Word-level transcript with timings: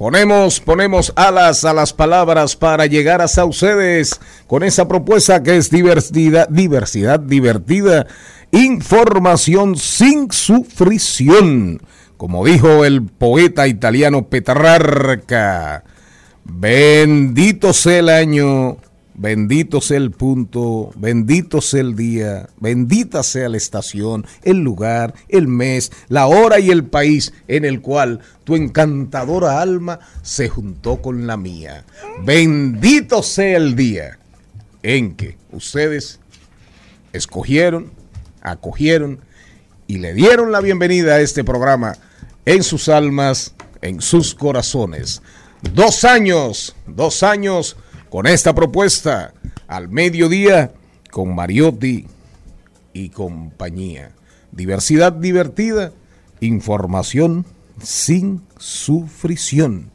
Ponemos, 0.00 0.60
ponemos 0.60 1.12
alas 1.14 1.66
a 1.66 1.74
las 1.74 1.92
palabras 1.92 2.56
para 2.56 2.86
llegar 2.86 3.20
hasta 3.20 3.44
ustedes 3.44 4.18
con 4.46 4.62
esa 4.62 4.88
propuesta 4.88 5.42
que 5.42 5.58
es 5.58 5.68
diversidad, 5.68 6.48
diversidad 6.48 7.20
divertida, 7.20 8.06
información 8.50 9.76
sin 9.76 10.32
sufrición. 10.32 11.82
Como 12.16 12.46
dijo 12.46 12.86
el 12.86 13.02
poeta 13.02 13.68
italiano 13.68 14.26
Petrarca, 14.26 15.84
bendito 16.44 17.74
sea 17.74 17.98
el 17.98 18.08
año, 18.08 18.78
bendito 19.20 19.82
sea 19.82 19.98
el 19.98 20.12
punto, 20.12 20.92
bendito 20.96 21.60
sea 21.60 21.82
el 21.82 21.94
día, 21.94 22.48
bendita 22.58 23.22
sea 23.22 23.50
la 23.50 23.58
estación, 23.58 24.26
el 24.42 24.60
lugar, 24.60 25.12
el 25.28 25.46
mes, 25.46 25.92
la 26.08 26.26
hora 26.26 26.58
y 26.58 26.70
el 26.70 26.84
país 26.84 27.34
en 27.46 27.66
el 27.66 27.82
cual 27.82 28.20
tu 28.44 28.56
encantadora 28.56 29.60
alma 29.60 30.00
se 30.22 30.48
juntó 30.48 31.02
con 31.02 31.26
la 31.26 31.36
mía. 31.36 31.84
Bendito 32.24 33.22
sea 33.22 33.58
el 33.58 33.76
día 33.76 34.18
en 34.82 35.14
que 35.16 35.36
ustedes 35.52 36.18
escogieron, 37.12 37.90
acogieron 38.40 39.20
y 39.86 39.98
le 39.98 40.14
dieron 40.14 40.50
la 40.50 40.60
bienvenida 40.60 41.16
a 41.16 41.20
este 41.20 41.44
programa 41.44 41.94
en 42.46 42.62
sus 42.62 42.88
almas, 42.88 43.54
en 43.82 44.00
sus 44.00 44.34
corazones. 44.34 45.20
Dos 45.74 46.04
años, 46.04 46.74
dos 46.86 47.22
años 47.22 47.76
con 48.10 48.26
esta 48.26 48.54
propuesta 48.54 49.32
al 49.68 49.88
mediodía 49.88 50.72
con 51.10 51.34
Mariotti 51.34 52.06
y 52.92 53.08
compañía. 53.10 54.10
Diversidad 54.52 55.12
divertida, 55.12 55.92
información 56.40 57.46
sin 57.80 58.42
sufrición. 58.58 59.90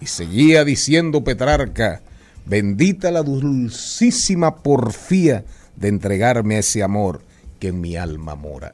Y 0.00 0.06
seguía 0.06 0.64
diciendo 0.64 1.24
Petrarca, 1.24 2.02
bendita 2.44 3.10
la 3.10 3.22
dulcísima 3.22 4.62
porfía 4.62 5.44
de 5.76 5.88
entregarme 5.88 6.58
ese 6.58 6.82
amor 6.82 7.22
que 7.58 7.68
en 7.68 7.80
mi 7.80 7.96
alma 7.96 8.34
mora. 8.34 8.72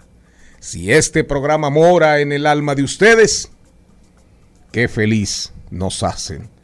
Si 0.59 0.93
este 0.93 1.23
programa 1.23 1.71
mora 1.71 2.21
en 2.21 2.33
el 2.33 2.47
alma 2.47 2.75
de 2.75 2.83
ustedes, 2.83 3.51
qué 4.73 4.89
feliz 4.89 5.53
nos 5.71 6.03
hacen. 6.03 6.56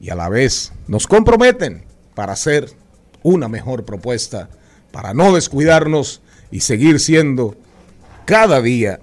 Y 0.00 0.10
a 0.10 0.14
la 0.14 0.28
vez 0.28 0.72
nos 0.86 1.06
comprometen 1.06 1.84
para 2.14 2.32
hacer 2.32 2.70
una 3.22 3.48
mejor 3.48 3.84
propuesta, 3.84 4.48
para 4.92 5.14
no 5.14 5.34
descuidarnos 5.34 6.22
y 6.50 6.60
seguir 6.60 7.00
siendo 7.00 7.56
cada 8.24 8.60
día 8.62 9.00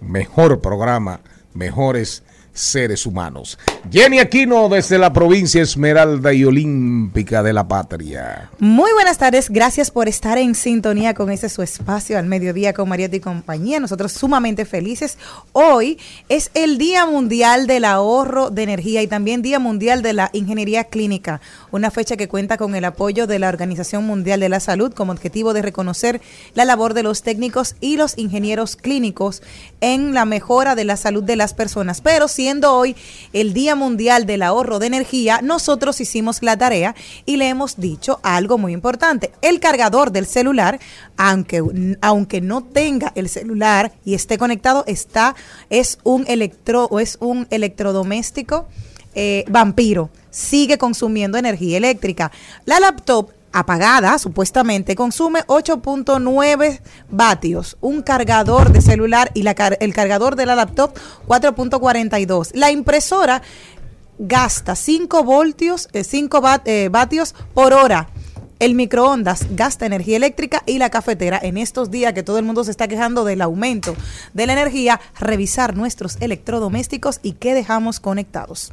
mejor 0.00 0.60
programa, 0.60 1.20
mejores 1.54 2.22
seres 2.52 3.06
humanos. 3.06 3.58
Jenny 3.90 4.18
Aquino 4.18 4.68
desde 4.68 4.98
la 4.98 5.12
provincia 5.12 5.62
Esmeralda 5.62 6.32
y 6.32 6.44
Olímpica 6.44 7.42
de 7.42 7.52
la 7.52 7.66
Patria. 7.66 8.50
Muy 8.58 8.92
buenas 8.92 9.18
tardes, 9.18 9.50
gracias 9.50 9.90
por 9.90 10.08
estar 10.08 10.38
en 10.38 10.54
sintonía 10.54 11.14
con 11.14 11.30
este 11.30 11.48
su 11.48 11.62
espacio 11.62 12.18
al 12.18 12.26
mediodía 12.26 12.72
con 12.72 12.88
Mariette 12.88 13.14
y 13.14 13.20
compañía. 13.20 13.80
Nosotros 13.80 14.12
sumamente 14.12 14.64
felices. 14.64 15.18
Hoy 15.52 15.98
es 16.28 16.50
el 16.54 16.78
Día 16.78 17.06
Mundial 17.06 17.66
del 17.66 17.84
Ahorro 17.84 18.50
de 18.50 18.62
Energía 18.62 19.02
y 19.02 19.06
también 19.06 19.42
Día 19.42 19.58
Mundial 19.58 20.02
de 20.02 20.12
la 20.12 20.30
Ingeniería 20.32 20.84
Clínica, 20.84 21.40
una 21.70 21.90
fecha 21.90 22.16
que 22.16 22.28
cuenta 22.28 22.56
con 22.56 22.74
el 22.74 22.84
apoyo 22.84 23.26
de 23.26 23.38
la 23.38 23.48
Organización 23.48 24.04
Mundial 24.04 24.40
de 24.40 24.48
la 24.48 24.60
Salud 24.60 24.92
como 24.92 25.12
objetivo 25.12 25.54
de 25.54 25.62
reconocer 25.62 26.20
la 26.54 26.64
labor 26.64 26.94
de 26.94 27.02
los 27.02 27.22
técnicos 27.22 27.76
y 27.80 27.96
los 27.96 28.18
ingenieros 28.18 28.76
clínicos 28.76 29.42
en 29.80 30.14
la 30.14 30.24
mejora 30.24 30.74
de 30.74 30.84
la 30.84 30.96
salud 30.96 31.22
de 31.22 31.36
las 31.36 31.54
personas. 31.54 32.00
Pero 32.00 32.28
hoy 32.64 32.96
el 33.32 33.52
Día 33.52 33.74
Mundial 33.76 34.26
del 34.26 34.42
Ahorro 34.42 34.78
de 34.78 34.86
Energía, 34.86 35.40
nosotros 35.42 36.00
hicimos 36.00 36.42
la 36.42 36.56
tarea 36.56 36.94
y 37.24 37.36
le 37.36 37.48
hemos 37.48 37.78
dicho 37.78 38.20
algo 38.22 38.58
muy 38.58 38.72
importante. 38.72 39.30
El 39.42 39.60
cargador 39.60 40.10
del 40.10 40.26
celular, 40.26 40.80
aunque, 41.16 41.62
aunque 42.00 42.40
no 42.40 42.62
tenga 42.62 43.12
el 43.14 43.28
celular 43.28 43.92
y 44.04 44.14
esté 44.14 44.38
conectado, 44.38 44.84
está, 44.86 45.34
es 45.70 45.98
un 46.02 46.24
electro 46.26 46.86
o 46.90 47.00
es 47.00 47.16
un 47.20 47.46
electrodoméstico 47.50 48.66
eh, 49.14 49.44
vampiro. 49.48 50.10
Sigue 50.30 50.78
consumiendo 50.78 51.38
energía 51.38 51.76
eléctrica. 51.76 52.32
La 52.64 52.80
laptop 52.80 53.30
apagada, 53.52 54.18
supuestamente, 54.18 54.94
consume 54.94 55.40
8.9 55.46 56.80
vatios. 57.10 57.76
Un 57.80 58.02
cargador 58.02 58.72
de 58.72 58.80
celular 58.80 59.30
y 59.34 59.42
la, 59.42 59.52
el 59.52 59.94
cargador 59.94 60.36
de 60.36 60.46
la 60.46 60.54
laptop 60.54 60.94
4.42. 61.26 62.50
La 62.54 62.70
impresora 62.70 63.42
gasta 64.18 64.76
5 64.76 65.24
voltios, 65.24 65.88
5 65.92 66.42
eh, 66.64 66.88
vatios 66.90 67.34
por 67.54 67.72
hora. 67.72 68.08
El 68.58 68.76
microondas 68.76 69.46
gasta 69.56 69.86
energía 69.86 70.16
eléctrica 70.16 70.62
y 70.66 70.78
la 70.78 70.88
cafetera 70.88 71.40
en 71.42 71.58
estos 71.58 71.90
días 71.90 72.12
que 72.12 72.22
todo 72.22 72.38
el 72.38 72.44
mundo 72.44 72.62
se 72.62 72.70
está 72.70 72.86
quejando 72.86 73.24
del 73.24 73.42
aumento 73.42 73.96
de 74.34 74.46
la 74.46 74.52
energía, 74.52 75.00
revisar 75.18 75.76
nuestros 75.76 76.16
electrodomésticos 76.20 77.18
y 77.24 77.32
qué 77.32 77.54
dejamos 77.54 77.98
conectados. 77.98 78.72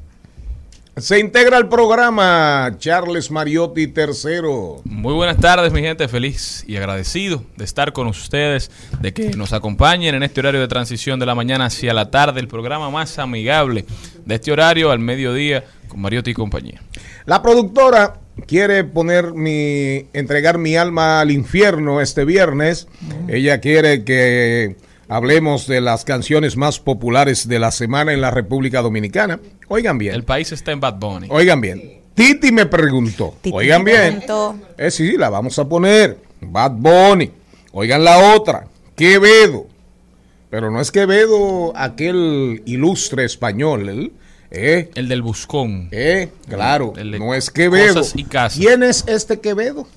Se 1.00 1.18
integra 1.18 1.56
al 1.56 1.70
programa 1.70 2.76
Charles 2.78 3.32
Mariotti 3.32 3.84
III. 3.84 4.82
Muy 4.84 5.14
buenas 5.14 5.38
tardes, 5.38 5.72
mi 5.72 5.82
gente. 5.82 6.10
Feliz 6.10 6.66
y 6.68 6.76
agradecido 6.76 7.44
de 7.56 7.64
estar 7.64 7.94
con 7.94 8.08
ustedes, 8.08 8.70
de 9.00 9.14
que 9.14 9.30
nos 9.30 9.54
acompañen 9.54 10.16
en 10.16 10.24
este 10.24 10.42
horario 10.42 10.60
de 10.60 10.68
transición 10.68 11.18
de 11.18 11.26
la 11.26 11.36
mañana 11.36 11.66
hacia 11.66 11.94
la 11.94 12.12
tarde, 12.12 12.42
el 12.42 12.50
programa 12.50 12.90
más 12.90 13.18
amigable 13.18 13.86
de 14.26 14.36
este 14.36 14.52
horario 14.52 14.92
al 14.92 15.00
mediodía 15.00 15.64
con 15.88 16.02
Mariotti 16.02 16.32
y 16.32 16.34
compañía. 16.34 16.82
La 17.26 17.42
productora 17.42 18.20
quiere 18.46 18.84
poner 18.84 19.34
mi, 19.34 20.06
entregar 20.12 20.58
mi 20.58 20.76
alma 20.76 21.22
al 21.22 21.32
infierno 21.32 22.02
este 22.02 22.26
viernes. 22.26 22.90
Ella 23.30 23.62
quiere 23.62 24.04
que 24.04 24.76
hablemos 25.10 25.68
de 25.68 25.82
las 25.82 26.06
canciones 26.06 26.56
más 26.56 26.80
populares 26.80 27.48
de 27.48 27.60
la 27.60 27.72
semana 27.72 28.14
en 28.14 28.22
la 28.22 28.32
República 28.32 28.82
Dominicana. 28.82 29.40
Oigan 29.68 29.98
bien. 29.98 30.16
El 30.16 30.24
país 30.24 30.52
está 30.54 30.72
en 30.72 30.80
Bad 30.80 30.96
Bunny. 31.00 31.28
Oigan 31.30 31.60
bien. 31.60 32.00
Titi 32.14 32.52
me 32.52 32.66
preguntó. 32.66 33.36
Oigan 33.52 33.84
bien. 33.84 34.24
Eh, 34.78 34.92
sí, 34.92 35.18
la 35.18 35.30
vamos 35.30 35.58
a 35.60 35.68
poner. 35.68 36.18
Bad 36.42 36.72
Bunny. 36.72 37.32
Oigan 37.72 38.04
la 38.04 38.34
otra, 38.36 38.68
Quevedo. 38.96 39.68
Pero 40.50 40.72
no 40.72 40.82
es 40.82 40.92
Quevedo 40.92 41.74
aquel 41.76 42.64
ilustre 42.66 43.26
español, 43.26 43.90
¿eh? 43.90 44.12
¿Eh? 44.52 44.90
El 44.96 45.08
del 45.08 45.22
Buscón. 45.22 45.90
¿Eh? 45.92 46.30
Claro, 46.48 46.94
El 46.98 47.20
no 47.20 47.36
es 47.36 47.52
Quevedo. 47.52 47.94
cosas 47.96 48.14
y 48.16 48.24
casas. 48.24 48.58
¿Quién 48.60 48.82
es 48.82 49.04
este 49.08 49.40
Quevedo? 49.40 49.88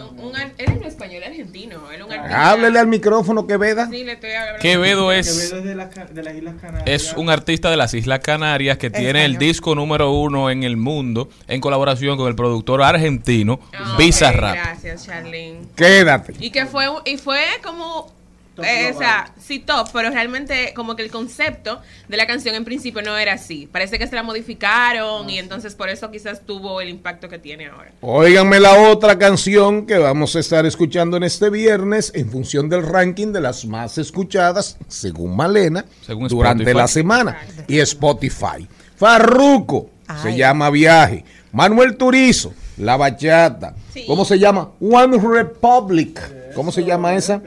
Un, 0.00 0.18
un 0.20 0.32
él 0.36 0.82
español, 0.84 1.22
es 1.22 1.28
argentino. 1.30 1.90
Él 1.90 2.00
es 2.00 2.06
un 2.06 2.12
artista. 2.12 2.50
Háblele 2.50 2.78
al 2.78 2.86
micrófono, 2.86 3.46
Queveda. 3.46 3.88
Sí, 3.90 4.04
le 4.04 4.12
estoy 4.12 4.30
hablando. 4.32 4.60
Quevedo 4.60 5.12
es, 5.12 5.28
Quevedo 5.50 5.58
es 5.58 5.64
de, 5.64 5.74
la 5.74 5.86
de 5.86 6.22
las 6.22 6.34
Islas 6.34 6.54
Canarias. 6.60 7.02
es 7.02 7.12
un 7.14 7.30
artista 7.30 7.70
de 7.70 7.76
las 7.76 7.94
Islas 7.94 8.20
Canarias 8.20 8.78
que 8.78 8.90
tiene 8.90 9.24
el 9.24 9.32
Español. 9.32 9.38
disco 9.38 9.74
número 9.74 10.10
uno 10.12 10.50
en 10.50 10.62
el 10.62 10.76
mundo 10.76 11.28
en 11.46 11.60
colaboración 11.60 12.16
con 12.16 12.28
el 12.28 12.34
productor 12.34 12.82
argentino 12.82 13.60
Ah, 13.74 13.96
Bizarrap. 13.98 14.54
Gracias, 14.54 15.06
Charlene. 15.06 15.60
Quédate. 15.76 16.34
Y 16.40 16.50
que 16.50 16.66
fue, 16.66 16.88
un- 16.88 17.02
y 17.04 17.16
fue 17.16 17.42
como, 17.62 18.12
Top 18.58 18.66
eh, 18.66 18.90
o 18.92 18.98
sea, 18.98 19.32
sí 19.40 19.60
top, 19.60 19.88
pero 19.92 20.10
realmente 20.10 20.72
como 20.74 20.96
que 20.96 21.04
el 21.04 21.12
concepto 21.12 21.80
de 22.08 22.16
la 22.16 22.26
canción 22.26 22.56
en 22.56 22.64
principio 22.64 23.02
no 23.02 23.16
era 23.16 23.34
así. 23.34 23.68
Parece 23.70 24.00
que 24.00 24.06
se 24.08 24.16
la 24.16 24.24
modificaron 24.24 25.30
y 25.30 25.38
entonces 25.38 25.76
por 25.76 25.88
eso 25.88 26.10
quizás 26.10 26.44
tuvo 26.44 26.80
el 26.80 26.88
impacto 26.88 27.28
que 27.28 27.38
tiene 27.38 27.66
ahora. 27.66 27.92
Óiganme 28.00 28.58
la 28.58 28.74
otra 28.90 29.16
canción 29.16 29.86
que 29.86 29.96
vamos 29.96 30.34
a 30.34 30.40
estar 30.40 30.66
escuchando 30.66 31.16
en 31.16 31.22
este 31.22 31.50
viernes 31.50 32.10
en 32.16 32.28
función 32.32 32.68
del 32.68 32.82
ranking 32.84 33.32
de 33.32 33.42
las 33.42 33.64
más 33.64 33.96
escuchadas, 33.96 34.76
según 34.88 35.36
Malena, 35.36 35.84
Según 36.04 36.26
durante 36.26 36.74
la 36.74 36.88
semana. 36.88 37.38
Y 37.68 37.78
Spotify. 37.78 38.66
Farruco, 38.96 39.88
se 40.20 40.36
llama 40.36 40.68
Viaje. 40.70 41.24
Manuel 41.52 41.96
Turizo, 41.96 42.52
La 42.76 42.96
Bachata. 42.96 43.76
Sí. 43.94 44.02
¿Cómo 44.04 44.24
se 44.24 44.36
llama? 44.36 44.70
One 44.80 45.16
Republic. 45.16 46.20
¿Cómo 46.56 46.72
se 46.72 46.82
llama 46.82 47.14
esa? 47.14 47.40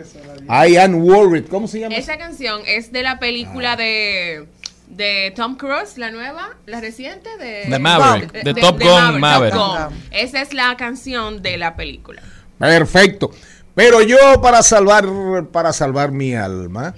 I 0.52 0.76
am 0.76 0.96
worried. 0.96 1.46
¿Cómo 1.48 1.68
se 1.68 1.80
llama? 1.80 1.96
Esa 1.96 2.18
canción 2.18 2.62
es 2.68 2.92
de 2.92 3.04
la 3.04 3.20
película 3.20 3.78
de, 3.78 4.48
de 4.88 5.32
Tom 5.34 5.56
Cruise, 5.56 5.98
la 5.98 6.12
nueva, 6.12 6.58
la 6.66 6.82
reciente 6.82 7.30
de... 7.38 7.70
De 7.70 7.80
Maverick, 7.80 8.34
de 8.34 8.54
Top 8.56 8.78
Gun 8.82 9.22
Maverick. 9.22 9.54
Top 9.54 9.90
Gun. 9.90 9.98
Esa 10.12 10.42
es 10.42 10.54
la 10.54 10.76
canción 10.76 11.42
de 11.42 11.58
la 11.58 11.78
película. 11.78 12.22
Perfecto. 12.60 13.32
Pero 13.74 14.02
yo 14.02 14.18
para 14.42 14.62
salvar 14.62 15.06
para 15.54 15.72
salvar 15.72 16.12
mi 16.12 16.36
alma, 16.36 16.94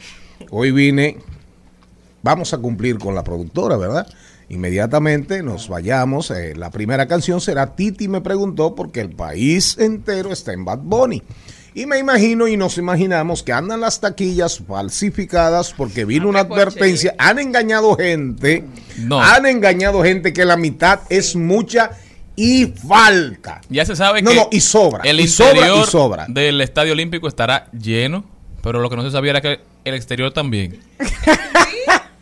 hoy 0.50 0.72
vine 0.72 1.18
vamos 2.24 2.54
a 2.54 2.58
cumplir 2.58 2.98
con 2.98 3.14
la 3.14 3.24
productora, 3.24 3.78
¿verdad? 3.78 4.08
Inmediatamente 4.50 5.44
nos 5.44 5.70
vayamos. 5.70 6.32
eh, 6.32 6.56
la 6.56 6.72
primera 6.72 7.08
canción 7.08 7.40
será 7.40 7.76
Titi 7.76 8.08
me 8.08 8.22
preguntó 8.22 8.74
porque 8.74 9.02
el 9.02 9.12
país 9.12 9.78
entero 9.78 10.32
está 10.32 10.54
en 10.54 10.66
Bad 10.66 10.80
Bunny. 10.80 11.22
Y 11.76 11.86
me 11.88 11.98
imagino 11.98 12.48
y 12.48 12.56
nos 12.56 12.78
imaginamos 12.78 13.42
que 13.42 13.52
andan 13.52 13.82
las 13.82 14.00
taquillas 14.00 14.60
falsificadas 14.68 15.74
porque 15.76 16.06
vino 16.06 16.30
una 16.30 16.42
Hombre, 16.42 16.62
advertencia. 16.62 17.16
Han 17.18 17.40
engañado 17.40 17.96
gente. 17.96 18.64
No. 19.00 19.20
Han 19.20 19.46
engañado 19.48 20.04
gente 20.04 20.34
que 20.34 20.46
la 20.46 20.56
mitad 20.56 21.00
es 21.10 21.36
mucha 21.36 21.92
y 22.36 22.68
falta. 22.68 23.62
Ya 23.70 23.86
se 23.86 23.96
sabe 23.96 24.22
No, 24.22 24.30
que 24.32 24.36
no, 24.36 24.48
y 24.52 24.60
sobra, 24.60 25.02
el 25.04 25.20
y 25.20 25.28
sobra, 25.28 25.52
interior 25.54 25.86
y 25.88 25.90
sobra. 25.92 26.26
del 26.30 26.62
Estadio 26.62 26.94
Olímpico 26.94 27.28
estará 27.28 27.68
lleno, 27.72 28.24
pero 28.62 28.80
lo 28.80 28.90
que 28.90 28.96
no 28.96 29.04
se 29.04 29.12
sabía 29.12 29.32
era 29.32 29.42
que 29.42 29.60
el 29.84 29.96
exterior 29.96 30.32
también. 30.32 30.80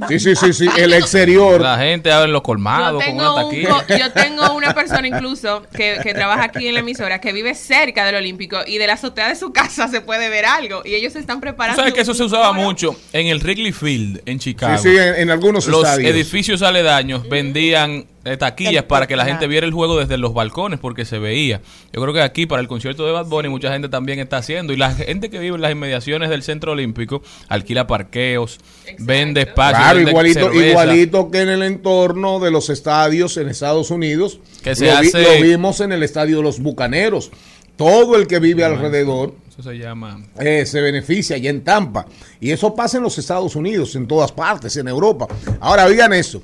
Sí, 0.07 0.19
sí, 0.19 0.35
sí, 0.35 0.53
sí. 0.53 0.67
El 0.77 0.93
exterior. 0.93 1.61
La 1.61 1.77
gente 1.77 2.11
abre 2.11 2.29
los 2.31 2.39
Yo 2.39 2.43
colmados 2.43 3.03
con 3.03 3.17
tengo, 3.17 3.33
una 3.35 3.45
un 3.45 3.99
yo 3.99 4.11
tengo 4.13 4.53
una 4.53 4.73
persona 4.73 5.07
incluso 5.07 5.63
que, 5.75 5.99
que 6.01 6.13
trabaja 6.13 6.45
aquí 6.45 6.67
en 6.67 6.73
la 6.73 6.79
emisora 6.81 7.19
que 7.21 7.31
vive 7.33 7.53
cerca 7.55 8.05
del 8.05 8.15
Olímpico 8.15 8.59
y 8.65 8.77
de 8.77 8.87
la 8.87 8.93
azotea 8.93 9.29
de 9.29 9.35
su 9.35 9.51
casa 9.53 9.87
se 9.87 10.01
puede 10.01 10.29
ver 10.29 10.45
algo 10.45 10.81
y 10.85 10.95
ellos 10.95 11.13
se 11.13 11.19
están 11.19 11.39
preparando. 11.41 11.77
sabes 11.79 11.93
que 11.93 12.01
eso 12.01 12.13
se 12.13 12.23
usaba 12.23 12.51
mucho 12.53 12.95
en 13.13 13.27
el 13.27 13.39
Wrigley 13.39 13.71
Field 13.71 14.21
en 14.25 14.39
Sí, 14.39 14.51
Chicago. 14.51 14.77
sí, 14.81 14.89
en, 14.89 15.15
en 15.15 15.29
algunos 15.29 15.67
Los 15.67 15.83
estadios. 15.87 16.11
edificios 16.11 16.61
aledaños 16.61 17.27
vendían 17.29 18.05
eh, 18.23 18.37
taquillas 18.37 18.83
El- 18.83 18.85
para 18.85 19.07
que 19.07 19.15
la 19.15 19.23
claro. 19.23 19.33
gente 19.39 19.47
viera 19.47 19.65
el 19.65 19.73
juego 19.73 19.97
desde 19.99 20.17
los 20.17 20.33
balcones 20.33 20.79
porque 20.79 21.05
se 21.05 21.17
veía. 21.19 21.61
Yo 21.91 22.01
creo 22.01 22.13
que 22.13 22.21
aquí 22.21 22.45
para 22.45 22.61
el 22.61 22.67
concierto 22.67 23.05
de 23.05 23.11
Bad 23.11 23.25
Bunny 23.25 23.49
mucha 23.49 23.71
gente 23.71 23.89
también 23.89 24.19
está 24.19 24.37
haciendo 24.37 24.73
y 24.73 24.77
la 24.77 24.91
gente 24.93 25.29
que 25.29 25.39
vive 25.39 25.55
en 25.55 25.61
las 25.61 25.71
inmediaciones 25.71 26.29
del 26.29 26.43
Centro 26.43 26.73
Olímpico 26.73 27.21
alquila 27.49 27.87
parqueos, 27.87 28.59
Exacto. 28.83 29.03
vende 29.05 29.41
espacios, 29.41 29.79
Claro, 29.79 29.95
vende 29.97 30.11
igualito, 30.11 30.39
cerveza. 30.39 30.67
igualito 30.69 31.31
que 31.31 31.41
en 31.41 31.49
el 31.49 31.63
entorno 31.63 32.39
de 32.39 32.51
los 32.51 32.69
estadios 32.69 33.37
en 33.37 33.49
Estados 33.49 33.89
Unidos. 33.91 34.39
Que 34.63 34.75
se 34.75 34.85
lo, 34.91 35.01
vi- 35.01 35.07
hace- 35.07 35.23
lo 35.39 35.43
vimos 35.43 35.79
en 35.81 35.91
el 35.91 36.03
estadio 36.03 36.37
de 36.37 36.43
los 36.43 36.59
Bucaneros. 36.59 37.31
Todo 37.75 38.15
el 38.17 38.27
que 38.27 38.37
vive 38.39 38.63
alrededor 38.63 39.33
Eso 39.49 39.63
se 39.63 39.77
llama 39.77 40.21
eh, 40.39 40.65
se 40.67 40.81
beneficia 40.81 41.35
allá 41.37 41.49
en 41.49 41.63
Tampa. 41.63 42.05
Y 42.39 42.51
eso 42.51 42.75
pasa 42.75 42.97
en 42.97 43.03
los 43.03 43.17
Estados 43.17 43.55
Unidos, 43.55 43.95
en 43.95 44.05
todas 44.07 44.31
partes, 44.31 44.77
en 44.77 44.87
Europa. 44.87 45.27
Ahora, 45.59 45.85
oigan 45.85 46.13
eso. 46.13 46.43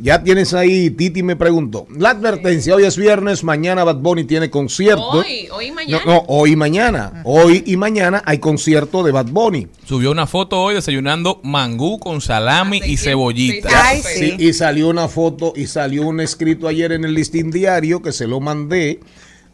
Ya 0.00 0.22
tienes 0.22 0.52
ahí, 0.52 0.90
Titi 0.90 1.22
me 1.22 1.36
preguntó. 1.36 1.86
La 1.96 2.10
advertencia, 2.10 2.74
hoy 2.74 2.84
es 2.84 2.96
viernes, 2.96 3.44
mañana 3.44 3.84
Bad 3.84 3.96
Bunny 3.96 4.24
tiene 4.24 4.50
concierto. 4.50 5.10
Hoy, 5.10 5.48
hoy 5.52 5.66
y 5.66 5.70
No, 5.70 5.74
mañana. 5.74 6.02
no, 6.04 6.24
hoy 6.26 6.52
y 6.52 6.56
mañana. 6.56 7.22
Hoy 7.24 7.62
y 7.66 7.76
mañana 7.76 8.22
hay 8.26 8.38
concierto 8.38 9.02
de 9.02 9.12
Bad 9.12 9.26
Bunny. 9.26 9.68
Subió 9.84 10.10
una 10.10 10.26
foto 10.26 10.60
hoy 10.60 10.74
desayunando 10.74 11.40
mangú 11.44 11.98
con 11.98 12.20
salami 12.20 12.80
y 12.84 12.96
cebollita. 12.96 13.68
Ay. 13.72 14.02
Sí, 14.02 14.34
y 14.38 14.52
salió 14.52 14.88
una 14.88 15.08
foto 15.08 15.52
y 15.54 15.66
salió 15.66 16.02
un 16.06 16.20
escrito 16.20 16.66
ayer 16.68 16.92
en 16.92 17.04
el 17.04 17.14
listín 17.14 17.50
diario 17.50 18.02
que 18.02 18.12
se 18.12 18.26
lo 18.26 18.40
mandé 18.40 19.00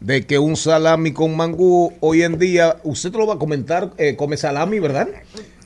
de 0.00 0.26
que 0.26 0.38
un 0.38 0.56
salami 0.56 1.12
con 1.12 1.37
mangú 1.37 1.93
hoy 2.00 2.23
en 2.23 2.38
día, 2.38 2.79
usted 2.82 3.12
te 3.12 3.19
lo 3.19 3.26
va 3.26 3.34
a 3.34 3.38
comentar, 3.38 3.93
eh, 3.99 4.17
come 4.17 4.37
salami, 4.37 4.81
¿verdad? 4.81 5.08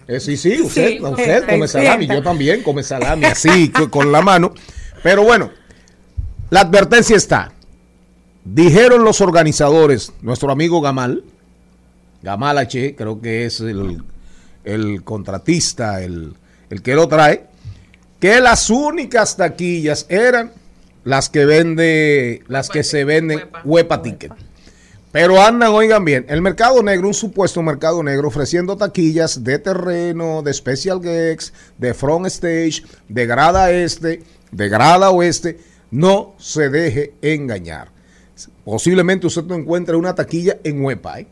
Eh, 0.08 0.20
sí, 0.20 0.36
sí, 0.36 0.60
usted, 0.60 0.98
Sí. 0.98 1.02
usted 1.02 1.46
come 1.48 1.66
salami, 1.66 2.06
yo 2.06 2.22
también 2.22 2.62
come 2.62 2.82
salami, 2.82 3.24
así, 3.26 3.70
co- 3.70 3.90
con 3.90 4.12
la 4.12 4.22
mano. 4.22 4.52
Pero 5.02 5.24
bueno, 5.24 5.50
la 6.50 6.60
advertencia 6.60 7.16
está. 7.16 7.52
Dijeron 8.44 9.02
los 9.04 9.20
organizadores, 9.20 10.12
nuestro 10.22 10.52
amigo 10.52 10.80
Gamal, 10.80 11.24
Gamal 12.22 12.58
H, 12.58 12.94
creo 12.96 13.20
que 13.20 13.44
es 13.46 13.60
el, 13.60 14.02
el 14.64 15.02
contratista, 15.02 16.02
el, 16.02 16.34
el 16.70 16.82
que 16.82 16.94
lo 16.94 17.08
trae, 17.08 17.44
que 18.20 18.40
las 18.40 18.70
únicas 18.70 19.36
taquillas 19.36 20.06
eran 20.08 20.52
las 21.02 21.28
que 21.28 21.44
vende, 21.44 22.42
las 22.48 22.68
que 22.68 22.82
se 22.84 23.04
venden 23.04 23.38
Huepa. 23.38 23.62
Huepa 23.64 24.02
Ticket. 24.02 24.32
Pero 25.16 25.40
andan, 25.40 25.72
oigan 25.72 26.04
bien, 26.04 26.26
el 26.28 26.42
mercado 26.42 26.82
negro, 26.82 27.08
un 27.08 27.14
supuesto 27.14 27.62
mercado 27.62 28.02
negro, 28.02 28.28
ofreciendo 28.28 28.76
taquillas 28.76 29.42
de 29.42 29.58
terreno, 29.58 30.42
de 30.42 30.52
special 30.52 31.00
gigs, 31.02 31.54
de 31.78 31.94
front 31.94 32.26
stage, 32.26 32.82
de 33.08 33.24
grada 33.24 33.70
este, 33.70 34.22
de 34.50 34.68
grada 34.68 35.08
oeste. 35.08 35.58
No 35.90 36.34
se 36.36 36.68
deje 36.68 37.14
engañar. 37.22 37.88
Posiblemente 38.62 39.26
usted 39.26 39.44
no 39.44 39.54
encuentre 39.54 39.96
una 39.96 40.14
taquilla 40.14 40.58
en 40.62 40.84
Huepa, 40.84 41.20
¿eh? 41.20 41.28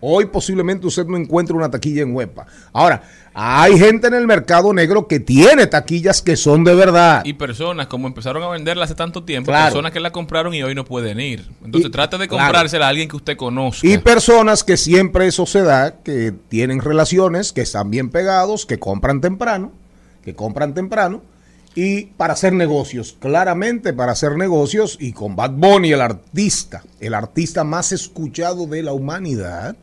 Hoy 0.00 0.26
posiblemente 0.26 0.86
usted 0.86 1.06
no 1.06 1.16
encuentre 1.16 1.54
una 1.54 1.70
taquilla 1.70 2.02
en 2.02 2.14
Huepa. 2.14 2.46
Ahora, 2.72 3.02
hay 3.34 3.78
gente 3.78 4.06
en 4.08 4.14
el 4.14 4.26
mercado 4.26 4.72
negro 4.72 5.06
que 5.06 5.20
tiene 5.20 5.66
taquillas 5.66 6.22
que 6.22 6.36
son 6.36 6.64
de 6.64 6.74
verdad. 6.74 7.22
Y 7.24 7.34
personas, 7.34 7.86
como 7.86 8.06
empezaron 8.08 8.42
a 8.42 8.48
venderla 8.48 8.84
hace 8.84 8.94
tanto 8.94 9.22
tiempo, 9.24 9.50
Claro. 9.50 9.66
personas 9.66 9.92
que 9.92 10.00
la 10.00 10.10
compraron 10.10 10.54
y 10.54 10.62
hoy 10.62 10.74
no 10.74 10.84
pueden 10.84 11.20
ir. 11.20 11.48
Entonces 11.64 11.88
Y- 11.88 11.92
trate 11.92 12.16
de 12.18 12.28
claro. 12.28 12.44
comprársela 12.44 12.86
a 12.86 12.88
alguien 12.88 13.08
que 13.08 13.16
usted 13.16 13.36
conozca. 13.36 13.86
Y 13.86 13.98
personas 13.98 14.64
que 14.64 14.76
siempre 14.76 15.26
eso 15.26 15.44
se 15.46 15.62
da, 15.62 15.96
que 16.02 16.32
tienen 16.48 16.80
relaciones, 16.80 17.52
que 17.52 17.60
están 17.60 17.90
bien 17.90 18.08
pegados, 18.10 18.64
que 18.66 18.78
compran 18.78 19.20
temprano, 19.20 19.72
que 20.24 20.34
compran 20.34 20.72
temprano, 20.74 21.22
y 21.74 22.06
para 22.06 22.32
hacer 22.32 22.52
negocios, 22.52 23.16
claramente 23.20 23.92
para 23.92 24.12
hacer 24.12 24.36
negocios, 24.36 24.96
y 24.98 25.12
con 25.12 25.36
Bad 25.36 25.52
Bunny, 25.52 25.92
el 25.92 26.00
artista, 26.00 26.82
el 26.98 27.14
artista 27.14 27.62
más 27.64 27.92
escuchado 27.92 28.66
de 28.66 28.82
la 28.82 28.92
humanidad, 28.92 29.76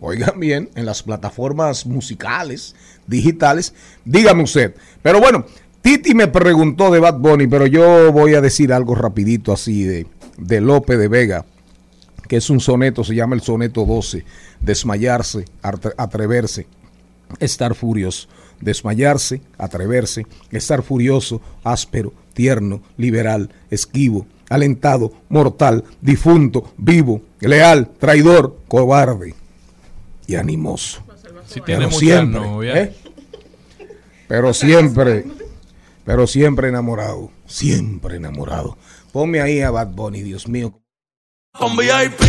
oigan 0.00 0.38
bien, 0.40 0.70
en 0.74 0.86
las 0.86 1.02
plataformas 1.02 1.86
musicales, 1.86 2.74
digitales, 3.06 3.74
dígame 4.04 4.42
usted. 4.42 4.74
Pero 5.02 5.20
bueno, 5.20 5.46
Titi 5.82 6.14
me 6.14 6.26
preguntó 6.28 6.90
de 6.90 6.98
Bad 7.00 7.18
Bunny, 7.18 7.46
pero 7.46 7.66
yo 7.66 8.12
voy 8.12 8.34
a 8.34 8.40
decir 8.40 8.72
algo 8.72 8.94
rapidito 8.94 9.52
así 9.52 9.84
de, 9.84 10.06
de 10.38 10.60
Lope 10.60 10.96
de 10.96 11.08
Vega 11.08 11.44
que 12.28 12.38
es 12.38 12.50
un 12.50 12.58
soneto, 12.58 13.04
se 13.04 13.14
llama 13.14 13.36
el 13.36 13.40
soneto 13.40 13.84
12, 13.84 14.24
desmayarse, 14.60 15.44
atre- 15.62 15.94
atreverse, 15.96 16.66
estar 17.38 17.76
furioso, 17.76 18.26
desmayarse, 18.60 19.42
atreverse, 19.58 20.26
estar 20.50 20.82
furioso, 20.82 21.40
áspero, 21.62 22.12
tierno, 22.34 22.82
liberal, 22.96 23.50
esquivo, 23.70 24.26
alentado, 24.50 25.12
mortal, 25.28 25.84
difunto, 26.00 26.72
vivo, 26.76 27.22
leal, 27.38 27.90
traidor, 27.96 28.58
cobarde 28.66 29.34
y 30.26 30.34
animoso. 30.36 31.02
si 31.48 31.60
tiene 31.60 31.86
Pero 31.86 31.98
siempre, 31.98 32.40
novia. 32.40 32.82
¿eh? 32.82 32.94
pero 34.28 34.52
siempre, 34.52 35.24
pero 36.04 36.26
siempre 36.26 36.68
enamorado, 36.68 37.30
siempre 37.46 38.16
enamorado. 38.16 38.76
Ponme 39.12 39.40
ahí 39.40 39.60
a 39.60 39.70
Bad 39.70 39.88
Bunny, 39.88 40.22
Dios 40.22 40.48
mío. 40.48 40.80
Un 41.60 41.76
VIP, 41.76 42.20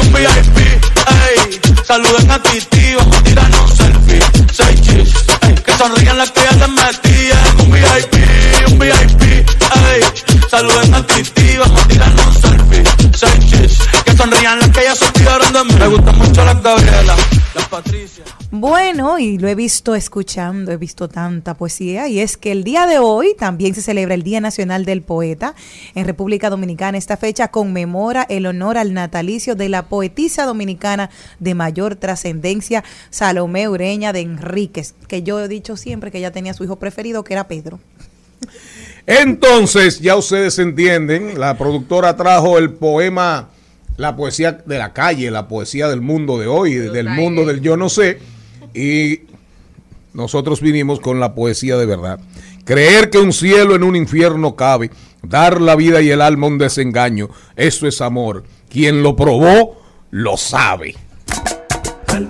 un 0.00 0.12
VIP, 0.12 0.58
ey. 0.58 1.60
Saluden 1.86 2.30
a 2.30 2.42
Titi, 2.42 2.94
vamos 2.96 3.16
a 3.16 3.22
tirarnos 3.22 3.70
un 3.70 3.76
selfie. 3.76 4.20
Seis 4.52 4.80
chis, 4.80 5.14
ey, 5.42 5.54
que 5.54 5.72
sonrían 5.72 6.18
las 6.18 6.30
que 6.32 6.40
ya 6.40 6.50
te 6.50 6.68
metían. 6.68 7.60
Un 7.60 7.70
VIP, 7.70 8.72
un 8.72 8.78
VIP, 8.78 9.48
que 14.04 14.16
sonrían 14.16 14.72
que. 14.72 14.82
Me 15.78 15.88
mucho 16.12 16.44
Patricia. 17.70 18.24
Bueno, 18.50 19.18
y 19.18 19.38
lo 19.38 19.48
he 19.48 19.54
visto 19.54 19.94
escuchando, 19.94 20.72
he 20.72 20.76
visto 20.76 21.08
tanta 21.08 21.54
poesía, 21.54 22.08
y 22.08 22.20
es 22.20 22.36
que 22.36 22.52
el 22.52 22.64
día 22.64 22.86
de 22.86 22.98
hoy 22.98 23.34
también 23.38 23.74
se 23.74 23.80
celebra 23.80 24.14
el 24.14 24.22
Día 24.22 24.40
Nacional 24.42 24.84
del 24.84 25.00
Poeta 25.00 25.54
en 25.94 26.04
República 26.04 26.50
Dominicana. 26.50 26.98
Esta 26.98 27.16
fecha 27.16 27.48
conmemora 27.48 28.26
el 28.28 28.46
honor 28.46 28.76
al 28.76 28.92
natalicio 28.92 29.54
de 29.54 29.70
la 29.70 29.86
poetisa 29.86 30.44
dominicana 30.44 31.08
de 31.38 31.54
mayor 31.54 31.96
trascendencia, 31.96 32.84
Salomé 33.08 33.68
Ureña 33.68 34.12
de 34.12 34.20
Enríquez, 34.20 34.94
que 35.08 35.22
yo 35.22 35.40
he 35.40 35.48
dicho 35.48 35.76
siempre 35.78 36.10
que 36.10 36.18
ella 36.18 36.32
tenía 36.32 36.52
su 36.52 36.64
hijo 36.64 36.76
preferido, 36.76 37.24
que 37.24 37.32
era 37.32 37.48
Pedro. 37.48 37.80
Entonces, 39.06 40.00
ya 40.00 40.16
ustedes 40.16 40.58
entienden, 40.58 41.38
la 41.38 41.58
productora 41.58 42.16
trajo 42.16 42.58
el 42.58 42.70
poema, 42.70 43.48
la 43.96 44.16
poesía 44.16 44.52
de 44.52 44.78
la 44.78 44.92
calle, 44.92 45.30
la 45.30 45.48
poesía 45.48 45.88
del 45.88 46.00
mundo 46.00 46.38
de 46.38 46.46
hoy, 46.46 46.74
del 46.74 47.08
mundo 47.08 47.44
del 47.44 47.60
yo 47.60 47.76
no 47.76 47.88
sé, 47.88 48.20
y 48.74 49.22
nosotros 50.14 50.60
vinimos 50.60 51.00
con 51.00 51.18
la 51.18 51.34
poesía 51.34 51.76
de 51.76 51.86
verdad. 51.86 52.20
Creer 52.64 53.10
que 53.10 53.18
un 53.18 53.32
cielo 53.32 53.74
en 53.74 53.82
un 53.82 53.96
infierno 53.96 54.54
cabe, 54.54 54.90
dar 55.22 55.60
la 55.60 55.74
vida 55.74 56.00
y 56.00 56.10
el 56.10 56.20
alma 56.20 56.46
a 56.46 56.50
un 56.50 56.58
desengaño, 56.58 57.28
eso 57.56 57.88
es 57.88 58.00
amor. 58.00 58.44
Quien 58.68 59.02
lo 59.02 59.16
probó, 59.16 59.82
lo 60.10 60.36
sabe. 60.36 60.94
Al 62.06 62.28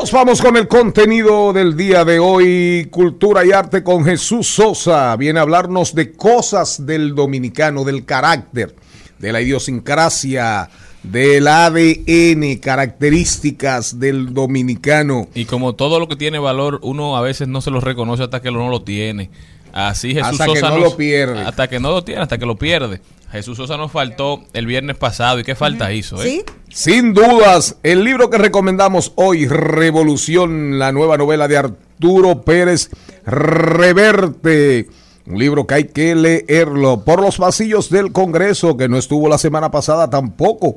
Nos 0.00 0.12
vamos 0.12 0.40
con 0.40 0.56
el 0.56 0.66
contenido 0.66 1.52
del 1.52 1.76
día 1.76 2.06
de 2.06 2.18
hoy, 2.18 2.88
Cultura 2.90 3.44
y 3.44 3.52
Arte 3.52 3.84
con 3.84 4.02
Jesús 4.02 4.46
Sosa. 4.46 5.14
Viene 5.16 5.38
a 5.38 5.42
hablarnos 5.42 5.94
de 5.94 6.12
cosas 6.12 6.86
del 6.86 7.14
dominicano, 7.14 7.84
del 7.84 8.06
carácter, 8.06 8.74
de 9.18 9.30
la 9.30 9.42
idiosincrasia, 9.42 10.70
del 11.02 11.46
ADN, 11.46 12.56
características 12.62 14.00
del 14.00 14.32
dominicano. 14.32 15.28
Y 15.34 15.44
como 15.44 15.74
todo 15.74 16.00
lo 16.00 16.08
que 16.08 16.16
tiene 16.16 16.38
valor, 16.38 16.80
uno 16.82 17.14
a 17.18 17.20
veces 17.20 17.46
no 17.48 17.60
se 17.60 17.70
lo 17.70 17.82
reconoce 17.82 18.22
hasta 18.22 18.40
que 18.40 18.50
no 18.50 18.70
lo 18.70 18.80
tiene. 18.80 19.28
Así 19.72 20.14
Jesús 20.14 20.32
Hasta 20.32 20.44
que 20.46 20.54
Sosa 20.54 20.68
no 20.70 20.78
nos- 20.80 20.90
lo 20.92 20.96
pierde. 20.96 21.40
Hasta 21.42 21.68
que 21.68 21.80
no 21.80 21.90
lo 21.90 22.02
tiene, 22.04 22.20
hasta 22.22 22.38
que 22.38 22.46
lo 22.46 22.56
pierde. 22.56 23.00
Jesús 23.30 23.56
Sosa 23.56 23.76
nos 23.76 23.92
faltó 23.92 24.42
el 24.52 24.66
viernes 24.66 24.96
pasado. 24.96 25.38
¿Y 25.38 25.44
qué 25.44 25.54
falta 25.54 25.92
hizo? 25.92 26.20
eh? 26.22 26.26
¿Sí? 26.26 26.42
Sin 26.68 27.14
dudas, 27.14 27.76
el 27.82 28.02
libro 28.04 28.28
que 28.30 28.38
recomendamos 28.38 29.12
hoy, 29.16 29.46
Revolución, 29.46 30.78
la 30.78 30.90
nueva 30.92 31.16
novela 31.16 31.46
de 31.46 31.56
Arturo 31.58 32.42
Pérez 32.42 32.90
Reverte. 33.24 34.88
Un 35.26 35.38
libro 35.38 35.66
que 35.66 35.74
hay 35.74 35.84
que 35.84 36.14
leerlo 36.16 37.04
por 37.04 37.20
los 37.20 37.36
pasillos 37.36 37.88
del 37.90 38.10
Congreso, 38.10 38.76
que 38.76 38.88
no 38.88 38.96
estuvo 38.98 39.28
la 39.28 39.38
semana 39.38 39.70
pasada 39.70 40.10
tampoco. 40.10 40.74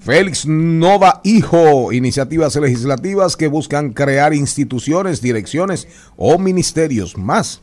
Félix 0.00 0.46
Nova 0.46 1.20
Hijo, 1.22 1.92
iniciativas 1.92 2.56
legislativas 2.56 3.36
que 3.36 3.46
buscan 3.46 3.92
crear 3.92 4.34
instituciones, 4.34 5.20
direcciones 5.22 5.86
o 6.16 6.38
ministerios. 6.38 7.16
Más, 7.16 7.60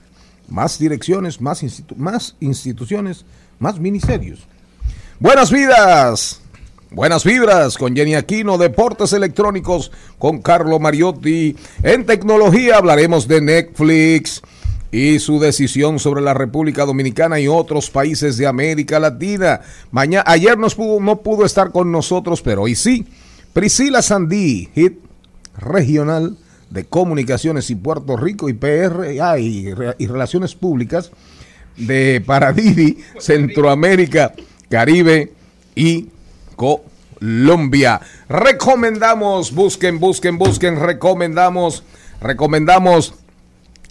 más 0.52 0.78
direcciones, 0.78 1.40
más, 1.40 1.64
más 1.96 2.36
instituciones, 2.42 3.26
más 3.58 3.80
ministerios. 3.80 4.46
Buenas 5.20 5.50
vidas, 5.50 6.42
buenas 6.92 7.24
vibras 7.24 7.78
con 7.78 7.96
Jenny 7.96 8.16
Aquino, 8.16 8.58
deportes 8.58 9.14
electrónicos 9.14 9.92
con 10.20 10.42
Carlo 10.42 10.78
Mariotti. 10.78 11.56
En 11.84 12.06
tecnología 12.06 12.78
hablaremos 12.78 13.30
de 13.30 13.40
Netflix 13.40 14.42
y 14.92 15.20
su 15.20 15.40
decisión 15.40 16.00
sobre 16.00 16.22
la 16.22 16.34
República 16.34 16.86
Dominicana 16.86 17.40
y 17.40 17.48
otros 17.48 17.90
países 17.90 18.36
de 18.36 18.46
América 18.46 19.00
Latina. 19.00 19.62
Mañana, 19.90 20.26
ayer 20.28 20.58
no 20.58 21.22
pudo 21.22 21.46
estar 21.46 21.72
con 21.72 21.94
nosotros, 21.94 22.42
pero 22.42 22.64
hoy 22.64 22.76
sí. 22.76 23.08
Priscila 23.54 24.02
Sandí, 24.02 24.70
hit 24.76 25.00
regional 25.58 26.38
de 26.72 26.86
comunicaciones 26.86 27.70
y 27.70 27.76
Puerto 27.76 28.18
Rico 28.18 28.50
y 28.50 28.54
PR 28.54 29.06
ah, 29.22 29.38
y, 29.38 29.68
y 29.98 30.08
relaciones 30.08 30.56
públicas 30.56 31.12
de 31.78 32.22
Paradiri, 32.26 32.98
Centroamérica, 33.20 34.34
Caribe 34.70 35.34
y 35.76 36.08
Colombia. 36.56 38.02
Recomendamos, 38.30 39.54
busquen, 39.54 40.00
busquen, 40.00 40.38
busquen, 40.38 40.80
recomendamos, 40.80 41.84
recomendamos 42.22 43.14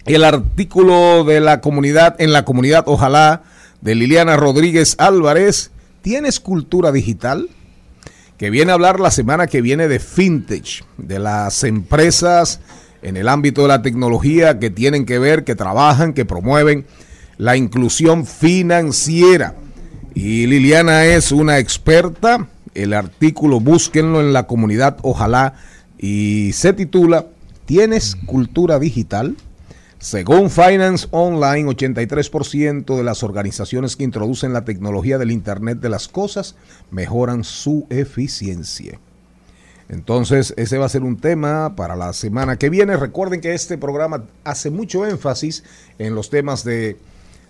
el 0.05 0.23
artículo 0.23 1.23
de 1.23 1.39
la 1.39 1.61
comunidad, 1.61 2.19
en 2.19 2.33
la 2.33 2.45
comunidad, 2.45 2.83
ojalá, 2.87 3.43
de 3.81 3.95
Liliana 3.95 4.37
Rodríguez 4.37 4.95
Álvarez. 4.97 5.71
¿Tienes 6.01 6.39
cultura 6.39 6.91
digital? 6.91 7.49
Que 8.41 8.49
viene 8.49 8.71
a 8.71 8.73
hablar 8.73 8.99
la 8.99 9.11
semana 9.11 9.45
que 9.45 9.61
viene 9.61 9.87
de 9.87 9.99
fintech, 9.99 10.83
de 10.97 11.19
las 11.19 11.63
empresas 11.63 12.59
en 13.03 13.15
el 13.15 13.27
ámbito 13.29 13.61
de 13.61 13.67
la 13.67 13.83
tecnología 13.83 14.57
que 14.57 14.71
tienen 14.71 15.05
que 15.05 15.19
ver, 15.19 15.43
que 15.43 15.53
trabajan, 15.53 16.13
que 16.13 16.25
promueven 16.25 16.87
la 17.37 17.55
inclusión 17.55 18.25
financiera. 18.25 19.53
Y 20.15 20.47
Liliana 20.47 21.05
es 21.05 21.31
una 21.31 21.59
experta, 21.59 22.47
el 22.73 22.93
artículo 22.93 23.59
búsquenlo 23.59 24.21
en 24.21 24.33
la 24.33 24.47
comunidad, 24.47 24.97
ojalá, 25.03 25.53
y 25.99 26.51
se 26.53 26.73
titula 26.73 27.27
¿Tienes 27.65 28.15
cultura 28.25 28.79
digital? 28.79 29.35
Según 30.01 30.49
Finance 30.49 31.07
Online, 31.11 31.69
83% 31.69 32.97
de 32.97 33.03
las 33.03 33.21
organizaciones 33.21 33.95
que 33.95 34.03
introducen 34.03 34.51
la 34.51 34.65
tecnología 34.65 35.19
del 35.19 35.29
Internet 35.29 35.77
de 35.77 35.89
las 35.89 36.07
Cosas 36.07 36.55
mejoran 36.89 37.43
su 37.43 37.85
eficiencia. 37.91 38.99
Entonces, 39.89 40.55
ese 40.57 40.79
va 40.79 40.87
a 40.87 40.89
ser 40.89 41.03
un 41.03 41.17
tema 41.17 41.75
para 41.75 41.95
la 41.95 42.13
semana 42.13 42.57
que 42.57 42.71
viene. 42.71 42.97
Recuerden 42.97 43.41
que 43.41 43.53
este 43.53 43.77
programa 43.77 44.23
hace 44.43 44.71
mucho 44.71 45.05
énfasis 45.05 45.63
en 45.99 46.15
los 46.15 46.31
temas 46.31 46.63
de, 46.63 46.97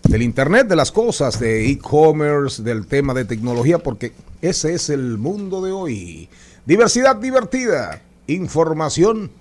del 0.04 0.22
Internet 0.22 0.68
de 0.68 0.76
las 0.76 0.92
Cosas, 0.92 1.40
de 1.40 1.70
e-commerce, 1.70 2.64
del 2.64 2.86
tema 2.86 3.14
de 3.14 3.24
tecnología, 3.24 3.78
porque 3.78 4.12
ese 4.42 4.74
es 4.74 4.90
el 4.90 5.18
mundo 5.18 5.62
de 5.62 5.72
hoy. 5.72 6.28
Diversidad 6.66 7.16
divertida, 7.16 8.02
información 8.28 9.32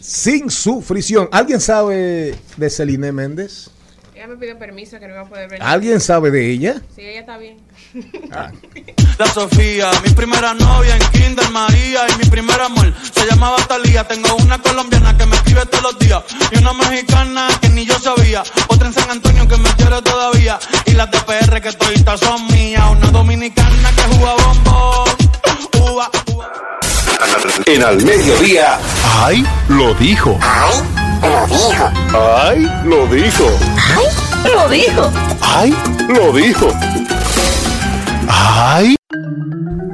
sin 0.00 0.50
sufrición. 0.50 1.28
¿Alguien 1.32 1.60
sabe 1.60 2.34
de 2.56 2.70
Celine 2.70 3.12
Méndez? 3.12 3.70
Ella 4.14 4.28
me 4.28 4.36
pidió 4.36 4.58
permiso 4.58 4.98
que 4.98 5.06
no 5.06 5.12
iba 5.12 5.22
a 5.22 5.28
poder 5.28 5.48
venir. 5.50 5.62
¿Alguien 5.62 6.00
sabe 6.00 6.30
de 6.30 6.50
ella? 6.50 6.80
Sí, 6.94 7.02
ella 7.02 7.20
está 7.20 7.36
bien. 7.36 7.58
La 9.18 9.26
Sofía, 9.26 9.90
mi 10.06 10.10
primera 10.14 10.54
novia 10.54 10.96
en 10.96 11.02
Kinder 11.10 11.50
María 11.50 12.06
y 12.08 12.24
mi 12.24 12.30
primer 12.30 12.58
amor 12.60 12.94
se 13.12 13.26
llamaba 13.26 13.56
Talía. 13.68 14.04
Tengo 14.08 14.34
una 14.36 14.58
colombiana 14.58 15.16
que 15.18 15.26
me 15.26 15.36
escribe 15.36 15.66
todos 15.66 15.82
los 15.82 15.98
días 15.98 16.22
y 16.50 16.58
una 16.58 16.72
mexicana 16.72 17.48
que 17.60 17.68
ni 17.68 17.84
yo 17.84 17.98
sabía. 17.98 18.42
Otra 18.68 18.88
en 18.88 18.94
San 18.94 19.10
Antonio 19.10 19.46
que 19.48 19.56
me 19.58 19.68
quiere 19.70 20.00
todavía 20.00 20.58
y 20.86 20.92
las 20.92 21.10
de 21.10 21.18
PR 21.20 21.60
que 21.60 21.72
toditas 21.72 22.20
son 22.20 22.46
mías. 22.48 22.84
Una 22.90 23.10
dominicana 23.10 23.90
que 23.94 24.16
juega 24.16 24.34
bombón. 24.46 25.08
Uva, 25.92 26.10
uva. 26.32 26.52
En 27.66 27.82
al 27.82 27.96
mediodía. 28.04 28.78
¡Ay! 29.04 29.44
Lo 29.68 29.94
dijo. 29.94 30.38
¡Ay! 32.14 32.68
Lo 32.84 33.06
dijo. 33.06 33.44
Lo 34.44 34.68
dijo. 34.68 35.10
¡Ay! 35.40 35.76
Lo 36.08 36.32
dijo. 36.32 36.68
¡Ay! 38.28 38.96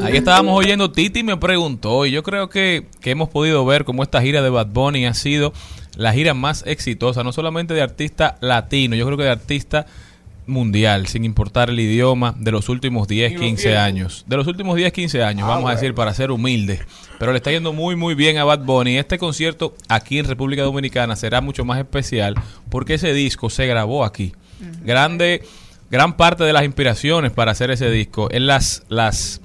Ahí 0.04 0.16
estábamos 0.16 0.58
oyendo 0.58 0.90
Titi 0.90 1.22
me 1.22 1.36
preguntó 1.36 2.06
y 2.06 2.10
yo 2.10 2.22
creo 2.22 2.48
que, 2.48 2.86
que 3.00 3.10
hemos 3.12 3.28
podido 3.28 3.64
ver 3.64 3.84
cómo 3.84 4.02
esta 4.02 4.20
gira 4.20 4.42
de 4.42 4.50
Bad 4.50 4.66
Bunny 4.66 5.06
ha 5.06 5.14
sido 5.14 5.52
la 5.96 6.12
gira 6.12 6.34
más 6.34 6.64
exitosa, 6.66 7.22
no 7.22 7.32
solamente 7.32 7.74
de 7.74 7.82
artista 7.82 8.36
latino, 8.40 8.96
yo 8.96 9.04
creo 9.06 9.16
que 9.16 9.24
de 9.24 9.30
artista 9.30 9.86
mundial, 10.46 11.06
sin 11.06 11.24
importar 11.24 11.70
el 11.70 11.78
idioma, 11.78 12.34
de 12.38 12.50
los 12.50 12.68
últimos 12.68 13.08
10, 13.08 13.38
15 13.38 13.76
años. 13.76 14.24
De 14.26 14.36
los 14.36 14.46
últimos 14.46 14.76
10, 14.76 14.92
15 14.92 15.22
años, 15.22 15.46
vamos 15.46 15.70
a 15.70 15.74
decir, 15.74 15.94
para 15.94 16.14
ser 16.14 16.30
humildes. 16.30 16.80
Pero 17.18 17.32
le 17.32 17.38
está 17.38 17.50
yendo 17.50 17.72
muy, 17.72 17.94
muy 17.96 18.14
bien 18.14 18.38
a 18.38 18.44
Bad 18.44 18.60
Bunny. 18.64 18.96
Este 18.98 19.18
concierto 19.18 19.74
aquí 19.88 20.18
en 20.18 20.26
República 20.26 20.62
Dominicana 20.62 21.14
será 21.16 21.40
mucho 21.40 21.64
más 21.64 21.78
especial 21.78 22.34
porque 22.68 22.94
ese 22.94 23.12
disco 23.12 23.50
se 23.50 23.66
grabó 23.66 24.04
aquí. 24.04 24.32
Grande, 24.84 25.42
gran 25.90 26.16
parte 26.16 26.44
de 26.44 26.52
las 26.52 26.64
inspiraciones 26.64 27.32
para 27.32 27.52
hacer 27.52 27.70
ese 27.70 27.90
disco 27.90 28.28
en 28.30 28.46
las, 28.46 28.84
las 28.88 29.41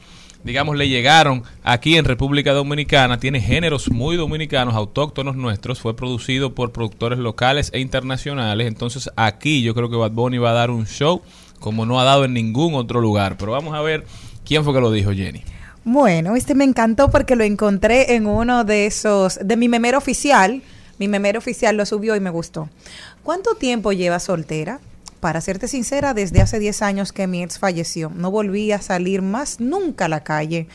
digamos, 0.48 0.78
le 0.78 0.88
llegaron 0.88 1.44
aquí 1.62 1.98
en 1.98 2.06
República 2.06 2.54
Dominicana. 2.54 3.20
Tiene 3.20 3.42
géneros 3.42 3.92
muy 3.92 4.16
dominicanos, 4.16 4.74
autóctonos 4.74 5.36
nuestros. 5.36 5.80
Fue 5.80 5.96
producido 5.96 6.56
por 6.56 6.72
productores 6.72 7.20
locales 7.20 7.70
e 7.74 7.80
internacionales. 7.80 8.66
Entonces 8.66 9.12
aquí 9.18 9.62
yo 9.62 9.76
creo 9.76 9.90
que 9.90 9.98
Bad 9.98 10.12
Bunny 10.12 10.38
va 10.38 10.52
a 10.52 10.54
dar 10.54 10.72
un 10.72 10.88
show 10.88 11.22
como 11.60 11.86
no 11.86 12.00
ha 12.00 12.06
dado 12.06 12.24
en 12.24 12.34
ningún 12.34 12.76
otro 12.76 13.02
lugar. 13.02 13.38
Pero 13.38 13.52
vamos 13.52 13.76
a 13.76 13.82
ver 13.82 14.06
quién 14.46 14.64
fue 14.64 14.74
que 14.74 14.80
lo 14.80 14.90
dijo, 14.90 15.12
Jenny. 15.12 15.44
Bueno, 15.84 16.36
este 16.36 16.56
me 16.56 16.64
encantó 16.64 17.12
porque 17.12 17.36
lo 17.36 17.44
encontré 17.44 18.16
en 18.16 18.26
uno 18.26 18.64
de 18.64 18.86
esos, 18.86 19.40
de 19.44 19.58
mi 19.58 19.68
memero 19.68 19.98
oficial. 19.98 20.62
Mi 20.98 21.08
memero 21.08 21.40
oficial 21.40 21.76
lo 21.76 21.86
subió 21.86 22.16
y 22.16 22.20
me 22.22 22.30
gustó. 22.30 22.70
¿Cuánto 23.22 23.56
tiempo 23.56 23.92
lleva 23.92 24.20
soltera? 24.20 24.80
Para 25.20 25.42
serte 25.42 25.68
sincera, 25.68 26.14
desde 26.14 26.42
hace 26.42 26.60
10 26.60 26.82
años 26.84 27.12
que 27.12 27.26
mi 27.28 27.42
ex 27.44 27.58
falleció, 27.60 28.12
no 28.14 28.30
volví 28.32 28.72
a 28.72 28.82
salir 28.82 29.22
más 29.22 29.60
nunca 29.60 30.06
a 30.06 30.10
la 30.10 30.24
calle. 30.24 30.68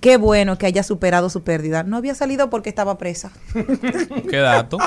Qué 0.00 0.16
bueno 0.16 0.58
que 0.58 0.66
haya 0.66 0.82
superado 0.82 1.30
su 1.30 1.42
pérdida. 1.42 1.82
No 1.82 1.96
había 1.96 2.14
salido 2.14 2.48
porque 2.50 2.68
estaba 2.68 2.98
presa. 2.98 3.30
¿Qué 4.30 4.36
dato? 4.38 4.78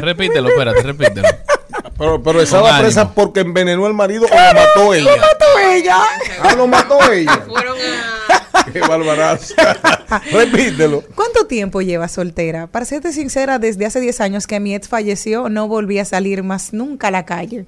repítelo, 0.00 0.48
espérate, 0.48 0.82
repítelo. 0.82 1.28
Pero, 1.98 2.22
pero 2.22 2.40
estaba 2.40 2.70
Con 2.70 2.78
presa 2.80 3.00
ánimo. 3.02 3.14
porque 3.14 3.40
envenenó 3.40 3.86
al 3.86 3.94
marido 3.94 4.26
o 4.26 4.28
lo 4.28 4.54
mató 4.60 4.94
ella. 4.94 5.10
mató 5.16 5.44
ella! 5.70 5.98
Ah, 6.42 6.54
lo 6.54 6.66
mató 6.66 7.12
ella. 7.12 7.44
Fueron 7.46 7.76
a... 7.78 8.13
Qué 8.80 8.80
barbarazo. 8.80 9.54
Repítelo. 10.32 11.04
¿Cuánto 11.14 11.46
tiempo 11.46 11.80
lleva 11.80 12.08
soltera? 12.08 12.66
Para 12.66 12.84
serte 12.84 13.12
sincera, 13.12 13.60
desde 13.60 13.86
hace 13.86 14.00
10 14.00 14.20
años 14.20 14.46
que 14.48 14.58
mi 14.58 14.74
ex 14.74 14.88
falleció, 14.88 15.48
no 15.48 15.68
volví 15.68 16.00
a 16.00 16.04
salir 16.04 16.42
más 16.42 16.72
nunca 16.72 17.08
a 17.08 17.10
la 17.12 17.24
calle. 17.24 17.66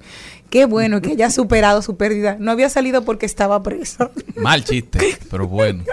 Qué 0.49 0.65
bueno 0.65 1.01
que 1.01 1.11
haya 1.11 1.29
superado 1.29 1.81
su 1.81 1.95
pérdida. 1.95 2.35
No 2.39 2.51
había 2.51 2.69
salido 2.69 3.03
porque 3.05 3.25
estaba 3.25 3.63
presa. 3.63 4.11
Mal 4.35 4.63
chiste, 4.65 5.17
pero 5.31 5.47
bueno. 5.47 5.83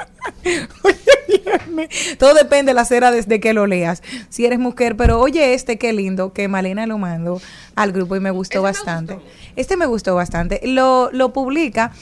Todo 2.18 2.34
depende 2.34 2.70
de 2.70 2.74
la 2.74 2.84
cera 2.84 3.10
desde 3.10 3.40
que 3.40 3.52
lo 3.52 3.66
leas. 3.66 4.02
Si 4.28 4.46
eres 4.46 4.58
mujer, 4.58 4.96
pero 4.96 5.20
oye 5.20 5.54
este, 5.54 5.78
qué 5.78 5.92
lindo, 5.92 6.32
que 6.32 6.48
Malena 6.48 6.86
lo 6.86 6.98
mandó 6.98 7.40
al 7.74 7.92
grupo 7.92 8.16
y 8.16 8.20
me 8.20 8.30
gustó 8.30 8.58
me 8.58 8.70
bastante. 8.70 9.14
gustó. 9.14 9.28
Este 9.56 9.76
me 9.76 9.86
gustó 9.86 10.14
bastante. 10.14 10.60
Lo, 10.64 11.10
lo 11.12 11.32
publica 11.32 11.92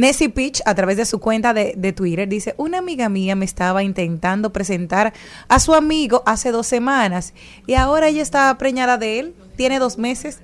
Nessie 0.00 0.30
Pitch 0.30 0.62
a 0.64 0.74
través 0.74 0.96
de 0.96 1.04
su 1.04 1.18
cuenta 1.20 1.52
de, 1.52 1.74
de 1.76 1.92
Twitter. 1.92 2.26
Dice, 2.28 2.54
una 2.56 2.78
amiga 2.78 3.08
mía 3.08 3.36
me 3.36 3.44
estaba 3.44 3.82
intentando 3.82 4.50
presentar 4.52 5.12
a 5.48 5.60
su 5.60 5.74
amigo 5.74 6.22
hace 6.24 6.50
dos 6.52 6.66
semanas 6.66 7.34
y 7.66 7.74
ahora 7.74 8.08
ella 8.08 8.22
está 8.22 8.56
preñada 8.56 8.96
de 8.98 9.18
él. 9.18 9.34
Tiene 9.56 9.78
dos 9.78 9.98
meses. 9.98 10.40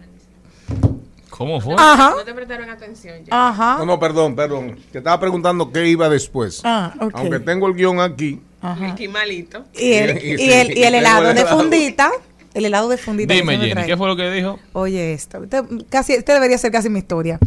¿Cómo 1.30 1.60
fue? 1.60 1.74
Ajá. 1.78 2.10
No 2.16 2.24
te 2.24 2.32
prestaron 2.34 2.68
atención 2.70 3.24
ya. 3.24 3.48
Ajá. 3.48 3.76
No, 3.78 3.86
no, 3.86 3.98
perdón, 3.98 4.36
perdón. 4.36 4.78
Te 4.92 4.98
estaba 4.98 5.18
preguntando 5.20 5.70
qué 5.72 5.86
iba 5.86 6.08
después. 6.08 6.60
Ah. 6.64 6.94
Aunque 6.98 7.40
tengo 7.40 7.66
el 7.66 7.74
guion 7.74 8.00
aquí. 8.00 8.40
Ajá. 8.62 8.92
Aquí 8.92 9.06
malito. 9.08 9.64
Y 9.74 9.92
el, 9.92 10.16
Y- 10.24 10.42
y 10.44 10.52
el, 10.52 10.78
y 10.78 10.82
el 10.82 10.94
helado 10.94 11.30
el 11.30 11.36
de 11.36 11.44
fundita. 11.46 12.10
El 12.54 12.64
helado 12.64 12.88
de 12.88 12.96
fundita. 12.96 13.34
Dime, 13.34 13.58
Jenny. 13.58 13.84
¿qué 13.84 13.98
fue 13.98 14.08
lo 14.08 14.16
que 14.16 14.30
dijo? 14.30 14.58
Oye, 14.72 15.12
esto, 15.12 15.42
casi, 15.90 16.14
este 16.14 16.32
debería 16.32 16.56
ser 16.56 16.72
casi 16.72 16.88
mi 16.88 17.00
historia. 17.00 17.38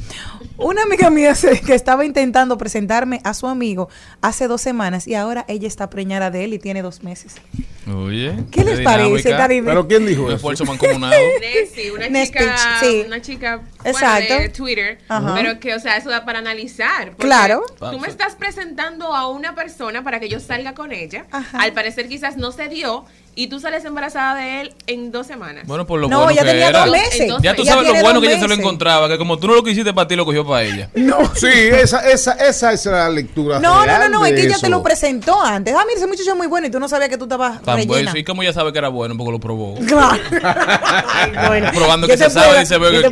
Una 0.60 0.84
amiga 0.84 1.10
mía 1.10 1.36
se- 1.36 1.62
que 1.62 1.74
estaba 1.74 2.06
intentando 2.06 2.58
presentarme 2.58 3.22
a 3.24 3.34
su 3.34 3.48
amigo 3.48 3.90
hace 4.22 4.48
dos 4.48 4.62
semanas 4.62 5.08
y 5.08 5.16
ahora 5.16 5.46
ella 5.48 5.68
está 5.68 5.90
preñada 5.90 6.32
de 6.32 6.44
él 6.44 6.54
y 6.54 6.60
tiene 6.60 6.82
dos 6.82 7.02
meses. 7.04 7.36
Oye. 7.92 8.36
¿Qué 8.52 8.64
les 8.64 8.82
parece? 8.82 9.34
¿Pero 9.64 9.88
quién 9.88 10.06
dijo 10.06 10.28
eso? 10.28 10.36
esfuerzo 10.36 10.66
mancomunado. 10.66 11.16
Nessie, 11.42 11.92
una 11.92 12.08
chica, 12.26 12.56
sí. 12.82 13.04
una 13.08 13.22
chica 13.22 13.56
bueno, 13.58 13.90
Exacto. 13.98 14.38
de 14.38 14.50
Twitter, 14.50 15.00
Ajá. 15.08 15.34
pero 15.36 15.60
que, 15.60 15.74
o 15.74 15.80
sea, 15.80 15.98
eso 15.98 16.10
da 16.10 16.26
para 16.26 16.40
analizar. 16.40 17.16
Claro. 17.18 17.64
Tú 17.80 18.00
me 18.00 18.08
estás 18.08 18.36
presentando 18.36 19.16
a 19.16 19.28
una 19.30 19.56
persona 19.56 20.04
para 20.04 20.20
que 20.20 20.30
yo 20.30 20.40
salga 20.40 20.74
con 20.76 20.92
ella. 20.92 21.26
Ajá. 21.32 21.60
Al 21.62 21.74
parecer 21.74 22.08
quizás 22.10 22.38
no 22.38 22.52
se 22.52 22.68
dio 22.68 23.06
y 23.42 23.48
tú 23.48 23.62
sales 23.62 23.86
embarazada 23.86 24.36
de 24.36 24.60
él 24.60 24.74
en 24.86 25.14
dos 25.14 25.26
semanas. 25.26 25.64
Bueno, 25.66 25.88
por 25.88 25.98
lo 26.02 26.10
No, 26.10 26.18
bueno 26.24 26.32
ya 26.34 26.42
que 26.44 26.50
tenía 26.50 26.68
era. 26.70 26.80
dos 26.82 26.92
meses. 26.92 27.22
Entonces, 27.22 27.44
Ya 27.44 27.56
tú 27.56 27.64
sabes 27.64 27.88
lo 27.88 28.02
bueno 28.02 28.20
que 28.20 28.28
ella 28.28 28.40
se 28.40 28.48
lo 28.50 28.54
encontraba, 28.54 29.08
que 29.08 29.18
como 29.18 29.38
tú 29.40 29.48
no 29.48 29.56
lo 29.56 29.64
quisiste 29.64 29.94
para 29.94 30.10
ti, 30.10 30.18
lo 30.18 30.26
cogió 30.26 30.46
para 30.46 30.64
ella. 30.64 30.90
Sí, 31.36 31.48
esa, 31.48 32.00
esa, 32.10 32.34
esa 32.34 32.74
es 32.74 32.86
la 32.86 33.10
lectura. 33.10 33.60
No, 33.62 33.86
no, 33.86 33.98
no, 33.98 34.10
no, 34.10 34.26
es 34.26 34.34
que 34.34 34.42
ella 34.42 34.52
eso. 34.56 34.62
te 34.62 34.70
lo 34.70 34.84
presentó 34.84 35.42
antes. 35.42 35.74
Ah, 35.74 35.84
mira, 35.88 35.98
ese 36.00 36.08
muchacho 36.08 36.32
es 36.32 36.36
muy 36.38 36.48
bueno 36.48 36.68
y 36.68 36.70
tú 36.70 36.82
no 36.82 36.90
sabías 36.90 37.08
que 37.10 37.18
tú 37.18 37.24
estabas 37.26 37.62
Tan 37.62 37.78
bueno. 37.88 37.94
rellena. 37.94 38.20
¿Y 38.20 38.24
cómo 38.26 38.42
ella 38.44 38.52
sabe 38.52 38.74
que 38.74 38.80
era 38.80 38.90
bueno? 38.90 39.16
Porque 39.18 39.32
lo 39.32 39.40
probó. 39.40 39.76
Claro. 39.88 40.22
Ay, 40.44 41.32
bueno. 41.48 41.72
Probando 41.74 42.08
¿Qué 42.08 42.14
que 42.14 42.18
se 42.26 42.30
sabe, 42.30 42.60
dice? 42.60 42.78
Pero 42.78 43.08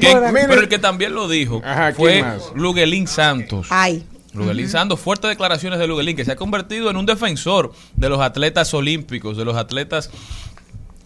el 0.62 0.68
que 0.68 0.80
también 0.80 1.14
lo 1.14 1.28
dijo 1.30 1.62
Ajá, 1.64 1.94
¿quién 1.94 1.96
fue 1.96 2.22
más? 2.22 2.42
Luguelín 2.54 3.08
Santos. 3.08 3.68
Ay. 3.70 4.06
Luguelín 4.34 4.70
Santos, 4.70 5.00
fuertes 5.00 5.30
declaraciones 5.30 5.80
de 5.80 5.88
Luguelín, 5.88 6.16
que 6.16 6.26
se 6.26 6.32
ha 6.32 6.36
convertido 6.36 6.90
en 6.90 6.98
un 6.98 7.06
defensor 7.06 7.74
de 7.96 8.10
los 8.10 8.20
atletas 8.20 8.74
olímpicos, 8.74 9.38
de 9.38 9.46
los 9.46 9.56
atletas 9.56 10.10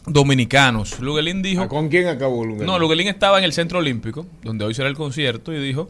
dominicanos. 0.06 1.00
Luguelín 1.00 1.42
dijo... 1.42 1.68
¿Con 1.68 1.90
quién 1.90 2.08
acabó 2.08 2.44
Luguelín? 2.44 2.66
No, 2.66 2.80
Luguelín 2.80 3.08
estaba 3.08 3.38
en 3.38 3.44
el 3.44 3.54
Centro 3.54 3.80
Olímpico, 3.80 4.26
donde 4.44 4.66
hoy 4.66 4.74
será 4.74 4.90
el 4.90 4.96
concierto, 4.96 5.54
y 5.54 5.60
dijo 5.60 5.90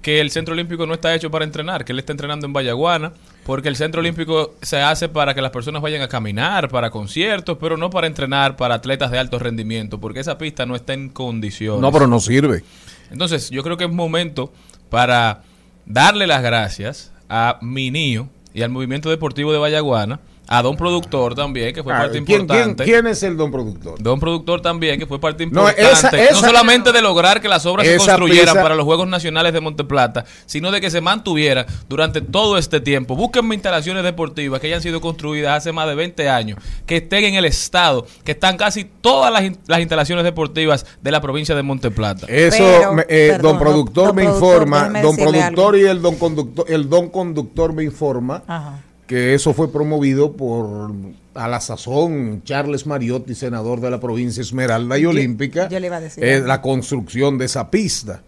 que 0.00 0.20
el 0.20 0.30
Centro 0.30 0.54
Olímpico 0.54 0.84
no 0.84 0.94
está 0.94 1.14
hecho 1.14 1.30
para 1.30 1.44
entrenar, 1.44 1.84
que 1.84 1.92
él 1.92 1.98
está 1.98 2.12
entrenando 2.12 2.46
en 2.46 2.52
Vallaguana, 2.52 3.12
porque 3.44 3.68
el 3.68 3.76
Centro 3.76 4.00
Olímpico 4.00 4.54
se 4.60 4.80
hace 4.80 5.08
para 5.08 5.32
que 5.34 5.40
las 5.40 5.52
personas 5.52 5.80
vayan 5.80 6.02
a 6.02 6.08
caminar, 6.08 6.68
para 6.68 6.90
conciertos, 6.90 7.58
pero 7.60 7.76
no 7.76 7.88
para 7.88 8.08
entrenar 8.08 8.56
para 8.56 8.74
atletas 8.76 9.10
de 9.12 9.18
alto 9.18 9.38
rendimiento, 9.38 10.00
porque 10.00 10.20
esa 10.20 10.38
pista 10.38 10.66
no 10.66 10.74
está 10.74 10.94
en 10.94 11.08
condiciones. 11.08 11.80
No, 11.80 11.92
pero 11.92 12.08
no 12.08 12.18
sirve. 12.18 12.64
Entonces, 13.12 13.50
yo 13.50 13.62
creo 13.62 13.76
que 13.76 13.84
es 13.84 13.92
momento 13.92 14.52
para 14.90 15.42
darle 15.86 16.26
las 16.26 16.42
gracias 16.42 17.12
a 17.28 17.58
Minío 17.60 18.28
y 18.54 18.62
al 18.62 18.70
Movimiento 18.70 19.10
Deportivo 19.10 19.52
de 19.52 19.58
Vallaguana, 19.58 20.20
a 20.48 20.60
Don 20.60 20.76
Productor 20.76 21.34
también, 21.34 21.72
que 21.74 21.82
fue 21.82 21.92
Ah, 21.94 21.98
parte 21.98 22.22
¿quién, 22.24 22.40
importante. 22.42 22.84
quién, 22.84 23.00
quién 23.02 23.06
es 23.06 23.22
el 23.22 23.36
don 23.36 23.50
productor? 23.50 24.02
Don 24.02 24.18
Productor 24.20 24.60
también, 24.60 24.98
que 24.98 25.06
fue 25.06 25.18
parte 25.20 25.46
No, 25.46 25.60
importante, 25.62 25.90
esa- 25.92 26.10
no 26.10 26.16
esa- 26.18 26.34
solamente 26.46 26.92
de 26.92 27.00
lograr 27.00 27.40
que 27.40 27.48
las 27.48 27.64
obras 27.64 27.86
se 27.86 27.96
construyeran 27.96 28.46
pieza- 28.54 28.62
para 28.62 28.74
los 28.74 28.84
Juegos 28.84 29.06
Nacionales 29.08 29.52
de 29.52 29.60
Monteplata, 29.60 30.24
sino 30.44 30.70
de 30.70 30.80
que 30.80 30.90
se 30.90 31.00
mantuviera 31.00 31.64
durante 31.88 32.20
todo 32.20 32.58
este 32.58 32.80
tiempo. 32.80 33.14
Búsquenme 33.16 33.54
instalaciones 33.54 34.02
deportivas 34.04 34.60
que 34.60 34.66
hayan 34.66 34.82
sido 34.82 35.00
construidas 35.00 35.56
hace 35.58 35.72
más 35.72 35.86
de 35.88 35.94
20 35.94 36.28
años, 36.28 36.58
que 36.86 36.96
estén 36.96 37.24
en 37.24 37.34
el 37.36 37.44
estado, 37.44 38.06
que 38.24 38.32
están 38.32 38.56
casi 38.56 38.84
todas 38.84 39.32
las, 39.32 39.44
las 39.68 39.80
instalaciones 39.80 40.24
deportivas 40.24 40.84
de 41.00 41.10
la 41.12 41.20
provincia 41.20 41.54
de 41.54 41.62
Monteplata. 41.62 42.26
Eso, 42.28 42.58
Pero, 42.58 42.92
me- 42.94 43.06
eh, 43.08 43.28
perdón, 43.32 43.52
don 43.52 43.58
productor 43.58 44.06
don 44.08 44.16
me 44.16 44.22
productor, 44.24 44.52
informa, 44.54 45.00
don 45.00 45.16
productor 45.16 45.74
algo. 45.74 45.76
y 45.76 45.84
el 45.88 46.02
don 46.02 46.16
conductor, 46.16 46.64
el 46.68 46.88
don 46.88 47.08
conductor 47.10 47.72
me 47.72 47.84
informa 47.84 48.42
Ajá. 48.46 48.80
Que 49.12 49.34
eso 49.34 49.52
fue 49.52 49.70
promovido 49.70 50.32
por 50.32 50.90
a 51.34 51.46
la 51.46 51.60
sazón 51.60 52.40
Charles 52.44 52.86
Mariotti, 52.86 53.34
senador 53.34 53.82
de 53.82 53.90
la 53.90 54.00
provincia 54.00 54.40
Esmeralda 54.40 54.96
y 54.96 55.04
Olímpica, 55.04 55.68
yo 55.68 55.80
le 55.80 55.88
iba 55.88 55.96
a 55.96 56.00
decir 56.00 56.24
eh, 56.24 56.40
la 56.40 56.62
construcción 56.62 57.36
de 57.36 57.44
esa 57.44 57.70
pista 57.70 58.22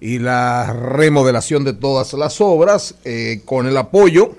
y 0.00 0.20
la 0.20 0.72
remodelación 0.72 1.64
de 1.64 1.74
todas 1.74 2.14
las 2.14 2.40
obras 2.40 2.94
eh, 3.04 3.42
con 3.44 3.66
el 3.66 3.76
apoyo 3.76 4.34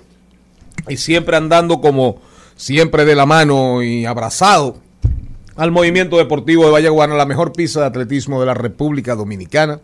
y 0.88 0.98
siempre 0.98 1.38
andando 1.38 1.80
como 1.80 2.20
siempre 2.56 3.06
de 3.06 3.14
la 3.14 3.28
mano 3.28 3.84
y 3.84 4.08
abrazado 4.08 4.78
al 5.56 5.70
movimiento 5.70 6.18
deportivo 6.18 6.66
de 6.66 6.72
Vallaguana, 6.72 7.14
la 7.14 7.28
mejor 7.28 7.54
pista 7.54 7.82
de 7.82 7.86
atletismo 7.86 8.40
de 8.40 8.48
la 8.48 8.56
República 8.56 9.14
Dominicana 9.14 9.80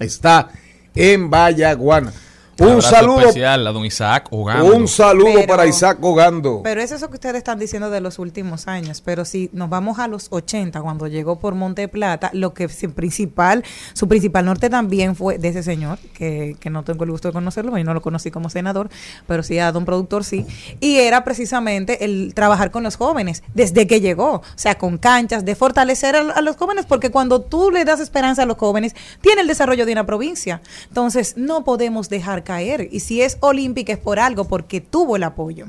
está 0.00 0.48
en 0.96 1.30
Vallaguana. 1.30 2.12
Un 2.60 2.82
saludo, 2.82 3.20
especial 3.20 3.66
a 3.66 3.72
don 3.72 3.84
Isaac 3.84 4.28
Ogando. 4.30 4.74
un 4.74 4.88
saludo 4.88 5.32
Pero- 5.34 5.46
para 5.46 5.66
Isaac 5.66 5.98
Ogando. 6.02 6.60
Pero 6.64 6.80
es 6.80 6.90
eso 6.90 7.08
que 7.08 7.14
ustedes 7.14 7.36
están 7.36 7.58
diciendo 7.58 7.88
de 7.90 8.00
los 8.00 8.18
últimos 8.18 8.66
años. 8.66 9.00
Pero 9.04 9.24
si 9.24 9.48
nos 9.52 9.68
vamos 9.70 9.98
a 9.98 10.08
los 10.08 10.26
80, 10.30 10.80
cuando 10.82 11.06
llegó 11.06 11.38
por 11.38 11.54
Monte 11.54 11.86
Plata, 11.88 12.30
lo 12.32 12.54
que 12.54 12.68
su 12.68 12.90
principal, 12.92 13.64
su 13.92 14.08
principal 14.08 14.44
norte 14.44 14.68
también 14.70 15.14
fue 15.14 15.38
de 15.38 15.48
ese 15.48 15.62
señor, 15.62 15.98
que, 16.14 16.56
que 16.58 16.68
no 16.70 16.82
tengo 16.82 17.04
el 17.04 17.10
gusto 17.12 17.28
de 17.28 17.32
conocerlo, 17.32 17.76
yo 17.78 17.84
no 17.84 17.94
lo 17.94 18.02
conocí 18.02 18.30
como 18.30 18.50
senador, 18.50 18.88
pero 19.26 19.42
sí 19.42 19.58
a 19.58 19.70
don 19.70 19.84
productor 19.84 20.24
sí. 20.24 20.44
Y 20.80 20.96
era 20.96 21.22
precisamente 21.24 22.04
el 22.04 22.32
trabajar 22.34 22.70
con 22.70 22.82
los 22.82 22.96
jóvenes, 22.96 23.42
desde 23.54 23.86
que 23.86 24.00
llegó. 24.00 24.32
O 24.34 24.42
sea, 24.56 24.76
con 24.78 24.98
canchas, 24.98 25.44
de 25.44 25.54
fortalecer 25.54 26.16
a, 26.16 26.20
a 26.32 26.40
los 26.42 26.56
jóvenes, 26.56 26.86
porque 26.86 27.10
cuando 27.10 27.40
tú 27.40 27.70
le 27.70 27.84
das 27.84 28.00
esperanza 28.00 28.42
a 28.42 28.46
los 28.46 28.56
jóvenes, 28.56 28.94
tiene 29.20 29.42
el 29.42 29.46
desarrollo 29.46 29.86
de 29.86 29.92
una 29.92 30.06
provincia. 30.06 30.60
Entonces, 30.88 31.34
no 31.36 31.62
podemos 31.64 32.08
dejar 32.08 32.42
caer. 32.48 32.88
Y 32.90 33.00
si 33.00 33.20
es 33.20 33.36
olímpica 33.40 33.92
es 33.92 33.98
por 33.98 34.18
algo, 34.18 34.48
porque 34.48 34.80
tuvo 34.80 35.16
el 35.16 35.22
apoyo. 35.22 35.66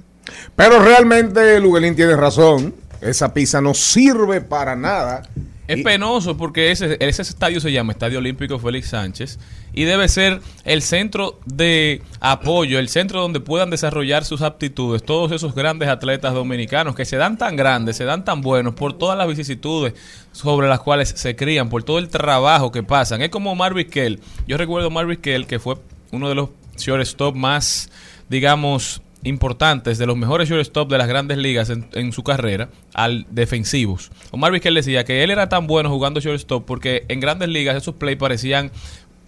Pero 0.55 0.79
realmente 0.79 1.59
Luguelín 1.59 1.95
tiene 1.95 2.15
razón. 2.15 2.73
Esa 3.01 3.33
pista 3.33 3.59
no 3.61 3.73
sirve 3.73 4.39
para 4.41 4.75
nada. 4.75 5.23
Es 5.67 5.77
Y- 5.79 5.83
penoso 5.83 6.35
porque 6.35 6.71
ese, 6.71 6.97
ese 6.99 7.21
estadio 7.21 7.59
se 7.59 7.71
llama 7.71 7.91
Estadio 7.91 8.17
Olímpico 8.17 8.57
Félix 8.57 8.89
Sánchez 8.89 9.37
y 9.71 9.83
debe 9.83 10.07
ser 10.07 10.41
el 10.63 10.81
centro 10.81 11.39
de 11.45 12.01
apoyo, 12.19 12.79
el 12.79 12.89
centro 12.89 13.21
donde 13.21 13.39
puedan 13.39 13.69
desarrollar 13.69 14.25
sus 14.25 14.41
aptitudes 14.41 15.03
todos 15.03 15.31
esos 15.31 15.53
grandes 15.53 15.87
atletas 15.89 16.33
dominicanos 16.33 16.95
que 16.95 17.05
se 17.05 17.17
dan 17.17 17.37
tan 17.37 17.55
grandes, 17.55 17.97
se 17.97 18.03
dan 18.05 18.25
tan 18.25 18.41
buenos 18.41 18.73
por 18.73 18.97
todas 18.97 19.15
las 19.15 19.27
vicisitudes 19.27 19.93
sobre 20.31 20.67
las 20.67 20.79
cuales 20.79 21.09
se 21.09 21.35
crían, 21.35 21.69
por 21.69 21.83
todo 21.83 21.99
el 21.99 22.09
trabajo 22.09 22.71
que 22.71 22.81
pasan. 22.81 23.21
Es 23.21 23.29
como 23.29 23.53
Marvin 23.53 23.89
Kell. 23.91 24.19
Yo 24.47 24.57
recuerdo 24.57 24.89
Marvin 24.89 25.21
Kell 25.21 25.45
que 25.45 25.59
fue 25.59 25.75
uno 26.11 26.29
de 26.29 26.33
los 26.35 26.49
shortstop 26.79 27.35
más 27.35 27.89
digamos, 28.29 29.01
importantes 29.23 29.97
de 29.97 30.05
los 30.05 30.15
mejores 30.15 30.47
shortstop 30.47 30.89
de 30.89 30.97
las 30.97 31.07
grandes 31.07 31.37
ligas 31.37 31.69
en, 31.69 32.13
su 32.13 32.23
carrera 32.23 32.69
al 32.93 33.25
defensivos. 33.29 34.11
Omar 34.31 34.51
Vizquel 34.51 34.75
decía 34.75 35.03
que 35.03 35.23
él 35.23 35.31
era 35.31 35.49
tan 35.49 35.67
bueno 35.67 35.89
jugando 35.89 36.21
shortstop 36.21 36.65
porque 36.65 37.03
en 37.09 37.19
grandes 37.19 37.49
ligas 37.49 37.75
esos 37.75 37.95
play 37.95 38.15
parecían 38.15 38.71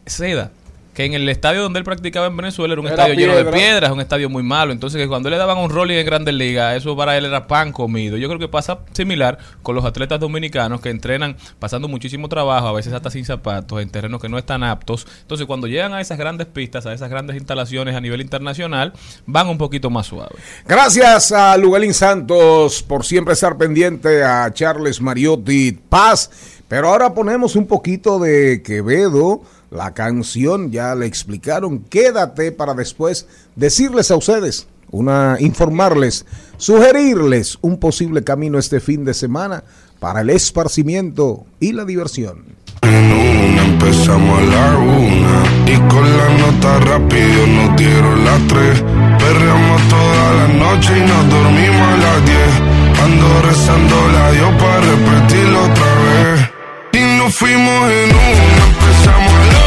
seda. 0.05 0.51
Que 0.93 1.05
en 1.05 1.13
el 1.13 1.29
estadio 1.29 1.61
donde 1.61 1.79
él 1.79 1.85
practicaba 1.85 2.27
en 2.27 2.35
Venezuela 2.35 2.73
era 2.73 2.81
un 2.81 2.87
Era 2.87 2.95
estadio 2.95 3.15
lleno 3.15 3.33
de 3.35 3.43
piedra. 3.43 3.57
piedras, 3.57 3.91
un 3.91 4.01
estadio 4.01 4.29
muy 4.29 4.43
malo. 4.43 4.73
Entonces, 4.73 5.01
que 5.01 5.07
cuando 5.07 5.29
le 5.29 5.37
daban 5.37 5.57
un 5.57 5.69
rolling 5.69 5.95
en 5.95 6.05
grandes 6.05 6.33
ligas, 6.33 6.75
eso 6.75 6.97
para 6.97 7.17
él 7.17 7.23
era 7.23 7.47
pan 7.47 7.71
comido. 7.71 8.17
Yo 8.17 8.27
creo 8.27 8.39
que 8.39 8.49
pasa 8.49 8.79
similar 8.91 9.37
con 9.61 9.73
los 9.73 9.85
atletas 9.85 10.19
dominicanos 10.19 10.81
que 10.81 10.89
entrenan 10.89 11.37
pasando 11.59 11.87
muchísimo 11.87 12.27
trabajo, 12.27 12.67
a 12.67 12.73
veces 12.73 12.91
hasta 12.91 13.09
sin 13.09 13.23
zapatos, 13.23 13.81
en 13.81 13.89
terrenos 13.89 14.21
que 14.21 14.27
no 14.27 14.37
están 14.37 14.63
aptos. 14.63 15.07
Entonces, 15.21 15.47
cuando 15.47 15.67
llegan 15.67 15.93
a 15.93 16.01
esas 16.01 16.17
grandes 16.17 16.47
pistas, 16.47 16.85
a 16.85 16.93
esas 16.93 17.09
grandes 17.09 17.37
instalaciones 17.37 17.95
a 17.95 18.01
nivel 18.01 18.19
internacional, 18.19 18.91
van 19.25 19.47
un 19.47 19.57
poquito 19.57 19.89
más 19.89 20.07
suaves. 20.07 20.41
Gracias 20.67 21.31
a 21.31 21.55
Lugalín 21.55 21.93
Santos 21.93 22.83
por 22.83 23.05
siempre 23.05 23.33
estar 23.33 23.57
pendiente, 23.57 24.23
a 24.25 24.51
Charles 24.53 24.99
Mariotti 24.99 25.71
Paz. 25.71 26.29
Pero 26.67 26.89
ahora 26.89 27.13
ponemos 27.13 27.55
un 27.55 27.67
poquito 27.67 28.19
de 28.19 28.61
Quevedo. 28.63 29.41
La 29.71 29.93
canción 29.93 30.69
ya 30.69 30.93
le 30.95 31.05
explicaron. 31.05 31.79
Quédate 31.79 32.51
para 32.51 32.73
después 32.73 33.25
decirles 33.55 34.11
a 34.11 34.17
ustedes, 34.17 34.67
una, 34.91 35.37
informarles, 35.39 36.25
sugerirles 36.57 37.57
un 37.61 37.77
posible 37.77 38.21
camino 38.21 38.59
este 38.59 38.81
fin 38.81 39.05
de 39.05 39.13
semana 39.13 39.63
para 40.01 40.21
el 40.21 40.29
esparcimiento 40.29 41.45
y 41.61 41.71
la 41.71 41.85
diversión. 41.85 42.43
En 42.81 43.11
una 43.13 43.63
empezamos 43.63 44.39
a 44.39 44.43
la 44.43 44.77
una 44.77 45.43
y 45.67 45.77
con 45.87 46.17
la 46.17 46.29
nota 46.37 46.79
rápido 46.79 47.47
nos 47.47 47.77
dieron 47.77 48.25
las 48.25 48.47
tres. 48.47 48.83
Perreamos 49.19 49.81
toda 49.87 50.33
la 50.33 50.47
noche 50.49 50.97
y 50.97 51.01
nos 51.01 51.29
dormimos 51.29 51.87
a 51.87 51.97
las 51.97 52.25
diez. 52.25 53.01
Ando 53.01 53.41
rezando 53.43 53.95
la 54.11 54.31
Dios 54.31 54.51
para 54.59 54.81
repetirlo 54.81 55.63
otra 55.63 55.95
vez. 56.03 56.51
Y 56.91 57.17
nos 57.17 57.33
fuimos 57.33 57.89
en 57.89 58.09
una, 58.09 58.65
empezamos 58.67 59.31
a 59.31 59.53
la 59.53 59.60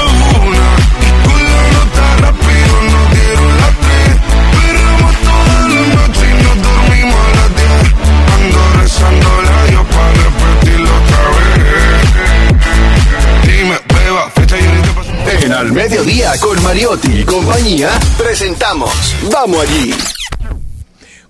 Para 9.00 10.12
repetirlo 10.12 10.88
otra 10.88 11.22
vez. 11.30 11.64
Dime, 13.46 13.76
beba, 13.94 14.30
fecha 14.30 14.58
y 14.58 14.66
ahorita 14.66 14.94
paso. 14.94 15.10
En 15.44 15.52
Al 15.52 15.72
Mediodía 15.72 16.32
con 16.40 16.62
Mariotti 16.62 17.20
y 17.20 17.24
compañía 17.24 17.90
presentamos 18.16 19.16
Vamos 19.32 19.60
allí. 19.62 19.94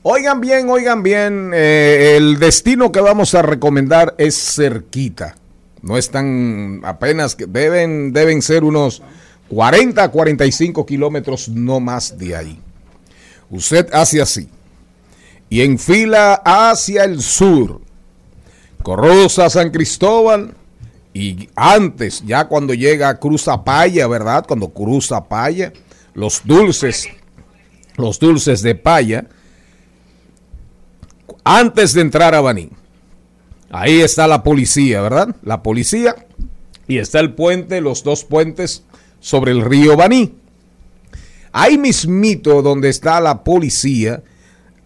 Oigan 0.02 0.40
bien, 0.40 0.68
oigan 0.68 1.02
bien, 1.02 1.52
eh, 1.54 2.14
el 2.16 2.38
destino 2.38 2.92
que 2.92 3.00
vamos 3.00 3.34
a 3.34 3.40
recomendar 3.42 4.14
es 4.18 4.54
cerquita. 4.54 5.36
No 5.80 5.96
es 5.96 6.10
tan 6.10 6.82
apenas, 6.84 7.34
que 7.34 7.46
deben, 7.46 8.12
deben 8.12 8.42
ser 8.42 8.64
unos 8.64 9.02
40 9.48 10.02
a 10.02 10.10
45 10.10 10.84
kilómetros 10.84 11.48
no 11.48 11.80
más 11.80 12.18
de 12.18 12.36
ahí. 12.36 12.60
Usted 13.50 13.88
hace 13.92 14.20
así 14.20 14.48
y 15.48 15.62
enfila 15.62 16.34
hacia 16.44 17.04
el 17.04 17.20
sur, 17.22 17.80
cruza 18.82 19.48
San 19.50 19.70
Cristóbal 19.70 20.54
y 21.12 21.48
antes, 21.54 22.24
ya 22.26 22.48
cuando 22.48 22.74
llega 22.74 23.08
a 23.08 23.20
Cruza 23.20 23.62
Paya, 23.62 24.08
¿verdad? 24.08 24.44
Cuando 24.46 24.70
cruza 24.70 25.28
Paya, 25.28 25.72
los 26.12 26.42
dulces, 26.44 27.08
los 27.96 28.18
dulces 28.18 28.62
de 28.62 28.74
Paya, 28.74 29.26
antes 31.44 31.92
de 31.92 32.00
entrar 32.00 32.34
a 32.34 32.40
Baní. 32.40 32.70
Ahí 33.70 34.00
está 34.00 34.26
la 34.26 34.42
policía, 34.42 35.00
¿verdad? 35.00 35.36
La 35.42 35.62
policía 35.62 36.16
y 36.88 36.98
está 36.98 37.20
el 37.20 37.34
puente, 37.34 37.80
los 37.80 38.02
dos 38.02 38.24
puentes 38.24 38.82
sobre 39.20 39.52
el 39.52 39.62
río 39.62 39.96
Baní. 39.96 40.34
Ahí 41.52 41.78
mismito 41.78 42.62
donde 42.62 42.88
está 42.88 43.20
la 43.20 43.44
policía, 43.44 44.22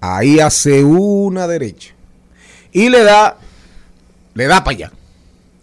ahí 0.00 0.40
hace 0.40 0.84
una 0.84 1.46
derecha 1.46 1.94
y 2.72 2.88
le 2.88 3.02
da, 3.02 3.36
le 4.34 4.46
da 4.46 4.62
para 4.62 4.76
allá, 4.76 4.92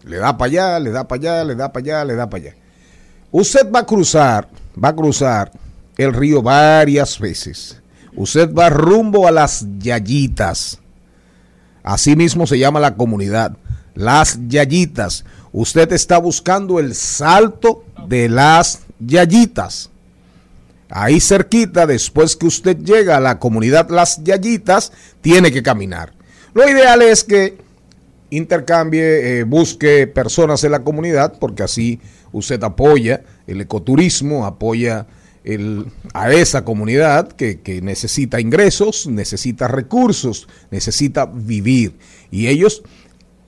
le 0.03 0.17
da 0.17 0.37
para 0.37 0.49
allá, 0.49 0.79
le 0.79 0.91
da 0.91 1.07
para 1.07 1.19
allá, 1.19 1.43
le 1.43 1.55
da 1.55 1.71
para 1.71 1.83
allá, 1.83 2.05
le 2.05 2.15
da 2.15 2.29
para 2.29 2.43
allá. 2.43 2.55
Usted 3.31 3.71
va 3.71 3.79
a 3.79 3.85
cruzar, 3.85 4.49
va 4.81 4.89
a 4.89 4.95
cruzar 4.95 5.51
el 5.97 6.13
río 6.13 6.41
varias 6.41 7.19
veces. 7.19 7.81
Usted 8.15 8.53
va 8.53 8.69
rumbo 8.69 9.27
a 9.27 9.31
las 9.31 9.65
Yayitas. 9.79 10.79
Así 11.83 12.15
mismo 12.15 12.47
se 12.47 12.57
llama 12.57 12.79
la 12.79 12.95
comunidad, 12.95 13.57
las 13.93 14.39
Yayitas. 14.47 15.25
Usted 15.51 15.91
está 15.91 16.17
buscando 16.17 16.79
el 16.79 16.95
salto 16.95 17.83
de 18.07 18.29
las 18.29 18.79
Yayitas. 18.99 19.91
Ahí 20.97 21.19
cerquita, 21.19 21.85
después 21.85 22.37
que 22.37 22.45
usted 22.45 22.77
llega 22.77 23.17
a 23.17 23.19
la 23.19 23.37
comunidad 23.37 23.89
Las 23.89 24.23
Yayitas, 24.23 24.93
tiene 25.19 25.51
que 25.51 25.61
caminar. 25.61 26.13
Lo 26.53 26.65
ideal 26.69 27.01
es 27.01 27.25
que 27.25 27.57
intercambie, 28.29 29.39
eh, 29.39 29.43
busque 29.43 30.07
personas 30.07 30.63
en 30.63 30.71
la 30.71 30.85
comunidad, 30.85 31.37
porque 31.37 31.63
así 31.63 31.99
usted 32.31 32.63
apoya 32.63 33.25
el 33.45 33.59
ecoturismo, 33.59 34.45
apoya 34.45 35.05
a 36.13 36.31
esa 36.31 36.63
comunidad 36.63 37.27
que 37.33 37.81
necesita 37.83 38.39
ingresos, 38.39 39.05
necesita 39.05 39.67
recursos, 39.67 40.47
necesita 40.71 41.25
vivir. 41.25 41.97
Y 42.31 42.47
ellos 42.47 42.83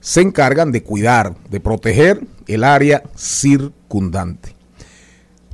se 0.00 0.20
encargan 0.20 0.70
de 0.70 0.82
cuidar, 0.82 1.34
de 1.48 1.60
proteger 1.60 2.20
el 2.46 2.62
área 2.62 3.04
circundante. 3.16 4.54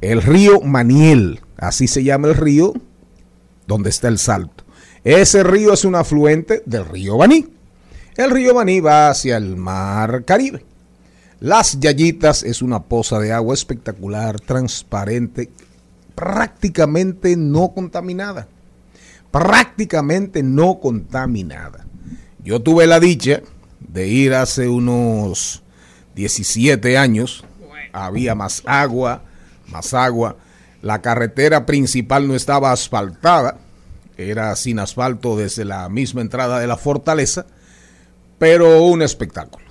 El 0.00 0.22
río 0.22 0.60
Maniel, 0.60 1.40
así 1.56 1.88
se 1.88 2.04
llama 2.04 2.28
el 2.28 2.34
río 2.34 2.74
donde 3.66 3.90
está 3.90 4.08
el 4.08 4.18
salto. 4.18 4.64
Ese 5.04 5.42
río 5.42 5.72
es 5.72 5.84
un 5.84 5.94
afluente 5.94 6.62
del 6.66 6.86
río 6.86 7.18
Baní. 7.18 7.46
El 8.16 8.30
río 8.30 8.54
Baní 8.54 8.80
va 8.80 9.10
hacia 9.10 9.36
el 9.36 9.56
mar 9.56 10.24
Caribe. 10.24 10.64
Las 11.40 11.78
Yayitas 11.78 12.42
es 12.42 12.62
una 12.62 12.84
poza 12.84 13.18
de 13.18 13.32
agua 13.32 13.52
espectacular, 13.54 14.40
transparente, 14.40 15.50
prácticamente 16.14 17.36
no 17.36 17.72
contaminada. 17.74 18.48
Prácticamente 19.30 20.42
no 20.42 20.78
contaminada. 20.80 21.84
Yo 22.42 22.62
tuve 22.62 22.86
la 22.86 23.00
dicha 23.00 23.42
de 23.80 24.08
ir 24.08 24.32
hace 24.34 24.68
unos 24.68 25.62
17 26.14 26.96
años. 26.96 27.44
Había 27.92 28.34
más 28.34 28.62
agua, 28.64 29.22
más 29.66 29.92
agua. 29.92 30.36
La 30.84 31.00
carretera 31.00 31.64
principal 31.64 32.28
no 32.28 32.34
estaba 32.34 32.70
asfaltada, 32.70 33.56
era 34.18 34.54
sin 34.54 34.78
asfalto 34.78 35.34
desde 35.34 35.64
la 35.64 35.88
misma 35.88 36.20
entrada 36.20 36.58
de 36.58 36.66
la 36.66 36.76
fortaleza, 36.76 37.46
pero 38.38 38.82
un 38.82 39.00
espectáculo. 39.00 39.64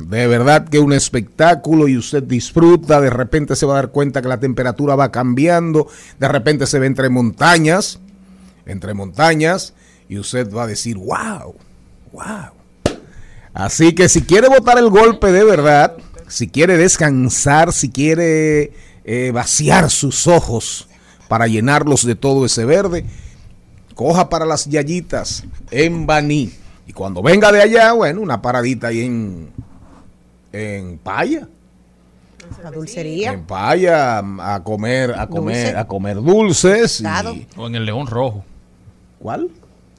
De 0.00 0.26
verdad 0.26 0.68
que 0.68 0.80
un 0.80 0.92
espectáculo 0.92 1.86
y 1.86 1.96
usted 1.96 2.24
disfruta, 2.24 3.00
de 3.00 3.08
repente 3.08 3.54
se 3.54 3.66
va 3.66 3.74
a 3.74 3.82
dar 3.82 3.92
cuenta 3.92 4.20
que 4.20 4.26
la 4.26 4.40
temperatura 4.40 4.96
va 4.96 5.12
cambiando, 5.12 5.86
de 6.18 6.26
repente 6.26 6.66
se 6.66 6.80
ve 6.80 6.88
entre 6.88 7.08
montañas, 7.08 8.00
entre 8.66 8.94
montañas, 8.94 9.74
y 10.08 10.18
usted 10.18 10.52
va 10.52 10.64
a 10.64 10.66
decir, 10.66 10.96
wow, 10.96 11.54
wow. 12.10 12.50
Así 13.54 13.94
que 13.94 14.08
si 14.08 14.22
quiere 14.22 14.48
botar 14.48 14.76
el 14.78 14.90
golpe 14.90 15.30
de 15.30 15.44
verdad, 15.44 15.96
si 16.26 16.48
quiere 16.48 16.76
descansar, 16.76 17.72
si 17.72 17.90
quiere 17.90 18.72
eh, 19.10 19.30
vaciar 19.32 19.88
sus 19.90 20.26
ojos 20.26 20.86
para 21.28 21.46
llenarlos 21.46 22.04
de 22.04 22.14
todo 22.14 22.44
ese 22.44 22.66
verde, 22.66 23.06
coja 23.94 24.28
para 24.28 24.44
las 24.44 24.66
yayitas 24.66 25.44
en 25.70 26.06
Baní. 26.06 26.52
Y 26.86 26.92
cuando 26.92 27.22
venga 27.22 27.50
de 27.50 27.62
allá, 27.62 27.92
bueno, 27.92 28.20
una 28.20 28.42
paradita 28.42 28.88
ahí 28.88 29.00
en, 29.04 29.50
en 30.52 30.98
Paya. 30.98 31.48
La 32.62 32.70
dulcería. 32.70 33.32
En 33.32 33.44
Paya 33.44 34.18
a 34.18 34.62
comer, 34.62 35.14
a 35.18 35.26
comer, 35.26 35.56
Dulce. 35.66 35.76
a 35.78 35.84
comer 35.86 36.16
dulces. 36.16 37.00
y- 37.00 37.04
Dado. 37.04 37.34
O 37.56 37.66
en 37.66 37.74
el 37.76 37.84
León 37.86 38.06
Rojo. 38.06 38.44
¿Cuál? 39.18 39.48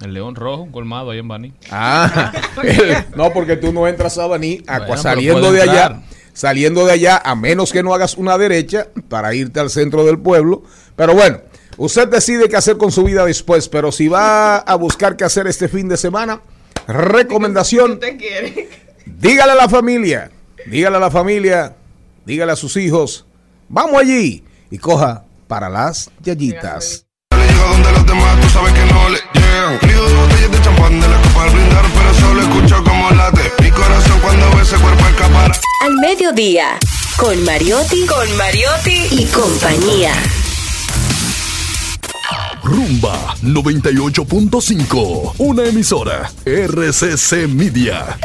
El 0.01 0.13
León 0.13 0.35
Rojo, 0.35 0.63
un 0.63 0.71
colmado 0.71 1.11
ahí 1.11 1.19
en 1.19 1.27
Baní. 1.27 1.53
Ah, 1.71 2.31
no, 3.15 3.31
porque 3.33 3.57
tú 3.57 3.73
no 3.73 3.87
entras 3.87 4.17
a 4.17 4.27
Baní 4.27 4.61
a- 4.67 4.79
Bueno, 4.79 4.97
saliendo 4.97 5.51
de 5.51 5.61
allá, 5.63 5.81
entrar. 5.87 6.01
Saliendo 6.39 6.85
de 6.85 6.93
allá, 6.93 7.21
a 7.25 7.35
menos 7.35 7.73
que 7.73 7.83
no 7.83 7.93
hagas 7.93 8.15
una 8.15 8.37
derecha 8.37 8.87
para 9.09 9.35
irte 9.35 9.59
al 9.59 9.69
centro 9.69 10.05
del 10.05 10.19
pueblo. 10.19 10.63
Pero 10.95 11.13
bueno, 11.13 11.41
usted 11.75 12.07
decide 12.07 12.47
qué 12.47 12.55
hacer 12.55 12.77
con 12.77 12.93
su 12.93 13.03
vida 13.03 13.25
después. 13.25 13.67
Pero 13.67 13.91
si 13.91 14.07
va 14.07 14.55
a 14.55 14.75
buscar 14.75 15.17
qué 15.17 15.25
hacer 15.25 15.47
este 15.47 15.67
fin 15.67 15.89
de 15.89 15.97
semana, 15.97 16.39
recomendación, 16.87 17.91
¿Usted 17.91 18.17
quiere? 18.17 18.69
dígale 19.05 19.51
a 19.51 19.55
la 19.55 19.67
familia, 19.67 20.31
dígale 20.65 20.95
a 20.95 20.99
la 21.01 21.11
familia, 21.11 21.75
dígale 22.25 22.53
a 22.53 22.55
sus 22.55 22.77
hijos, 22.77 23.25
vamos 23.67 24.01
allí 24.01 24.45
y 24.71 24.77
coja 24.77 25.25
para 25.49 25.67
las 25.67 26.09
yayitas. 26.21 27.05
Le 27.35 27.47
llegó 27.47 27.67
donde 27.67 27.91
los 27.91 28.05
demás 28.05 28.39
tú 28.39 28.47
sabes 28.47 28.71
que 28.71 28.85
no 28.93 29.09
le 29.09 29.19
llegan. 29.33 29.79
Frío 29.81 30.07
de 30.07 30.15
botellas 30.15 30.51
de 30.53 30.61
champán 30.61 31.01
de 31.01 31.07
la 31.09 31.21
copa 31.21 31.43
al 31.43 31.49
brindar, 31.49 31.85
pero 31.93 32.13
solo 32.13 32.41
escucho 32.43 32.81
como 32.85 33.09
late. 33.11 33.41
Mi 33.61 33.71
corazón 33.71 34.19
cuando 34.21 34.49
ve 34.55 34.61
ese 34.61 34.77
cuerpo 34.77 35.05
escapar. 35.05 35.51
Al 35.81 35.95
mediodía, 35.95 36.77
con 37.15 37.41
Mariotti, 37.45 38.05
con 38.05 38.35
Mariotti 38.35 39.07
y 39.11 39.25
compañía. 39.27 40.11
Rumba 42.61 43.33
98.5. 43.41 45.35
Una 45.37 45.63
emisora. 45.63 46.29
RCC 46.45 47.47
Media. 47.47 48.17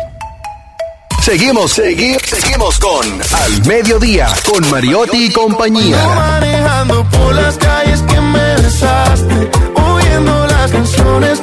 Seguimos, 1.23 1.71
seguimos, 1.71 2.23
seguimos 2.27 2.79
con 2.81 3.07
Al 3.33 3.67
Mediodía, 3.67 4.27
con 4.51 4.69
Mariotti 4.69 5.27
y 5.27 5.31
compañía. 5.33 6.05
manejando 6.17 7.09
por 7.09 7.37
las 7.37 7.57
calles 7.57 8.03
que 8.03 8.21
me 8.21 8.57
besaste, 8.57 9.49
oyendo 9.75 10.47
las 10.49 10.73
canciones 10.73 11.41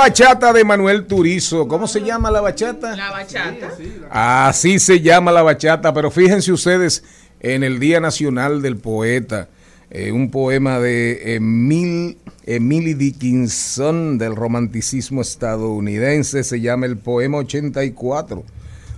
bachata 0.00 0.54
de 0.54 0.64
Manuel 0.64 1.06
Turizo. 1.06 1.68
¿Cómo 1.68 1.86
se 1.86 2.00
llama 2.00 2.30
la 2.30 2.40
bachata? 2.40 2.96
La 2.96 3.10
bachata. 3.10 3.68
Así 4.08 4.78
se 4.78 5.02
llama 5.02 5.30
la 5.30 5.42
bachata, 5.42 5.92
pero 5.92 6.10
fíjense 6.10 6.50
ustedes 6.52 7.04
en 7.40 7.62
el 7.62 7.78
Día 7.78 8.00
Nacional 8.00 8.62
del 8.62 8.78
Poeta, 8.78 9.48
eh, 9.90 10.10
un 10.10 10.30
poema 10.30 10.78
de 10.78 11.34
Emil, 11.34 12.16
Emily 12.46 12.94
Dickinson 12.94 14.16
del 14.16 14.36
romanticismo 14.36 15.20
estadounidense, 15.20 16.44
se 16.44 16.60
llama 16.62 16.86
el 16.86 16.96
poema 16.96 17.36
84. 17.36 18.42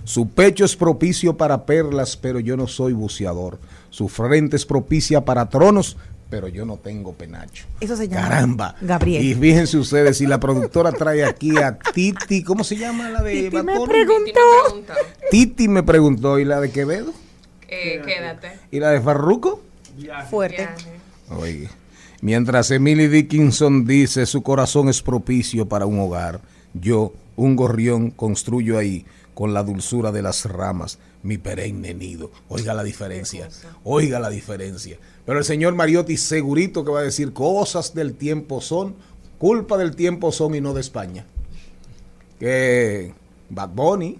Su 0.05 0.29
pecho 0.29 0.63
es 0.63 0.77
propicio 0.77 1.35
para 1.35 1.65
perlas, 1.65 2.15
pero 2.15 2.39
yo 2.39 2.55
no 2.55 2.67
soy 2.67 2.93
buceador. 2.93 3.59
Su 3.89 4.07
frente 4.07 4.55
es 4.55 4.65
propicia 4.65 5.25
para 5.25 5.49
tronos, 5.49 5.97
pero 6.33 6.47
yo 6.47 6.65
no 6.65 6.77
tengo 6.77 7.13
penacho. 7.13 7.67
Eso 7.79 7.95
se 7.95 8.07
llama 8.07 8.27
Caramba. 8.27 8.75
Gabriel. 8.81 9.23
Y 9.23 9.35
fíjense 9.35 9.77
ustedes, 9.77 10.17
si 10.17 10.25
la 10.25 10.39
productora 10.39 10.91
trae 10.91 11.23
aquí 11.23 11.59
a 11.59 11.77
Titi, 11.77 12.41
¿cómo 12.41 12.63
se 12.63 12.75
llama 12.75 13.07
la 13.11 13.21
de 13.21 13.51
Titi 13.51 13.57
me 13.57 13.79
preguntó. 13.85 14.39
Titi 15.29 15.67
me 15.67 15.83
preguntó, 15.83 16.39
¿y 16.39 16.45
la 16.45 16.59
de 16.59 16.71
Quevedo? 16.71 17.13
Eh, 17.67 18.01
quédate. 18.03 18.47
¿Y 18.71 18.79
la 18.79 18.89
de 18.89 18.99
Farruco? 18.99 19.61
Fuerte. 20.31 20.67
Oye, 21.29 21.69
mientras 22.21 22.71
Emily 22.71 23.07
Dickinson 23.09 23.85
dice 23.85 24.25
su 24.25 24.41
corazón 24.41 24.89
es 24.89 25.03
propicio 25.03 25.67
para 25.67 25.85
un 25.85 25.99
hogar, 25.99 26.41
yo, 26.73 27.13
un 27.35 27.55
gorrión, 27.55 28.09
construyo 28.09 28.79
ahí, 28.79 29.05
con 29.35 29.53
la 29.53 29.61
dulzura 29.61 30.11
de 30.11 30.23
las 30.23 30.45
ramas, 30.45 30.97
mi 31.23 31.37
perenne 31.37 31.93
nido. 31.93 32.31
Oiga 32.49 32.73
la 32.73 32.83
diferencia, 32.83 33.49
oiga 33.83 34.19
la 34.19 34.29
diferencia. 34.29 34.99
Pero 35.25 35.39
el 35.39 35.45
señor 35.45 35.73
Mariotti 35.73 36.17
segurito 36.17 36.85
que 36.85 36.91
va 36.91 36.99
a 36.99 37.03
decir 37.03 37.33
cosas 37.33 37.93
del 37.93 38.13
tiempo 38.13 38.61
son, 38.61 38.95
culpa 39.39 39.77
del 39.77 39.95
tiempo 39.95 40.31
son 40.31 40.53
y 40.53 40.61
no 40.61 40.73
de 40.73 40.81
España. 40.81 41.25
Que 42.39 43.13
Bad 43.49 43.69
Bunny, 43.69 44.19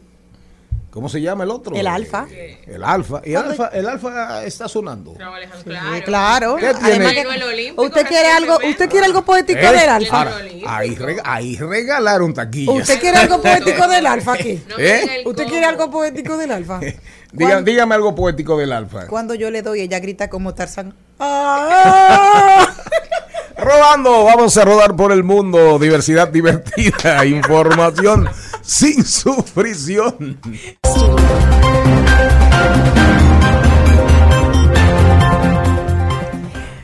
¿cómo 0.94 1.10
se 1.10 1.20
llama 1.20 1.44
el 1.44 1.50
otro? 1.50 1.76
El 1.76 1.88
Alfa. 1.88 2.28
El 2.68 2.84
Alfa. 2.84 3.22
Y 3.26 3.32
el 3.32 3.38
Alfa, 3.38 3.68
el 3.70 3.88
Alfa 3.90 4.44
está 4.46 4.68
sonando. 4.68 5.14
Claro. 5.16 6.06
claro. 6.06 6.56
¿Qué 6.58 6.72
tiene? 6.76 7.06
Además 7.08 7.14
que- 7.14 7.74
¿Usted 7.78 8.08
quiere 8.08 8.30
algo, 8.30 8.60
usted 8.70 8.90
quiere 8.90 9.06
algo 9.08 9.24
poético 9.26 9.60
¿Eh? 9.60 9.72
del 9.80 9.90
alfa? 9.90 10.18
Ahora, 10.20 10.36
ahí, 10.68 10.96
rega- 10.96 11.24
ahí 11.26 11.58
regalaron 11.58 12.34
taquillas. 12.34 12.76
¿Usted 12.76 13.00
quiere 13.00 13.18
algo 13.18 13.42
poético 13.42 13.88
del 13.88 14.06
alfa 14.06 14.34
aquí? 14.34 14.64
¿Eh? 14.78 15.24
¿Usted 15.26 15.48
quiere 15.48 15.66
algo 15.66 15.90
poético 15.90 16.38
del 16.38 16.52
alfa? 16.52 16.80
Diga- 17.34 17.64
dígame 17.64 17.96
algo 17.96 18.14
poético 18.14 18.56
del 18.58 18.72
alfa. 18.72 19.08
Cuando 19.08 19.34
yo 19.34 19.50
le 19.50 19.64
doy, 19.64 19.82
ella 19.82 20.00
grita 20.00 20.30
como 20.30 20.54
Tarzán. 20.54 20.94
¡Ah! 21.20 22.68
Rodando, 23.58 24.26
vamos 24.26 24.56
a 24.58 24.66
rodar 24.66 24.96
por 24.96 25.12
el 25.12 25.24
mundo. 25.24 25.80
Diversidad 25.80 26.28
divertida, 26.28 27.26
información 27.26 28.30
sin 28.64 29.04
sufrición. 29.06 30.40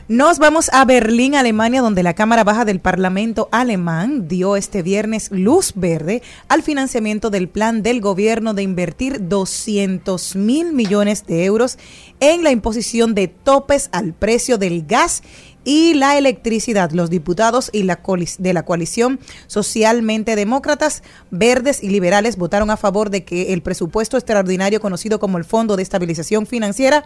Nos 0.08 0.40
vamos 0.40 0.70
a 0.72 0.84
Berlín, 0.84 1.36
Alemania, 1.36 1.82
donde 1.82 2.02
la 2.02 2.14
Cámara 2.14 2.42
Baja 2.42 2.64
del 2.64 2.80
Parlamento 2.80 3.48
alemán 3.52 4.26
dio 4.26 4.56
este 4.56 4.82
viernes 4.82 5.30
luz 5.30 5.72
verde 5.76 6.20
al 6.48 6.64
financiamiento 6.64 7.30
del 7.30 7.48
plan 7.48 7.84
del 7.84 8.00
gobierno 8.00 8.52
de 8.52 8.64
invertir 8.64 9.28
200 9.28 10.34
mil 10.34 10.72
millones 10.72 11.26
de 11.26 11.44
euros 11.44 11.78
en 12.18 12.42
la 12.42 12.50
imposición 12.50 13.14
de 13.14 13.28
topes 13.28 13.88
al 13.92 14.12
precio 14.12 14.58
del 14.58 14.84
gas 14.84 15.22
y 15.64 15.94
la 15.94 16.16
electricidad. 16.18 16.90
Los 16.92 17.10
diputados 17.10 17.70
y 17.72 17.82
la 17.82 18.00
de 18.38 18.52
la 18.52 18.64
coalición 18.64 19.20
socialmente 19.46 20.36
demócratas, 20.36 21.02
verdes 21.30 21.82
y 21.82 21.88
liberales 21.88 22.36
votaron 22.36 22.70
a 22.70 22.76
favor 22.76 23.10
de 23.10 23.24
que 23.24 23.52
el 23.52 23.62
presupuesto 23.62 24.16
extraordinario 24.16 24.80
conocido 24.80 25.18
como 25.18 25.38
el 25.38 25.44
Fondo 25.44 25.76
de 25.76 25.82
Estabilización 25.82 26.46
Financiera 26.46 27.04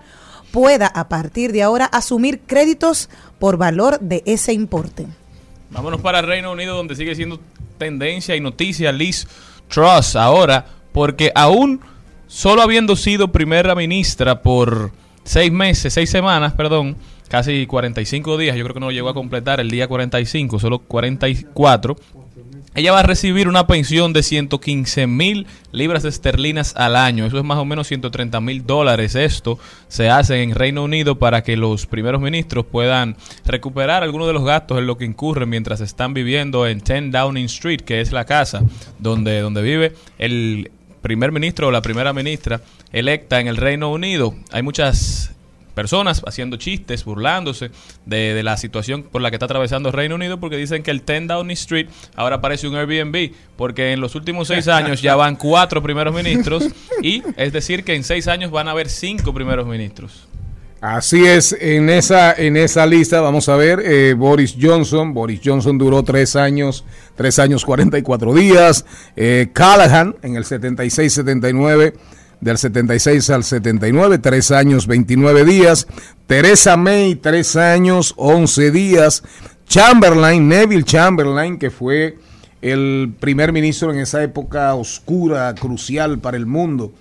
pueda 0.53 0.87
a 0.87 1.09
partir 1.09 1.53
de 1.53 1.63
ahora 1.63 1.87
asumir 1.87 2.41
créditos 2.47 3.09
por 3.39 3.57
valor 3.57 3.99
de 4.01 4.23
ese 4.27 4.53
importe. 4.53 5.07
Vámonos 5.71 6.01
para 6.01 6.21
el 6.21 6.27
Reino 6.27 6.53
Unido, 6.53 6.77
donde 6.77 6.95
sigue 6.95 7.15
siendo 7.17 7.41
tendencia 7.79 8.37
y 8.37 8.41
noticia 8.41 8.93
Liz 8.93 9.27
Truss 9.69 10.15
ahora, 10.15 10.67
porque 10.93 11.33
aún 11.35 11.81
solo 12.29 12.63
habiendo 12.63 12.95
sido 12.95 13.33
primera 13.33 13.75
ministra 13.75 14.43
por 14.43 14.93
seis 15.25 15.51
meses, 15.51 15.93
seis 15.95 16.11
semanas, 16.11 16.53
perdón, 16.53 16.97
casi 17.29 17.67
45 17.67 18.39
días, 18.39 18.57
yo 18.57 18.65
creo 18.65 18.75
que 18.75 18.81
no 18.81 18.91
llegó 18.91 19.09
a 19.09 19.15
completar 19.15 19.61
el 19.61 19.71
día 19.71 19.89
45, 19.89 20.59
solo 20.59 20.79
44. 20.81 21.97
Ella 22.77 22.91
va 22.91 23.01
a 23.01 23.03
recibir 23.05 23.47
una 23.47 23.69
pensión 23.69 24.13
de 24.13 24.25
115 24.25 25.07
mil 25.07 25.47
libras 25.71 26.05
esterlinas 26.05 26.75
al 26.75 26.97
año. 26.97 27.25
Eso 27.25 27.39
es 27.39 27.45
más 27.45 27.59
o 27.59 27.65
menos 27.65 27.87
130 27.87 28.41
mil 28.41 28.67
dólares. 28.67 29.15
Esto 29.15 29.61
se 29.87 30.11
hace 30.11 30.43
en 30.43 30.57
Reino 30.57 30.83
Unido 30.83 31.17
para 31.17 31.45
que 31.45 31.57
los 31.57 31.87
primeros 31.87 32.21
ministros 32.21 32.67
puedan 32.67 33.17
recuperar 33.47 34.03
algunos 34.03 34.27
de 34.27 34.33
los 34.33 34.45
gastos 34.45 34.79
en 34.79 34.89
lo 34.89 34.99
que 34.99 35.05
incurren 35.05 35.51
mientras 35.51 35.81
están 35.81 36.15
viviendo 36.15 36.67
en 36.67 36.81
10 36.81 37.13
Downing 37.13 37.45
Street, 37.45 37.83
que 37.83 38.01
es 38.01 38.11
la 38.11 38.25
casa 38.25 38.65
donde, 38.99 39.41
donde 39.41 39.63
vive 39.63 39.93
el 40.19 40.73
primer 41.01 41.31
ministro 41.31 41.69
o 41.69 41.71
la 41.71 41.83
primera 41.83 42.13
ministra 42.13 42.61
electa 42.91 43.39
en 43.39 43.47
el 43.47 43.57
Reino 43.57 43.93
Unido. 43.93 44.35
Hay 44.51 44.63
muchas 44.63 45.34
personas 45.75 46.23
haciendo 46.27 46.57
chistes, 46.57 47.05
burlándose 47.05 47.71
de, 48.07 48.35
de 48.35 48.43
la 48.43 48.57
situación 48.57 49.03
por 49.03 49.23
la 49.23 49.31
que 49.31 49.37
está 49.37 49.47
atravesando 49.47 49.89
el 49.89 49.93
Reino 49.93 50.15
Unido, 50.15 50.39
porque 50.41 50.57
dicen 50.57 50.83
que 50.83 50.91
el 50.91 51.05
10 51.05 51.29
Downing 51.29 51.53
Street 51.53 51.89
ahora 52.15 52.41
parece 52.41 52.69
un 52.69 52.77
Airbnb, 52.77 53.33
porque 53.57 53.93
en 53.93 54.01
los 54.01 54.15
últimos 54.15 54.49
seis 54.49 54.69
años 54.69 55.03
ya 55.03 55.17
van 55.17 55.37
cuatro 55.37 55.83
primeros 55.83 56.15
ministros, 56.15 56.69
y 57.03 57.23
es 57.37 57.53
decir 57.53 57.85
que 57.85 57.95
en 57.95 58.05
seis 58.05 58.29
años 58.29 58.51
van 58.51 58.69
a 58.69 58.71
haber 58.73 58.89
cinco 58.89 59.35
primeros 59.35 59.67
ministros. 59.67 60.29
Así 60.85 61.25
es, 61.25 61.57
en 61.59 61.89
esa, 61.89 62.35
en 62.35 62.59
esa 62.59 62.85
lista 62.85 63.23
vamos 63.23 63.49
a 63.49 63.57
ver 63.57 63.81
eh, 63.83 64.13
Boris 64.13 64.55
Johnson. 64.61 65.15
Boris 65.15 65.41
Johnson 65.43 65.79
duró 65.79 66.03
tres 66.03 66.37
años, 66.37 66.85
tres 67.17 67.39
años 67.39 67.65
44 67.65 68.35
días. 68.35 68.85
Eh, 69.17 69.49
Callahan 69.55 70.15
en 70.21 70.37
el 70.37 70.45
76-79, 70.45 71.95
del 72.45 72.59
76 72.59 73.31
al 73.31 73.43
79, 73.43 74.19
tres 74.19 74.51
años 74.51 74.87
29 74.87 75.47
días. 75.47 75.89
Teresa 76.27 76.77
May, 76.77 77.15
tres 77.15 77.57
años 77.57 78.13
11 78.19 78.71
días. 78.71 79.23
Chamberlain, 79.67 80.47
Neville 80.47 80.85
Chamberlain, 80.85 81.59
que 81.59 81.71
fue 81.71 82.19
el 82.61 83.15
primer 83.19 83.53
ministro 83.53 83.93
en 83.95 83.99
esa 83.99 84.23
época 84.23 84.75
oscura, 84.75 85.55
crucial 85.55 86.19
para 86.19 86.37
el 86.37 86.45
mundo 86.45 86.93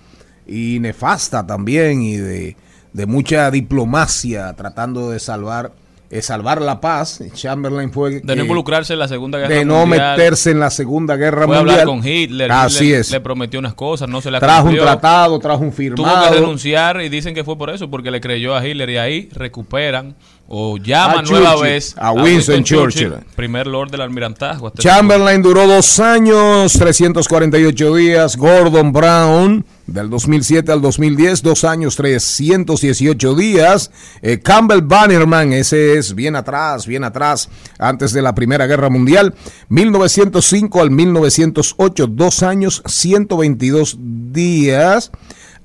y 0.46 0.78
nefasta 0.80 1.46
también 1.46 2.00
y 2.00 2.16
de, 2.16 2.56
de 2.94 3.06
mucha 3.06 3.50
diplomacia 3.50 4.50
tratando 4.54 5.10
de 5.10 5.20
salvar 5.20 5.72
eh, 6.10 6.22
salvar 6.22 6.60
la 6.62 6.80
paz. 6.80 7.20
Chamberlain 7.34 7.90
fue 7.92 8.20
De 8.20 8.34
no 8.36 8.42
eh, 8.42 8.44
involucrarse 8.44 8.92
en 8.92 8.98
la 9.00 9.08
Segunda 9.08 9.38
Guerra 9.38 9.54
de 9.54 9.64
no 9.64 9.86
Mundial. 9.86 10.16
meterse 10.16 10.50
en 10.52 10.60
la 10.60 10.70
Segunda 10.70 11.16
Guerra 11.16 11.46
Fue 11.46 11.56
a 11.56 11.60
Mundial. 11.60 11.80
hablar 11.80 11.86
con 11.96 12.06
Hitler, 12.06 12.52
Así 12.52 12.84
Hitler 12.86 13.00
es. 13.00 13.10
le 13.10 13.20
prometió 13.20 13.58
unas 13.58 13.74
cosas, 13.74 14.08
no 14.08 14.20
se 14.20 14.30
la 14.30 14.38
trajo 14.40 14.60
un 14.62 14.64
cumplió. 14.68 14.82
tratado, 14.84 15.38
trajo 15.38 15.62
un 15.62 15.70
Tuvo 15.70 15.76
firmado. 15.76 16.28
que 16.28 16.34
renunciar 16.40 17.00
y 17.02 17.08
dicen 17.08 17.34
que 17.34 17.42
fue 17.44 17.56
por 17.58 17.70
eso, 17.70 17.90
porque 17.90 18.10
le 18.10 18.20
creyó 18.20 18.54
a 18.54 18.66
Hitler 18.66 18.90
y 18.90 18.96
ahí 18.98 19.28
recuperan 19.32 20.14
o 20.46 20.76
llaman 20.76 21.20
A 21.20 21.22
nueva 21.22 21.50
Churchill, 21.54 21.62
vez 21.72 21.94
a 21.98 22.12
Winston 22.12 22.64
Churchill. 22.64 23.12
primer 23.34 23.66
lord 23.66 23.90
del 23.90 24.02
almirantazgo. 24.02 24.70
Chamberlain 24.78 25.42
duró 25.42 25.66
dos 25.66 25.98
años, 26.00 26.72
348 26.74 27.94
días. 27.94 28.36
Gordon 28.36 28.92
Brown, 28.92 29.64
Del 29.86 30.08
2007 30.08 30.72
al 30.72 30.80
2010, 30.80 31.42
dos 31.42 31.62
años, 31.64 31.96
318 31.96 33.34
días. 33.34 33.90
Eh, 34.22 34.38
Campbell 34.38 34.80
Bannerman, 34.80 35.52
ese 35.52 35.98
es 35.98 36.14
bien 36.14 36.36
atrás, 36.36 36.86
bien 36.86 37.04
atrás, 37.04 37.50
antes 37.78 38.14
de 38.14 38.22
la 38.22 38.34
Primera 38.34 38.66
Guerra 38.66 38.88
Mundial. 38.88 39.34
1905 39.68 40.80
al 40.80 40.90
1908, 40.90 42.06
dos 42.06 42.42
años, 42.42 42.82
122 42.86 43.98
días. 44.32 45.10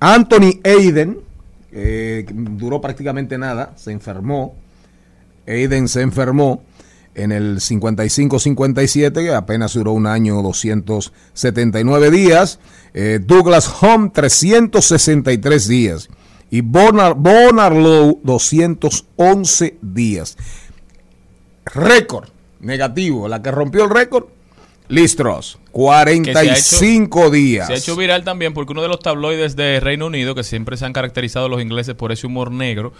Anthony 0.02 0.60
Aiden, 0.66 1.20
eh, 1.72 2.26
duró 2.30 2.82
prácticamente 2.82 3.38
nada, 3.38 3.74
se 3.78 3.94
enfermó. 3.94 4.54
Aiden 5.48 5.88
se 5.88 6.02
enfermó 6.02 6.64
en 7.20 7.32
el 7.32 7.58
55-57, 7.58 9.14
que 9.14 9.34
apenas 9.34 9.74
duró 9.74 9.92
un 9.92 10.08
año 10.08 10.42
279 10.42 12.12
días. 12.12 12.60
Eh, 12.94 13.20
Douglas 13.22 13.72
Home 13.82 14.12
363 14.14 15.68
días. 15.68 16.10
Y 16.50 16.62
Bonar, 16.62 17.14
Bonarlow 17.16 18.20
211 18.24 19.78
días. 19.82 20.38
Récord 21.66 22.30
negativo. 22.60 23.28
La 23.28 23.42
que 23.42 23.52
rompió 23.52 23.84
el 23.84 23.90
récord, 23.90 24.26
Liz 24.88 25.16
Truss, 25.16 25.60
45 25.72 27.30
días. 27.30 27.68
Se 27.68 27.74
ha 27.74 27.78
hecho 27.78 27.96
viral 27.96 28.24
también 28.24 28.54
porque 28.54 28.72
uno 28.72 28.82
de 28.82 28.88
los 28.88 29.00
tabloides 29.00 29.56
de 29.56 29.80
Reino 29.80 30.08
Unido, 30.08 30.34
que 30.34 30.44
siempre 30.44 30.78
se 30.78 30.86
han 30.86 30.94
caracterizado 30.94 31.48
los 31.48 31.62
ingleses 31.62 31.96
por 31.96 32.12
ese 32.12 32.26
humor 32.26 32.52
negro, 32.52 32.94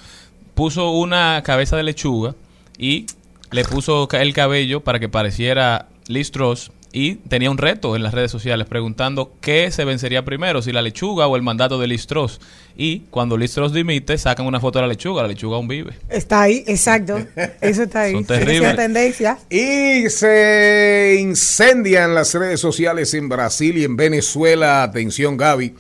puso 0.54 0.92
una 0.92 1.42
cabeza 1.44 1.78
de 1.78 1.84
lechuga 1.84 2.36
y 2.78 3.08
le 3.52 3.64
puso 3.64 4.08
el 4.12 4.34
cabello 4.34 4.82
para 4.82 5.00
que 5.00 5.10
pareciera 5.10 5.88
Liz 6.08 6.32
Truss 6.32 6.72
y 6.92 7.16
tenía 7.16 7.52
un 7.52 7.60
reto 7.60 7.96
en 7.96 8.02
las 8.02 8.14
redes 8.14 8.32
sociales 8.32 8.68
preguntando 8.68 9.32
qué 9.42 9.70
se 9.70 9.86
vencería 9.86 10.26
primero, 10.26 10.62
si 10.62 10.72
la 10.72 10.82
lechuga 10.82 11.28
o 11.28 11.36
el 11.36 11.44
mandato 11.44 11.80
de 11.80 11.88
Liz 11.88 12.08
Truss. 12.08 12.40
Y 12.76 13.02
cuando 13.12 13.38
Liz 13.38 13.54
Truss 13.54 13.74
dimite, 13.74 14.18
sacan 14.18 14.48
una 14.48 14.60
foto 14.60 14.80
de 14.80 14.84
la 14.84 14.88
lechuga, 14.88 15.22
la 15.22 15.28
lechuga 15.28 15.58
aún 15.58 15.68
vive. 15.68 15.94
Está 16.10 16.44
ahí, 16.44 16.64
exacto. 16.66 17.20
Eso 17.62 17.84
está 17.84 18.02
ahí. 18.02 18.14
Son 18.14 18.26
terribles. 18.26 18.76
tendencia. 18.76 19.38
Y 19.50 20.10
se 20.10 21.18
incendian 21.20 22.16
las 22.16 22.34
redes 22.34 22.60
sociales 22.60 23.14
en 23.14 23.30
Brasil 23.30 23.78
y 23.78 23.84
en 23.84 23.96
Venezuela. 23.96 24.82
Atención, 24.82 25.38
Gaby. 25.38 25.76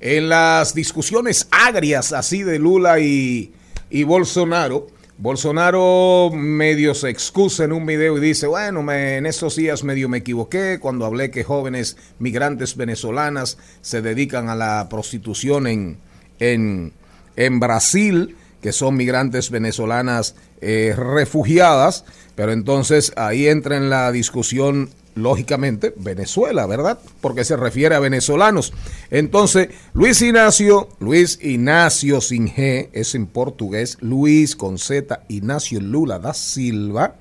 En 0.00 0.28
las 0.28 0.74
discusiones 0.74 1.48
agrias 1.50 2.12
así 2.12 2.42
de 2.42 2.58
Lula 2.58 3.00
y, 3.00 3.52
y 3.90 4.02
Bolsonaro. 4.04 4.88
Bolsonaro 5.20 6.30
medio 6.32 6.94
se 6.94 7.10
excusa 7.10 7.64
en 7.64 7.72
un 7.72 7.84
video 7.84 8.16
y 8.16 8.22
dice, 8.22 8.46
bueno, 8.46 8.82
me- 8.82 9.18
en 9.18 9.26
estos 9.26 9.54
días 9.54 9.84
medio 9.84 10.08
me 10.08 10.16
equivoqué 10.16 10.78
cuando 10.80 11.04
hablé 11.04 11.30
que 11.30 11.44
jóvenes 11.44 11.98
migrantes 12.18 12.74
venezolanas 12.74 13.58
se 13.82 14.00
dedican 14.00 14.48
a 14.48 14.54
la 14.54 14.86
prostitución 14.88 15.66
en, 15.66 15.98
en, 16.38 16.94
en 17.36 17.60
Brasil, 17.60 18.34
que 18.62 18.72
son 18.72 18.96
migrantes 18.96 19.50
venezolanas 19.50 20.36
eh, 20.62 20.94
refugiadas, 20.96 22.06
pero 22.34 22.52
entonces 22.52 23.12
ahí 23.16 23.46
entra 23.46 23.76
en 23.76 23.90
la 23.90 24.10
discusión, 24.12 24.88
lógicamente, 25.14 25.92
Venezuela, 25.96 26.66
¿verdad? 26.66 26.98
Porque 27.20 27.44
se 27.44 27.56
refiere 27.56 27.94
a 27.94 28.00
venezolanos. 28.00 28.72
Entonces, 29.10 29.68
Luis 29.92 30.20
Ignacio, 30.22 30.88
Luis 30.98 31.38
Ignacio 31.42 32.20
sin 32.20 32.48
G, 32.48 32.88
es 32.92 33.14
en 33.14 33.26
portugués, 33.26 33.98
Luis 34.00 34.56
con 34.56 34.78
Z, 34.78 35.22
Ignacio 35.28 35.80
Lula 35.80 36.18
da 36.18 36.34
Silva, 36.34 37.16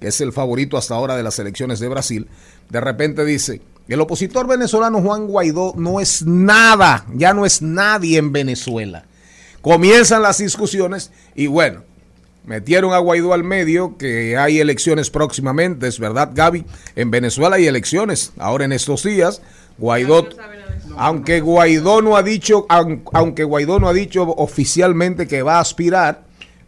que 0.00 0.08
es 0.08 0.20
el 0.20 0.32
favorito 0.32 0.76
hasta 0.76 0.94
ahora 0.94 1.16
de 1.16 1.22
las 1.22 1.38
elecciones 1.38 1.80
de 1.80 1.88
Brasil, 1.88 2.28
de 2.70 2.80
repente 2.80 3.24
dice, 3.24 3.60
el 3.88 4.00
opositor 4.00 4.46
venezolano 4.46 5.02
Juan 5.02 5.26
Guaidó 5.26 5.74
no 5.76 6.00
es 6.00 6.24
nada, 6.24 7.06
ya 7.14 7.34
no 7.34 7.44
es 7.44 7.60
nadie 7.60 8.18
en 8.18 8.32
Venezuela. 8.32 9.04
Comienzan 9.60 10.22
las 10.22 10.38
discusiones 10.38 11.10
y 11.34 11.46
bueno, 11.46 11.82
metieron 12.44 12.92
a 12.92 12.98
Guaidó 12.98 13.32
al 13.32 13.44
medio, 13.44 13.96
que 13.96 14.36
hay 14.36 14.60
elecciones 14.60 15.10
próximamente, 15.10 15.86
es 15.88 15.98
verdad, 15.98 16.30
Gaby, 16.34 16.64
en 16.96 17.10
Venezuela 17.10 17.56
hay 17.56 17.66
elecciones, 17.66 18.32
ahora 18.38 18.64
en 18.64 18.72
estos 18.72 19.02
días, 19.02 19.40
Guaidó, 19.78 20.28
aunque 20.96 21.40
Guaidó 21.40 22.02
no 22.02 22.16
ha 22.16 22.22
dicho, 22.22 22.66
aun- 22.68 23.02
aunque 23.12 23.44
Guaidó 23.44 23.80
no 23.80 23.88
ha 23.88 23.92
dicho 23.92 24.22
oficialmente 24.36 25.26
que 25.26 25.42
va 25.42 25.56
a 25.56 25.60
aspirar, 25.60 26.22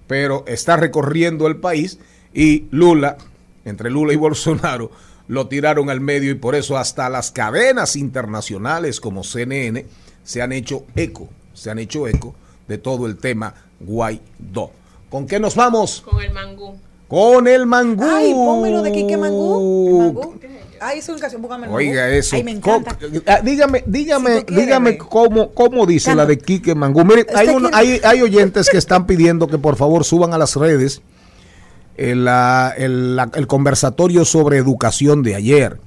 pero 0.06 0.44
está 0.46 0.76
recorriendo 0.76 1.46
el 1.46 1.56
país 1.56 1.98
y 2.32 2.64
Lula, 2.70 3.16
entre 3.64 3.90
Lula 3.90 4.12
y 4.12 4.16
Bolsonaro, 4.26 4.90
lo 5.28 5.48
tiraron 5.48 5.90
al 5.90 6.00
medio 6.00 6.30
y 6.30 6.34
por 6.36 6.54
eso 6.54 6.76
hasta 6.78 7.08
las 7.10 7.32
cadenas 7.32 7.96
internacionales 7.96 9.00
como 9.00 9.24
CNN 9.24 9.84
se 10.22 10.40
han 10.42 10.52
hecho 10.52 10.84
eco, 10.94 11.28
se 11.52 11.70
han 11.70 11.78
hecho 11.80 12.06
eco 12.08 12.34
de 12.68 12.78
todo 12.78 13.06
el 13.06 13.16
tema 13.16 13.54
Guaidó. 13.80 14.70
¿Con 15.10 15.26
qué 15.26 15.38
nos 15.40 15.54
vamos? 15.54 16.02
Con 16.04 16.22
el 16.22 16.32
mangú. 16.32 16.74
Con 17.08 17.46
el 17.46 17.66
mangú. 17.66 18.02
Ay, 18.04 18.32
pónmelo 18.34 18.82
de 18.82 18.92
Quique 18.92 19.16
Mangú. 19.16 19.88
El 19.88 19.94
Mangú. 20.14 20.34
Ay, 20.80 20.98
es 20.98 21.08
una 21.08 21.18
canción, 21.20 21.40
póngame 21.40 21.64
el 21.66 21.70
Mangú. 21.70 21.76
Oiga 21.78 22.08
eso. 22.10 22.36
Ay, 22.36 22.42
me 22.44 22.50
encanta. 22.50 22.98
Ah, 23.26 23.40
dígame, 23.42 23.82
dígame, 23.86 24.44
Si 24.46 24.54
dígame 24.54 24.98
cómo, 24.98 25.50
cómo 25.52 25.86
dice 25.86 26.06
Canta. 26.10 26.22
la 26.24 26.26
de 26.26 26.38
Quique 26.38 26.74
Mangú. 26.74 27.04
Mire, 27.04 27.24
hay, 27.34 27.46
¿Usted 27.46 27.56
un- 27.56 27.70
quiere? 27.70 27.76
hay, 27.76 28.00
hay 28.02 28.22
oyentes 28.22 28.68
que 28.68 28.76
están 28.76 29.06
pidiendo 29.06 29.46
que 29.46 29.56
por 29.58 29.76
favor 29.76 30.04
suban 30.04 30.34
a 30.34 30.38
las 30.38 30.54
redes 30.56 31.00
el, 31.96 32.24
la- 32.26 32.74
el, 32.76 33.16
la- 33.16 33.30
el 33.34 33.46
conversatorio 33.46 34.24
sobre 34.24 34.58
educación 34.58 35.22
de 35.22 35.36
ayer. 35.36 35.78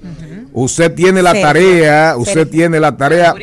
Usted 0.52 0.92
tiene 0.94 1.22
la 1.22 1.32
tarea, 1.34 2.16
usted 2.16 2.48
tiene 2.48 2.80
la 2.80 2.96
tarea. 2.96 3.34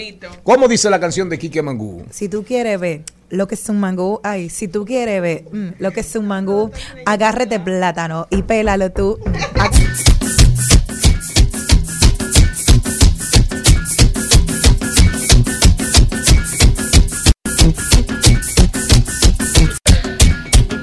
¿Cómo 0.44 0.68
dice 0.68 0.90
la 0.90 1.00
canción 1.00 1.30
de 1.30 1.38
Quique 1.40 1.62
Mangú? 1.62 2.04
Si 2.12 2.28
tú 2.28 2.44
quieres 2.44 2.78
ver 2.80 3.04
lo 3.30 3.48
que 3.48 3.56
es 3.56 3.70
un 3.70 3.80
mangú, 3.80 4.20
ay, 4.24 4.50
si 4.50 4.68
tú 4.68 4.86
quieres 4.86 5.22
ver 5.22 5.46
mm, 5.52 5.76
lo 5.80 5.92
que 5.92 6.02
es 6.02 6.16
un 6.16 6.28
mangú, 6.28 6.72
agárrate 7.06 7.60
plátano 7.60 8.28
y 8.30 8.44
pélalo 8.44 8.92
tú. 8.92 9.20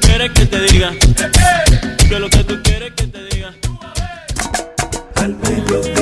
¿Quieres 0.00 0.30
que 0.32 0.46
te 0.46 0.60
diga? 0.60 0.92
Que 2.08 2.18
lo 2.18 2.28
que 2.28 2.44
tú 2.44 2.62
quieres 2.62 2.92
que 2.94 3.06
te 3.06 3.24
diga. 3.34 3.54
Al 5.16 5.36
mediodía, 5.36 5.93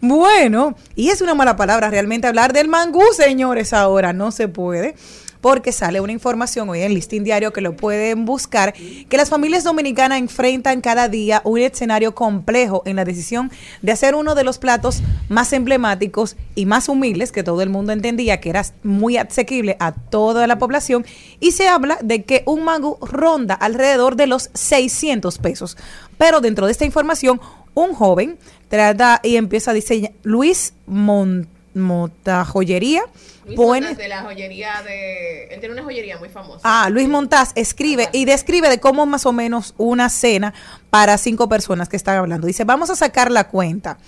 Bueno, 0.00 0.76
y 0.96 1.08
es 1.08 1.20
una 1.20 1.34
mala 1.34 1.56
palabra 1.56 1.90
realmente 1.90 2.26
hablar 2.26 2.52
del 2.52 2.68
mangú, 2.68 3.02
señores, 3.12 3.72
ahora 3.72 4.12
no 4.12 4.32
se 4.32 4.48
puede. 4.48 4.94
Porque 5.40 5.72
sale 5.72 6.02
una 6.02 6.12
información 6.12 6.68
hoy 6.68 6.82
en 6.82 6.92
Listín 6.92 7.24
Diario 7.24 7.50
que 7.54 7.62
lo 7.62 7.74
pueden 7.74 8.26
buscar, 8.26 8.74
que 8.74 9.16
las 9.16 9.30
familias 9.30 9.64
dominicanas 9.64 10.18
enfrentan 10.18 10.82
cada 10.82 11.08
día 11.08 11.40
un 11.44 11.60
escenario 11.60 12.14
complejo 12.14 12.82
en 12.84 12.96
la 12.96 13.06
decisión 13.06 13.50
de 13.80 13.92
hacer 13.92 14.14
uno 14.14 14.34
de 14.34 14.44
los 14.44 14.58
platos 14.58 15.02
más 15.30 15.54
emblemáticos 15.54 16.36
y 16.54 16.66
más 16.66 16.90
humildes 16.90 17.32
que 17.32 17.42
todo 17.42 17.62
el 17.62 17.70
mundo 17.70 17.92
entendía 17.92 18.38
que 18.38 18.50
era 18.50 18.66
muy 18.82 19.16
asequible 19.16 19.78
a 19.80 19.92
toda 19.92 20.46
la 20.46 20.58
población. 20.58 21.06
Y 21.40 21.52
se 21.52 21.68
habla 21.68 21.96
de 22.02 22.24
que 22.24 22.42
un 22.44 22.62
mangú 22.62 22.98
ronda 23.00 23.54
alrededor 23.54 24.16
de 24.16 24.26
los 24.26 24.50
600 24.52 25.38
pesos. 25.38 25.78
Pero 26.18 26.42
dentro 26.42 26.66
de 26.66 26.72
esta 26.72 26.84
información, 26.84 27.40
un 27.72 27.94
joven 27.94 28.38
trata 28.70 29.20
y 29.22 29.36
empieza 29.36 29.72
a 29.72 29.74
diseñar 29.74 30.12
Luis 30.22 30.72
Mon- 30.86 31.46
Montajoyería. 31.74 33.02
Luis 33.44 33.56
pone- 33.56 33.80
Montas 33.88 33.98
de 33.98 34.08
la 34.08 34.22
joyería 34.22 34.82
de... 34.82 35.44
Él 35.48 35.60
tiene 35.60 35.74
una 35.74 35.82
joyería 35.84 36.18
muy 36.18 36.28
famosa. 36.28 36.60
Ah, 36.62 36.88
Luis 36.90 37.08
Montaz 37.08 37.52
escribe 37.56 38.08
y 38.12 38.24
describe 38.24 38.68
de 38.68 38.78
cómo 38.80 39.06
más 39.06 39.26
o 39.26 39.32
menos 39.32 39.74
una 39.76 40.08
cena 40.08 40.54
para 40.90 41.18
cinco 41.18 41.48
personas 41.48 41.88
que 41.88 41.96
están 41.96 42.16
hablando. 42.16 42.46
Dice, 42.46 42.64
vamos 42.64 42.90
a 42.90 42.96
sacar 42.96 43.30
la 43.30 43.48
cuenta. 43.48 43.98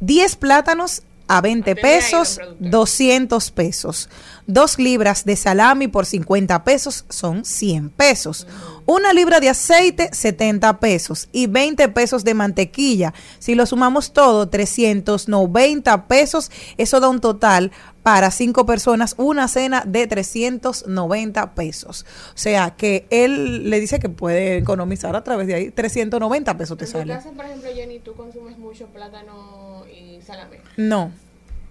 10 0.00 0.36
plátanos 0.36 1.02
a 1.28 1.40
20 1.40 1.70
Aprende 1.70 1.88
ahí, 1.88 2.00
pesos, 2.00 2.36
don 2.36 2.46
productor. 2.46 2.70
200 2.70 3.50
pesos. 3.52 4.08
Dos 4.46 4.78
libras 4.78 5.24
de 5.26 5.36
salami 5.36 5.88
por 5.88 6.06
50 6.06 6.64
pesos 6.64 7.04
son 7.10 7.44
100 7.44 7.90
pesos. 7.90 8.46
Una 8.86 9.12
libra 9.12 9.38
de 9.40 9.50
aceite, 9.50 10.08
70 10.10 10.80
pesos. 10.80 11.28
Y 11.32 11.46
20 11.46 11.90
pesos 11.90 12.24
de 12.24 12.32
mantequilla. 12.32 13.12
Si 13.38 13.54
lo 13.54 13.66
sumamos 13.66 14.14
todo, 14.14 14.48
390 14.48 16.06
pesos. 16.08 16.50
Eso 16.78 16.98
da 17.00 17.10
un 17.10 17.20
total 17.20 17.70
para 18.02 18.30
cinco 18.30 18.64
personas, 18.64 19.14
una 19.18 19.48
cena 19.48 19.82
de 19.86 20.06
390 20.06 21.54
pesos. 21.54 22.06
O 22.34 22.38
sea 22.38 22.70
que 22.70 23.06
él 23.10 23.68
le 23.68 23.80
dice 23.80 23.98
que 23.98 24.08
puede 24.08 24.56
economizar 24.56 25.14
a 25.14 25.22
través 25.22 25.46
de 25.46 25.54
ahí 25.54 25.70
390 25.70 26.56
pesos 26.56 26.78
te 26.78 26.86
En 26.86 26.90
sale. 26.90 27.14
casa, 27.14 27.30
por 27.32 27.44
ejemplo, 27.44 27.68
Jenny, 27.74 27.98
tú 27.98 28.14
consumes 28.14 28.56
mucho 28.56 28.86
plátano 28.86 29.57
y 29.98 30.22
salame. 30.22 30.58
No, 30.76 31.10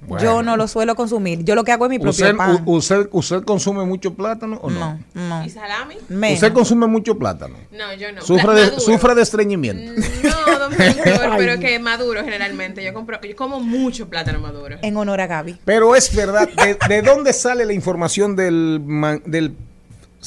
Bueno. 0.07 0.23
Yo 0.23 0.43
no 0.43 0.57
lo 0.57 0.67
suelo 0.67 0.93
consumir. 0.95 1.43
Yo 1.43 1.55
lo 1.55 1.63
que 1.63 1.71
hago 1.71 1.85
es 1.85 1.89
mi 1.89 1.97
propio 1.97 2.11
¿Usted, 2.11 2.35
pan. 2.35 2.61
usted, 2.65 3.07
¿Usted 3.11 3.43
consume 3.43 3.83
mucho 3.83 4.13
plátano 4.13 4.59
o 4.61 4.69
no? 4.69 4.99
no, 5.15 5.27
no. 5.39 5.43
¿Y 5.45 5.49
salami? 5.49 5.95
Menos. 6.07 6.35
¿Usted 6.35 6.53
consume 6.53 6.85
mucho 6.85 7.17
plátano? 7.17 7.55
No, 7.71 7.93
yo 7.95 8.11
no. 8.11 8.21
¿Sufre 8.21 8.43
Pla- 8.43 8.53
de. 8.53 8.79
¿Sufre 8.79 9.15
de 9.15 9.21
estreñimiento? 9.23 9.93
No, 10.23 10.59
don 10.59 10.69
Víctor, 10.77 11.31
pero 11.37 11.59
que 11.59 11.79
maduro 11.79 12.23
generalmente. 12.23 12.83
Yo 12.83 12.93
compro, 12.93 13.19
yo 13.21 13.35
como 13.35 13.59
mucho 13.59 14.07
plátano 14.07 14.39
maduro. 14.39 14.77
En 14.83 14.95
honor 14.97 15.19
a 15.19 15.25
Gaby. 15.27 15.57
Pero 15.65 15.95
es 15.95 16.15
verdad, 16.15 16.47
¿de, 16.47 16.77
de 16.87 17.01
dónde 17.01 17.33
sale 17.33 17.65
la 17.65 17.73
información 17.73 18.35
del, 18.35 18.79
man- 18.85 19.23
del 19.25 19.55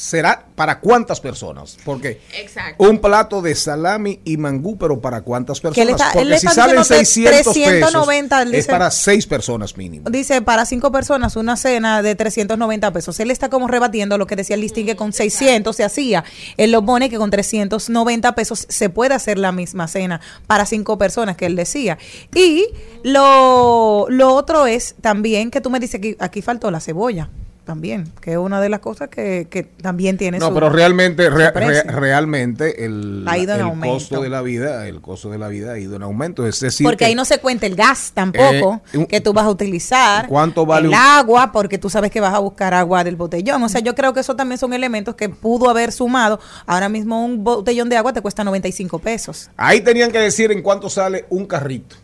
será 0.01 0.47
para 0.55 0.79
cuántas 0.79 1.19
personas? 1.21 1.77
Porque 1.85 2.19
Exacto. 2.39 2.83
un 2.89 2.97
plato 2.99 3.41
de 3.41 3.53
salami 3.53 4.19
y 4.25 4.37
mangú, 4.37 4.77
pero 4.77 4.99
para 4.99 5.21
cuántas 5.21 5.59
personas? 5.61 5.87
él 5.87 5.93
está- 5.93 6.11
él 6.19 6.27
Porque 6.29 6.39
si 6.39 6.47
salen 6.47 6.77
diciendo 6.77 6.81
que 6.81 7.05
600 7.05 7.53
390, 7.53 8.41
él 8.41 8.47
pesos, 8.49 8.57
es 8.59 8.65
dice- 8.65 8.71
para 8.71 8.91
seis 8.91 9.27
personas 9.27 9.77
mínimo. 9.77 10.09
Dice, 10.09 10.41
para 10.41 10.65
cinco 10.65 10.91
personas, 10.91 11.35
una 11.35 11.55
cena 11.55 12.01
de 12.01 12.15
390 12.15 12.91
pesos. 12.91 13.19
Él 13.19 13.29
está 13.29 13.49
como 13.49 13.67
rebatiendo 13.67 14.17
lo 14.17 14.25
que 14.25 14.35
decía 14.35 14.55
el 14.55 14.61
listing 14.61 14.85
que 14.87 14.95
con 14.95 15.13
600 15.13 15.75
se 15.75 15.83
hacía. 15.83 16.23
Él 16.57 16.71
lo 16.71 16.83
pone 16.83 17.09
que 17.09 17.17
con 17.17 17.29
390 17.29 18.33
pesos 18.33 18.65
se 18.69 18.89
puede 18.89 19.13
hacer 19.13 19.37
la 19.37 19.51
misma 19.51 19.87
cena 19.87 20.19
para 20.47 20.65
cinco 20.65 20.97
personas 20.97 21.37
que 21.37 21.45
él 21.45 21.55
decía. 21.55 21.97
Y 22.33 22.65
lo, 23.03 24.07
lo 24.09 24.33
otro 24.33 24.65
es 24.65 24.95
también 25.01 25.51
que 25.51 25.61
tú 25.61 25.69
me 25.69 25.79
dices 25.79 26.01
que 26.01 26.15
aquí 26.19 26.41
faltó 26.41 26.71
la 26.71 26.79
cebolla. 26.79 27.29
También, 27.63 28.11
que 28.21 28.31
es 28.31 28.37
una 28.37 28.59
de 28.59 28.69
las 28.69 28.79
cosas 28.79 29.07
que, 29.07 29.45
que 29.47 29.61
también 29.63 30.17
tiene 30.17 30.39
No, 30.39 30.47
su- 30.47 30.53
pero 30.55 30.69
realmente, 30.71 31.29
re- 31.29 31.51
re- 31.51 31.83
realmente 31.83 32.83
el, 32.85 33.23
Ha 33.27 33.37
ido 33.37 33.53
en 33.53 33.59
el 33.61 33.65
aumento. 33.67 33.93
costo 33.93 34.21
de 34.21 34.29
la 34.29 34.41
vida, 34.41 34.87
el 34.87 34.99
costo 34.99 35.29
de 35.29 35.37
la 35.37 35.47
vida 35.47 35.73
ha 35.73 35.77
ido 35.79 35.95
en 35.95 36.01
aumento. 36.01 36.45
Es 36.47 36.59
decir, 36.59 36.83
Porque 36.83 36.97
que- 36.97 37.05
ahí 37.05 37.15
no 37.15 37.23
se 37.23 37.37
cuenta 37.37 37.67
el 37.67 37.75
gas 37.75 38.13
tampoco 38.15 38.81
Eh, 38.93 39.05
que 39.07 39.21
tú 39.21 39.31
vas 39.31 39.45
a 39.45 39.49
utilizar. 39.51 40.27
¿Cuánto 40.27 40.65
vale 40.65 40.87
El 40.87 40.89
un- 40.89 40.95
agua, 40.95 41.51
porque 41.51 41.77
tú 41.77 41.87
sabes 41.89 42.09
que 42.09 42.19
vas 42.19 42.33
a 42.33 42.39
buscar 42.39 42.73
agua 42.73 43.03
del 43.03 43.15
botellón. 43.15 43.61
O 43.61 43.69
sea, 43.69 43.79
yo 43.79 43.93
creo 43.93 44.11
que 44.13 44.21
eso 44.21 44.35
también 44.35 44.57
son 44.57 44.73
elementos 44.73 45.13
que 45.13 45.29
pudo 45.29 45.69
haber 45.69 45.91
sumado. 45.91 46.39
Ahora 46.65 46.89
mismo 46.89 47.23
un 47.23 47.43
botellón 47.43 47.89
de 47.89 47.95
agua 47.97 48.11
te 48.11 48.21
cuesta 48.21 48.43
95 48.43 48.97
pesos. 48.97 49.51
Ahí 49.55 49.81
tenían 49.81 50.11
que 50.11 50.19
decir 50.19 50.51
en 50.51 50.63
cuánto 50.63 50.89
sale 50.89 51.25
un 51.29 51.45
carrito 51.45 51.95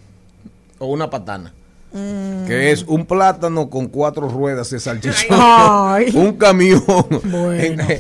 o 0.78 0.86
una 0.86 1.10
patana. 1.10 1.52
Que 1.92 2.72
es 2.72 2.84
un 2.84 3.06
plátano 3.06 3.70
con 3.70 3.88
cuatro 3.88 4.28
ruedas 4.28 4.70
de 4.70 4.80
salchichón. 4.80 5.38
Ay. 5.40 6.12
un 6.16 6.34
camión. 6.34 6.84
Bueno. 7.24 7.84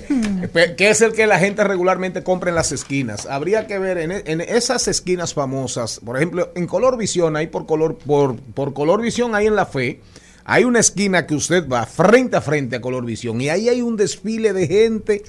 Que 0.77 0.89
es 0.89 1.01
el 1.01 1.13
que 1.13 1.27
la 1.27 1.39
gente 1.39 1.63
regularmente 1.63 2.23
compra 2.23 2.49
en 2.49 2.55
las 2.55 2.71
esquinas. 2.71 3.25
Habría 3.25 3.67
que 3.67 3.79
ver 3.79 3.97
en, 3.97 4.11
e- 4.11 4.23
en 4.25 4.41
esas 4.41 4.87
esquinas 4.87 5.33
famosas. 5.33 5.99
Por 6.03 6.15
ejemplo, 6.15 6.51
en 6.55 6.67
Color 6.67 6.97
Visión, 6.97 7.35
ahí 7.35 7.47
por 7.47 7.65
color, 7.65 7.97
por, 7.97 8.35
por 8.37 8.73
Color 8.73 9.01
Visión, 9.01 9.35
ahí 9.35 9.47
en 9.47 9.55
la 9.55 9.65
fe. 9.65 9.99
Hay 10.45 10.63
una 10.63 10.79
esquina 10.79 11.25
que 11.27 11.35
usted 11.35 11.67
va 11.67 11.85
frente 11.85 12.37
a 12.37 12.41
frente 12.41 12.77
a 12.77 12.81
Color 12.81 13.05
Visión. 13.05 13.39
Y 13.41 13.49
ahí 13.49 13.67
hay 13.69 13.81
un 13.81 13.97
desfile 13.97 14.53
de 14.53 14.67
gente 14.67 15.23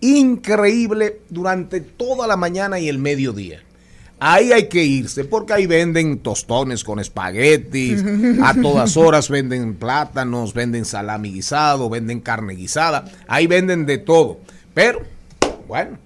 increíble 0.00 1.20
durante 1.28 1.80
toda 1.80 2.26
la 2.26 2.36
mañana 2.36 2.78
y 2.78 2.88
el 2.88 2.98
mediodía. 2.98 3.62
Ahí 4.22 4.52
hay 4.52 4.68
que 4.68 4.84
irse 4.84 5.24
porque 5.24 5.54
ahí 5.54 5.66
venden 5.66 6.18
tostones 6.18 6.84
con 6.84 7.00
espaguetis, 7.00 8.04
a 8.42 8.54
todas 8.54 8.98
horas 8.98 9.30
venden 9.30 9.74
plátanos, 9.74 10.52
venden 10.52 10.84
salami 10.84 11.32
guisado, 11.32 11.88
venden 11.88 12.20
carne 12.20 12.54
guisada, 12.54 13.06
ahí 13.26 13.46
venden 13.46 13.86
de 13.86 13.96
todo. 13.96 14.38
Pero, 14.74 15.00
bueno, 15.66 15.96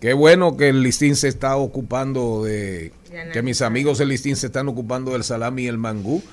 qué 0.00 0.14
bueno 0.14 0.56
que 0.56 0.70
el 0.70 0.82
listín 0.82 1.14
se 1.14 1.28
está 1.28 1.56
ocupando 1.56 2.42
de, 2.42 2.92
que 3.32 3.42
mis 3.42 3.62
amigos 3.62 3.98
del 3.98 4.08
listín 4.08 4.34
se 4.34 4.46
están 4.46 4.68
ocupando 4.68 5.12
del 5.12 5.22
salami 5.22 5.62
y 5.62 5.68
el 5.68 5.78
mangú. 5.78 6.24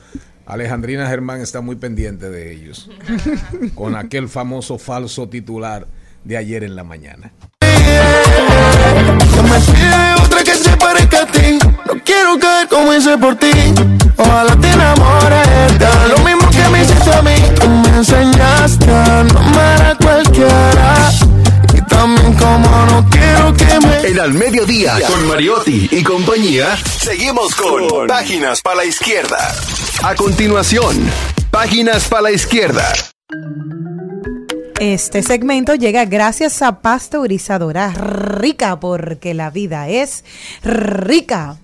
Alejandrina 0.48 1.08
Germán 1.08 1.42
está 1.42 1.62
muy 1.62 1.76
pendiente 1.76 2.32
de 2.32 2.52
ellos, 2.52 2.90
con 3.76 3.96
aquel 3.96 4.28
famoso 4.28 4.80
falso 4.80 5.30
titular 5.30 5.88
de 6.24 6.38
ayer 6.38 6.64
en 6.64 6.76
la 6.76 6.84
mañana. 6.84 7.32
Se 10.58 10.78
parezca 10.78 11.22
a 11.22 11.26
ti. 11.26 11.60
No 11.86 11.94
quiero 12.04 12.40
caer 12.40 12.68
como 12.68 12.94
hice 12.94 13.18
por 13.18 13.36
ti. 13.36 13.52
Ojalá 14.18 14.56
te 14.56 14.70
enamores. 14.70 15.80
Da 15.80 16.08
lo 16.08 16.18
mismo 16.20 16.50
que 16.50 16.70
me 16.70 16.84
hiciste 16.84 17.14
a 17.14 17.22
mí. 17.22 17.36
Tú 17.60 17.70
me 17.70 17.98
enseñaste 17.98 18.92
a 18.92 19.24
no 19.24 19.40
amar 19.40 19.82
a 19.82 19.96
cualquiera. 19.96 21.12
Y 21.74 21.82
también 21.82 22.34
como 22.34 22.86
no 22.86 23.10
quiero 23.10 23.54
que 23.54 23.88
me. 23.88 24.08
En 24.08 24.20
al 24.20 24.34
mediodía, 24.34 24.98
con 25.08 25.28
Mariotti 25.28 25.90
y 25.92 26.04
compañía, 26.04 26.78
seguimos 27.02 27.54
con 27.56 28.08
Páginas 28.08 28.62
para 28.62 28.78
la 28.78 28.86
Izquierda. 28.86 29.54
A 30.04 30.16
continuación, 30.16 31.10
Páginas 31.52 32.06
para 32.08 32.24
la 32.24 32.32
Izquierda. 32.32 32.94
Este 34.80 35.24
segmento 35.24 35.74
llega 35.74 36.06
gracias 36.06 36.62
a 36.62 36.82
Pasteurizadora 36.82 37.90
Rica, 37.94 38.80
porque 38.80 39.34
la 39.34 39.50
vida 39.50 39.90
es 39.90 40.24
rica. 40.62 41.58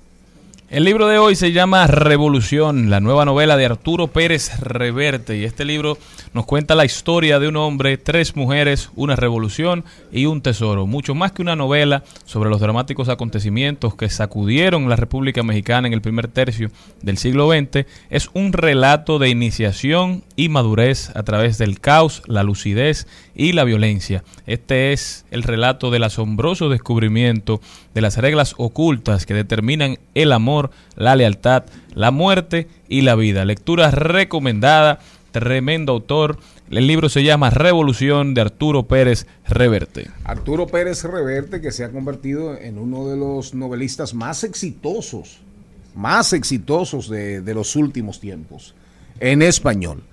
El 0.74 0.86
libro 0.86 1.08
de 1.08 1.20
hoy 1.20 1.36
se 1.36 1.52
llama 1.52 1.86
Revolución, 1.86 2.90
la 2.90 3.00
nueva 3.00 3.26
novela 3.26 3.58
de 3.58 3.66
Arturo 3.68 4.08
Pérez 4.08 4.60
Reverte. 4.60 5.38
Y 5.38 5.44
este 5.44 5.66
libro 5.66 6.00
nos 6.34 6.48
cuenta 6.48 6.74
la 6.74 6.84
historia 6.84 7.38
de 7.38 7.48
un 7.48 7.58
hombre, 7.58 8.00
tres 8.00 8.36
mujeres, 8.36 8.90
una 8.96 9.16
revolución 9.16 9.86
y 10.12 10.26
un 10.26 10.42
tesoro. 10.42 10.88
Mucho 10.88 11.14
más 11.14 11.32
que 11.32 11.44
una 11.44 11.56
novela 11.56 12.04
sobre 12.26 12.50
los 12.50 12.60
dramáticos 12.60 13.08
acontecimientos 13.08 13.94
que 13.94 14.10
sacudieron 14.10 14.90
la 14.90 14.96
República 14.96 15.44
Mexicana 15.44 15.88
en 15.88 15.94
el 15.94 16.02
primer 16.02 16.28
tercio 16.28 16.72
del 17.04 17.20
siglo 17.20 17.52
XX, 17.52 17.86
es 18.10 18.32
un 18.34 18.52
relato 18.52 19.20
de 19.20 19.30
iniciación 19.30 20.24
y 20.36 20.50
madurez 20.50 21.16
a 21.16 21.22
través 21.22 21.60
del 21.60 21.80
caos, 21.82 22.24
la 22.26 22.42
lucidez 22.42 23.06
y 23.36 23.54
la 23.54 23.64
violencia. 23.64 24.24
Este 24.46 24.94
es 24.94 25.26
el 25.32 25.44
relato 25.44 25.92
del 25.92 26.04
asombroso 26.04 26.70
descubrimiento 26.70 27.62
de 27.94 28.02
las 28.02 28.18
reglas 28.18 28.56
ocultas 28.58 29.26
que 29.26 29.34
determinan 29.34 29.98
el 30.14 30.32
amor, 30.32 30.72
la 30.96 31.16
lealtad, 31.16 31.64
la 31.94 32.12
muerte 32.12 32.68
y 32.88 33.02
la 33.02 33.16
vida. 33.16 33.46
Lectura 33.46 33.92
recomendada, 33.92 35.00
tremendo 35.32 35.94
autor. 35.94 36.38
El 36.70 36.88
libro 36.88 37.10
se 37.10 37.24
llama 37.24 37.50
Revolución 37.50 38.34
de 38.34 38.42
Arturo 38.42 38.84
Pérez 38.84 39.28
Reverte. 39.48 40.10
Arturo 40.24 40.68
Pérez 40.68 41.04
Reverte, 41.04 41.62
que 41.62 41.72
se 41.72 41.84
ha 41.84 41.92
convertido 41.92 42.58
en 42.58 42.78
uno 42.78 43.08
de 43.08 43.18
los 43.18 43.54
novelistas 43.54 44.14
más 44.14 44.44
exitosos, 44.44 45.40
más 45.96 46.34
exitosos 46.34 47.10
de, 47.10 47.42
de 47.42 47.54
los 47.54 47.76
últimos 47.76 48.20
tiempos, 48.20 48.74
en 49.20 49.42
español. 49.42 50.04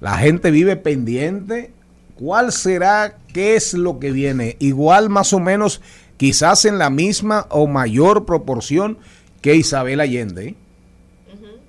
La 0.00 0.16
gente 0.18 0.50
vive 0.50 0.76
pendiente. 0.76 1.72
¿Cuál 2.20 2.52
será? 2.52 3.16
¿Qué 3.32 3.56
es 3.56 3.72
lo 3.72 3.98
que 3.98 4.12
viene? 4.12 4.56
Igual 4.58 5.08
más 5.08 5.32
o 5.32 5.40
menos, 5.40 5.80
quizás 6.18 6.66
en 6.66 6.76
la 6.76 6.90
misma 6.90 7.46
o 7.48 7.66
mayor 7.66 8.26
proporción 8.26 8.98
que 9.40 9.54
Isabel 9.54 10.00
Allende, 10.00 10.48
¿eh? 10.48 10.54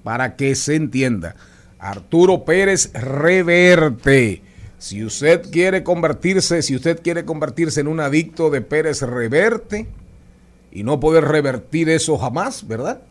para 0.03 0.35
que 0.35 0.55
se 0.55 0.75
entienda. 0.75 1.37
Arturo 1.79 2.43
Pérez 2.43 2.91
Reverte. 2.91 4.41
Si 4.77 5.05
usted 5.05 5.49
quiere 5.49 5.83
convertirse, 5.83 6.61
si 6.63 6.75
usted 6.75 7.01
quiere 7.01 7.23
convertirse 7.23 7.79
en 7.79 7.87
un 7.87 8.01
adicto 8.01 8.49
de 8.49 8.59
Pérez 8.59 9.03
Reverte 9.03 9.87
y 10.69 10.83
no 10.83 10.99
poder 10.99 11.23
revertir 11.23 11.87
eso 11.87 12.17
jamás, 12.17 12.67
¿verdad? 12.67 13.03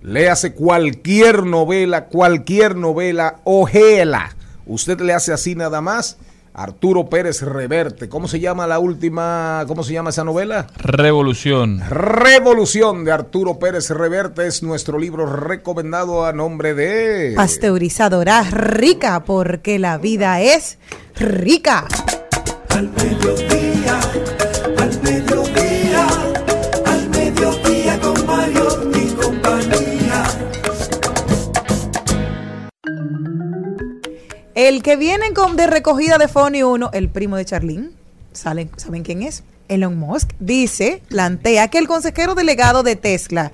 Léase 0.00 0.54
cualquier 0.54 1.44
novela, 1.44 2.04
cualquier 2.04 2.76
novela, 2.76 3.40
ojela. 3.42 4.36
Usted 4.64 5.00
le 5.00 5.12
hace 5.12 5.32
así 5.32 5.56
nada 5.56 5.80
más. 5.80 6.18
Arturo 6.54 7.08
Pérez 7.10 7.42
Reverte. 7.42 8.08
¿Cómo 8.08 8.28
se 8.28 8.38
llama 8.38 8.66
la 8.68 8.78
última? 8.78 9.64
¿Cómo 9.66 9.82
se 9.82 9.92
llama 9.92 10.10
esa 10.10 10.22
novela? 10.22 10.68
Revolución. 10.76 11.82
Revolución 11.90 13.04
de 13.04 13.10
Arturo 13.10 13.58
Pérez 13.58 13.90
Reverte 13.90 14.46
es 14.46 14.62
nuestro 14.62 14.98
libro 14.98 15.26
recomendado 15.26 16.24
a 16.24 16.32
nombre 16.32 16.74
de 16.74 17.34
Pasteurizadora 17.34 18.42
Rica, 18.44 19.24
porque 19.24 19.80
la 19.80 19.98
vida 19.98 20.40
es 20.40 20.78
rica. 21.16 21.88
Al 22.68 22.88
mediodía, 22.90 23.63
El 34.54 34.84
que 34.84 34.94
viene 34.94 35.32
con 35.34 35.56
de 35.56 35.66
recogida 35.66 36.16
de 36.16 36.28
Fony 36.28 36.62
1, 36.62 36.90
el 36.92 37.08
primo 37.08 37.36
de 37.36 37.44
Charlene, 37.44 37.90
¿saben, 38.32 38.70
¿saben 38.76 39.02
quién 39.02 39.22
es? 39.22 39.42
Elon 39.66 39.98
Musk 39.98 40.30
dice, 40.38 41.02
plantea 41.08 41.66
que 41.68 41.78
el 41.78 41.88
consejero 41.88 42.36
delegado 42.36 42.84
de 42.84 42.94
Tesla, 42.94 43.50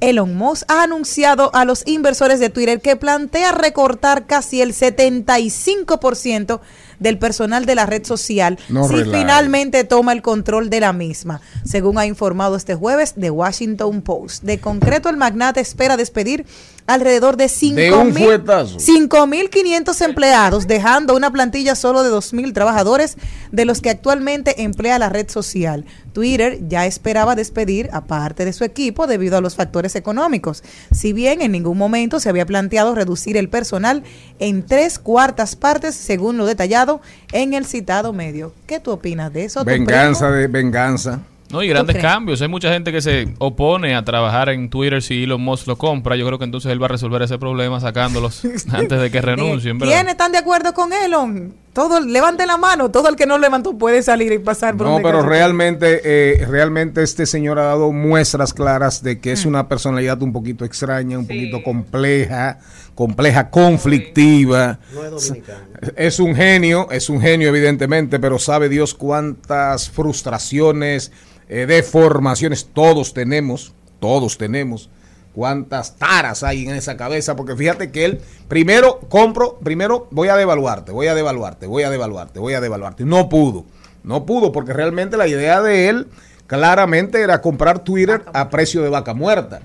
Elon 0.00 0.36
Musk, 0.36 0.70
ha 0.70 0.82
anunciado 0.82 1.50
a 1.54 1.64
los 1.64 1.86
inversores 1.86 2.40
de 2.40 2.50
Twitter 2.50 2.82
que 2.82 2.96
plantea 2.96 3.52
recortar 3.52 4.26
casi 4.26 4.60
el 4.60 4.74
75% 4.74 6.60
del 7.04 7.18
personal 7.18 7.66
de 7.66 7.76
la 7.76 7.86
red 7.86 8.04
social 8.04 8.58
No 8.68 8.88
si 8.88 8.96
relaje. 8.96 9.20
finalmente 9.20 9.84
toma 9.84 10.12
el 10.12 10.22
control 10.22 10.70
de 10.70 10.80
la 10.80 10.92
misma, 10.92 11.40
según 11.64 11.98
ha 11.98 12.06
informado 12.06 12.56
este 12.56 12.74
jueves 12.74 13.14
The 13.14 13.30
Washington 13.30 14.02
Post. 14.02 14.42
De 14.42 14.58
concreto, 14.58 15.08
el 15.08 15.16
magnate 15.16 15.60
espera 15.60 15.96
despedir 15.96 16.46
alrededor 16.86 17.36
de 17.36 17.44
De 17.44 17.92
un 17.92 18.12
5 18.12 18.24
fuetazo. 18.24 18.78
5.500 18.78 20.04
empleados, 20.04 20.66
dejando 20.66 21.16
una 21.16 21.30
plantilla 21.30 21.74
solo 21.74 22.02
de 22.02 22.10
2.000 22.10 22.52
trabajadores, 22.52 23.16
de 23.52 23.64
los 23.64 23.80
que 23.80 23.90
actualmente 23.90 24.62
emplea 24.62 24.98
la 24.98 25.08
red 25.08 25.30
social. 25.30 25.84
Twitter 26.12 26.58
ya 26.68 26.86
esperaba 26.86 27.34
despedir 27.34 27.88
a 27.92 28.04
parte 28.04 28.44
de 28.44 28.52
su 28.52 28.64
equipo 28.64 29.06
debido 29.06 29.36
a 29.36 29.40
los 29.40 29.54
factores 29.54 29.96
económicos, 29.96 30.62
si 30.92 31.12
bien 31.12 31.40
en 31.42 31.52
ningún 31.52 31.78
momento 31.78 32.20
se 32.20 32.28
había 32.28 32.46
planteado 32.46 32.94
reducir 32.94 33.36
el 33.36 33.48
personal 33.48 34.02
en 34.38 34.64
tres 34.64 34.98
cuartas 34.98 35.56
partes, 35.56 35.94
según 35.94 36.36
lo 36.36 36.46
detallado 36.46 36.93
en 37.32 37.54
el 37.54 37.64
citado 37.66 38.12
medio. 38.12 38.52
¿Qué 38.66 38.80
tú 38.80 38.90
opinas 38.90 39.32
de 39.32 39.44
eso? 39.44 39.64
Venganza 39.64 40.30
de 40.30 40.46
venganza. 40.46 41.20
No, 41.50 41.62
y 41.62 41.68
grandes 41.68 41.96
cambios. 41.98 42.42
Hay 42.42 42.48
mucha 42.48 42.72
gente 42.72 42.90
que 42.90 43.00
se 43.00 43.32
opone 43.38 43.94
a 43.94 44.04
trabajar 44.04 44.48
en 44.48 44.70
Twitter 44.70 45.02
si 45.02 45.22
Elon 45.22 45.40
Musk 45.40 45.68
lo 45.68 45.76
compra. 45.76 46.16
Yo 46.16 46.26
creo 46.26 46.38
que 46.38 46.44
entonces 46.44 46.72
él 46.72 46.82
va 46.82 46.86
a 46.86 46.88
resolver 46.88 47.22
ese 47.22 47.38
problema 47.38 47.78
sacándolos 47.80 48.42
antes 48.72 49.00
de 49.00 49.10
que 49.10 49.20
renuncien. 49.20 49.78
¿verdad? 49.78 49.94
¿Quiénes 49.94 50.12
están 50.12 50.32
de 50.32 50.38
acuerdo 50.38 50.72
con 50.74 50.92
Elon? 50.92 51.54
Todo, 51.74 52.00
levanten 52.00 52.46
la 52.46 52.56
mano. 52.56 52.90
Todo 52.92 53.08
el 53.08 53.16
que 53.16 53.26
no 53.26 53.36
levantó 53.36 53.76
puede 53.76 54.00
salir 54.02 54.32
y 54.32 54.38
pasar 54.38 54.76
por 54.76 54.86
No, 54.86 55.00
pero 55.02 55.22
realmente, 55.22 56.00
eh, 56.04 56.46
realmente 56.46 57.02
este 57.02 57.26
señor 57.26 57.58
ha 57.58 57.64
dado 57.64 57.90
muestras 57.90 58.54
claras 58.54 59.02
de 59.02 59.18
que 59.18 59.30
Mm. 59.30 59.32
es 59.32 59.44
una 59.44 59.68
personalidad 59.68 60.22
un 60.22 60.32
poquito 60.32 60.64
extraña, 60.64 61.18
un 61.18 61.26
poquito 61.26 61.62
compleja, 61.64 62.60
compleja, 62.94 63.50
conflictiva. 63.50 64.78
No 64.94 65.04
es 65.04 65.10
dominicano. 65.26 65.58
Es 65.96 66.20
un 66.20 66.34
genio, 66.36 66.88
es 66.92 67.10
un 67.10 67.20
genio 67.20 67.48
evidentemente, 67.48 68.20
pero 68.20 68.38
sabe 68.38 68.68
Dios 68.68 68.94
cuántas 68.94 69.90
frustraciones, 69.90 71.10
eh, 71.48 71.66
deformaciones 71.66 72.68
todos 72.72 73.12
tenemos, 73.12 73.74
todos 73.98 74.38
tenemos. 74.38 74.90
Cuántas 75.34 75.96
taras 75.96 76.44
hay 76.44 76.64
en 76.64 76.76
esa 76.76 76.96
cabeza, 76.96 77.34
porque 77.34 77.56
fíjate 77.56 77.90
que 77.90 78.04
él 78.04 78.20
primero 78.46 79.00
compro, 79.08 79.58
primero 79.58 80.06
voy 80.12 80.28
a 80.28 80.36
devaluarte, 80.36 80.92
voy 80.92 81.08
a 81.08 81.14
devaluarte, 81.14 81.66
voy 81.66 81.82
a 81.82 81.90
devaluarte, 81.90 82.38
voy 82.38 82.54
a 82.54 82.60
devaluarte. 82.60 83.04
No 83.04 83.28
pudo, 83.28 83.64
no 84.04 84.26
pudo, 84.26 84.52
porque 84.52 84.72
realmente 84.72 85.16
la 85.16 85.26
idea 85.26 85.60
de 85.60 85.88
él 85.88 86.06
claramente 86.46 87.20
era 87.20 87.40
comprar 87.40 87.80
Twitter 87.80 88.22
a 88.32 88.48
precio 88.48 88.82
de 88.82 88.90
vaca 88.90 89.12
muerta. 89.12 89.60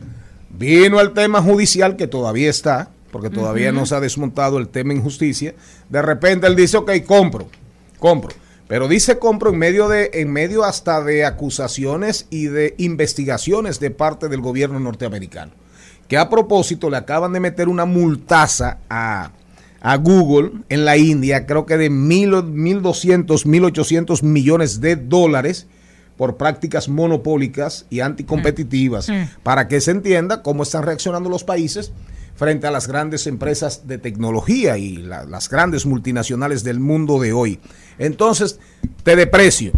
Vino 0.50 1.00
el 1.02 1.14
tema 1.14 1.42
judicial 1.42 1.96
que 1.96 2.08
todavía 2.08 2.50
está, 2.50 2.90
porque 3.12 3.30
todavía 3.30 3.72
no 3.72 3.86
se 3.86 3.96
ha 3.96 4.00
desmontado 4.00 4.58
el 4.58 4.70
tema 4.70 4.94
en 4.94 5.04
justicia. 5.04 5.54
De 5.88 6.02
repente 6.02 6.48
él 6.48 6.56
dice, 6.56 6.78
ok, 6.78 6.92
compro, 7.06 7.48
compro. 8.00 8.32
Pero 8.70 8.88
dice 8.88 9.18
compro 9.18 9.50
en 9.50 9.58
medio 9.58 9.90
de, 9.90 10.12
en 10.14 10.32
medio 10.32 10.64
hasta 10.64 11.04
de 11.04 11.26
acusaciones 11.26 12.28
y 12.30 12.46
de 12.46 12.76
investigaciones 12.78 13.80
de 13.80 13.90
parte 13.90 14.30
del 14.30 14.42
gobierno 14.42 14.80
norteamericano. 14.80 15.52
Que 16.08 16.18
a 16.18 16.30
propósito 16.30 16.88
le 16.92 16.98
acaban 16.98 17.34
de 17.34 17.40
meter 17.40 17.68
una 17.68 17.86
multaza 17.86 18.78
a, 18.88 19.32
a 19.82 19.96
Google 19.98 20.52
en 20.70 20.86
la 20.86 20.98
India, 20.98 21.48
creo 21.48 21.66
que 21.66 21.78
de 21.78 21.90
mil, 21.90 22.32
1.200, 22.32 23.26
1.800 23.26 24.22
millones 24.22 24.80
de 24.80 24.96
dólares 24.96 25.66
por 26.16 26.38
prácticas 26.38 26.90
monopólicas 26.90 27.88
y 27.90 28.02
anticompetitivas, 28.02 29.10
para 29.42 29.68
que 29.68 29.82
se 29.82 29.90
entienda 29.90 30.44
cómo 30.44 30.62
están 30.62 30.84
reaccionando 30.84 31.28
los 31.28 31.44
países 31.44 31.92
frente 32.40 32.66
a 32.68 32.72
las 32.72 32.88
grandes 32.88 33.28
empresas 33.28 33.86
de 33.86 33.98
tecnología 33.98 34.78
y 34.78 34.96
la- 34.96 35.26
las 35.26 35.50
grandes 35.50 35.86
multinacionales 35.86 36.64
del 36.64 36.80
mundo 36.80 37.20
de 37.20 37.34
hoy. 37.34 37.60
Entonces, 37.98 38.60
te 39.04 39.18
deprecio, 39.18 39.74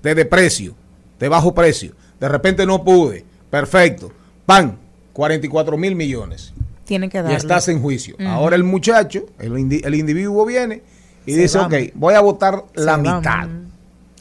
te 0.00 0.14
deprecio, 0.14 0.76
te 1.18 1.28
bajo 1.28 1.52
precio. 1.54 1.92
De 2.20 2.28
repente 2.28 2.64
no 2.66 2.84
pude. 2.84 3.24
Perfecto. 3.50 4.12
Pan, 4.46 4.78
44 5.12 5.76
mil 5.76 5.96
millones. 5.96 6.52
Tienen 6.84 7.10
que 7.10 7.18
Y 7.18 7.22
darle. 7.22 7.36
estás 7.36 7.66
en 7.68 7.82
juicio. 7.82 8.14
Ahora 8.20 8.54
el 8.54 8.62
muchacho, 8.62 9.24
el, 9.40 9.52
indi- 9.54 9.84
el 9.84 9.96
individuo 9.96 10.46
viene 10.46 10.82
y 11.26 11.32
Se 11.32 11.40
dice, 11.40 11.58
ok, 11.58 11.74
voy 11.94 12.14
a 12.14 12.20
votar 12.20 12.62
la 12.74 12.96
mitad. 12.96 13.48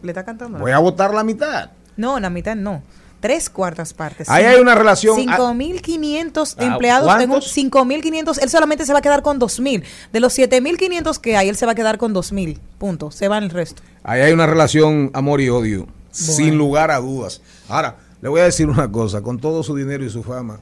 Le 0.02 0.12
está 0.12 0.26
cantando. 0.26 0.58
Voy 0.58 0.72
a 0.72 0.80
votar 0.80 1.14
la 1.14 1.24
mitad. 1.24 1.70
No, 1.96 2.20
la 2.20 2.32
mitad 2.32 2.56
no. 2.56 2.82
Tres 3.24 3.50
cuartas 3.50 3.94
partes. 3.94 4.28
Ahí 4.30 4.44
hay 4.44 4.60
una 4.60 4.76
relación- 4.76 5.16
5.500 5.16 6.56
Ah, 6.60 6.66
empleados. 6.66 7.08
En 7.16 7.22
un, 7.22 7.28
¿cuántos? 7.30 7.54
5.500. 7.54 8.38
Él 8.38 8.50
solamente 8.50 8.86
se 8.86 8.92
va 8.92 9.00
a 9.00 9.02
quedar 9.02 9.22
con 9.22 9.40
2.000. 9.40 9.82
De 10.12 10.20
los 10.20 10.34
7.500 10.38 11.20
que 11.20 11.38
hay, 11.38 11.48
él 11.48 11.56
se 11.56 11.66
va 11.66 11.72
a 11.72 11.76
quedar 11.76 11.98
con 11.98 12.14
2.000. 12.14 12.60
Punto. 12.78 13.12
Se 13.12 13.30
van 13.30 13.44
el 13.44 13.50
resto. 13.50 13.82
Ahí 14.04 14.20
hay 14.20 14.34
una 14.34 14.46
relación 14.46 15.10
amor 15.14 15.40
y 15.40 15.48
odio, 15.48 15.88
sin 16.12 16.58
lugar 16.58 16.92
a 16.92 16.98
dudas. 17.00 17.42
Ahora, 17.70 17.96
le 18.22 18.28
voy 18.28 18.42
a 18.42 18.44
decir 18.44 18.68
una 18.68 18.92
cosa, 18.92 19.22
con 19.22 19.40
todo 19.40 19.64
su 19.64 19.74
dinero 19.74 20.04
y 20.04 20.10
su 20.10 20.22
fama, 20.22 20.60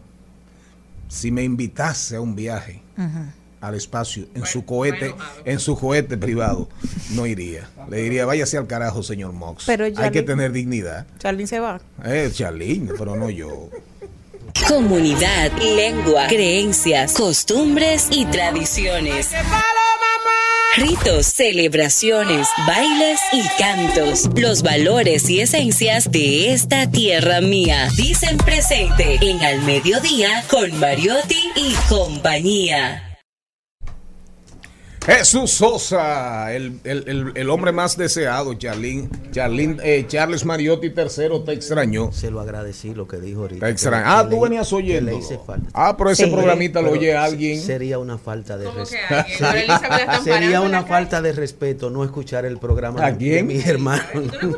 si 1.07 1.31
me 1.31 1.43
invitase 1.43 2.15
a 2.15 2.21
un 2.21 2.35
viaje 2.35 2.83
al 3.61 3.75
espacio 3.75 4.25
en 4.33 4.45
su 4.45 4.65
cohete, 4.65 5.13
en 5.45 5.59
su 5.59 5.77
cohete 5.77 6.17
privado, 6.17 6.67
no 7.11 7.25
iría. 7.25 7.69
Le 7.89 7.97
diría, 7.97 8.25
váyase 8.25 8.57
al 8.57 8.67
carajo, 8.67 9.03
señor 9.03 9.31
Mox. 9.33 9.65
Pero 9.67 9.85
hay 9.85 9.93
ya 9.93 10.11
que 10.11 10.23
tener 10.23 10.51
dignidad. 10.51 11.05
Charlene 11.19 11.47
se 11.47 11.59
va. 11.59 11.79
Eh, 12.03 12.29
Charlene, 12.33 12.91
pero 12.97 13.15
no 13.15 13.29
yo. 13.29 13.69
Comunidad, 14.67 15.51
lengua, 15.59 16.27
creencias, 16.27 17.13
costumbres 17.13 18.07
y 18.11 18.25
tradiciones. 18.25 19.29
Ritos, 20.77 21.25
celebraciones, 21.25 22.47
bailes 22.65 23.19
y 23.33 23.43
cantos. 23.59 24.29
Los 24.35 24.63
valores 24.63 25.29
y 25.29 25.41
esencias 25.41 26.09
de 26.11 26.53
esta 26.53 26.89
tierra 26.89 27.41
mía. 27.41 27.89
Dicen 27.97 28.37
presente 28.37 29.17
en 29.21 29.41
Al 29.41 29.61
Mediodía 29.63 30.43
con 30.49 30.79
Mariotti 30.79 31.51
y 31.55 31.73
compañía. 31.89 33.10
Jesús 35.03 35.49
Sosa, 35.51 36.53
el, 36.53 36.79
el- 36.83 37.03
el- 37.07 37.31
el 37.33 37.49
hombre 37.49 37.71
más 37.71 37.97
deseado, 37.97 38.53
Charlene, 38.53 39.09
Charlene, 39.31 39.77
eh, 39.83 40.05
Charles 40.07 40.45
Mariotti 40.45 40.87
III 40.95 41.43
te 41.43 41.53
extrañó. 41.53 42.11
Se 42.11 42.29
lo 42.29 42.39
agradecí 42.39 42.93
lo 42.93 43.07
que 43.07 43.17
dijo 43.17 43.41
ahorita. 43.41 43.65
Te 43.65 43.71
extraño. 43.71 44.03
que- 44.03 44.09
Ah, 44.11 44.23
tú 44.29 44.35
le- 44.35 44.41
venías 44.49 44.71
oyendo. 44.71 45.11
le 45.11 45.17
hice 45.17 45.39
falta. 45.43 45.67
Ah, 45.73 45.95
pero 45.97 46.11
ese 46.11 46.25
Sí. 46.25 46.31
programita 46.31 46.83
lo 46.83 46.91
oye 46.91 47.15
alguien. 47.17 47.59
Sería 47.59 47.97
una 47.97 48.19
falta 48.19 48.57
de 48.59 48.65
¿Cómo 48.65 48.75
que 48.77 48.97
respeto. 49.07 50.23
Sería 50.23 50.61
una 50.61 50.83
falta 50.83 51.19
de 51.19 51.31
respeto 51.33 51.89
no 51.89 52.03
escuchar 52.03 52.45
el 52.45 52.59
programa 52.59 53.03
¿A 53.03 53.07
de, 53.07 53.11
de 53.13 53.17
quién? 53.17 53.47
mis 53.47 53.65
hermanos. 53.65 54.05
¿Tú 54.13 54.21
no 54.51 54.57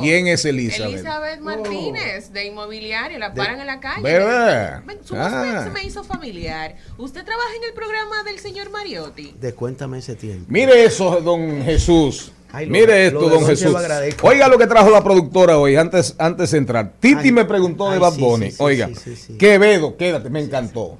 ¿Quién 0.00 0.26
es 0.26 0.44
Elizabeth? 0.44 0.94
Elizabeth 0.94 1.40
Martínez, 1.40 2.32
de 2.32 2.44
Inmobiliaria, 2.46 3.18
la 3.18 3.32
paran 3.34 3.60
en 3.60 3.66
la 3.66 3.80
calle. 3.80 4.02
¿Verdad? 4.02 4.82
Ven, 4.86 4.98
Su 5.04 5.14
me- 5.14 5.20
Ah. 5.20 5.62
se 5.64 5.70
me 5.70 5.84
hizo 5.84 6.04
familiar. 6.04 6.76
¿Usted 6.98 7.24
trabaja 7.24 7.48
en 7.56 7.64
el 7.64 7.72
programa 7.74 8.22
del 8.24 8.38
señor 8.38 8.70
Mariotti? 8.70 9.34
Descuéntame 9.40 9.98
ese 9.98 10.14
tiempo. 10.16 10.46
Mire 10.48 10.84
eso, 10.84 11.20
don 11.20 11.62
Jesús. 11.64 12.32
Ay, 12.52 12.66
lo- 12.66 12.72
Mire 12.72 13.06
esto, 13.08 13.28
don 13.28 13.44
Jesús. 13.44 13.74
Oiga 14.22 14.48
lo 14.48 14.56
que 14.58 14.66
trajo 14.66 14.90
la 14.90 15.02
productora 15.02 15.58
hoy, 15.58 15.76
antes, 15.76 16.14
antes 16.18 16.50
de 16.52 16.58
entrar. 16.58 16.92
Titi 17.00 17.16
Ay, 17.24 17.32
me 17.32 17.44
preguntó 17.44 17.90
de 17.90 17.98
Bad 17.98 18.14
Bunny. 18.16 18.46
sí, 18.46 18.56
sí, 18.56 18.62
Oiga, 18.62 18.88
sí, 18.88 18.94
sí, 18.94 19.16
sí. 19.16 19.36
Quevedo, 19.38 19.96
quédate, 19.96 20.30
me 20.30 20.40
encantó. 20.40 20.98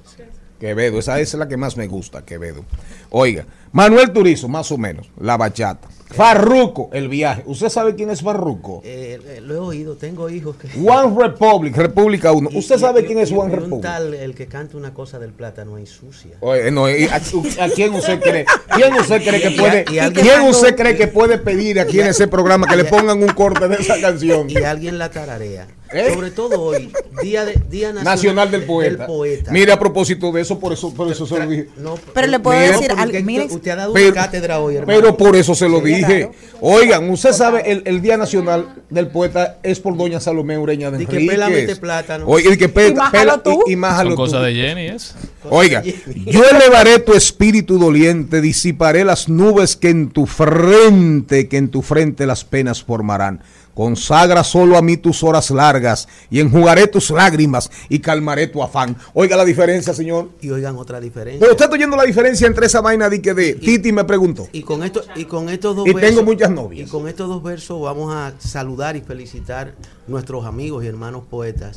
Quevedo, 0.59 0.97
esa 0.99 1.19
es 1.19 1.33
la 1.35 1.47
que 1.47 1.55
más 1.55 1.77
me 1.77 1.87
gusta, 1.87 2.25
Quevedo. 2.25 2.65
Oiga, 3.09 3.45
Manuel 3.71 4.11
Turizo, 4.11 4.47
más 4.47 4.71
o 4.71 4.77
menos, 4.77 5.09
la 5.19 5.37
bachata. 5.37 5.87
Farruco, 6.09 6.89
el 6.93 7.09
viaje. 7.09 7.43
¿Usted 7.45 7.69
sabe 7.69 7.95
quién 7.95 8.09
es 8.09 8.21
Farruco? 8.21 8.81
Eh, 8.85 9.19
eh, 9.25 9.41
lo 9.41 9.55
he 9.55 9.59
oído, 9.59 9.95
tengo 9.95 10.29
hijos 10.29 10.55
que... 10.55 10.67
One 10.79 11.13
Republic, 11.21 11.75
República 11.75 12.31
1. 12.31 12.49
Y- 12.51 12.57
¿Usted 12.57 12.77
y- 12.77 12.79
sabe 12.79 13.01
y- 13.01 13.05
quién 13.05 13.19
es 13.19 13.31
One 13.31 13.39
y 13.39 13.43
Un 13.43 13.51
Republic? 13.63 13.81
tal, 13.81 14.13
el 14.13 14.33
que 14.33 14.47
canta 14.47 14.77
una 14.77 14.93
cosa 14.93 15.19
del 15.19 15.31
plátano 15.33 15.77
y 15.79 15.85
sucia. 15.85 16.31
Oye, 16.39 16.71
no, 16.71 16.85
¿a, 16.85 16.89
a 16.89 17.69
quién 17.69 17.93
usted 17.93 18.19
cree? 18.21 18.45
¿Quién 18.75 18.93
usted 18.93 19.21
cree 19.23 19.41
que 19.41 19.51
puede? 19.51 19.83
¿Quién 19.85 20.41
usted 20.43 20.75
cree 20.75 20.95
que 20.95 21.07
puede 21.07 21.37
pedir 21.37 21.79
aquí 21.79 21.99
en 21.99 22.07
ese 22.07 22.27
programa 22.27 22.67
que 22.67 22.77
le 22.77 22.85
pongan 22.85 23.21
un 23.21 23.29
corte 23.29 23.67
de 23.67 23.75
esa 23.75 23.99
canción? 23.99 24.49
Y 24.49 24.57
alguien 24.57 24.97
la 24.97 25.09
tararea. 25.11 25.67
¿Eh? 25.93 26.13
Sobre 26.13 26.31
todo 26.31 26.61
hoy, 26.61 26.91
Día, 27.21 27.45
de, 27.45 27.53
día 27.69 27.87
nacional, 27.93 28.03
Nacional 28.03 28.51
del 28.51 28.63
poeta. 28.63 28.97
del 28.97 29.07
poeta. 29.07 29.51
Mire, 29.51 29.71
a 29.71 29.79
propósito 29.79 30.31
de 30.31 30.41
eso, 30.41 30.59
por 30.59 30.73
eso, 30.73 30.93
por 30.93 31.09
eso 31.11 31.25
se 31.25 31.39
lo 31.39 31.47
dije. 31.47 31.67
No, 31.77 31.95
Pero 32.13 32.27
le 32.27 32.39
puedo 32.39 32.59
Mira, 32.59 32.71
decir 32.73 32.91
algo. 32.91 33.05
usted- 33.05 33.23
Miren, 33.23 33.51
usted 33.51 33.71
ha 33.71 33.75
dado 33.77 33.93
Pero, 33.93 34.11
una 34.11 34.21
cátedra 34.21 34.59
hoy, 34.59 34.75
hermano. 34.75 34.99
pero 34.99 35.15
por 35.17 35.35
eso 35.35 35.55
se 35.55 35.69
lo 35.69 35.79
dije. 35.79 36.01
raro. 36.25 36.31
Oigan, 36.61 37.09
usted 37.09 37.31
sabe, 37.31 37.71
el, 37.71 37.83
el 37.85 38.01
Día 38.01 38.17
Nacional 38.17 38.75
del 38.89 39.07
Poeta 39.07 39.57
es 39.63 39.79
por 39.79 39.95
doña 39.95 40.19
Salomé 40.19 40.57
Ureña 40.57 40.91
de 40.91 41.05
que 41.05 41.15
Enríquez. 41.17 41.39
este 41.69 41.75
plátano. 41.77 42.25
Oye, 42.27 42.53
y 42.53 42.57
que 42.57 42.65
Y 42.65 42.93
májalo 42.93 43.11
pela- 43.11 43.43
tú. 43.43 43.63
y, 43.67 43.71
y 43.73 43.75
májalo 43.75 44.09
Son 44.09 44.15
tú. 44.17 44.21
cosas 44.23 44.43
de 44.45 44.53
Jenny, 44.53 44.87
¿es? 44.87 45.15
Oiga, 45.49 45.81
yo 45.83 46.43
elevaré 46.43 46.99
tu 46.99 47.13
espíritu 47.13 47.79
doliente, 47.79 48.41
disiparé 48.41 49.05
las 49.05 49.29
nubes 49.29 49.75
que 49.77 49.89
en 49.89 50.09
tu 50.09 50.25
frente, 50.25 51.47
que 51.47 51.57
en 51.57 51.69
tu 51.69 51.81
frente 51.81 52.25
las 52.25 52.43
penas 52.43 52.83
formarán. 52.83 53.41
Consagra 53.77 54.43
solo 54.43 54.75
a 54.75 54.81
mí 54.81 54.97
tus 54.97 55.21
horas 55.21 55.51
largas 55.51 56.07
y 56.31 56.39
enjugaré 56.39 56.87
tus 56.87 57.11
lágrimas 57.11 57.69
y 57.89 57.99
calmaré 57.99 58.47
tu 58.47 58.63
afán. 58.63 58.97
Oiga 59.13 59.37
la 59.37 59.45
diferencia, 59.45 59.93
señor. 59.93 60.31
Y 60.41 60.49
oigan 60.49 60.77
otra 60.77 60.99
diferencia. 60.99 61.39
Pero 61.39 61.51
usted 61.51 61.65
está 61.65 61.75
oyendo 61.75 61.95
la 61.95 62.01
diferencia 62.01 62.47
entre 62.47 62.65
esa 62.65 62.81
vaina 62.81 63.07
de 63.07 63.21
que 63.21 63.35
de 63.35 63.53
Titi 63.53 63.91
me 63.91 64.03
preguntó. 64.03 64.49
Y 64.51 64.63
con 64.63 64.81
esto, 64.81 65.03
y 65.15 65.25
con 65.25 65.47
estos 65.49 65.75
dos 65.75 65.87
Y 65.87 65.93
tengo 65.93 66.23
muchas 66.23 66.49
novias. 66.49 66.87
Y 66.87 66.91
con 66.91 67.07
estos 67.07 67.27
dos 67.27 67.43
versos 67.43 67.79
vamos 67.79 68.11
a 68.11 68.33
saludar 68.39 68.95
y 68.95 69.01
felicitar 69.01 69.75
nuestros 70.07 70.47
amigos 70.47 70.83
y 70.83 70.87
hermanos 70.87 71.25
poetas 71.29 71.75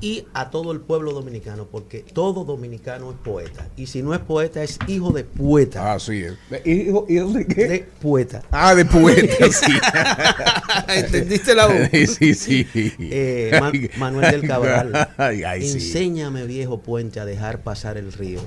y 0.00 0.26
a 0.32 0.50
todo 0.50 0.72
el 0.72 0.80
pueblo 0.80 1.12
dominicano, 1.12 1.66
porque 1.70 2.00
todo 2.00 2.44
dominicano 2.44 3.10
es 3.10 3.16
poeta. 3.18 3.68
Y 3.76 3.86
si 3.86 4.02
no 4.02 4.14
es 4.14 4.20
poeta, 4.20 4.62
es 4.62 4.78
hijo 4.86 5.12
de 5.12 5.24
poeta. 5.24 5.92
Así 5.92 6.22
es. 6.24 6.34
¿Hijo, 6.66 7.04
hijo 7.08 7.28
de 7.32 7.46
qué? 7.46 7.68
De 7.68 7.78
poeta. 8.00 8.42
Ah, 8.50 8.74
de 8.74 8.84
poeta, 8.84 9.46
sí. 9.52 9.72
¿Entendiste 10.88 11.54
la 11.54 11.66
voz? 11.66 11.76
Sí, 12.18 12.34
sí. 12.34 12.66
Eh, 12.74 13.50
Ma- 13.60 13.72
Manuel 13.98 14.30
del 14.30 14.46
Cabral. 14.48 15.10
Ay, 15.16 15.42
ay, 15.44 15.62
sí. 15.66 15.74
Enséñame, 15.74 16.44
viejo 16.46 16.80
puente, 16.80 17.20
a 17.20 17.24
dejar 17.24 17.62
pasar 17.62 17.96
el 17.96 18.12
río. 18.12 18.40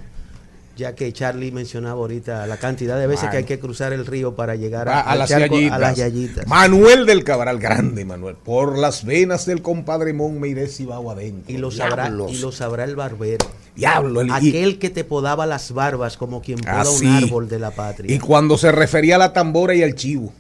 Ya 0.76 0.95
que 0.95 1.13
Charlie 1.13 1.51
mencionaba 1.51 1.99
ahorita 1.99 2.47
la 2.47 2.57
cantidad 2.57 2.97
de 2.97 3.05
veces 3.05 3.30
que 3.30 3.38
hay 3.38 3.43
que 3.43 3.59
cruzar 3.59 3.93
el 3.93 4.07
río 4.07 4.36
para 4.36 4.55
llegar 4.55 4.89
A, 4.89 4.93
a, 4.93 5.01
a 5.01 5.11
al 5.11 5.19
las 5.19 5.30
charco, 5.30 5.53
yayitas. 5.55 5.76
a 5.76 5.80
las 5.80 5.95
yayitas. 5.97 6.47
Manuel 6.47 7.05
del 7.05 7.24
Cabral, 7.24 7.59
grande 7.59 8.05
Manuel. 8.05 8.36
Por 8.43 8.78
las 8.80 9.05
venas 9.05 9.45
del 9.45 9.61
compadre 9.61 10.13
Mon 10.13 10.39
me 10.39 10.47
iré 10.47 10.67
si 10.67 10.86
bajo 10.88 11.11
adentro. 11.11 11.53
Y 11.53 11.57
lo 11.57 11.69
sabrá, 11.69 12.11
y 12.28 12.38
lo 12.38 12.51
sabrá 12.51 12.86
el 12.86 12.95
barbero. 12.95 13.45
Diablo, 13.76 14.21
el- 14.21 14.30
y- 14.30 14.32
Aquel 14.49 14.80
que 14.80 14.89
te 14.89 15.03
podaba 15.03 15.45
las 15.45 15.71
barbas 15.74 16.17
como 16.17 16.41
quien 16.41 16.57
poda 16.59 16.82
Así. 16.82 17.05
un 17.05 17.24
árbol 17.24 17.49
de 17.49 17.59
la 17.59 17.69
patria. 17.71 18.11
Y 18.13 18.17
cuando 18.17 18.57
se 18.57 18.71
refería 18.71 19.15
a 19.15 19.19
la 19.19 19.34
tambora 19.34 19.76
y 19.76 19.84
al 19.84 19.93
chivo. 19.93 20.34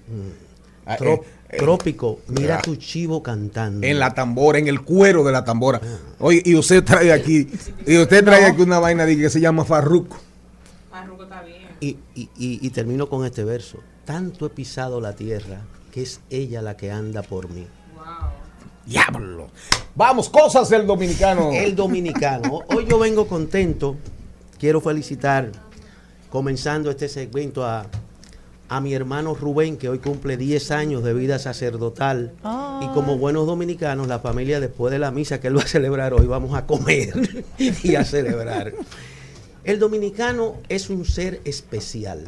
Ah, 0.85 0.97
Tro- 0.97 1.13
eh, 1.13 1.21
eh, 1.23 1.42
trópico, 1.57 2.19
mira 2.27 2.61
tu 2.61 2.75
chivo 2.75 3.21
cantando. 3.23 3.85
En 3.85 3.99
la 3.99 4.13
tambora, 4.13 4.59
en 4.59 4.67
el 4.67 4.81
cuero 4.81 5.23
de 5.23 5.31
la 5.31 5.43
tambora. 5.43 5.79
Ah. 5.83 5.97
Oye, 6.19 6.41
y 6.45 6.55
usted 6.55 6.83
trae 6.83 7.11
aquí, 7.11 7.47
y 7.85 7.97
usted 7.97 8.23
trae 8.23 8.45
aquí 8.45 8.61
una 8.61 8.79
vaina 8.79 9.05
de 9.05 9.17
que 9.17 9.29
se 9.29 9.39
llama 9.39 9.65
farruco. 9.65 10.17
Farruko 10.89 11.23
está 11.23 11.41
bien. 11.43 11.63
Y, 11.79 11.97
y- 12.15 12.29
y- 12.37 12.59
y 12.65 12.69
termino 12.69 13.09
con 13.09 13.25
este 13.25 13.43
verso. 13.43 13.79
Tanto 14.05 14.45
he 14.45 14.49
pisado 14.49 14.99
la 15.01 15.15
tierra 15.15 15.61
que 15.91 16.01
es 16.01 16.21
ella 16.29 16.61
la 16.61 16.75
que 16.75 16.91
anda 16.91 17.21
por 17.21 17.49
mí. 17.49 17.65
Diablo. 18.85 19.49
Vamos, 19.95 20.29
cosas 20.29 20.69
del 20.69 20.85
dominicano. 20.85 21.51
El 21.53 21.75
dominicano. 21.75 22.61
Hoy 22.75 22.85
yo 22.89 22.99
vengo 22.99 23.27
contento. 23.27 23.95
Quiero 24.59 24.81
felicitar, 24.81 25.51
comenzando 26.29 26.89
este 26.89 27.07
segmento, 27.07 27.65
a, 27.65 27.85
a 28.69 28.81
mi 28.81 28.93
hermano 28.93 29.35
Rubén, 29.35 29.77
que 29.77 29.89
hoy 29.89 29.99
cumple 29.99 30.37
10 30.37 30.71
años 30.71 31.03
de 31.03 31.13
vida 31.13 31.39
sacerdotal. 31.39 32.31
Y 32.81 32.87
como 32.93 33.17
buenos 33.17 33.45
dominicanos, 33.45 34.07
la 34.07 34.19
familia 34.19 34.59
después 34.59 34.91
de 34.91 34.99
la 34.99 35.11
misa 35.11 35.39
que 35.39 35.47
él 35.47 35.57
va 35.57 35.63
a 35.63 35.67
celebrar 35.67 36.13
hoy, 36.13 36.25
vamos 36.25 36.55
a 36.55 36.65
comer 36.65 37.45
y 37.57 37.95
a 37.95 38.03
celebrar. 38.03 38.73
El 39.63 39.79
dominicano 39.79 40.55
es 40.69 40.89
un 40.89 41.05
ser 41.05 41.41
especial. 41.45 42.25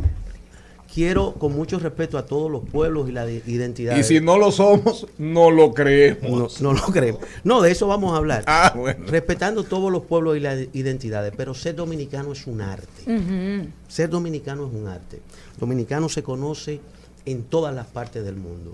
Quiero, 0.96 1.34
con 1.34 1.52
mucho 1.54 1.78
respeto 1.78 2.18
a 2.18 2.26
todos 2.26 2.50
los 2.50 2.62
pueblos 2.70 3.10
y 3.10 3.12
las 3.12 3.30
Y 3.30 3.42
identidades. 3.48 4.08
si 4.08 4.22
no 4.22 4.38
lo 4.38 4.50
somos, 4.50 5.06
no 5.18 5.52
lo 5.52 5.74
creemos. 5.74 6.62
no 6.62 6.72
lo 6.72 6.84
creemos. 6.84 7.20
No, 7.44 7.62
de 7.62 7.72
eso 7.72 7.86
vamos 7.86 8.14
a 8.14 8.16
hablar. 8.18 8.46
Ah, 8.48 8.72
bueno. 8.74 9.04
Respetando 9.08 9.66
todos 9.66 9.92
los 9.92 10.04
pueblos 10.04 10.38
y 10.38 10.40
las 10.40 10.58
identidades, 10.72 11.34
pero 11.36 11.54
ser 11.54 11.76
dominicano 11.76 12.32
es 12.32 12.48
un 12.48 12.62
arte. 12.62 13.04
Ser 13.90 14.10
dominicano 14.10 14.68
es 14.68 14.74
un 14.74 14.88
arte. 14.88 15.20
Dominicano 15.60 16.08
se 16.08 16.24
conoce 16.24 16.80
en 17.26 17.44
todas 17.44 17.76
las 17.76 17.88
partes 17.88 18.24
del 18.24 18.38
mundo. 18.38 18.72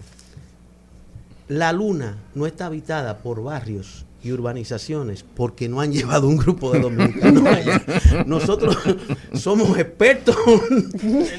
La 1.47 1.73
luna 1.73 2.17
no 2.35 2.45
está 2.45 2.67
habitada 2.67 3.17
por 3.17 3.41
barrios 3.41 4.05
y 4.23 4.31
urbanizaciones 4.31 5.25
porque 5.35 5.67
no 5.67 5.81
han 5.81 5.91
llevado 5.93 6.27
un 6.27 6.37
grupo 6.37 6.71
de 6.71 6.79
dominicanos 6.79 7.45
allá. 7.45 7.81
Nosotros 8.27 8.77
somos 9.33 9.77
expertos 9.77 10.35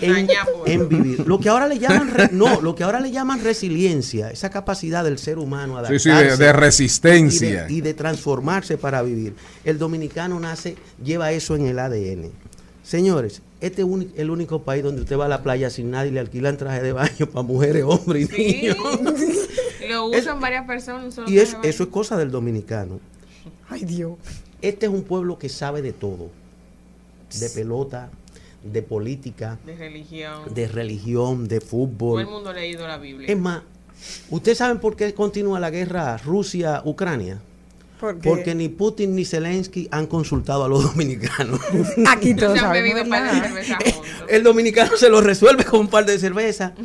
en, 0.01 0.89
vivir. 0.89 1.27
Lo 1.27 1.39
que 1.39 1.49
ahora 1.49 1.67
le 1.69 1.79
llaman 1.79 2.11
re- 2.11 2.31
no, 2.33 2.61
lo 2.61 2.75
que 2.75 2.85
ahora 2.85 3.01
le 3.01 3.11
llaman 3.11 3.43
resiliencia, 3.43 4.31
esa 4.31 4.51
capacidad 4.51 5.05
del 5.05 5.19
ser 5.19 5.39
humano 5.39 5.79
a 5.79 5.87
Sí, 5.87 5.99
sí, 5.99 6.11
de, 6.11 6.37
de 6.37 6.49
y 6.49 6.53
resistencia. 6.53 7.65
de, 7.65 7.73
y 7.73 7.81
de 7.81 7.95
transformarse 7.95 8.77
para 8.79 9.03
vivir. 9.03 9.35
El 9.65 9.79
dominicano 9.79 10.39
nace, 10.41 10.77
lleva 11.05 11.33
eso 11.33 11.55
en 11.57 11.67
el 11.67 11.79
ADN. 11.79 12.31
Señores, 12.83 13.43
este 13.61 13.83
es 13.83 13.89
el 14.17 14.31
único 14.31 14.63
país 14.63 14.83
donde 14.83 15.03
usted 15.03 15.17
va 15.17 15.27
a 15.27 15.29
la 15.29 15.45
playa 15.45 15.71
sin 15.71 15.93
nadie 15.93 16.11
y 16.11 16.15
le 16.15 16.21
alquilan 16.21 16.57
traje 16.57 16.83
de 16.83 16.93
baño 16.93 17.27
para 17.33 17.43
mujeres, 17.47 17.85
hombres 17.87 18.29
y 18.37 18.37
Sí. 18.37 18.69
Lo 19.93 20.07
usan 20.07 20.41
varias 20.41 20.67
personas. 20.67 21.15
solo 21.15 21.29
Y 21.31 21.39
eso, 21.39 21.59
eso 21.63 21.83
es 21.85 21.89
cosa 21.89 22.17
del 22.17 22.31
dominicano. 22.31 23.01
Ay, 23.69 23.85
Dios. 23.85 24.13
Este 24.61 24.87
es 24.87 24.93
un 24.93 25.03
pueblo 25.03 25.39
que 25.39 25.49
sabe 25.49 25.83
de 25.83 25.93
todo. 25.93 26.31
De 27.41 27.49
pelota, 27.51 28.11
de 28.63 28.83
política, 28.83 29.59
De 29.65 29.75
religión. 29.75 30.55
de 30.55 30.69
religión, 30.69 31.49
de 31.49 31.59
Todo 31.61 31.65
el 31.65 31.71
fútbol. 31.71 32.27
mundo 32.27 32.51
ha 32.51 32.53
leído 32.53 32.87
la 32.87 32.99
Biblia. 32.99 33.27
Es 33.29 33.39
más, 33.39 33.63
¿ustedes 34.31 34.59
saben 34.59 34.79
por 34.79 34.97
qué 34.97 35.13
continúa 35.15 35.59
la 35.59 35.71
guerra 35.71 36.17
Rusia-Ucrania? 36.19 37.41
Porque 38.23 38.55
ni 38.57 38.69
Putin 38.69 39.15
ni 39.15 39.25
Zelensky 39.25 39.87
han 39.93 40.07
consultado 40.09 40.65
a 40.65 40.69
los 40.69 40.83
dominicanos. 40.91 41.61
Aquí 42.09 42.35
todos 42.35 42.59
se 42.59 42.65
han 42.65 42.73
bebido 42.73 43.03
un 43.05 43.09
par 43.09 43.23
de 43.23 43.31
¿verdad? 43.31 43.43
cervezas 43.49 43.79
juntos. 43.95 44.07
El 44.29 44.43
dominicano 44.43 44.97
se 44.97 45.09
lo 45.09 45.21
resuelve 45.21 45.65
con 45.65 45.81
un 45.81 45.89
par 45.89 46.05
de 46.05 46.19
cerveza. 46.19 46.75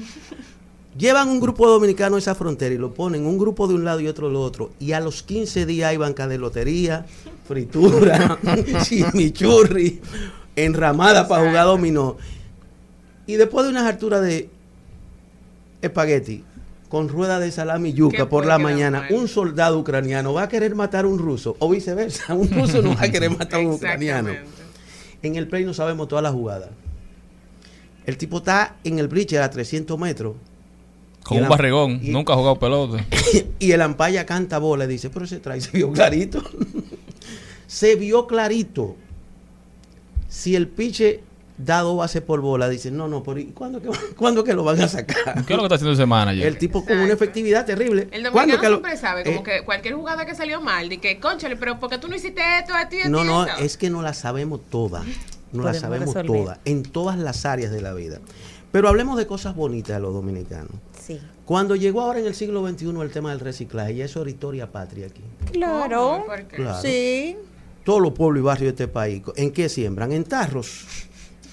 Llevan 0.97 1.29
un 1.29 1.39
grupo 1.39 1.67
de 1.67 1.73
dominicanos 1.73 2.15
a 2.15 2.19
esa 2.19 2.35
frontera 2.35 2.73
y 2.73 2.77
lo 2.77 2.93
ponen 2.93 3.25
un 3.25 3.37
grupo 3.37 3.67
de 3.67 3.75
un 3.75 3.85
lado 3.85 3.99
y 3.99 4.07
otro 4.07 4.27
del 4.27 4.37
otro. 4.37 4.71
Y 4.79 4.93
a 4.93 4.99
los 4.99 5.21
15 5.21 5.65
días 5.67 5.91
hay 5.91 5.97
banca 5.97 6.27
de 6.27 6.39
lotería, 6.39 7.05
fritura, 7.47 8.39
chimichurri, 8.83 10.01
enramada 10.55 11.27
para 11.27 11.47
jugar 11.47 11.65
dominó. 11.65 12.17
Y 13.27 13.35
después 13.35 13.65
de 13.65 13.71
unas 13.71 13.85
alturas 13.85 14.21
de 14.21 14.49
espagueti 15.81 16.43
con 16.89 17.09
rueda 17.09 17.39
de 17.39 17.51
salami 17.51 17.93
yuca 17.93 18.17
¿Qué 18.17 18.25
por 18.25 18.45
la 18.45 18.57
mañana, 18.57 19.01
mal? 19.01 19.13
un 19.13 19.27
soldado 19.27 19.77
ucraniano 19.77 20.33
va 20.33 20.43
a 20.43 20.49
querer 20.49 20.73
matar 20.73 21.05
a 21.05 21.09
un 21.09 21.19
ruso 21.19 21.57
o 21.59 21.69
viceversa. 21.69 22.33
Un 22.33 22.49
ruso 22.49 22.81
no 22.81 22.95
va 22.95 23.03
a 23.03 23.11
querer 23.11 23.29
matar 23.29 23.59
a 23.59 23.63
un 23.63 23.73
ucraniano. 23.73 24.31
En 25.21 25.35
el 25.35 25.47
play 25.47 25.65
no 25.65 25.73
sabemos 25.73 26.07
todas 26.07 26.23
las 26.23 26.31
jugadas. 26.33 26.69
El 28.05 28.17
tipo 28.17 28.37
está 28.37 28.77
en 28.83 28.99
el 28.99 29.09
bleacher 29.09 29.41
a 29.41 29.49
300 29.49 29.99
metros 29.99 30.35
Con 31.27 31.37
un 31.39 31.99
y- 32.03 32.09
Nunca 32.09 32.33
ha 32.33 32.35
jugado 32.37 32.57
pelota. 32.59 33.03
y 33.59 33.71
el 33.71 33.81
ampaya 33.81 34.25
canta 34.25 34.57
bola 34.59 34.85
y 34.85 34.87
dice, 34.87 35.09
pero 35.09 35.25
ese 35.25 35.39
trae 35.39 35.59
se 35.61 35.71
vio 35.71 35.91
clarito. 35.91 36.41
se 37.67 37.95
vio 37.95 38.27
clarito. 38.27 38.95
Si 40.29 40.55
el 40.55 40.67
piche 40.67 41.21
da 41.57 41.81
dos 41.81 41.97
bases 41.97 42.21
por 42.21 42.39
bola, 42.41 42.69
dice, 42.69 42.91
no, 42.91 43.07
no, 43.07 43.23
pero 43.23 43.39
¿y 43.39 43.45
¿cuándo 43.47 43.81
que, 43.81 43.89
¿cuándo 44.15 44.43
que 44.43 44.53
lo 44.53 44.63
van 44.63 44.79
a 44.81 44.87
sacar? 44.87 45.43
¿Qué 45.45 45.53
es 45.53 45.57
lo 45.57 45.57
que 45.59 45.63
está 45.63 45.75
haciendo 45.75 45.93
ese 45.93 46.05
manager? 46.05 46.45
El 46.45 46.57
tipo 46.57 46.85
con 46.85 46.97
una 46.99 47.13
efectividad 47.13 47.65
terrible. 47.65 48.07
El 48.11 48.29
¿Cuándo 48.31 48.55
dominicano 48.55 48.61
que 48.61 48.69
lo- 48.69 48.75
siempre 48.77 48.97
sabe, 48.97 49.23
como 49.23 49.39
Eh, 49.39 49.43
que 49.43 49.65
cualquier 49.65 49.95
jugada 49.95 50.25
que 50.25 50.35
salió 50.35 50.61
mal, 50.61 50.87
de 50.89 50.99
que, 50.99 51.19
conchale, 51.19 51.55
pero 51.55 51.79
¿por 51.79 51.89
qué 51.89 51.97
tú 51.97 52.07
no 52.07 52.15
hiciste 52.15 52.41
esto, 52.59 52.73
esto 52.77 52.95
y 52.95 52.99
esto? 52.99 53.09
No, 53.09 53.23
no, 53.23 53.45
esto?" 53.45 53.61
es 53.63 53.77
que 53.77 53.89
no 53.89 54.01
la 54.01 54.13
sabemos 54.13 54.61
todas. 54.69 55.03
No 55.53 55.63
la 55.63 55.73
sabemos 55.73 56.13
resolver. 56.13 56.41
todas, 56.43 56.59
en 56.65 56.83
todas 56.83 57.17
las 57.17 57.45
áreas 57.45 57.71
de 57.71 57.81
la 57.81 57.93
vida. 57.93 58.19
Pero 58.77 58.89
hablemos 58.89 59.17
de 59.17 59.25
cosas 59.25 59.55
bonitas 59.55 59.95
de 59.95 60.01
los 60.03 60.13
dominicanos. 60.13 60.69
Sí. 61.03 61.19
Cuando 61.45 61.75
llegó 61.75 62.01
ahora 62.01 62.19
en 62.19 62.27
el 62.27 62.35
siglo 62.35 62.63
XXI 62.69 62.89
el 63.01 63.09
tema 63.09 63.31
del 63.31 63.39
reciclaje, 63.39 63.95
ya 63.95 64.05
eso 64.05 64.21
era 64.21 64.29
historia 64.29 64.71
patria 64.71 65.07
aquí. 65.07 65.23
Claro. 65.51 66.23
Sí. 66.79 67.35
Todos 67.83 67.99
los 68.03 68.11
pueblos 68.13 68.41
y 68.41 68.43
barrios 68.43 68.75
de 68.75 68.83
este 68.83 68.87
país, 68.87 69.23
¿en 69.35 69.49
qué 69.51 69.67
siembran? 69.67 70.11
En 70.11 70.25
tarros 70.25 70.85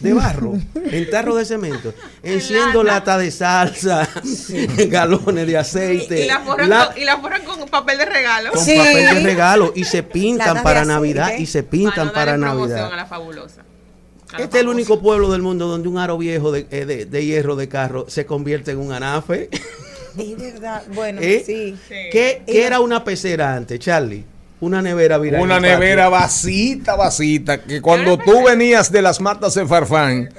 de 0.01 0.13
barro, 0.13 0.53
en 0.75 1.09
tarros 1.11 1.39
de 1.39 1.47
cemento, 1.47 1.95
enciendo 2.23 2.83
lata. 2.83 3.13
lata 3.13 3.19
de 3.19 3.31
salsa, 3.31 4.07
galones 4.89 5.47
de 5.47 5.57
aceite, 5.57 6.25
Y 6.25 6.29
la 6.29 6.41
forran, 6.41 6.69
la- 6.69 6.89
con, 6.89 6.99
y 7.01 7.05
la 7.07 7.17
forran 7.23 7.43
con 7.47 7.67
papel 7.71 7.97
de 7.97 8.05
regalo. 8.05 8.51
con 8.53 8.63
Sí. 8.63 8.77
papel 8.77 8.97
de 9.15 9.21
regalo 9.21 9.73
y 9.75 9.85
se 9.85 10.03
pintan 10.03 10.49
Latas 10.49 10.63
para. 10.63 10.85
Navidad 10.85 11.39
y 11.39 11.47
se 11.47 11.63
pintan 11.63 12.09
Para 12.09 12.13
para 12.13 12.37
no 12.37 12.49
promoción 12.49 12.69
Navidad. 12.81 12.93
a 12.93 12.97
la 12.97 13.07
fabulosa. 13.07 13.63
Este 14.43 14.59
es 14.59 14.63
el 14.63 14.67
famosa. 14.67 14.71
único 14.77 15.01
pueblo 15.01 15.31
del 15.33 15.43
mundo 15.43 15.67
donde 15.67 15.89
un 15.89 15.99
aro 15.99 16.19
viejo 16.19 16.53
de, 16.53 16.67
eh, 16.71 16.85
de- 16.87 17.07
de 17.07 17.25
hierro 17.25 17.57
de 17.57 17.69
carro 17.69 18.07
se 18.09 18.27
convierte 18.27 18.73
en 18.73 18.79
un 18.79 18.93
anafe. 18.93 19.49
Es 20.17 20.39
verdad. 20.39 20.83
Bueno, 20.95 21.21
¿Eh? 21.21 21.43
sí. 21.45 21.75
Sí. 21.89 21.95
¿Qué, 22.13 22.43
era 22.47 22.79
una 22.79 23.03
pecera 23.03 23.55
antes, 23.57 23.81
Charlie? 23.81 24.25
Una 24.61 24.81
nevera 24.81 25.19
viral. 25.19 25.43
Una 25.43 25.59
nevera 25.59 26.09
vasita, 26.09 26.95
vasita, 26.95 27.61
que 27.65 27.83
cuando 27.83 28.17
tú 28.17 28.45
venías 28.45 28.93
de 28.93 29.03
las 29.03 29.21
matas 29.21 29.55
de 29.55 29.67
Farfán 29.67 30.31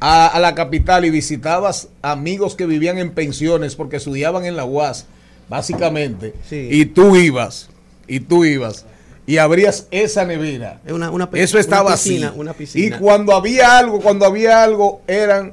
a, 0.00 0.26
a 0.26 0.40
la 0.40 0.54
capital 0.56 1.04
y 1.04 1.10
visitabas 1.10 1.88
amigos 2.02 2.56
que 2.56 2.66
vivían 2.66 2.98
en 2.98 3.12
pensiones 3.12 3.76
porque 3.76 3.96
estudiaban 3.98 4.44
en 4.46 4.56
la 4.56 4.64
UAS, 4.64 5.06
básicamente, 5.48 6.34
Sí. 6.48 6.68
y 6.70 6.86
tú 6.86 7.14
ibas, 7.16 7.68
y 8.08 8.20
tú 8.20 8.44
ibas, 8.44 8.84
y 9.30 9.38
abrías 9.38 9.86
esa 9.90 10.24
nevera. 10.24 10.80
Es 10.84 10.92
una- 10.92 11.10
una 11.10 11.28
Eso 11.34 11.58
estaba 11.58 11.88
una 11.88 11.96
piscina, 11.96 12.28
así. 12.30 12.38
una 12.40 12.52
piscina. 12.52 12.96
Y 12.96 12.98
cuando 12.98 13.34
había 13.34 13.78
algo, 13.78 14.00
cuando 14.00 14.26
había 14.26 14.62
algo, 14.62 15.02
eran 15.06 15.52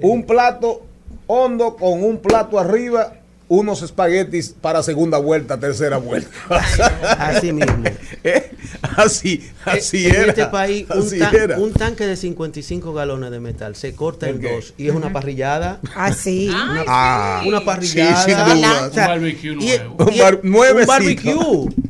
un 0.00 0.24
plato 0.24 0.82
hondo 1.26 1.76
con 1.76 2.02
un 2.02 2.18
plato 2.18 2.58
arriba, 2.58 3.14
unos 3.48 3.82
espaguetis 3.82 4.54
para 4.60 4.82
segunda 4.82 5.18
vuelta, 5.18 5.58
tercera 5.58 5.96
vuelta. 5.98 6.30
Así 7.18 7.52
mismo. 7.52 7.84
Eh, 8.22 8.50
Así, 8.96 9.48
así 9.64 10.06
en 10.06 10.14
era. 10.14 10.26
este 10.28 10.46
país, 10.46 10.86
un, 10.94 10.98
así 11.06 11.18
tan- 11.18 11.34
era. 11.34 11.58
un 11.58 11.72
tanque 11.72 12.06
de 12.06 12.16
55 12.16 12.92
galones 12.92 13.30
de 13.30 13.40
metal 13.40 13.74
se 13.76 13.94
corta 13.94 14.28
en 14.28 14.42
dos 14.42 14.74
y 14.76 14.88
es 14.88 14.94
una 14.94 15.10
parrillada. 15.10 15.80
Así. 15.96 16.48
Una, 16.50 16.84
Ah, 16.86 17.42
una 17.46 17.64
parrillada. 17.64 18.22
sí, 18.24 18.30
sin 18.30 18.44
duda. 18.60 18.88
Un 18.90 18.94
barbecue 18.96 19.50
y- 19.52 19.54
nuevo. 19.54 19.96
y- 19.98 20.12
Un 20.12 20.18
bar- 20.18 20.40
nuevecito. 20.42 20.82
un 20.82 21.66
barbecue. 21.66 21.89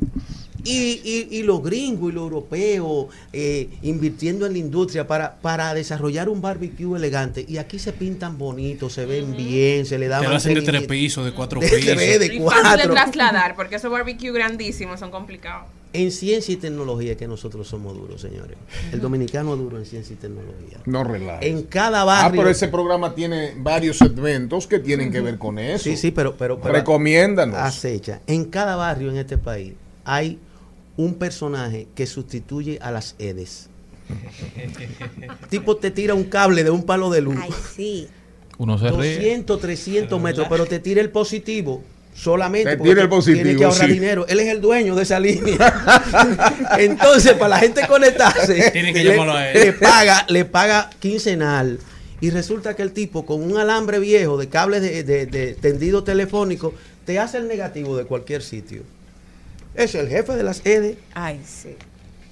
Y, 0.64 1.00
y, 1.04 1.28
y 1.38 1.42
los 1.42 1.62
gringos 1.62 2.10
y 2.10 2.14
los 2.14 2.22
europeos 2.24 3.06
eh, 3.32 3.68
invirtiendo 3.82 4.46
en 4.46 4.52
la 4.52 4.58
industria 4.58 5.06
para, 5.06 5.36
para 5.40 5.72
desarrollar 5.74 6.28
un 6.28 6.40
barbecue 6.40 6.96
elegante. 6.96 7.44
Y 7.48 7.58
aquí 7.58 7.78
se 7.78 7.92
pintan 7.92 8.38
bonitos, 8.38 8.92
se 8.92 9.06
ven 9.06 9.36
bien, 9.36 9.86
se 9.86 9.98
le 9.98 10.08
da 10.08 10.20
Te 10.20 10.28
lo 10.28 10.36
hacen 10.36 10.54
de 10.54 10.62
tres 10.62 10.82
pisos, 10.86 11.24
de 11.24 11.32
cuatro 11.32 11.60
De 11.60 11.68
pisos. 11.68 11.94
tres, 11.94 12.18
de 12.20 12.26
Y 12.26 12.38
fácil 12.38 12.38
de 12.38 12.44
cuatro. 12.44 12.92
trasladar, 12.92 13.56
porque 13.56 13.76
esos 13.76 13.90
barbecue 13.90 14.32
grandísimos 14.32 14.98
son 15.00 15.10
complicados. 15.10 15.66
En 15.92 16.12
ciencia 16.12 16.54
y 16.54 16.56
tecnología 16.56 17.16
que 17.16 17.26
nosotros 17.26 17.66
somos 17.66 17.94
duros, 17.96 18.20
señores. 18.20 18.56
El 18.92 19.00
dominicano 19.00 19.54
es 19.54 19.58
duro 19.58 19.76
en 19.76 19.84
ciencia 19.84 20.14
y 20.14 20.16
tecnología. 20.16 20.78
No 20.86 21.02
relajes. 21.02 21.48
En 21.50 21.64
cada 21.64 22.02
Ah, 22.02 22.04
barrio. 22.04 22.40
pero 22.42 22.50
ese 22.50 22.68
programa 22.68 23.12
tiene 23.12 23.54
varios 23.56 23.98
segmentos 23.98 24.68
que 24.68 24.78
tienen 24.78 25.10
que 25.10 25.20
ver 25.20 25.36
con 25.36 25.58
eso. 25.58 25.82
Sí, 25.82 25.96
sí, 25.96 26.12
pero, 26.12 26.36
pero, 26.36 26.60
pero 26.60 26.74
Recomiéndanos. 26.74 27.56
acecha. 27.56 28.20
En 28.28 28.44
cada 28.44 28.76
barrio 28.76 29.10
en 29.10 29.16
este 29.16 29.36
país 29.36 29.72
hay 30.04 30.38
un 30.96 31.14
personaje 31.14 31.86
que 31.94 32.06
sustituye 32.06 32.78
a 32.82 32.90
las 32.90 33.14
EDES. 33.18 33.68
tipo 35.48 35.76
te 35.76 35.90
tira 35.90 36.14
un 36.14 36.24
cable 36.24 36.64
de 36.64 36.70
un 36.70 36.84
palo 36.84 37.10
de 37.10 37.20
luz. 37.20 37.36
Ay, 37.40 37.50
sí. 37.74 38.08
Uno 38.58 38.76
se 38.78 38.90
ríe. 38.90 39.14
200, 39.16 39.60
300 39.60 40.20
metros, 40.20 40.46
pero 40.50 40.66
te 40.66 40.78
tira 40.78 41.00
el 41.00 41.10
positivo 41.10 41.82
solamente 42.14 42.70
Te 42.70 42.76
porque 42.76 42.90
tira 42.90 43.02
el 43.02 43.08
positivo, 43.08 43.42
tiene 43.44 43.58
que 43.58 43.64
ahorrar 43.64 43.86
sí. 43.86 43.92
dinero. 43.94 44.26
Él 44.28 44.40
es 44.40 44.48
el 44.48 44.60
dueño 44.60 44.94
de 44.96 45.02
esa 45.04 45.18
línea. 45.18 45.56
Entonces, 46.78 47.32
para 47.34 47.48
la 47.50 47.58
gente 47.60 47.86
conectarse, 47.86 48.70
Tienen 48.72 48.92
que 48.94 49.04
le, 49.04 49.10
llamarlo 49.12 49.32
a 49.34 49.48
él. 49.50 49.60
le 49.60 49.72
paga, 49.72 50.26
le 50.28 50.44
paga 50.44 50.90
quincenal. 50.98 51.78
Y 52.20 52.28
resulta 52.30 52.76
que 52.76 52.82
el 52.82 52.92
tipo 52.92 53.24
con 53.24 53.42
un 53.42 53.56
alambre 53.56 53.98
viejo 53.98 54.36
de 54.36 54.48
cables 54.50 54.82
de, 54.82 55.04
de- 55.04 55.24
de 55.26 55.54
tendido 55.54 56.04
telefónico 56.04 56.74
te 57.06 57.18
hace 57.18 57.38
el 57.38 57.48
negativo 57.48 57.96
de 57.96 58.04
cualquier 58.04 58.42
sitio. 58.42 58.82
Es 59.74 59.94
el 59.94 60.08
jefe 60.08 60.32
de 60.34 60.42
las 60.42 60.64
EDE. 60.66 60.98
Ay, 61.14 61.40
sí. 61.46 61.76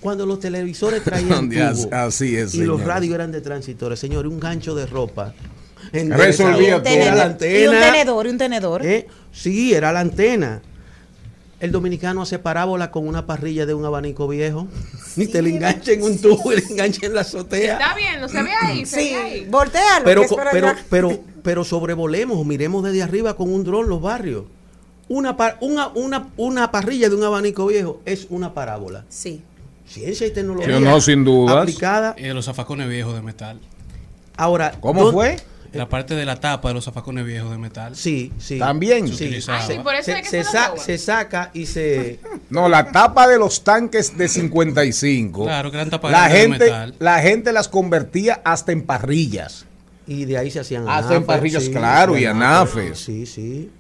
Cuando 0.01 0.26
los 0.26 0.41
televisores 0.41 1.03
traían 1.05 1.49
tubo 1.49 1.89
así 1.93 2.36
es, 2.36 2.55
y 2.55 2.62
los 2.64 2.82
radios 2.84 3.14
eran 3.14 3.32
de 3.32 3.41
transitores, 3.41 3.99
señor, 3.99 4.26
un 4.26 4.39
gancho 4.41 4.74
de 4.74 4.86
ropa. 4.86 5.34
Resolvía 5.93 6.76
Era 6.76 6.82
todo. 6.82 6.95
la 6.95 7.01
Y 7.01 7.14
un 7.14 7.20
antena. 7.20 7.80
tenedor, 7.93 8.26
y 8.26 8.30
un 8.30 8.39
tenedor. 8.39 8.86
¿Eh? 8.86 9.07
Sí, 9.32 9.72
era 9.74 9.93
la 9.93 10.01
antena. 10.01 10.61
El 11.61 11.72
dominicano 11.72 12.22
hace 12.22 12.39
parábola 12.39 12.91
con 12.93 13.09
una 13.09 13.26
parrilla 13.26 13.66
de 13.66 13.74
un 13.74 13.84
abanico 13.84 14.28
viejo. 14.28 14.68
Ni 15.16 15.26
te 15.26 15.43
le 15.43 15.51
engancha 15.51 15.93
en 15.93 16.03
un 16.03 16.18
tubo 16.20 16.53
y 16.53 16.57
le 16.57 16.62
engancha 16.70 17.07
en 17.07 17.14
la 17.14 17.22
azotea. 17.22 17.72
Está 17.74 17.95
bien, 17.97 18.20
no 18.20 18.28
se 18.28 18.43
ve 18.43 18.51
ahí, 18.62 18.86
se 18.86 19.01
Sí, 19.01 19.11
ve 19.14 19.16
ahí. 19.16 19.47
voltealo. 19.51 20.05
Pero, 20.05 20.22
pero, 20.53 20.72
pero, 20.91 21.20
pero 21.43 21.64
sobrevolemos, 21.64 22.45
miremos 22.47 22.84
desde 22.84 23.03
arriba 23.03 23.34
con 23.36 23.53
un 23.53 23.64
dron 23.64 23.89
los 23.89 24.01
barrios. 24.01 24.45
Una, 25.09 25.36
par- 25.36 25.56
una, 25.61 25.88
una, 25.88 26.28
una 26.36 26.70
parrilla 26.70 27.09
de 27.09 27.16
un 27.16 27.24
abanico 27.24 27.66
viejo 27.66 28.00
es 28.04 28.26
una 28.30 28.52
parábola. 28.54 29.04
Sí. 29.09 29.42
Ciencia 29.86 30.26
y 30.26 30.30
tecnología. 30.32 30.76
Sí, 30.76 30.84
no, 30.84 31.00
sin 31.00 31.24
dudas. 31.24 31.56
Aplicada. 31.62 32.14
Y 32.18 32.24
de 32.24 32.34
los 32.34 32.44
zafacones 32.44 32.88
viejos 32.88 33.14
de 33.14 33.22
metal. 33.22 33.59
Ahora, 34.36 34.72
¿Cómo 34.80 35.04
¿dó- 35.06 35.12
fue? 35.12 35.36
La 35.72 35.86
parte 35.88 36.14
de 36.14 36.24
la 36.24 36.36
tapa 36.40 36.68
de 36.68 36.74
los 36.74 36.84
zafacones 36.86 37.26
viejos 37.26 37.50
de 37.50 37.59
metal. 37.59 37.94
Sí, 37.94 38.32
sí. 38.38 38.59
También. 38.59 39.06
Se 39.09 39.40
Sí. 39.40 39.50
Ay, 39.50 39.62
sí, 39.66 39.78
por 39.82 39.94
eso 39.94 40.12
Se, 40.12 40.22
que 40.22 40.28
se 40.28 40.44
sa- 40.44 40.72
saca 40.98 41.50
y 41.52 41.66
se. 41.66 42.20
No, 42.50 42.68
la 42.70 42.90
tapa 42.90 43.28
de 43.28 43.38
los 43.38 43.64
tanques 43.64 44.16
de 44.16 44.28
55. 44.28 45.44
Claro, 45.44 45.70
que 45.70 45.76
eran 45.76 45.90
tapas 45.90 46.11
la 46.11 46.20
grandes 46.28 46.34
de 46.38 46.40
gente, 46.48 46.64
metal. 46.64 46.94
la 46.98 47.18
gente 47.20 47.52
las 47.52 47.68
convertía 47.68 48.40
hasta 48.44 48.72
en 48.72 48.82
parrillas. 48.86 49.66
Y 50.06 50.24
de 50.24 50.38
ahí 50.38 50.50
se 50.50 50.61
hacían 50.61 50.88
Hasta 50.88 51.14
en 51.16 51.24
parrillas, 51.24 51.68
claro, 51.68 52.16
y 52.16 52.24
anafes. 52.24 52.98
Sí, 52.98 53.26
sí. 53.26 53.70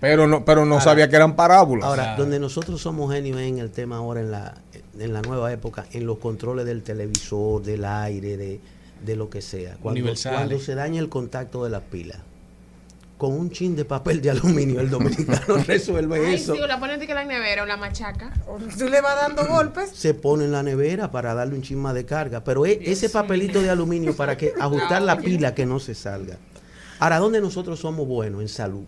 Pero 0.00 0.26
no, 0.28 0.44
pero 0.44 0.64
no 0.64 0.74
Ahora- 0.74 0.84
sabía 0.84 1.08
que 1.08 1.16
eran 1.16 1.34
parábolas. 1.34 1.84
Ahora, 1.86 2.02
Claro. 2.04 2.22
donde 2.22 2.38
nosotros 2.38 2.80
somos 2.80 3.12
genios 3.12 3.40
en 3.40 3.58
el 3.58 3.70
tema 3.70 3.96
ahora 3.96 4.20
en 4.20 4.30
la, 4.30 4.54
en 4.98 5.12
la 5.12 5.22
nueva 5.22 5.52
época, 5.52 5.86
en 5.92 6.06
los 6.06 6.18
controles 6.18 6.66
del 6.66 6.82
televisor, 6.82 7.62
del 7.62 7.84
aire, 7.84 8.36
de, 8.36 8.60
de 9.04 9.16
lo 9.16 9.28
que 9.28 9.42
sea. 9.42 9.76
Cuando, 9.82 10.00
Universales. 10.00 10.38
cuando 10.38 10.58
se 10.60 10.74
daña 10.76 11.00
el 11.00 11.08
contacto 11.08 11.64
de 11.64 11.70
las 11.70 11.82
pilas, 11.82 12.18
con 13.16 13.32
un 13.32 13.50
chin 13.50 13.74
de 13.74 13.84
papel 13.84 14.20
de 14.22 14.30
aluminio, 14.30 14.80
el 14.80 14.88
dominicano 14.90 15.56
resuelve 15.66 16.24
Ay, 16.24 16.34
eso. 16.36 16.54
sí, 16.54 16.60
o 16.60 16.66
la 16.68 16.78
pones 16.78 17.00
de 17.00 17.06
que 17.08 17.14
la 17.14 17.24
nevera 17.24 17.64
o 17.64 17.66
la 17.66 17.76
machaca. 17.76 18.32
Tú 18.78 18.88
le 18.88 19.00
vas 19.00 19.16
dando 19.16 19.44
golpes. 19.48 19.90
Se 19.90 20.14
pone 20.14 20.44
en 20.44 20.52
la 20.52 20.62
nevera 20.62 21.10
para 21.10 21.34
darle 21.34 21.56
un 21.56 21.62
chin 21.62 21.78
más 21.80 21.94
de 21.94 22.04
carga. 22.04 22.44
Pero 22.44 22.64
e- 22.64 22.78
ese 22.84 23.08
papelito 23.10 23.60
de 23.60 23.70
aluminio 23.70 24.14
para 24.14 24.36
que 24.36 24.52
ajustar 24.60 25.02
la 25.02 25.18
pila 25.18 25.52
que 25.56 25.66
no 25.66 25.80
se 25.80 25.96
salga. 25.96 26.36
Ahora, 27.00 27.18
¿dónde 27.18 27.40
nosotros 27.40 27.80
somos 27.80 28.06
buenos? 28.06 28.40
En 28.42 28.48
salud. 28.48 28.84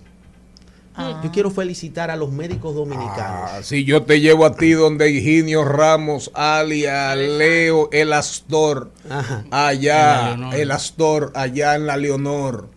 Yo 1.23 1.31
quiero 1.31 1.51
felicitar 1.51 2.11
a 2.11 2.17
los 2.17 2.31
médicos 2.33 2.75
dominicanos. 2.75 3.51
Ah, 3.53 3.61
si 3.63 3.85
yo 3.85 4.03
te 4.05 4.21
llevo 4.21 4.47
a 4.47 4.55
ti 4.57 4.73
donde 4.73 5.11
Higinio 5.11 5.65
Ramos, 5.65 6.31
alia 6.35 7.15
Leo, 7.15 7.89
el 7.93 8.13
Astor, 8.13 8.91
Ajá. 9.09 9.45
allá, 9.51 10.35
el 10.55 10.71
Astor, 10.71 11.33
allá 11.35 11.75
en 11.75 11.87
la 11.87 11.97
Leonor, 11.97 12.69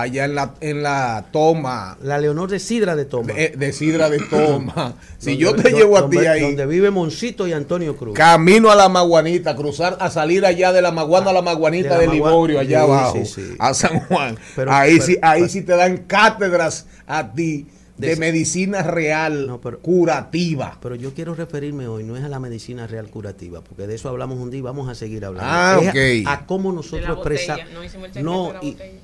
allá 0.00 0.24
en 0.26 0.34
la, 0.34 0.54
en 0.60 0.82
la 0.82 1.26
Toma, 1.32 1.96
La 2.02 2.18
Leonor 2.18 2.50
de 2.50 2.58
Sidra 2.58 2.94
de 2.96 3.04
Toma. 3.06 3.32
de, 3.32 3.50
de 3.56 3.72
Sidra 3.72 4.10
de 4.10 4.18
Toma. 4.18 4.94
si 5.18 5.36
Donde- 5.36 5.38
yo 5.42 5.54
te 5.54 5.70
llevo 5.72 5.96
a 5.96 6.08
ti 6.10 6.18
ahí, 6.18 6.42
Donde 6.42 6.66
vive 6.66 6.90
Moncito 6.90 7.46
y 7.46 7.52
Antonio 7.52 7.96
Cruz. 7.96 8.14
camino 8.14 8.70
a 8.70 8.74
la 8.74 8.88
Maguanita, 8.88 9.56
cruzar, 9.56 9.96
a 10.00 10.10
salir 10.10 10.44
allá 10.44 10.72
de 10.72 10.82
la 10.82 10.92
Maguana 10.92 11.30
a 11.30 11.32
la 11.32 11.42
Maguanita 11.42 11.98
De 11.98 12.06
la 12.06 12.12
Liborio, 12.12 12.60
allá 12.60 12.78
Sí, 12.80 12.84
abajo, 12.84 13.18
sí, 13.24 13.26
sí. 13.26 13.54
a 13.58 13.74
San 13.74 14.00
Juan. 14.00 14.36
Pero- 14.54 14.72
ahí 14.72 14.94
pero- 14.94 15.04
sí, 15.06 15.18
ahí 15.22 15.40
pero- 15.40 15.52
sí 15.52 15.62
te 15.62 15.72
dan 15.76 15.96
cátedras 16.06 16.86
a 17.06 17.32
ti 17.32 17.66
de, 17.96 18.08
De- 18.08 18.16
medicina 18.16 18.82
real 18.82 19.46
No, 19.46 19.60
pero- 19.62 19.78
curativa. 19.80 20.76
Pero 20.82 20.94
yo 20.96 21.14
quiero 21.14 21.34
referirme 21.34 21.88
hoy, 21.88 22.04
no 22.04 22.16
es 22.18 22.22
a 22.24 22.28
la 22.28 22.38
medicina 22.38 22.86
real 22.86 23.08
curativa, 23.08 23.62
porque 23.62 23.86
de 23.86 23.94
eso 23.94 24.10
hablamos 24.10 24.38
un 24.38 24.50
día 24.50 24.58
y 24.58 24.62
vamos 24.62 24.88
a 24.90 24.94
seguir 24.94 25.24
hablando. 25.24 25.50
Ah, 25.50 25.78
Es 25.80 25.88
ok. 26.22 26.28
a, 26.28 26.32
a 26.34 26.46
cómo 26.46 26.70
nosotros 26.72 27.08
expresamos. 27.16 27.64
No 27.72 27.82
hicimos 27.82 28.08
el 28.08 28.12
segmento 28.12 28.30
No, 28.30 28.48
de 28.48 28.52
la 28.52 28.84
y. 28.84 29.00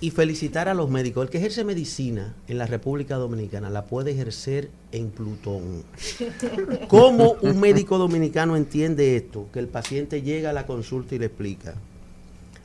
y 0.00 0.10
felicitar 0.10 0.68
a 0.68 0.74
los 0.74 0.90
médicos. 0.90 1.24
El 1.24 1.30
que 1.30 1.38
ejerce 1.38 1.64
medicina 1.64 2.34
en 2.46 2.58
la 2.58 2.66
República 2.66 3.16
Dominicana 3.16 3.70
la 3.70 3.84
puede 3.86 4.12
ejercer 4.12 4.70
en 4.92 5.10
Plutón. 5.10 5.84
¿Cómo 6.88 7.36
un 7.42 7.60
médico 7.60 7.98
dominicano 7.98 8.56
entiende 8.56 9.16
esto? 9.16 9.46
Que 9.52 9.58
el 9.58 9.68
paciente 9.68 10.22
llega 10.22 10.50
a 10.50 10.52
la 10.54 10.66
consulta 10.66 11.14
y 11.14 11.18
le 11.18 11.26
explica. 11.26 11.74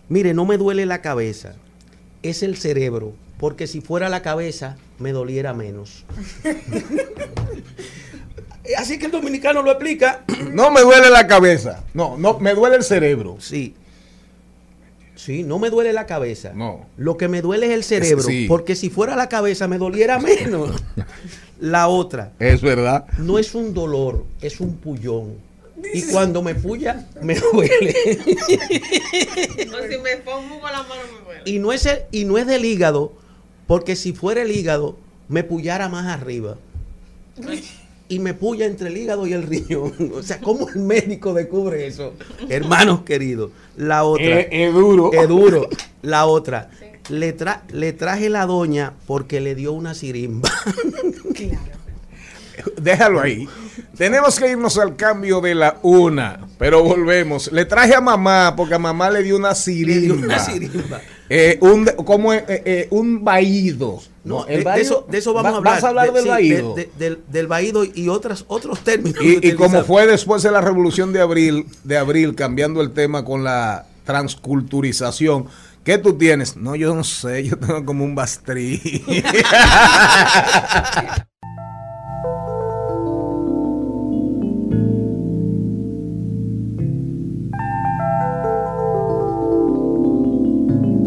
Mire, 0.09 0.33
no 0.33 0.45
me 0.45 0.57
duele 0.57 0.85
la 0.85 1.01
cabeza, 1.01 1.55
es 2.21 2.43
el 2.43 2.57
cerebro, 2.57 3.13
porque 3.39 3.67
si 3.67 3.81
fuera 3.81 4.09
la 4.09 4.21
cabeza 4.21 4.77
me 4.99 5.11
doliera 5.11 5.53
menos. 5.53 6.05
Así 8.77 8.97
que 8.97 9.07
el 9.07 9.11
dominicano 9.11 9.61
lo 9.61 9.71
explica. 9.71 10.23
No 10.51 10.71
me 10.71 10.81
duele 10.81 11.09
la 11.09 11.27
cabeza. 11.27 11.83
No, 11.93 12.17
no, 12.17 12.39
me 12.39 12.53
duele 12.53 12.77
el 12.77 12.83
cerebro. 12.83 13.37
Sí. 13.39 13.75
Sí, 15.23 15.43
no 15.43 15.57
me 15.57 15.69
duele 15.69 15.93
la 15.93 16.05
cabeza. 16.05 16.51
No. 16.53 16.85
Lo 16.97 17.15
que 17.15 17.29
me 17.29 17.41
duele 17.41 17.67
es 17.67 17.71
el 17.73 17.83
cerebro, 17.85 18.23
sí. 18.23 18.45
porque 18.47 18.75
si 18.75 18.89
fuera 18.89 19.15
la 19.15 19.29
cabeza 19.29 19.69
me 19.69 19.77
doliera 19.77 20.19
menos. 20.19 20.71
la 21.61 21.87
otra, 21.87 22.33
Es 22.39 22.61
verdad. 22.61 23.05
no 23.19 23.39
es 23.39 23.55
un 23.55 23.73
dolor, 23.73 24.25
es 24.41 24.59
un 24.59 24.75
pullón. 24.75 25.35
Y 25.93 26.01
cuando 26.03 26.41
me 26.41 26.55
puya, 26.55 27.07
me 27.21 27.35
duele. 27.35 27.95
O 29.71 29.87
si 29.89 29.97
me 29.97 30.17
pongo 30.25 30.59
con 30.59 30.71
la 30.71 30.83
mano 30.83 31.01
me 31.17 31.25
duele. 31.25 31.41
y, 31.45 31.59
no 31.59 31.71
es 31.71 31.85
el- 31.85 31.99
y 32.11 32.25
no 32.25 32.37
es 32.37 32.45
del 32.47 32.65
hígado, 32.65 33.13
porque 33.65 33.95
si 33.95 34.11
fuera 34.13 34.41
el 34.41 34.51
hígado, 34.51 34.97
me 35.29 35.43
pullara 35.45 35.87
más 35.89 36.07
arriba. 36.07 36.57
Y 38.13 38.19
me 38.19 38.33
puya 38.33 38.65
entre 38.65 38.89
el 38.89 38.97
hígado 38.97 39.25
y 39.27 39.33
el 39.33 39.43
riñón. 39.43 39.93
O 40.13 40.21
sea, 40.23 40.39
¿cómo 40.39 40.69
el 40.69 40.79
médico 40.81 41.33
descubre 41.33 41.87
eso? 41.87 42.13
Hermanos 42.49 43.01
queridos. 43.03 43.51
La 43.77 44.03
otra. 44.03 44.39
Es, 44.41 44.73
duro. 44.73 45.11
Es 45.13 45.27
duro. 45.27 45.67
La 46.01 46.25
otra. 46.25 46.69
Le, 47.09 47.35
tra- 47.35 47.61
le 47.71 47.91
traje 47.93 48.29
la 48.29 48.45
doña 48.45 48.93
porque 49.07 49.41
le 49.41 49.55
dio 49.55 49.73
una 49.73 49.93
sirimba. 49.93 50.49
Déjalo 52.79 53.19
ahí. 53.19 53.47
Tenemos 53.97 54.39
que 54.39 54.51
irnos 54.51 54.77
al 54.77 54.95
cambio 54.95 55.41
de 55.41 55.55
la 55.55 55.79
una, 55.81 56.47
pero 56.59 56.83
volvemos. 56.83 57.51
Le 57.51 57.65
traje 57.65 57.95
a 57.95 58.01
mamá 58.01 58.53
porque 58.55 58.75
a 58.75 58.79
mamá 58.79 59.09
le 59.09 59.23
dio 59.23 59.35
una 59.35 59.49
Le 59.49 59.55
dio 59.55 60.13
sirimba. 60.13 60.25
una 60.25 60.39
sirimba. 60.39 61.01
Eh, 61.35 61.57
un, 61.61 61.85
como 62.05 62.31
eh, 62.33 62.43
eh, 62.47 62.87
un 62.91 63.23
vaído. 63.23 63.99
No, 64.23 64.45
el 64.45 64.63
de, 64.63 64.81
eso, 64.81 65.05
de 65.09 65.17
eso 65.17 65.33
vamos 65.33 65.51
va- 65.51 65.55
a 65.55 65.57
hablar. 65.57 65.73
Vas 65.75 65.83
a 65.83 65.87
hablar 65.89 66.13
De- 66.13 66.19
del 66.21 66.29
vaído. 66.29 66.75
de- 66.75 66.83
de- 66.85 66.91
del, 66.97 67.19
del 67.27 67.47
vaído 67.47 67.83
y 67.85 68.07
otras, 68.07 68.45
otros 68.47 68.79
términos. 68.81 69.19
Y, 69.23 69.45
y 69.47 69.53
como 69.53 69.83
fue 69.83 70.05
después 70.07 70.43
de 70.43 70.51
la 70.51 70.61
revolución 70.61 71.11
de 71.11 71.21
abril, 71.21 71.65
de 71.83 71.97
abril, 71.97 72.35
cambiando 72.35 72.81
el 72.81 72.91
tema 72.91 73.25
con 73.25 73.43
la 73.43 73.85
transculturización, 74.05 75.47
¿qué 75.83 75.97
tú 75.97 76.13
tienes? 76.17 76.55
No, 76.55 76.75
yo 76.75 76.95
no 76.95 77.03
sé, 77.03 77.43
yo 77.43 77.57
tengo 77.57 77.83
como 77.83 78.05
un 78.05 78.15
bastrí. 78.15 79.03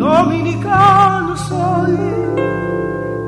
Dominicano 0.07 1.37
soy, 1.37 1.97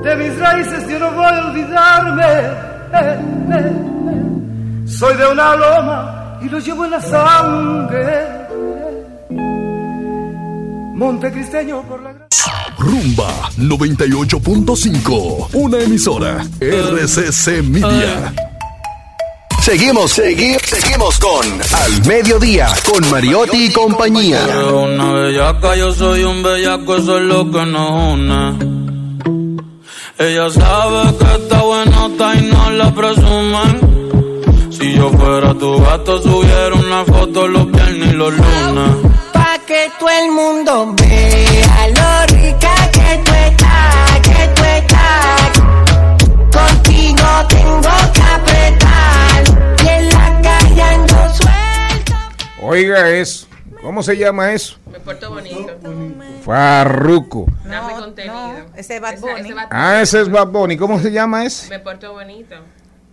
de 0.05 0.17
mis 0.17 0.39
raíces 0.39 0.89
yo 0.89 0.99
no 1.01 1.11
voy 1.11 1.25
a 1.25 1.47
olvidarme. 1.49 2.25
Eh, 2.25 3.19
eh, 3.53 3.73
eh. 4.13 4.87
Soy 4.87 5.17
de 5.17 5.27
una 5.27 5.57
loma 5.57 6.39
y 6.41 6.49
lo 6.49 6.61
llevo 6.61 6.85
en 6.85 6.93
la 6.93 7.01
sangre. 7.01 8.29
Montecristeño 10.95 11.83
por 11.83 12.01
la 12.01 12.15
Rumba 12.79 13.51
98.5. 13.57 15.49
Una 15.55 15.79
emisora. 15.81 16.47
RCC 16.61 17.61
Media. 17.65 18.33
Seguimos, 19.69 20.13
seguimos, 20.13 20.63
seguimos 20.63 21.19
con 21.19 21.45
Al 21.45 22.07
Mediodía 22.07 22.69
con 22.91 23.11
Mariotti 23.11 23.67
y 23.67 23.71
compañía. 23.71 24.41
Una 24.73 25.13
bellaca, 25.13 25.77
yo 25.77 25.93
soy 25.93 26.25
un 26.25 26.43
bellaco, 26.43 26.97
eso 26.97 27.19
es 27.19 27.25
lo 27.25 27.51
que 27.51 27.67
nos 27.67 28.15
une. 28.15 28.59
Ella 30.17 30.49
sabe 30.49 31.19
que 31.19 31.35
está 31.35 31.61
buenota 31.61 32.35
y 32.37 32.41
no 32.51 32.71
la 32.71 32.95
presumen. 32.95 34.71
Si 34.71 34.95
yo 34.95 35.11
fuera 35.11 35.53
tu 35.53 35.79
gato, 35.83 36.23
subiera 36.23 36.75
una 36.75 37.05
foto 37.05 37.47
los 37.47 37.71
viernes 37.71 38.09
y 38.09 38.17
los 38.17 38.33
lunes. 38.33 38.97
Pa' 39.35 39.59
que 39.67 39.91
todo 39.99 40.09
el 40.09 40.31
mundo 40.31 40.95
vea 40.97 41.89
lo 41.89 42.27
rica 42.35 42.75
que 42.91 43.21
tú 43.23 43.33
estás, 43.35 44.21
que 44.23 44.49
tú 44.57 44.65
estás. 44.65 45.53
Contigo 46.57 47.29
tengo 47.51 48.13
que 48.15 48.18
Oiga 52.69 53.11
eso. 53.11 53.47
¿Cómo 53.81 54.03
se 54.03 54.17
llama 54.17 54.53
eso? 54.53 54.77
Me 54.93 55.01
porto 55.01 55.31
bonito. 55.31 55.79
Farruco. 56.43 57.47
Dame 57.65 57.95
contenido. 57.95 58.67
ese 58.77 58.97
es 58.97 59.01
Bad 59.01 59.21
Bunny. 59.21 59.55
Ah, 59.71 60.03
ese 60.03 60.21
es 60.21 60.31
Bad 60.31 60.49
Bunny. 60.49 60.77
¿Cómo 60.77 60.99
se 60.99 61.11
llama 61.11 61.45
ese? 61.47 61.71
Me 61.71 61.79
porto 61.79 62.13
bonito. 62.13 62.57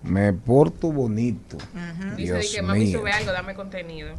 Me 0.03 0.33
porto 0.33 0.91
bonito. 0.91 1.57
Dice 2.17 2.33
Dios 2.33 2.53
que 2.53 2.61
mami 2.61 2.79
mío. 2.85 2.99
sube 2.99 3.11
algo, 3.11 3.31
dame 3.31 3.53
contenido. 3.55 4.15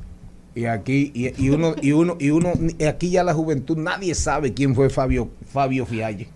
Y 0.54 0.64
aquí, 0.64 1.12
y, 1.14 1.44
y 1.44 1.50
uno, 1.50 1.74
y 1.82 1.92
uno, 1.92 2.16
y 2.18 2.30
uno, 2.30 2.52
aquí 2.88 3.10
ya 3.10 3.22
la 3.22 3.34
juventud, 3.34 3.76
nadie 3.76 4.14
sabe 4.14 4.54
quién 4.54 4.74
fue 4.74 4.88
Fabio, 4.88 5.28
Fabio 5.52 5.84
Fiallo. 5.84 6.26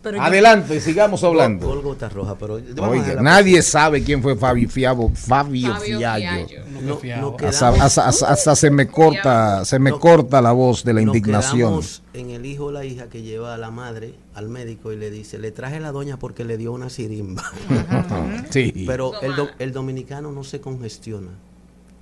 Pero 0.00 0.16
yo- 0.18 0.22
Adelante, 0.22 0.80
sigamos 0.80 1.24
hablando. 1.24 1.66
Gol 1.66 1.82
gota 1.82 2.08
roja, 2.08 2.36
pero 2.38 2.54
Oiga, 2.54 3.20
nadie 3.20 3.60
sabe 3.62 4.02
quién 4.04 4.22
fue 4.22 4.36
Fabio 4.36 4.68
Fiabo, 4.68 5.10
Fabio, 5.12 5.72
Fabio 5.74 5.98
Fiallo. 5.98 6.46
Fiallo. 6.46 6.64
No, 6.70 6.80
no 6.80 7.36
Hasta, 7.48 7.72
quedamos- 7.72 7.80
hasta- 7.80 8.06
hasta- 8.08 8.28
hasta 8.30 8.56
se 8.56 8.70
me 8.70 8.86
corta, 8.86 9.64
se 9.64 9.78
me 9.80 9.90
No- 9.90 9.98
corta 9.98 10.40
la 10.40 10.52
voz 10.52 10.84
de 10.84 10.94
la 10.94 11.02
indignación. 11.02 11.80
en 12.14 12.30
el 12.30 12.46
hijo 12.46 12.66
o 12.66 12.72
la 12.72 12.84
hija 12.84 13.08
que 13.08 13.22
lleva 13.22 13.54
a 13.54 13.58
la 13.58 13.70
madre 13.70 14.14
al 14.34 14.48
médico 14.48 14.92
y 14.92 14.96
le 14.96 15.10
dice, 15.10 15.38
le 15.38 15.50
traje 15.52 15.78
la 15.80 15.90
doña 15.92 16.16
porque 16.18 16.44
le 16.44 16.56
dio 16.56 16.72
una 16.72 16.90
sirimba. 16.90 17.44
Sí. 18.50 18.84
Pero 18.86 19.20
el, 19.20 19.34
do- 19.36 19.48
el 19.58 19.72
dominicano 19.72 20.32
no 20.32 20.44
se 20.44 20.60
congestiona. 20.60 21.28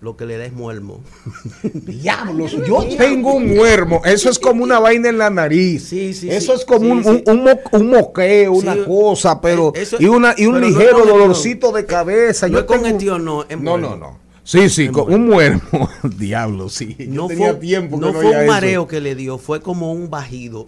Lo 0.01 0.16
que 0.16 0.26
le 0.26 0.36
da 0.36 0.44
es 0.44 0.53
muermo. 0.53 1.01
Diablos, 1.72 2.53
yo 2.66 2.84
tengo 2.97 3.34
un 3.34 3.55
muermo. 3.57 4.03
Eso 4.05 4.28
es 4.30 4.38
como 4.38 4.62
una 4.62 4.78
vaina 4.78 5.09
en 5.09 5.18
la 5.18 5.30
nariz. 5.30 5.84
Sí, 5.88 6.12
sí, 6.14 6.28
Eso 6.30 6.53
sí. 6.53 6.59
es 6.61 6.64
como 6.66 6.92
un, 6.92 7.07
un, 7.07 7.22
un 7.26 7.42
mo- 7.44 7.61
un 7.72 7.88
moqueo, 7.90 8.53
una 8.53 8.76
cosa, 8.84 9.40
pero 9.40 9.72
Eh, 9.74 9.82
eso- 9.82 9.97
y 9.99 10.07
una 10.07 10.34
y 10.36 10.47
un 10.47 10.61
no 10.61 10.66
ligero 10.66 11.05
dolorcito 11.07 11.72
de 11.72 11.86
cabeza. 11.86 12.47
No 12.47 12.59
yo 12.59 12.66
tengo- 12.66 12.82
congestión, 12.82 13.24
no, 13.24 13.44
es 13.49 13.59
no, 13.61 13.78
no, 13.78 13.97
no. 13.97 14.18
Sí, 14.44 14.68
sí, 14.68 14.84
Es 14.84 14.90
con 14.92 15.12
un 15.12 15.26
muermo. 15.26 15.88
Diablo, 16.18 16.68
sí. 16.68 16.94
Yo 16.99 17.07
No 17.22 17.26
tenía 17.26 17.51
fue, 17.53 17.61
tiempo 17.61 17.97
que 17.99 18.01
no 18.07 18.12
no 18.12 18.20
fue 18.20 18.26
un 18.30 18.36
eso. 18.36 18.47
mareo 18.53 18.86
que 18.86 19.01
le 19.01 19.14
dio, 19.16 19.38
fue 19.38 19.61
como 19.61 19.92
un 19.92 20.09
bajido. 20.09 20.66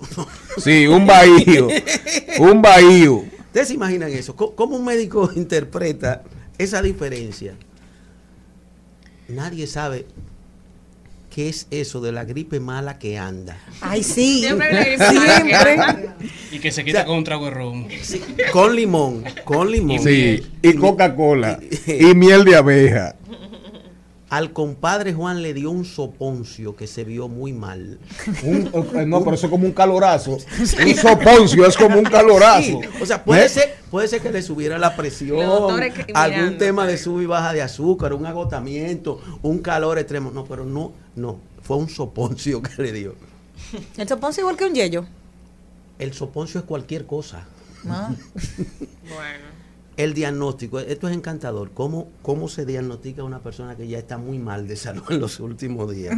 Sí, 0.57 0.87
un 0.89 1.07
bahío. 1.07 1.69
un 2.41 2.61
bahío. 2.61 3.23
¿Ustedes 3.47 3.69
se 3.69 3.75
imaginan 3.75 4.11
eso? 4.11 4.35
¿Cómo, 4.35 4.55
cómo 4.57 4.77
un 4.77 4.85
médico 4.85 5.31
interpreta 5.37 6.23
esa 6.59 6.83
diferencia? 6.83 7.55
Nadie 9.29 9.67
sabe 9.67 10.07
qué 11.31 11.49
es 11.49 11.67
eso 11.71 12.01
de 12.01 12.13
la 12.13 12.25
gripe 12.25 12.61
mala 12.61 12.99
que 12.99 13.19
anda. 13.19 13.61
Ay, 13.81 14.03
sí. 14.03 14.41
Siempre 14.41 14.69
hay 14.69 14.97
una 14.97 15.07
gripe 15.07 15.21
mala 15.21 15.45
que 15.45 15.55
anda. 15.55 16.17
Y 16.51 16.59
que 16.59 16.73
se 16.73 16.85
quita 16.85 17.05
con 17.05 17.19
un 17.19 17.25
trago 17.25 17.45
de 17.45 17.51
ron. 17.51 17.89
Con 18.53 18.75
limón, 18.75 19.25
con 19.45 19.71
limón. 19.71 19.99
Sí, 19.99 20.43
y 20.63 20.73
Coca-Cola. 20.75 21.61
Y 21.87 22.15
miel 22.15 22.45
de 22.45 22.57
abeja. 22.57 23.15
Al 24.31 24.53
compadre 24.53 25.15
Juan 25.15 25.41
le 25.43 25.55
dio 25.55 25.71
un 25.71 25.87
soponcio 25.87 26.77
que 26.77 26.87
se 26.87 27.03
vio 27.05 27.29
muy 27.29 27.55
mal. 27.55 27.99
Un- 28.43 28.71
no, 29.09 29.25
pero 29.25 29.35
eso 29.35 29.47
es 29.47 29.51
como 29.51 29.65
un 29.67 29.73
calorazo. 29.73 30.33
Un 30.59 30.95
soponcio 30.97 31.65
es 31.67 31.77
como 31.77 31.97
un 31.99 32.05
calorazo. 32.05 32.63
Sí, 32.63 32.79
o 33.01 33.07
sea, 33.07 33.25
puede 33.25 33.47
¿Eh? 33.47 33.49
ser, 33.49 33.77
puede 33.91 34.07
ser 34.07 34.21
que 34.21 34.31
le 34.31 34.43
subiera 34.43 34.77
la 34.79 34.95
presión, 34.95 35.39
que- 35.93 36.13
algún 36.13 36.39
mirando, 36.41 36.59
tema 36.59 36.87
de 36.87 36.99
sub 36.99 37.23
y 37.23 37.27
baja 37.27 37.55
de 37.55 37.63
azúcar, 37.63 38.13
un 38.13 38.27
agotamiento, 38.27 39.19
un 39.43 39.61
calor 39.61 39.99
extremo. 39.99 40.31
No, 40.31 40.45
pero 40.45 40.65
no, 40.67 40.93
no, 41.17 41.39
fue 41.63 41.79
un 41.79 41.89
soponcio 41.89 42.61
que 42.63 42.83
le 42.83 42.93
dio. 42.93 43.15
El 43.97 44.07
soponcio 44.07 44.43
igual 44.43 44.57
que 44.59 44.67
un 44.67 44.75
yello. 44.75 45.07
El 45.99 46.13
soponcio 46.13 46.61
es 46.61 46.67
cualquier 46.67 47.07
cosa. 47.07 47.47
Ah. 47.89 48.11
Bueno. 49.03 49.58
El 49.99 50.15
diagnóstico, 50.15 50.79
esto 50.79 51.09
es 51.09 51.15
encantador. 51.15 51.73
¿Cómo, 51.75 52.09
¿Cómo 52.23 52.49
se 52.49 52.65
diagnostica 52.65 53.23
a 53.23 53.25
una 53.25 53.41
persona 53.41 53.77
que 53.77 53.89
ya 53.89 53.99
está 53.99 54.17
muy 54.17 54.39
mal 54.39 54.69
de 54.69 54.77
salud 54.77 55.03
en 55.11 55.19
los 55.21 55.41
últimos 55.41 55.93
días? 55.93 56.17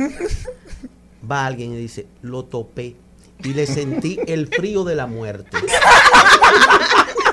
Va 1.31 1.47
alguien 1.47 1.73
y 1.73 1.77
dice, 1.79 2.07
lo 2.21 2.45
topé 2.45 2.97
y 3.43 3.55
le 3.55 3.67
sentí 3.67 4.21
el 4.27 4.49
frío 4.49 4.85
de 4.85 4.95
la 4.97 5.07
muerte. 5.07 5.57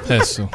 Eso. 0.10 0.50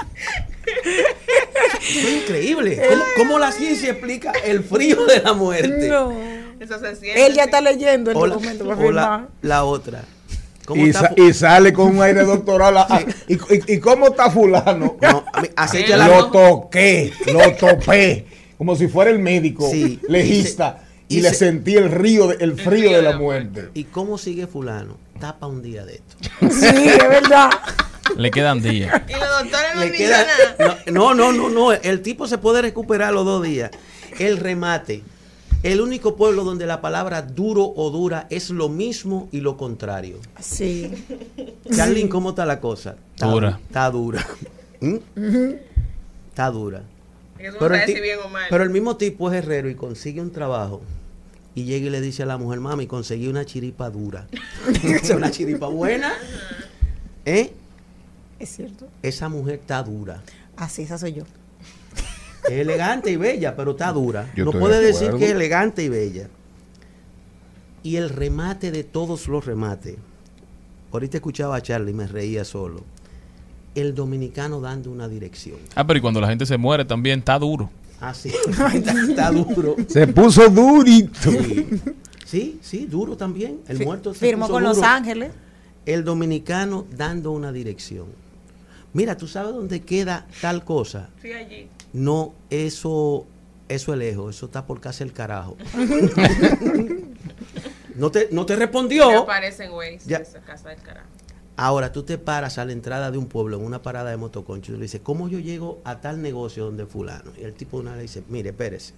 Es 1.83 2.23
increíble. 2.23 2.81
¿Cómo, 2.89 3.05
cómo 3.19 3.39
la 3.39 3.53
ciencia 3.53 3.91
explica 3.91 4.33
el 4.33 4.65
frío 4.65 5.05
de 5.05 5.21
la 5.21 5.35
muerte? 5.35 5.89
No. 5.89 6.11
Eso 6.59 6.79
se 6.79 6.97
siente. 6.97 7.27
Él 7.27 7.35
ya 7.35 7.45
está 7.45 7.61
leyendo 7.61 8.13
el 8.13 8.17
O 8.17 8.27
la, 8.27 8.35
documento 8.35 8.67
o 8.67 8.93
la 9.43 9.65
otra. 9.65 10.07
¿Cómo 10.65 10.85
Y, 10.87 10.91
está 10.91 11.01
sa- 11.01 11.09
fu- 11.17 11.23
y 11.25 11.33
sale 11.35 11.73
con 11.73 11.97
un 11.97 12.03
aire 12.03 12.25
doctoral. 12.25 12.87
y, 13.29 13.35
y- 13.35 13.75
y 13.75 13.79
cómo 13.81 14.07
está 14.09 14.31
fulano? 14.31 14.97
No, 15.01 15.25
la- 15.97 16.09
lo 16.09 16.31
toqué, 16.31 17.13
lo 17.33 17.53
topé. 17.57 18.27
Como 18.59 18.77
si 18.77 18.87
fuera 18.89 19.11
el 19.11 19.19
médico 19.19 19.69
Sí. 19.71 19.99
legista. 20.09 20.85
Y, 21.09 21.19
y 21.19 21.21
le 21.21 21.31
se- 21.31 21.35
sentí 21.37 21.75
el 21.75 21.91
río, 21.91 22.29
de- 22.29 22.37
el 22.45 22.55
frío 22.59 22.93
de 22.93 23.03
la 23.03 23.17
muerte. 23.19 23.71
¿Y 23.75 23.85
cómo 23.85 24.19
sigue 24.19 24.47
fulano? 24.47 24.97
Tapa 25.21 25.47
un 25.47 25.63
día 25.63 25.85
de 25.85 25.95
esto. 25.95 26.17
Sí, 26.51 26.67
es 26.89 27.09
verdad. 27.09 27.51
Le 28.17 28.31
quedan 28.31 28.61
días. 28.63 29.03
Y 29.09 29.13
los 29.13 29.21
doctores 29.21 29.75
no 29.77 29.93
queda- 29.93 30.27
nada. 30.59 30.79
no, 30.93 31.15
no, 31.15 31.33
no, 31.33 31.49
no. 31.49 31.73
El 31.73 32.03
tipo 32.03 32.27
se 32.29 32.39
puede 32.39 32.63
recuperar 32.63 33.13
los 33.13 33.25
dos 33.25 33.43
días. 33.43 33.71
El 34.19 34.37
remate. 34.39 35.03
El 35.63 35.81
único 35.81 36.17
pueblo 36.17 36.43
donde 36.45 36.67
la 36.67 36.81
palabra 36.81 37.23
duro 37.23 37.73
o 37.77 37.91
dura 37.91 38.27
es 38.31 38.51
lo 38.51 38.69
mismo 38.69 39.29
y 39.31 39.41
lo 39.41 39.57
contrario. 39.57 40.19
Sí. 40.41 40.91
Charlene, 41.75 42.09
¿cómo 42.09 42.31
está 42.31 42.45
la 42.45 42.61
cosa? 42.61 42.97
Está 43.15 43.27
Dura. 43.27 43.61
Está 43.67 43.91
dura. 43.91 44.27
¿Mm? 44.81 44.97
Está 46.31 46.51
dura. 46.51 46.83
Es 47.39 47.55
Pero 47.59 47.75
el, 47.75 47.81
sabe 47.81 47.87
ti- 47.87 47.95
si 47.95 48.01
bien 48.01 48.19
o 48.25 48.29
mal. 48.29 48.47
pero 48.51 48.65
el 48.65 48.71
mismo 48.71 48.97
tipo 48.97 49.31
es 49.31 49.39
herrero 49.39 49.69
y 49.71 49.75
consigue 49.75 50.21
un 50.21 50.31
trabajo 50.33 50.81
y 51.55 51.65
llega 51.65 51.87
y 51.87 51.91
le 51.91 52.01
dice 52.01 52.23
a 52.23 52.27
la 52.27 52.39
mujer, 52.39 52.59
mami, 52.61 52.87
conseguí 52.87 53.29
una 53.29 53.45
chiripa 53.45 53.91
dura. 53.91 54.27
Sea, 55.03 55.17
una 55.17 55.31
chiripa 55.31 55.67
buena. 55.69 56.13
¿Eh? 57.25 57.53
Es 58.41 58.49
cierto. 58.57 58.89
Esa 59.03 59.29
mujer 59.29 59.55
está 59.61 59.83
dura. 59.83 60.23
Así, 60.57 60.83
esa 60.83 60.99
soy 60.99 61.13
yo. 61.15 61.25
Es 62.45 62.53
elegante 62.53 63.11
y 63.11 63.17
bella, 63.17 63.55
pero 63.57 63.73
está 63.73 63.93
dura. 63.93 64.31
Yo 64.35 64.45
no 64.45 64.53
puede 64.53 64.81
de 64.81 64.87
decir 64.87 65.13
que 65.13 65.27
es 65.27 65.31
elegante 65.33 65.83
y 65.83 65.89
bella. 65.89 66.29
Y 67.83 67.97
el 67.97 68.11
remate 68.11 68.71
de 68.71 68.85
todos 68.85 69.29
los 69.29 69.45
remates. 69.45 69.97
Ahorita 70.93 71.17
escuchaba 71.17 71.57
a 71.57 71.63
Charlie 71.63 71.93
y 71.93 71.95
me 71.95 72.07
reía 72.07 72.45
solo. 72.45 72.85
El 73.75 73.95
dominicano 73.95 74.61
dando 74.61 74.91
una 74.91 75.09
dirección. 75.09 75.57
Ah, 75.75 75.87
pero 75.87 75.99
y 75.99 76.03
cuando 76.03 76.21
la 76.21 76.29
gente 76.29 76.45
se 76.47 76.59
muere 76.59 76.85
también 76.85 77.21
está 77.21 77.39
duro. 77.39 77.71
Así. 78.01 78.29
está, 78.29 78.73
está 79.09 79.31
duro. 79.31 79.77
Se 79.89 80.07
puso 80.09 80.49
durito. 80.49 81.31
Sí. 81.31 81.67
Sí, 82.33 82.59
sí, 82.63 82.87
duro 82.87 83.17
también. 83.17 83.61
El 83.69 83.85
muerto 83.85 84.15
se 84.15 84.21
firmó 84.21 84.47
puso 84.47 84.55
con 84.55 84.63
Los. 84.63 84.83
Ángeles. 84.83 85.33
El 85.85 86.03
dominicano 86.03 86.87
dando 86.97 87.31
una 87.31 87.53
dirección. 87.53 88.07
Mira, 88.95 89.17
¿tú 89.17 89.27
sabes 89.27 89.55
dónde 89.55 89.83
queda 89.83 90.27
tal 90.41 90.65
cosa? 90.65 91.11
Sí, 91.21 91.33
allí. 91.33 91.69
No, 91.93 92.35
eso, 92.51 93.27
eso 93.69 93.93
es 93.93 93.99
lejos, 93.99 94.37
eso 94.37 94.47
está 94.47 94.67
por 94.67 94.81
casa 94.81 95.05
el 95.05 95.13
carajo. 95.13 95.57
no, 97.97 98.11
te, 98.11 98.29
no 98.33 98.47
te 98.47 98.55
Me 98.55 98.61
respondió. 98.61 99.23
aparece 99.23 99.65
en 99.65 99.73
Waze, 99.73 100.01
Ya. 100.07 100.19
esa 100.19 100.41
casa 100.41 100.71
del 100.71 100.79
carajo. 100.81 101.07
Ahora 101.57 101.93
tú 101.93 102.03
te 102.03 102.17
paras 102.17 102.57
a 102.59 102.65
la 102.65 102.73
entrada 102.73 103.11
de 103.11 103.19
un 103.19 103.27
pueblo 103.27 103.59
en 103.59 103.65
una 103.65 103.83
parada 103.83 104.11
de 104.11 104.17
motoconcho 104.17 104.73
y 104.73 104.77
le 104.77 104.83
dices, 104.83 105.01
¿cómo 105.03 105.29
yo 105.29 105.39
llego 105.39 105.81
a 105.85 106.01
tal 106.01 106.23
negocio 106.23 106.65
donde 106.65 106.87
fulano? 106.87 107.31
Y 107.39 107.45
el 107.45 107.53
tipo 107.53 107.77
de 107.77 107.83
una 107.89 107.97
le 107.97 108.03
dice, 108.03 108.23
mire, 108.29 108.51
espérese, 108.51 108.95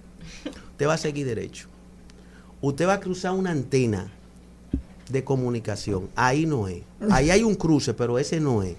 usted 0.71 0.87
va 0.87 0.93
a 0.93 0.97
seguir 0.97 1.25
derecho. 1.27 1.67
Usted 2.61 2.87
va 2.87 2.93
a 2.93 2.99
cruzar 3.01 3.33
una 3.33 3.51
antena 3.51 4.09
de 5.09 5.23
comunicación. 5.25 6.09
Ahí 6.15 6.45
no 6.45 6.69
es. 6.69 6.81
Ahí 7.11 7.29
hay 7.29 7.43
un 7.43 7.55
cruce, 7.55 7.93
pero 7.93 8.17
ese 8.17 8.39
no 8.39 8.63
es. 8.63 8.75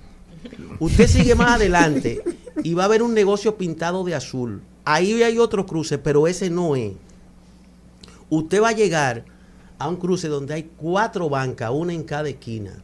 Usted 0.81 1.07
sigue 1.07 1.35
más 1.35 1.53
adelante 1.57 2.23
y 2.67 2.75
va 2.75 2.87
a 2.87 2.89
ver 2.89 3.01
un 3.05 3.15
negocio 3.15 3.57
pintado 3.57 4.03
de 4.03 4.17
azul. 4.17 4.61
Ahí 4.85 5.23
hay 5.23 5.39
otro 5.39 5.67
cruce, 5.67 5.99
pero 5.99 6.27
ese 6.27 6.51
no 6.51 6.75
es. 6.75 6.95
Usted 8.29 8.61
va 8.61 8.71
a 8.71 8.73
llegar 8.73 9.25
a 9.79 9.89
un 9.89 9.95
cruce 9.95 10.27
donde 10.27 10.55
hay 10.55 10.65
cuatro 10.77 11.29
bancas, 11.29 11.71
una 11.73 11.93
en 11.93 12.03
cada 12.03 12.29
esquina. 12.29 12.83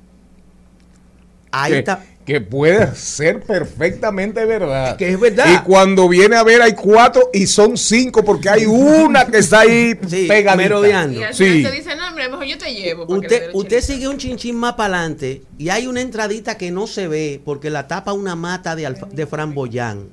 Ahí 1.53 1.73
que, 1.73 1.79
está. 1.81 2.05
que 2.25 2.41
puede 2.41 2.95
ser 2.97 3.41
perfectamente 3.43 4.45
verdad. 4.47 4.97
Que 4.97 5.11
es 5.11 5.21
verdad. 5.21 5.47
Y 5.53 5.59
cuando 5.65 6.09
viene 6.09 6.35
a 6.37 6.43
ver 6.43 6.63
hay 6.63 6.73
cuatro 6.73 7.29
y 7.33 7.47
son 7.47 7.77
cinco 7.77 8.25
porque 8.25 8.49
hay 8.49 8.65
una 8.67 9.27
que 9.27 9.39
está 9.39 9.61
ahí 9.61 9.95
pegadita. 10.01 10.57
merodeando. 10.57 11.21
Y 11.21 11.23
al 11.25 11.35
Sí. 11.35 11.45
final 11.45 11.71
te 11.73 11.77
dice, 11.79 11.95
no, 11.97 12.09
hombre, 12.09 12.29
mejor 12.29 12.47
yo 12.47 12.59
te 12.59 12.73
llevo. 12.75 13.05
Usted, 13.07 13.51
usted 13.53 13.81
sigue 13.83 14.09
un 14.09 14.19
chinchín 14.19 14.57
más 14.57 14.75
para 14.75 14.99
adelante 14.99 15.43
y 15.59 15.69
hay 15.69 15.87
una 15.87 16.01
entradita 16.01 16.57
que 16.57 16.71
no 16.71 16.87
se 16.87 17.07
ve 17.07 17.41
porque 17.45 17.71
la 17.71 17.87
tapa 17.87 18.13
una 18.15 18.35
mata 18.35 18.75
de, 18.77 18.87
alfa- 18.87 19.09
de 19.13 19.27
framboyán. 19.27 20.09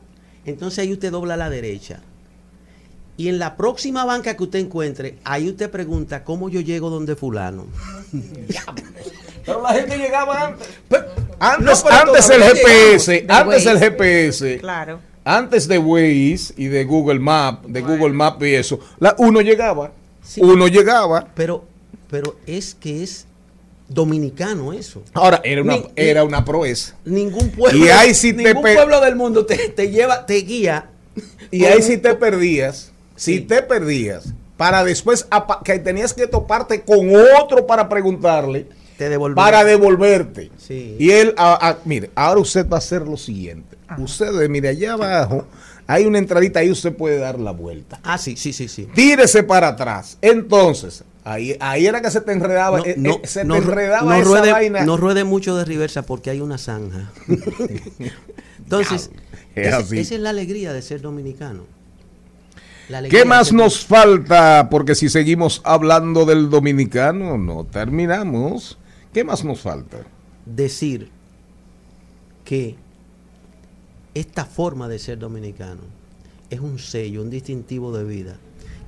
Entonces 0.46 0.80
ahí 0.80 0.92
usted 0.94 1.12
dobla 1.12 1.36
a 1.36 1.38
la 1.38 1.50
derecha. 1.50 2.02
Y 3.18 3.28
en 3.28 3.38
la 3.38 3.58
próxima 3.58 4.06
banca 4.06 4.36
que 4.38 4.44
usted 4.44 4.60
encuentre, 4.60 5.18
ahí 5.26 5.50
usted 5.50 5.70
pregunta 5.70 6.24
cómo 6.24 6.50
yo 6.50 6.62
llego 6.62 6.90
donde 6.90 7.16
fulano. 7.18 7.68
Pero 9.46 9.62
la 9.62 9.74
gente 9.74 9.98
llegaba 9.98 10.46
antes. 10.48 10.68
Antes, 11.40 11.84
No, 11.86 11.90
antes 11.92 12.30
el 12.30 12.44
GPS, 12.44 13.26
antes 13.30 13.64
De 13.64 13.72
el 13.72 13.78
Waze. 13.78 13.90
GPS, 13.92 14.58
Claro. 14.60 15.00
antes 15.24 15.68
de 15.68 15.78
Waze 15.78 16.54
y 16.58 16.66
de 16.68 16.84
Google 16.84 17.20
Map, 17.20 17.66
de 17.66 17.82
Google 17.82 18.10
Map 18.14 18.42
y 18.44 18.56
eso, 18.56 18.80
la, 19.00 19.16
uno 19.18 19.40
llegaba, 19.42 19.92
uno 20.38 20.68
llegaba. 20.68 21.28
Pero, 21.36 21.64
pero 22.10 22.36
es 22.46 22.76
que 22.76 23.04
es 23.04 23.26
dominicano 23.88 24.74
eso. 24.74 25.02
Ahora, 25.14 25.42
era 25.44 25.62
una, 25.62 25.78
Ni- 25.78 25.86
era 25.96 26.24
una 26.24 26.44
proeza. 26.46 26.96
Ningún 27.06 27.50
pueblo, 27.52 27.86
Y 27.86 27.90
ahí 27.90 28.14
sí 28.14 28.34
te 28.34 28.44
ningún 28.44 28.62
pueblo 28.62 29.00
del 29.02 29.16
mundo 29.16 29.46
te, 29.46 29.70
te 29.70 29.90
lleva, 29.90 30.26
te 30.26 30.36
guía. 30.42 30.90
Y 31.52 31.66
ahí 31.66 31.82
si 31.82 31.98
te 31.98 32.14
perdías, 32.16 32.92
si 33.16 33.40
te 33.40 33.62
perdías, 33.64 34.26
para 34.58 34.84
después 34.84 35.26
que 35.64 35.80
tenías 35.80 36.14
que 36.14 36.28
toparte 36.28 36.82
con 36.82 37.10
otro 37.42 37.66
para 37.66 37.88
preguntarle, 37.90 38.68
te 39.08 39.18
para 39.34 39.64
devolverte. 39.64 40.52
Sí. 40.58 40.96
Y 41.00 41.12
él, 41.12 41.34
a- 41.38 41.70
a- 41.70 41.78
mire, 41.86 42.12
ahora 42.16 42.42
usted 42.42 42.68
va 42.68 42.76
a 42.76 42.80
hacer 42.80 43.04
lo 43.08 43.16
siguiente. 43.18 43.78
Usted, 43.98 44.48
mire, 44.50 44.70
allá 44.70 44.94
abajo 44.94 45.46
hay 45.88 46.06
una 46.06 46.18
entradita, 46.20 46.60
ahí 46.60 46.70
usted 46.70 46.94
puede 46.96 47.18
dar 47.18 47.40
la 47.40 47.52
vuelta. 47.52 48.00
Ah, 48.04 48.18
sí, 48.18 48.36
sí, 48.36 48.54
sí, 48.54 48.68
sí. 48.68 48.88
Tírese 48.94 49.42
para 49.44 49.70
atrás. 49.70 50.18
Entonces, 50.22 51.04
ahí, 51.24 51.56
ahí 51.60 51.88
era 51.88 52.02
que 52.02 52.12
se 52.12 52.22
te 52.22 52.32
enredaba, 52.34 52.78
No, 52.80 52.86
eh, 52.86 52.96
no, 52.98 53.12
eh, 53.12 53.22
se 53.24 53.46
te 53.46 53.58
enredaba 53.58 54.14
no 54.14 54.22
esa 54.22 54.30
ruede, 54.30 54.52
vaina. 54.52 54.86
no 54.86 54.98
ruede 54.98 55.24
mucho 55.24 55.56
de 55.56 55.66
reversa 55.66 56.04
porque 56.04 56.30
hay 56.30 56.42
una 56.42 56.58
zanja. 56.58 57.10
Entonces, 58.60 59.10
Es 59.56 59.68
esa, 59.68 59.96
es 59.96 60.12
la 60.20 60.30
alegría 60.30 60.74
de 60.74 60.82
ser 60.82 61.02
dominicano. 61.02 61.64
¿Qué 63.10 63.24
más 63.24 63.54
nos 63.54 63.86
falta? 63.86 64.68
Porque 64.72 64.96
si 64.96 65.10
seguimos 65.10 65.62
hablando 65.64 66.26
del 66.26 66.50
dominicano, 66.50 67.38
no 67.38 67.64
terminamos. 67.66 68.78
¿Qué 69.14 69.24
más 69.24 69.44
nos 69.44 69.62
falta? 69.62 70.06
decir 70.56 71.10
que 72.44 72.76
esta 74.14 74.46
forma 74.46 74.88
de 74.88 75.00
ser 75.00 75.20
dominicano 75.20 75.82
es 76.50 76.60
un 76.60 76.80
sello, 76.80 77.22
un 77.22 77.30
distintivo 77.30 77.96
de 77.96 78.04
vida 78.04 78.38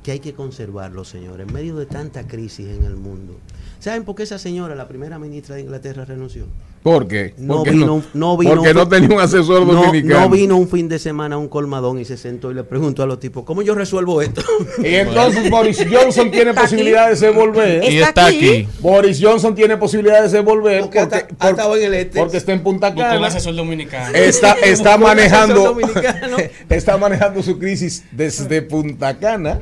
que 0.04 0.12
hay 0.12 0.20
que 0.20 0.34
conservarlo, 0.34 1.06
señores, 1.06 1.48
en 1.48 1.54
medio 1.54 1.76
de 1.76 1.86
tanta 1.86 2.28
crisis 2.28 2.68
en 2.68 2.84
el 2.84 2.96
mundo. 2.96 3.38
¿Saben 3.80 4.04
por 4.04 4.16
qué 4.16 4.24
esa 4.24 4.40
señora, 4.40 4.74
la 4.74 4.88
primera 4.88 5.20
ministra 5.20 5.56
de 5.56 5.62
Inglaterra, 5.62 6.06
renunció? 6.06 6.48
¿Por 6.84 7.08
qué? 7.08 7.36
No 7.38 7.58
Porque 7.58 7.72
vino, 7.72 8.04
no, 8.16 8.38
vino 8.38 8.56
porque 8.56 8.74
no 8.74 8.88
tenía 8.88 9.16
un 9.16 9.22
asesor 9.22 9.68
no- 9.68 9.74
dominicano. 9.74 10.22
No 10.22 10.30
vino 10.30 10.58
un 10.58 10.68
fin 10.68 10.90
de 10.90 10.98
semana 10.98 11.36
a 11.36 11.38
un 11.38 11.48
colmadón 11.48 12.00
y 12.00 12.06
se 12.06 12.18
sentó 12.18 12.50
y 12.50 12.56
le 12.56 12.64
preguntó 12.64 13.04
a 13.04 13.06
los 13.06 13.20
tipos, 13.20 13.44
¿cómo 13.44 13.62
yo 13.62 13.76
resuelvo 13.76 14.20
esto? 14.22 14.42
Y 14.84 14.96
entonces 14.96 15.48
Boris 15.52 15.86
Johnson 15.92 16.32
tiene 16.32 16.54
posibilidades 16.56 17.20
de 17.20 17.30
volver. 17.30 17.84
Y 17.92 18.00
está 18.00 18.26
aquí. 18.26 18.68
Boris 18.80 19.20
Johnson 19.22 19.54
tiene 19.54 19.78
posibilidades 19.78 20.32
de 20.32 20.40
volver 20.40 20.82
porque, 20.82 21.00
ha 21.00 21.04
esta- 21.04 21.18
ha 21.18 21.28
porque- 21.28 21.48
estado 21.50 21.76
en 21.78 21.84
el 21.86 21.94
este. 21.94 22.20
porque 22.20 22.38
está 22.38 22.52
en 22.54 22.64
Punta 22.64 22.90
Buscó 22.90 23.02
un 23.08 23.14
Cana. 23.16 23.28
asesor 23.28 23.56
dominicano. 23.56 24.16
Está, 24.16 24.54
está 24.64 24.98
manejando 24.98 25.62
dominicano. 25.64 26.38
está 26.68 26.98
manejando 26.98 27.44
su 27.44 27.60
crisis 27.60 28.04
desde 28.12 28.62
Punta 28.64 29.20
Cana, 29.20 29.62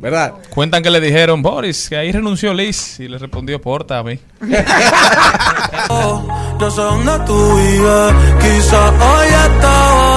¿verdad? 0.00 0.34
Cuentan 0.50 0.82
que 0.82 0.90
le 0.90 1.00
dijeron, 1.00 1.42
Boris, 1.42 1.88
que 1.88 1.96
ahí 1.96 2.10
renunció 2.10 2.52
Liz. 2.52 2.98
Y 2.98 3.06
le 3.06 3.18
respondió, 3.18 3.60
porta 3.60 3.98
a 3.98 4.02
mí. 4.02 4.18
Yo 5.88 6.70
sé 6.70 6.80
dónde 6.80 7.18
tú 7.26 7.56
vives, 7.56 8.14
quizá 8.40 8.88
hoy 8.88 9.28
está 9.46 9.76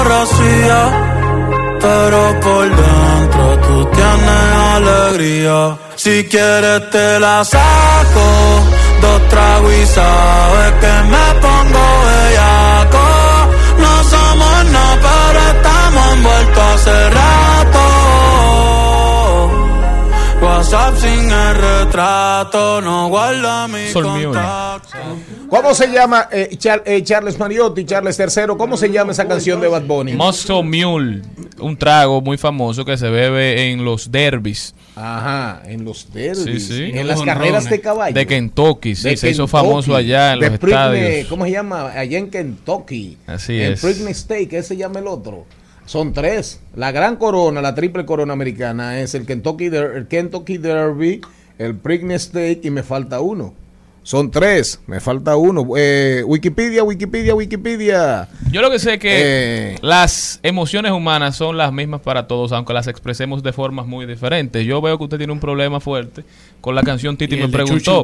vacía, 0.09 0.82
pero 1.80 2.39
por 2.39 2.65
dentro 2.70 3.59
tú 3.67 3.86
tienes 3.91 4.53
alegría. 4.76 5.78
Si 5.95 6.24
quieres 6.26 6.89
te 6.89 7.20
la 7.20 7.43
saco, 7.43 8.28
dos 9.01 9.30
tragos 9.30 9.74
y 9.74 9.86
sabes 9.86 10.72
que 10.82 10.93
me 11.13 11.26
pongo 11.41 11.84
bellaco. 12.07 13.05
No 13.84 14.03
somos 14.03 14.65
nada, 14.72 14.97
pero 15.05 15.39
estamos 15.53 16.13
envueltos 16.13 16.63
hace 16.74 17.09
rato. 17.09 17.84
WhatsApp 20.41 20.95
sin 20.97 21.32
el 21.32 21.55
retrato, 21.55 22.82
no 22.82 23.07
guarda 23.09 23.67
mi 23.67 23.89
Sol 23.91 24.03
contacto. 24.03 24.89
¿Cómo 25.50 25.74
se 25.74 25.88
llama 25.88 26.28
eh, 26.32 26.50
Char- 26.58 26.84
eh, 26.86 27.02
Charles 27.04 27.39
Mariotti, 27.39 27.84
Charles 27.86 28.20
III? 28.20 28.56
¿Cómo 28.58 28.78
se 28.78 28.89
llama 28.91 29.12
esa 29.14 29.28
canción 29.28 29.60
de 29.60 29.68
Bad 29.68 29.84
Bunny? 29.84 30.14
Muscle 30.14 30.62
Mule, 30.64 31.22
un 31.60 31.76
trago 31.76 32.22
muy 32.22 32.38
famoso 32.38 32.86
que 32.86 32.95
se 32.97 33.10
bebe 33.10 33.72
en 33.72 33.84
los 33.84 34.12
derbis. 34.12 34.76
Ajá, 34.95 35.64
en 35.66 35.86
los 35.86 36.14
derbis, 36.14 36.43
Sí, 36.68 36.76
sí. 36.78 36.91
en 36.93 37.08
las 37.08 37.22
carreras 37.24 37.70
de 37.70 37.82
caballo. 37.82 38.14
De 38.14 38.28
Kentucky, 38.28 38.95
sí, 38.95 39.10
De 39.10 39.18
se 39.18 39.30
hizo 39.32 39.47
famoso 39.47 39.95
allá 39.95 40.34
en 40.34 40.39
los 40.41 40.54
estadios. 40.54 41.28
¿Cómo 41.28 41.45
se 41.45 41.52
llama? 41.52 41.88
Allá 41.93 42.18
en 42.20 42.30
Kentucky. 42.30 43.18
Así 43.26 43.60
en 43.60 43.74
es. 43.74 43.82
Preakness 43.82 44.18
State, 44.20 44.47
¿qué 44.50 44.62
se 44.62 44.78
llama 44.78 45.00
el 45.00 45.08
otro? 45.08 45.45
Son 45.86 46.14
tres. 46.14 46.60
La 46.76 46.91
gran 46.91 47.16
corona, 47.16 47.62
la 47.62 47.74
triple 47.74 48.06
corona 48.06 48.34
americana 48.34 49.00
es 49.00 49.16
el 49.16 49.26
Kentucky, 49.26 49.70
Der- 49.70 49.95
el 49.97 50.08
Kentucky 50.08 50.58
Derby, 50.60 51.22
el 51.58 51.76
Preakness 51.76 52.24
State 52.26 52.62
y 52.64 52.70
me 52.70 52.84
falta 52.84 53.20
uno. 53.22 53.56
Son 54.04 54.32
tres, 54.32 54.80
me 54.88 55.00
falta 55.00 55.36
uno. 55.36 55.68
Eh, 55.78 56.24
Wikipedia, 56.26 56.84
Wikipedia, 56.84 57.36
Wikipedia. 57.36 58.28
Yo 58.52 58.62
lo 58.62 58.72
que 58.72 58.80
sé 58.80 58.93
es 58.95 59.00
que 59.00 59.10
Eh. 59.12 59.76
las 59.82 60.39
emociones 60.41 60.91
humanas 60.93 61.36
son 61.36 61.58
las 61.58 61.72
mismas 61.72 62.02
para 62.02 62.28
todos, 62.28 62.52
aunque 62.52 62.74
las 62.74 62.88
expresemos 62.88 63.43
de 63.43 63.54
formas 63.54 63.86
muy 63.86 64.06
diferentes. 64.08 64.66
Yo 64.66 64.82
veo 64.82 64.97
que 64.97 65.04
usted 65.04 65.18
tiene 65.18 65.34
un 65.34 65.39
problema 65.39 65.80
fuerte 65.80 66.24
con 66.60 66.74
la 66.74 66.82
canción 66.82 67.18
Titi 67.18 67.36
Y 67.36 67.39
me 67.39 67.50
preguntó. 67.50 68.04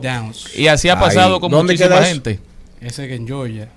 Y 0.56 0.68
así 0.68 0.90
ha 0.90 0.94
Ahí. 0.94 1.00
pasado 1.00 1.40
con 1.40 1.50
¿Dónde 1.50 1.74
muchísima 1.74 2.04
gente. 2.04 2.40
Ese 2.82 3.08
que 3.08 3.16
en 3.16 3.26
Georgia. 3.28 3.70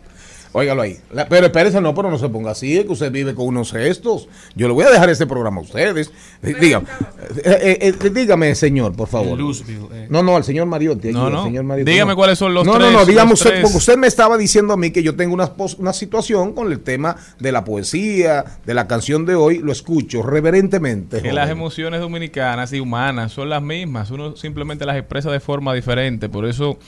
Óigalo 0.58 0.82
ahí. 0.82 0.98
La- 1.12 1.28
pero 1.28 1.46
espérese, 1.46 1.80
no, 1.80 1.94
pero 1.94 2.10
no 2.10 2.18
se 2.18 2.28
ponga 2.28 2.50
así, 2.50 2.76
es 2.78 2.84
que 2.84 2.92
usted 2.92 3.10
vive 3.12 3.34
con 3.34 3.46
unos 3.46 3.72
gestos. 3.72 4.28
Yo 4.54 4.66
le 4.68 4.74
voy 4.74 4.84
a 4.84 4.90
dejar 4.90 5.08
este 5.10 5.26
programa 5.26 5.60
a 5.60 5.64
ustedes. 5.64 6.10
Eh, 6.42 6.54
Dígame, 6.60 6.86
eh, 7.44 7.78
eh, 7.80 7.94
eh, 8.02 8.10
dígame, 8.10 8.54
señor, 8.54 8.94
por 8.94 9.08
favor. 9.08 9.38
Eh. 9.40 10.06
No, 10.10 10.22
no, 10.22 10.36
al 10.36 10.44
señor 10.44 10.66
Mariotti. 10.66 11.12
No, 11.12 11.30
no. 11.30 11.38
al 11.40 11.44
señor 11.46 11.64
Mariotti, 11.64 11.90
Dígame 11.92 12.12
no. 12.12 12.16
cuáles 12.16 12.38
son 12.38 12.54
los 12.54 12.66
no, 12.66 12.74
tres, 12.74 12.92
No, 12.92 12.98
no, 13.00 13.06
dígame 13.06 13.32
usted, 13.32 13.50
tres. 13.50 13.62
porque 13.62 13.76
usted 13.78 13.96
me 13.96 14.06
estaba 14.06 14.36
diciendo 14.36 14.74
a 14.74 14.76
mí 14.76 14.90
que 14.90 15.02
yo 15.02 15.14
tengo 15.16 15.34
una, 15.34 15.52
una 15.78 15.92
situación 15.92 16.52
con 16.54 16.70
el 16.72 16.80
tema 16.80 17.16
de 17.38 17.52
la 17.52 17.64
poesía, 17.64 18.44
de 18.66 18.74
la 18.74 18.86
canción 18.86 19.26
de 19.26 19.34
hoy, 19.34 19.58
lo 19.58 19.72
escucho 19.72 20.22
reverentemente. 20.22 21.16
Que 21.18 21.22
joven. 21.22 21.34
las 21.34 21.50
emociones 21.50 22.00
dominicanas 22.00 22.72
y 22.72 22.80
humanas 22.80 23.32
son 23.32 23.48
las 23.48 23.62
mismas. 23.62 24.10
Uno 24.10 24.36
simplemente 24.36 24.84
las 24.86 24.96
expresa 24.96 25.30
de 25.30 25.40
forma 25.40 25.74
diferente. 25.74 26.28
Por 26.28 26.46
eso, 26.46 26.78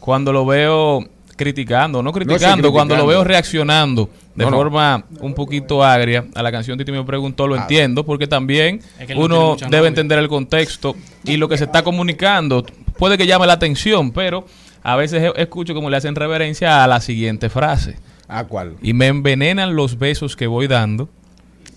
cuando 0.00 0.32
lo 0.32 0.44
veo 0.46 1.08
criticando, 1.38 2.02
no 2.02 2.12
criticando, 2.12 2.70
cuando 2.70 2.94
lo 2.96 3.06
veo 3.06 3.24
reaccionando 3.24 4.10
de 4.34 4.44
No, 4.44 4.50
no. 4.50 4.56
forma 4.58 5.04
un 5.20 5.32
poquito 5.32 5.82
agria 5.82 6.26
a 6.34 6.42
la 6.42 6.52
canción 6.52 6.76
Titi 6.76 6.92
me 6.92 7.02
preguntó, 7.04 7.46
lo 7.46 7.56
entiendo, 7.56 8.04
porque 8.04 8.26
también 8.26 8.80
Es 8.98 9.06
que 9.06 9.14
uno 9.14 9.56
debe 9.70 9.88
entender 9.88 10.18
el 10.18 10.28
contexto 10.28 10.94
y 11.24 11.38
lo 11.38 11.48
que 11.48 11.56
se 11.56 11.64
está 11.64 11.82
comunicando. 11.82 12.66
puede 12.98 13.16
que 13.16 13.26
llame 13.26 13.46
la 13.46 13.54
atención, 13.54 14.10
pero 14.10 14.44
a 14.82 14.96
veces 14.96 15.32
escucho 15.36 15.72
como 15.74 15.88
le 15.88 15.96
hacen 15.96 16.14
reverencia 16.14 16.84
a 16.84 16.86
la 16.86 17.00
siguiente 17.00 17.48
frase. 17.48 17.96
¿A 18.28 18.44
cuál? 18.44 18.74
Y 18.82 18.92
me 18.92 19.06
envenenan 19.06 19.74
los 19.74 19.98
besos 19.98 20.36
que 20.36 20.46
voy 20.46 20.66
dando. 20.66 21.08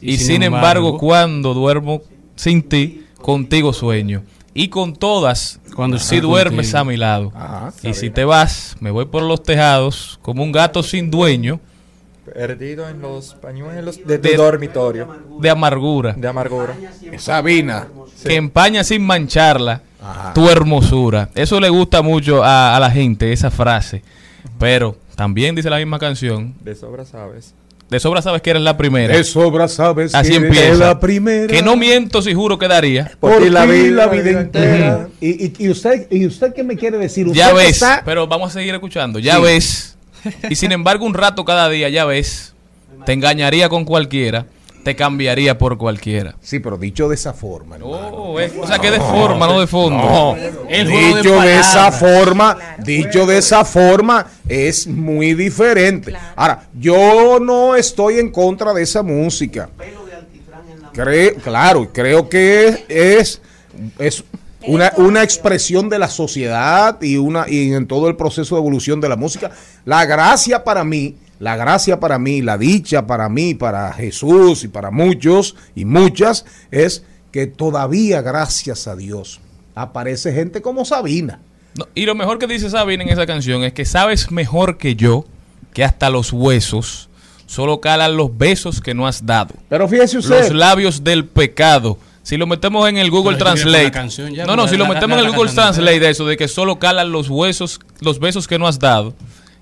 Y, 0.02 0.14
Y 0.14 0.18
sin, 0.18 0.28
sin 0.28 0.44
embargo, 0.44 0.88
embargo, 0.90 0.98
cuando 0.98 1.54
duermo 1.54 2.02
sin 2.36 2.64
ti, 2.64 3.06
contigo 3.22 3.72
sueño. 3.72 4.24
Y 4.54 4.68
con 4.68 4.96
todas, 4.96 5.60
Cuando 5.76 5.98
si 5.98 6.20
duermes 6.20 6.68
contigo. 6.68 6.78
a 6.80 6.84
mi 6.84 6.98
lado. 6.98 7.32
Ajá, 7.36 7.74
y 7.84 7.94
si 7.94 8.10
te 8.10 8.26
vas, 8.26 8.76
me 8.82 8.92
voy 8.92 9.06
por 9.06 9.24
los 9.24 9.42
tejados 9.44 10.20
como 10.22 10.44
un 10.44 10.52
gato 10.52 10.84
sin 10.84 11.10
dueño 11.10 11.60
Perdido 12.34 12.88
en 12.88 13.02
los 13.02 13.34
pañuelos 13.36 13.98
de 14.06 14.18
tu 14.20 14.28
De- 14.30 14.38
dormitorio. 14.38 15.08
de 15.40 15.50
amargura. 15.50 16.14
De 16.14 16.28
amargura. 16.28 16.76
Sabina. 17.18 17.88
que 18.24 18.36
empaña 18.36 18.84
sin 18.84 19.04
mancharla 19.06 19.82
tu 20.34 20.48
hermosura. 20.50 21.30
Eso 21.36 21.60
le 21.60 21.70
gusta 21.70 22.02
mucho 22.02 22.44
a, 22.44 22.76
a 22.76 22.80
la 22.80 22.92
gente, 22.92 23.34
esa 23.34 23.50
frase. 23.52 24.04
Pero 24.60 24.98
también 25.16 25.56
dice 25.56 25.70
la 25.70 25.78
misma 25.78 25.98
canción. 26.00 26.54
De 26.62 26.76
sobra 26.76 27.06
sabes. 27.06 27.54
De 27.92 28.00
sobra 28.00 28.22
sabes 28.22 28.42
que 28.42 28.50
eres 28.52 28.62
la 28.64 28.78
primera. 28.78 29.14
De 29.16 29.24
sobra 29.26 29.68
sabes 29.68 30.16
Así 30.16 30.30
que 30.32 30.38
eres 30.38 30.48
empieza. 30.58 30.74
la 30.86 31.00
primera. 31.00 31.48
Que 31.48 31.62
no 31.62 31.76
miento 31.76 32.22
si 32.22 32.34
juro 32.34 32.58
que 32.58 32.68
daría. 32.70 33.12
Por, 33.20 33.44
ti 33.44 33.50
la 33.50 33.66
vida, 33.66 34.08
vida 34.08 34.42
entera. 34.42 35.08
y, 35.20 35.46
y- 35.48 35.54
y 35.60 35.70
usted, 35.70 36.08
¿Y 36.10 36.26
usted 36.26 36.54
qué 36.56 36.64
me 36.64 36.78
quiere 36.78 36.98
decir? 36.98 37.28
Usted 37.28 37.38
Ya 37.38 37.52
ves, 37.54 37.72
está- 37.74 38.02
pero 38.06 38.26
vamos 38.28 38.50
a 38.50 38.54
seguir 38.54 38.74
escuchando. 38.74 39.20
Ya 39.20 39.36
Sí. 39.36 39.42
ves. 39.44 39.98
Y 40.50 40.56
sin 40.56 40.72
embargo, 40.72 41.06
un 41.06 41.14
rato 41.14 41.44
cada 41.44 41.68
día, 41.68 41.90
ya 41.90 42.06
ves. 42.06 42.54
Te 43.06 43.12
engañaría 43.12 43.68
con 43.68 43.84
cualquiera. 43.84 44.46
Te 44.84 44.96
cambiaría 44.96 45.58
por 45.58 45.78
cualquiera. 45.78 46.36
Sí, 46.42 46.60
pero 46.60 46.78
dicho 46.78 47.08
de 47.08 47.16
esa 47.16 47.34
forma. 47.34 47.78
Oh, 47.84 48.40
es- 48.40 48.54
o 48.60 48.66
sea, 48.66 48.80
que 48.80 48.90
de 48.90 49.00
forma, 49.00 49.46
no 49.48 49.60
de 49.60 49.68
fondo. 49.68 49.98
No, 49.98 50.36
El 50.68 50.88
juego 50.90 51.16
de 51.18 51.22
dicho 51.22 51.42
de, 51.42 51.60
esa 51.60 51.92
forma, 51.92 52.58
dicho 52.80 53.26
de 53.28 53.38
esa 53.38 53.64
forma 53.64 54.26
es 54.50 54.88
muy 54.88 55.36
diferente. 55.36 56.14
Ahora, 56.36 56.68
yo 56.74 57.40
no 57.40 57.76
estoy 57.76 58.18
en 58.20 58.32
contra 58.32 58.74
de 58.74 58.82
esa 58.84 59.04
música. 59.04 59.70
Cre- 60.94 61.36
claro, 61.42 61.90
creo 61.94 62.28
que 62.28 62.86
es, 62.90 63.42
es 63.98 64.24
una, 64.68 64.92
una 64.98 65.24
expresión 65.24 65.90
de 65.90 65.98
la 66.00 66.10
sociedad 66.10 67.02
y 67.02 67.18
una 67.18 67.46
y 67.48 67.74
en 67.74 67.88
todo 67.88 68.08
el 68.10 68.16
proceso 68.16 68.56
de 68.56 68.62
evolución 68.62 69.00
de 69.00 69.10
la 69.10 69.16
música. 69.16 69.52
La 69.86 70.06
gracia 70.06 70.64
para 70.64 70.84
mí, 70.84 71.16
la 71.42 71.56
gracia 71.58 72.00
para 72.00 72.20
mí, 72.20 72.42
la 72.42 72.58
dicha 72.58 73.06
para 73.08 73.28
mí, 73.28 73.56
para 73.56 73.92
Jesús 73.94 74.64
y 74.64 74.68
para 74.68 74.92
muchos 74.92 75.56
y 75.76 75.84
muchas 75.86 76.46
es 76.72 77.04
que 77.32 77.48
todavía 77.48 78.22
gracias 78.22 78.88
a 78.88 78.96
Dios 78.96 79.40
aparece 79.76 80.32
gente 80.34 80.62
como 80.62 80.86
Sabina. 80.86 81.40
No, 81.76 81.88
y 81.96 82.06
lo 82.06 82.14
mejor 82.16 82.38
que 82.38 82.46
dice 82.48 82.70
Sabina 82.70 83.04
en 83.04 83.10
esa 83.10 83.26
canción 83.26 83.64
es 83.64 83.74
que 83.74 83.86
sabes 83.86 84.30
mejor 84.32 84.78
que 84.78 84.96
yo 84.96 85.26
que 85.74 85.84
hasta 85.84 86.10
los 86.10 86.32
huesos 86.32 87.10
solo 87.48 87.82
calan 87.82 88.16
los 88.18 88.38
besos 88.38 88.80
que 88.80 88.94
no 88.94 89.08
has 89.08 89.26
dado. 89.26 89.56
Pero 89.70 89.88
fíjese 89.88 90.20
usted. 90.20 90.40
Los 90.50 90.52
labios 90.54 91.04
del 91.04 91.26
pecado. 91.26 91.98
Si 92.24 92.38
lo 92.38 92.46
metemos 92.46 92.88
en 92.88 92.98
el 92.98 93.10
Google 93.10 93.38
Pero 93.38 93.46
Translate. 93.46 93.90
canción 93.92 94.32
ya, 94.34 94.46
no, 94.46 94.56
no, 94.56 94.68
si 94.68 94.78
lo 94.78 94.86
metemos 94.86 95.16
la- 95.18 95.22
en 95.22 95.26
el 95.26 95.32
la 95.32 95.38
Google. 95.38 95.52
Translate 95.54 96.00
de 96.00 96.10
eso, 96.12 96.26
de 96.28 96.38
que 96.38 96.48
solo 96.48 96.78
calan 96.78 97.12
los 97.12 97.30
huesos, 97.30 97.80
los 98.00 98.20
besos 98.20 98.48
que 98.48 98.60
no 98.60 98.68
has 98.68 98.78
dado 98.78 99.16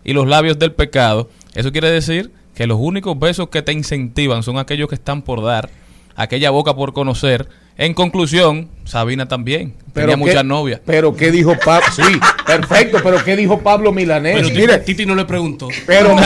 y 0.03 0.11
los 0.13 0.27
labios 0.27 0.59
del 0.59 0.71
pecado, 0.73 1.29
eso 1.55 1.71
quiere 1.71 1.91
decir 1.91 2.31
que 2.55 2.67
los 2.67 2.77
únicos 2.79 3.17
besos 3.17 3.49
que 3.49 3.61
te 3.61 3.71
incentivan 3.73 4.43
son 4.43 4.57
aquellos 4.57 4.89
que 4.89 4.95
están 4.95 5.21
por 5.21 5.43
dar, 5.43 5.69
aquella 6.15 6.49
boca 6.49 6.75
por 6.75 6.93
conocer. 6.93 7.47
En 7.77 7.93
conclusión, 7.93 8.67
Sabina 8.83 9.27
también. 9.29 9.73
tenía 9.93 10.09
qué- 10.09 10.17
muchas 10.17 10.43
novias. 10.43 10.81
Pero 10.85 11.15
qué 11.15 11.31
dijo 11.31 11.55
Pablo, 11.63 11.87
sí, 11.95 12.19
perfecto, 12.45 12.97
pero 13.01 13.23
qué 13.23 13.37
dijo 13.37 13.59
Pablo 13.59 13.93
Milanés. 13.93 14.35
Pero 14.35 14.47
Titi, 14.49 14.59
Mire, 14.59 14.77
Titi 14.79 15.05
no 15.05 15.15
le 15.15 15.23
preguntó. 15.23 15.69
pero, 15.85 16.09
Titi 16.15 16.17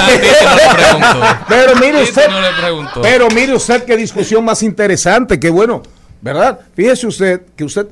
no 0.43 0.55
le 0.55 0.75
preguntó. 0.83 1.27
pero 1.47 1.75
mire 1.75 1.91
Titi 1.99 2.09
usted, 2.09 2.27
no 2.29 2.41
le 2.41 2.47
preguntó. 2.59 3.01
pero 3.03 3.27
mire 3.29 3.53
usted 3.53 3.83
qué 3.83 3.95
discusión 3.95 4.43
más 4.43 4.63
interesante, 4.63 5.39
qué 5.39 5.51
bueno, 5.51 5.83
¿verdad? 6.21 6.59
Fíjese 6.75 7.05
usted 7.05 7.41
que 7.55 7.63
usted 7.63 7.85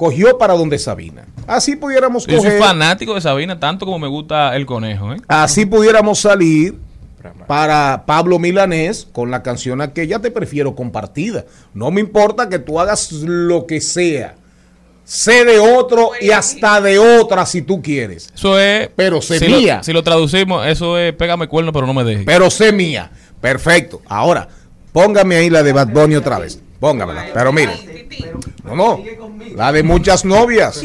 cogió 0.00 0.38
para 0.38 0.54
donde 0.54 0.78
Sabina. 0.78 1.26
Así 1.46 1.76
pudiéramos 1.76 2.26
Yo 2.26 2.38
soy 2.38 2.46
coger, 2.46 2.62
fanático 2.62 3.14
de 3.14 3.20
Sabina 3.20 3.60
tanto 3.60 3.84
como 3.84 3.98
me 3.98 4.08
gusta 4.08 4.56
el 4.56 4.64
conejo, 4.64 5.12
¿eh? 5.12 5.18
así 5.28 5.66
pudiéramos 5.66 6.20
salir 6.20 6.78
para 7.46 8.04
Pablo 8.06 8.38
Milanés 8.38 9.06
con 9.12 9.30
la 9.30 9.42
canción 9.42 9.82
aquella 9.82 10.18
te 10.18 10.30
prefiero 10.30 10.74
compartida. 10.74 11.44
No 11.74 11.90
me 11.90 12.00
importa 12.00 12.48
que 12.48 12.58
tú 12.58 12.80
hagas 12.80 13.12
lo 13.12 13.66
que 13.66 13.82
sea. 13.82 14.36
Sé 15.04 15.44
de 15.44 15.58
otro 15.58 16.12
y 16.18 16.30
hasta 16.30 16.80
de 16.80 16.98
otra 16.98 17.44
si 17.44 17.60
tú 17.60 17.82
quieres. 17.82 18.32
Eso 18.34 18.58
es. 18.58 18.88
Pero 18.96 19.20
sé 19.20 19.38
si 19.38 19.48
mía. 19.48 19.76
Lo, 19.78 19.84
si 19.84 19.92
lo 19.92 20.02
traducimos, 20.02 20.66
eso 20.66 20.96
es 20.96 21.12
pégame 21.12 21.46
cuerno, 21.46 21.74
pero 21.74 21.86
no 21.86 21.92
me 21.92 22.04
dejes. 22.04 22.24
Pero 22.24 22.48
sé 22.48 22.72
mía. 22.72 23.10
Perfecto. 23.38 24.00
Ahora, 24.06 24.48
póngame 24.92 25.36
ahí 25.36 25.50
la 25.50 25.62
de 25.62 25.74
Bad 25.74 25.88
Bunny 25.88 26.16
otra 26.16 26.38
vez. 26.38 26.58
Póngamela. 26.80 27.26
Pero 27.32 27.52
mire. 27.52 28.08
No, 28.64 28.74
no. 28.74 29.04
La 29.54 29.70
de 29.72 29.82
muchas 29.82 30.24
novias. 30.24 30.82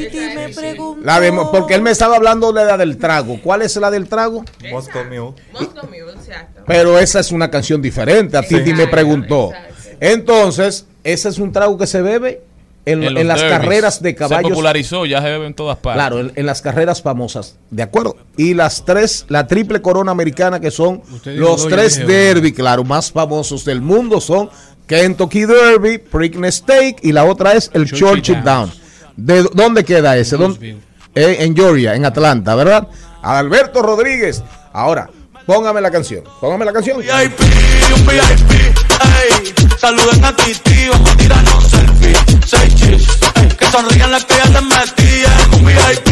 La 1.02 1.20
de, 1.20 1.32
porque 1.52 1.76
él 1.76 1.82
me 1.82 1.92
estaba 1.92 2.18
hablando 2.18 2.52
de 2.52 2.66
la 2.66 2.78
del 2.78 2.98
trago. 2.98 3.40
¿Cuál 3.42 3.62
es 3.62 3.76
la 3.78 3.90
del 3.90 4.08
trago? 4.08 4.44
Moscow 4.70 5.04
Mule. 5.06 5.34
Moscow 5.54 5.86
Mule, 5.86 6.12
exacto. 6.16 6.64
Pero 6.68 7.00
esa 7.00 7.20
es 7.20 7.32
una 7.32 7.50
canción 7.50 7.82
diferente. 7.82 8.38
A 8.38 8.42
Titi 8.42 8.74
me 8.74 8.88
preguntó. 8.88 9.52
Entonces, 10.00 10.86
ese 11.04 11.30
es 11.30 11.40
un 11.40 11.52
trago 11.52 11.78
que 11.78 11.88
se 11.88 12.02
bebe 12.02 12.42
en, 12.86 13.28
las 13.28 13.42
carreras 13.42 14.02
de 14.02 14.10
Se 14.10 14.16
caballos. 14.16 14.52
popularizó, 14.52 15.06
ya 15.06 15.22
se 15.22 15.30
bebe 15.30 15.48
en 15.48 15.54
todas 15.54 15.78
partes. 15.78 16.00
Claro, 16.00 16.20
en, 16.20 16.32
en 16.36 16.46
las 16.46 16.62
carreras 16.62 17.02
famosas, 17.02 17.58
de 17.72 17.84
acuerdo. 17.84 18.18
Y 18.38 18.54
las 18.54 18.86
tres, 18.86 19.26
la 19.30 19.48
triple 19.48 19.82
corona 19.82 20.12
americana, 20.12 20.60
que 20.60 20.72
son 20.72 21.02
los 21.26 21.68
tres 21.68 22.06
derby, 22.06 22.52
claro, 22.52 22.84
más 22.84 23.12
famosos 23.12 23.66
del 23.66 23.82
mundo 23.82 24.22
son 24.22 24.50
Kentucky 24.88 25.46
Derby, 25.46 25.98
Preakness 25.98 26.56
Stake 26.56 26.98
y 27.02 27.12
la 27.12 27.26
otra 27.26 27.54
es 27.54 27.72
el 27.74 27.92
Churchill 27.92 28.44
Down. 28.44 28.72
¿De 29.16 29.44
dónde 29.54 29.84
queda 29.84 30.18
ese? 30.18 30.36
Eh, 31.16 31.38
en 31.40 31.56
Georgia, 31.56 31.96
en 31.96 32.06
Atlanta, 32.06 32.56
¿verdad? 32.56 32.88
Alberto 33.22 33.82
Rodríguez. 33.82 34.44
Ahora, 34.74 35.10
póngame 35.46 35.82
la 35.82 35.90
canción. 35.90 36.24
Póngame 36.42 36.66
la 36.66 36.74
canción. 36.74 37.00
VIP, 37.00 37.40
un 37.96 38.06
VIP, 38.06 38.52
ey. 38.52 39.54
Saluden 39.80 40.26
a 40.26 40.36
Titi, 40.36 40.90
vamos 40.90 41.12
a 41.12 41.18
tirarnos 41.18 41.74
Seis 42.46 42.76
chis, 42.76 43.08
ey. 43.36 43.48
Que 43.58 43.66
sonrían 43.72 44.12
las 44.12 44.26
que 44.26 44.36
ya 44.36 44.62
metían. 44.62 45.54
Un 45.54 45.66
VIP, 45.66 46.08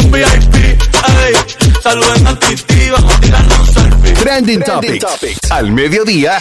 un 0.00 0.10
VIP, 0.10 0.54
ey. 0.54 1.34
Saluden 1.82 2.26
a 2.26 2.38
Titi, 2.38 2.90
vamos 2.90 3.14
a 3.14 3.20
tirarnos 3.20 3.68
selfie. 3.68 4.12
Trending 4.14 4.62
Topics. 4.62 5.50
Al 5.50 5.72
mediodía. 5.72 6.40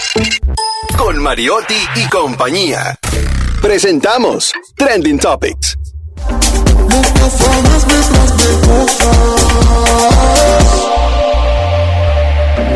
Con 0.98 1.18
Mariotti 1.22 1.88
y 1.96 2.08
compañía. 2.08 2.98
Presentamos 3.62 4.52
Trending 4.76 5.20
Topics. 5.20 5.78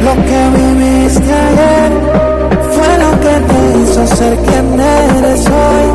Lo 0.02 0.16
que 0.26 0.50
viviste 0.58 1.34
ayer 1.34 2.27
fue 2.78 2.98
lo 3.00 3.12
que 3.20 3.36
te 3.50 3.80
hizo 3.80 4.08
ser 4.16 4.38
quien 4.38 4.80
eres 4.80 5.48
hoy. 5.48 5.88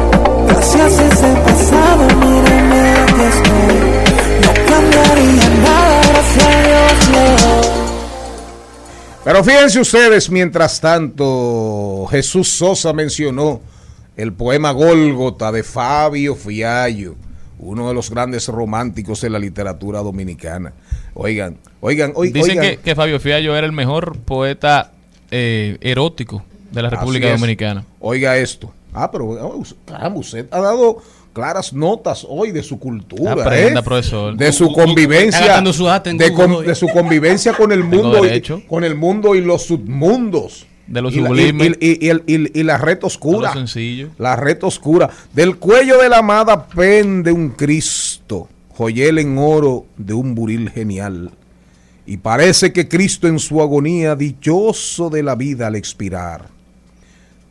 Gracias 0.48 0.98
a 0.98 1.06
ese 1.06 1.40
pasado, 1.44 2.04
mírame 2.18 2.80
aquí 3.02 3.22
estoy. 3.32 3.76
No 4.42 4.52
cambiaría 4.68 5.48
nada, 5.62 6.00
gracias 6.08 6.44
a 6.44 6.62
Dios. 6.66 7.08
Leo. 7.12 7.72
Pero 9.24 9.44
fíjense 9.44 9.80
ustedes, 9.80 10.30
mientras 10.30 10.80
tanto, 10.80 12.06
Jesús 12.10 12.48
Sosa 12.48 12.92
mencionó 12.92 13.60
el 14.16 14.32
poema 14.32 14.72
Gólgota 14.72 15.52
de 15.52 15.62
Fabio 15.62 16.34
Fiallo, 16.34 17.14
uno 17.60 17.86
de 17.86 17.94
los 17.94 18.10
grandes 18.10 18.48
románticos 18.48 19.20
de 19.20 19.30
la 19.30 19.38
literatura 19.38 20.00
dominicana. 20.00 20.72
Oigan, 21.14 21.58
oigan, 21.80 22.12
oigan. 22.16 22.42
Dicen 22.42 22.60
que, 22.60 22.78
que 22.78 22.94
Fabio 22.96 23.20
Fiallo 23.20 23.54
era 23.54 23.66
el 23.66 23.72
mejor 23.72 24.18
poeta 24.18 24.90
eh, 25.30 25.78
erótico 25.80 26.44
de 26.72 26.82
la 26.82 26.90
República 26.90 27.26
Así 27.26 27.34
es. 27.34 27.40
Dominicana. 27.40 27.84
Oiga 28.00 28.36
esto. 28.38 28.72
Ah, 28.94 29.10
pero 29.10 29.26
oh, 29.30 29.62
caramba, 29.86 30.18
usted 30.20 30.46
ha 30.50 30.60
dado 30.60 30.98
claras 31.32 31.72
notas 31.72 32.26
hoy 32.28 32.52
de 32.52 32.62
su 32.62 32.78
cultura, 32.78 33.32
Aprenda, 33.32 33.80
¿eh? 33.80 33.82
profesor. 33.82 34.36
de 34.36 34.52
su 34.52 34.70
convivencia, 34.72 35.62
su 35.72 35.86
de, 36.18 36.32
con- 36.34 36.64
de 36.66 36.74
su 36.74 36.88
convivencia 36.88 37.54
con 37.54 37.72
el 37.72 37.84
mundo, 37.84 38.20
y, 38.26 38.40
con 38.68 38.84
el 38.84 38.94
mundo 38.96 39.34
y 39.34 39.40
los 39.40 39.62
submundos, 39.62 40.66
De 40.86 41.00
lo 41.00 41.08
y 41.10 41.14
y, 41.14 41.76
y- 41.80 42.06
y 42.06 42.08
el- 42.10 42.22
y- 42.26 42.60
y 42.60 42.62
la 42.64 42.76
red 42.76 42.98
oscura, 43.02 43.54
sencillo. 43.54 44.10
la 44.18 44.36
red 44.36 44.62
oscura. 44.62 45.08
Del 45.32 45.56
cuello 45.56 45.96
de 46.02 46.10
la 46.10 46.18
amada 46.18 46.66
pende 46.66 47.32
un 47.32 47.48
Cristo, 47.50 48.48
joyel 48.76 49.18
en 49.18 49.38
oro 49.38 49.86
de 49.96 50.12
un 50.12 50.34
buril 50.34 50.68
genial. 50.68 51.30
Y 52.04 52.18
parece 52.18 52.74
que 52.74 52.88
Cristo 52.88 53.26
en 53.26 53.38
su 53.38 53.62
agonía, 53.62 54.16
dichoso 54.16 55.08
de 55.08 55.22
la 55.22 55.34
vida 55.34 55.68
al 55.68 55.76
expirar, 55.76 56.48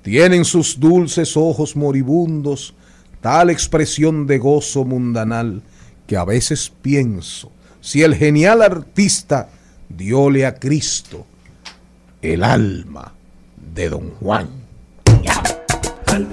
tienen 0.01 0.45
sus 0.45 0.79
dulces 0.79 1.37
ojos 1.37 1.75
moribundos 1.75 2.73
tal 3.21 3.49
expresión 3.49 4.27
de 4.27 4.39
gozo 4.39 4.83
mundanal 4.83 5.61
que 6.07 6.17
a 6.17 6.25
veces 6.25 6.71
pienso, 6.81 7.51
si 7.79 8.03
el 8.03 8.15
genial 8.15 8.61
artista 8.61 9.49
diole 9.87 10.45
a 10.45 10.55
Cristo 10.55 11.25
el 12.21 12.43
alma 12.43 13.13
de 13.73 13.89
Don 13.89 14.11
Juan. 14.19 14.49
Al 16.07 16.27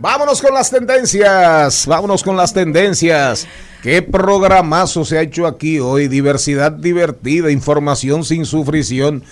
Vámonos 0.00 0.40
con 0.40 0.54
las 0.54 0.70
tendencias, 0.70 1.86
vámonos 1.86 2.22
con 2.22 2.34
las 2.34 2.54
tendencias. 2.54 3.46
Qué 3.82 4.00
programazo 4.00 5.04
se 5.04 5.18
ha 5.18 5.20
hecho 5.22 5.46
aquí 5.46 5.78
hoy, 5.78 6.08
diversidad 6.08 6.72
divertida, 6.72 7.50
información 7.50 8.24
sin 8.24 8.46
sufrición. 8.46 9.22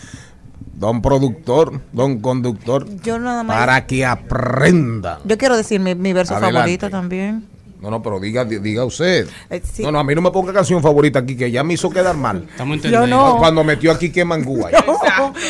Don 0.74 1.00
productor, 1.00 1.80
don 1.92 2.20
conductor, 2.20 2.86
Yo 3.02 3.18
nada 3.18 3.42
más. 3.42 3.56
para 3.56 3.86
que 3.86 4.04
aprenda. 4.04 5.18
Yo 5.24 5.38
quiero 5.38 5.56
decir 5.56 5.80
mi, 5.80 5.94
mi 5.94 6.12
verso 6.12 6.34
Adelante. 6.34 6.56
favorito 6.58 6.90
también. 6.90 7.46
No, 7.80 7.90
no, 7.90 8.02
pero 8.02 8.18
diga, 8.18 8.44
diga 8.44 8.84
usted. 8.84 9.28
Eh, 9.50 9.62
sí. 9.72 9.82
No, 9.82 9.92
no, 9.92 10.00
a 10.00 10.04
mí 10.04 10.14
no 10.14 10.20
me 10.20 10.30
ponga 10.32 10.52
canción 10.52 10.82
favorita 10.82 11.20
aquí, 11.20 11.36
que 11.36 11.50
ya 11.50 11.62
me 11.62 11.74
hizo 11.74 11.88
quedar 11.90 12.16
mal. 12.16 12.46
Estamos 12.50 12.82
Yo 12.82 13.06
no. 13.06 13.36
Cuando 13.38 13.62
metió 13.62 13.92
aquí 13.92 14.10
que 14.10 14.24
mangúa. 14.24 14.70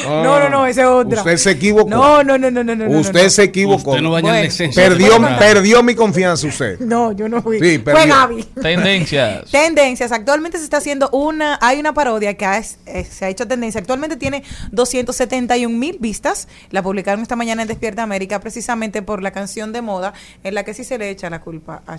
No, 0.06 0.38
no, 0.40 0.48
no, 0.50 0.66
esa 0.66 0.82
es 0.82 0.86
otra. 0.88 1.18
Usted 1.20 1.36
se 1.38 1.50
equivocó. 1.52 1.88
No, 1.88 2.22
no, 2.22 2.36
no, 2.38 2.50
no, 2.50 2.62
no, 2.64 2.74
no. 2.76 2.86
no, 2.86 2.98
Usted 2.98 3.24
no. 3.24 3.30
se 3.30 3.42
equivocó. 3.44 3.90
Usted 3.92 4.02
no 4.02 4.10
va 4.10 4.18
a 4.18 4.20
dañar 4.22 4.34
la 4.34 4.38
Bueno. 4.40 4.48
esencia. 4.52 4.82
Perdió, 4.88 5.10
perdió 5.38 5.82
mi 5.82 5.94
confianza 5.94 6.46
usted. 6.46 6.78
No, 6.80 7.12
yo 7.12 7.28
no 7.28 7.42
fui. 7.42 7.58
Sí, 7.60 7.78
Fue. 7.78 8.06
Gaby. 8.06 8.42
Tendencias. 8.60 9.50
Tendencias. 9.50 10.12
Actualmente 10.12 10.58
se 10.58 10.64
está 10.64 10.76
haciendo 10.78 11.08
una, 11.10 11.58
hay 11.62 11.78
una 11.80 11.94
parodia 11.94 12.34
que 12.34 12.44
ha- 12.44 12.58
es- 12.58 12.78
eh, 12.86 13.04
se 13.04 13.24
ha 13.24 13.28
hecho 13.28 13.46
tendencia. 13.48 13.80
Actualmente 13.80 14.16
tiene 14.16 14.42
271 14.72 15.76
mil 15.78 15.96
vistas. 16.00 16.48
La 16.70 16.82
publicaron 16.82 17.22
esta 17.22 17.36
mañana 17.36 17.62
en 17.62 17.68
Despierta 17.68 18.02
América 18.02 18.40
precisamente 18.40 19.02
por 19.02 19.22
la 19.22 19.30
canción 19.30 19.72
de 19.72 19.82
moda 19.82 20.12
en 20.44 20.54
la 20.54 20.64
que 20.64 20.74
sí 20.74 20.84
se 20.84 20.98
le 20.98 21.10
echa 21.10 21.30
la 21.30 21.40
culpa 21.40 21.82
a, 21.86 21.98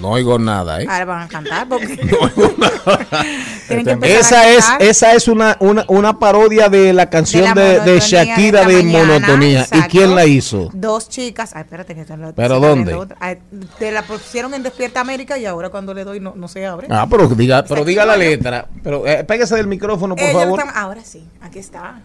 No 0.00 0.12
oigo 0.12 0.38
nada, 0.38 0.80
¿eh? 0.80 0.86
Ahora 0.88 1.04
van 1.04 1.22
a 1.22 1.28
cantar 1.28 1.68
porque 1.68 1.96
Tienen 3.68 3.84
que 3.84 3.90
empezar 3.90 4.20
esa 4.20 4.40
a 4.40 4.48
es, 4.50 4.66
esa 4.80 5.12
es 5.12 5.28
una, 5.28 5.56
una, 5.60 5.84
una 5.88 6.18
parodia 6.18 6.68
de 6.70 6.92
la 6.94 7.10
canción 7.10 7.44
la 7.44 7.54
de, 7.54 7.62
de 7.62 7.78
monotonía 7.78 7.98
Shakira 7.98 8.64
de 8.64 8.76
de, 8.76 8.82
mañana, 8.82 9.06
monotonía. 9.06 9.66
¿Y 9.72 9.80
quién 9.82 10.14
la 10.14 10.24
hizo? 10.24 10.70
dos 10.72 11.08
chicas. 11.08 11.50
Ay, 11.54 11.62
espérate 11.62 11.94
que 11.94 12.16
lo 12.16 12.34
¿Pero 12.34 12.60
dónde? 12.60 12.98
Ay, 13.20 13.38
te 13.78 13.92
la 13.92 14.02
pusieron 14.02 14.54
en 14.54 14.62
Despierta 14.62 15.00
América 15.00 15.36
y 15.38 15.44
ahora 15.44 15.68
cuando 15.68 15.92
le 15.92 16.04
doy 16.04 16.18
no, 16.18 16.34
no 16.34 16.48
se 16.48 16.64
abre. 16.66 16.86
Ah, 16.90 17.06
pero 17.10 17.28
diga, 17.28 17.64
pero 17.64 17.84
diga 17.84 18.06
la 18.06 18.16
letra. 18.16 18.66
Pero 18.82 19.06
eh, 19.06 19.24
pégase 19.24 19.56
del 19.56 19.66
micrófono, 19.66 20.16
por 20.16 20.32
favor. 20.32 20.60
están- 20.60 20.76
ahora 20.76 21.02
sí, 21.04 21.28
aquí 21.42 21.58
está. 21.58 22.00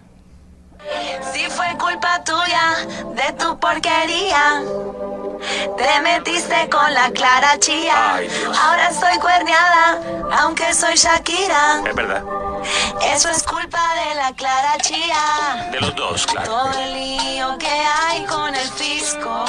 Si 1.34 1.50
fue 1.50 1.68
culpa 1.78 2.24
tuya, 2.24 2.86
de 3.14 3.34
tu 3.34 3.58
porquería. 3.60 4.62
Te 5.78 6.02
metiste 6.02 6.70
con 6.70 6.94
la 6.94 7.12
clara 7.12 7.58
chía. 7.60 8.20
Ahora 8.64 8.92
soy 8.94 9.18
cuerneada, 9.20 10.00
aunque 10.40 10.74
soy 10.74 10.96
Shakira. 10.96 11.82
Es 11.86 11.96
verdad. 11.96 12.24
Eso 13.14 13.30
es 13.30 13.44
culpa 13.44 13.82
de 13.94 14.16
la 14.16 14.34
clara 14.34 14.78
chía. 14.82 15.70
De 15.72 15.82
los 15.82 15.96
dos, 15.96 16.26
claro. 16.26 16.48
Todo 16.50 16.80
el 16.80 16.94
lío 16.94 17.58
que 17.58 17.68
hay 17.68 18.26
con 18.26 18.56
el 18.56 18.70
fisco. 18.70 19.46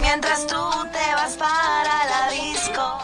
Mientras 0.00 0.46
tú 0.46 0.70
te 0.92 1.14
vas 1.14 1.34
para 1.36 2.04
la 2.04 2.30
disco. 2.30 2.98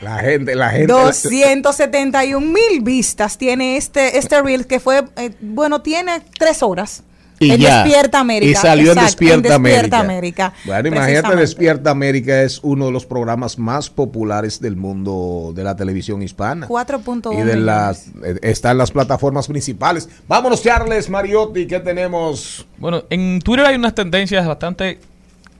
La 0.00 0.18
gente, 0.18 0.54
la 0.54 0.70
gente. 0.70 0.86
271 0.92 2.40
mil 2.40 2.82
vistas 2.82 3.38
tiene 3.38 3.76
este, 3.76 4.18
este 4.18 4.42
reel 4.42 4.66
que 4.66 4.80
fue, 4.80 5.04
eh, 5.16 5.30
bueno, 5.40 5.82
tiene 5.82 6.22
tres 6.38 6.62
horas. 6.62 7.02
Y 7.40 7.50
en 7.50 7.60
ya. 7.60 7.82
Despierta 7.82 8.20
América. 8.20 8.50
Y 8.50 8.54
salió 8.54 8.92
en 8.92 8.98
Despierta, 8.98 9.48
Despierta 9.48 9.98
América. 10.00 10.00
América. 10.00 10.52
Bueno, 10.64 10.88
imagínate. 10.88 11.36
Despierta 11.36 11.90
América 11.90 12.42
es 12.42 12.60
uno 12.62 12.86
de 12.86 12.92
los 12.92 13.06
programas 13.06 13.58
más 13.58 13.90
populares 13.90 14.60
del 14.60 14.76
mundo 14.76 15.52
de 15.54 15.64
la 15.64 15.76
televisión 15.76 16.22
hispana. 16.22 16.68
4.1 16.68 17.40
Y 17.40 17.42
de 17.42 17.56
las, 17.56 18.08
eh, 18.22 18.38
está 18.42 18.70
en 18.70 18.78
las 18.78 18.90
plataformas 18.92 19.48
principales. 19.48 20.08
Vámonos, 20.28 20.62
Charles 20.62 21.10
Mariotti, 21.10 21.66
¿qué 21.66 21.80
tenemos? 21.80 22.66
Bueno, 22.78 23.04
en 23.10 23.40
Twitter 23.40 23.66
hay 23.66 23.76
unas 23.76 23.94
tendencias 23.94 24.46
bastante 24.46 25.00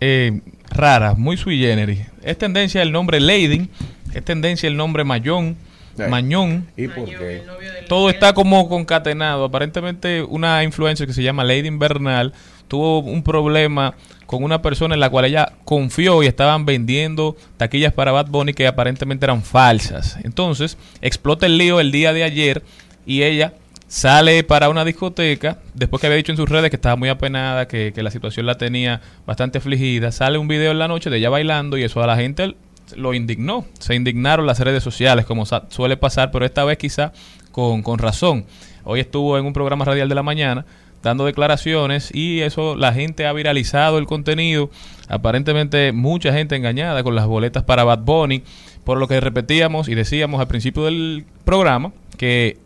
eh, 0.01 0.41
raras, 0.71 1.19
muy 1.19 1.37
sui 1.37 1.59
generis. 1.59 2.01
Es 2.23 2.39
tendencia 2.39 2.83
el 2.83 2.93
nombre 2.93 3.21
Leiden, 3.21 3.69
es 4.15 4.25
tendencia 4.25 4.69
el 4.69 4.77
nombre 4.77 5.05
Mayón, 5.05 5.57
Sí. 5.97 6.03
Mañón. 6.09 6.67
¿Y 6.77 6.89
por 6.89 7.05
qué? 7.05 7.43
Todo 7.89 8.11
está 8.11 8.33
como 8.33 8.69
concatenado. 8.69 9.45
Aparentemente 9.45 10.23
una 10.23 10.65
influencer 10.65 11.07
que 11.07 11.13
se 11.13 11.23
llama 11.23 11.45
Lady 11.45 11.71
Bernal 11.71 12.33
tuvo 12.69 12.99
un 12.99 13.23
problema 13.23 13.95
con 14.27 14.43
una 14.43 14.63
persona 14.63 14.95
en 14.95 15.01
la 15.01 15.11
cual 15.11 15.27
ella 15.27 15.53
confió 15.65 16.23
y 16.23 16.27
estaban 16.27 16.65
vendiendo 16.65 17.37
taquillas 17.57 17.93
para 17.93 18.11
Bad 18.11 18.27
Bunny 18.27 18.55
que 18.55 18.67
aparentemente 18.67 19.27
eran 19.27 19.43
falsas. 19.43 20.19
Entonces 20.25 20.79
explota 21.01 21.47
el 21.47 21.59
lío 21.59 21.79
el 21.79 21.93
día 21.93 22.13
de 22.13 22.25
ayer 22.25 22.63
y 23.07 23.23
ella 23.23 23.53
sale 23.87 24.43
para 24.43 24.71
una 24.71 24.85
discoteca 24.85 25.59
después 25.75 26.01
que 26.01 26.09
había 26.09 26.17
dicho 26.17 26.33
en 26.33 26.39
sus 26.39 26.49
redes 26.49 26.71
que 26.71 26.77
estaba 26.77 26.97
muy 26.97 27.11
apenada, 27.11 27.69
que, 27.69 27.93
que 27.95 28.03
la 28.03 28.11
situación 28.11 28.47
la 28.47 28.57
tenía 28.57 29.01
bastante 29.27 29.59
afligida. 29.59 30.11
Sale 30.11 30.39
un 30.39 30.49
video 30.49 30.73
en 30.73 30.79
la 30.81 30.89
noche 30.89 31.11
de 31.11 31.19
ella 31.19 31.31
bailando 31.31 31.77
y 31.77 31.85
eso 31.85 32.03
a 32.03 32.07
la 32.09 32.17
gente 32.17 32.57
lo 32.97 33.15
indignó. 33.15 33.65
Se 33.79 33.95
indignaron 33.95 34.47
las 34.47 34.61
redes 34.61 34.83
sociales, 34.83 35.27
como 35.27 35.45
suele 35.47 35.97
pasar, 35.97 36.31
pero 36.31 36.45
esta 36.45 36.65
vez 36.65 36.79
quizá 36.79 37.13
con, 37.53 37.83
con 37.83 37.99
razón. 37.99 38.45
Hoy 38.85 39.01
estuvo 39.01 39.39
en 39.39 39.47
un 39.47 39.53
programa 39.53 39.85
radial 39.85 40.09
de 40.09 40.15
la 40.15 40.23
mañana 40.23 40.67
dando 41.05 41.27
declaraciones 41.27 42.11
y 42.13 42.41
eso 42.41 42.75
la 42.75 42.93
gente 42.93 43.27
ha 43.27 43.33
viralizado 43.33 43.99
el 43.99 44.07
contenido. 44.07 44.71
Aparentemente 45.09 45.93
mucha 45.93 46.33
gente 46.33 46.57
engañada 46.57 47.05
con 47.05 47.15
las 47.15 47.27
boletas 47.27 47.63
para 47.63 47.85
Bad 47.85 48.01
Bunny, 48.01 48.43
por 48.83 48.99
lo 48.99 49.07
que 49.07 49.21
repetíamos 49.21 49.89
y 49.89 49.95
decíamos 49.95 50.41
al 50.41 50.49
principio 50.49 50.85
del 50.85 51.27
programa 51.45 51.93
que 52.17 52.59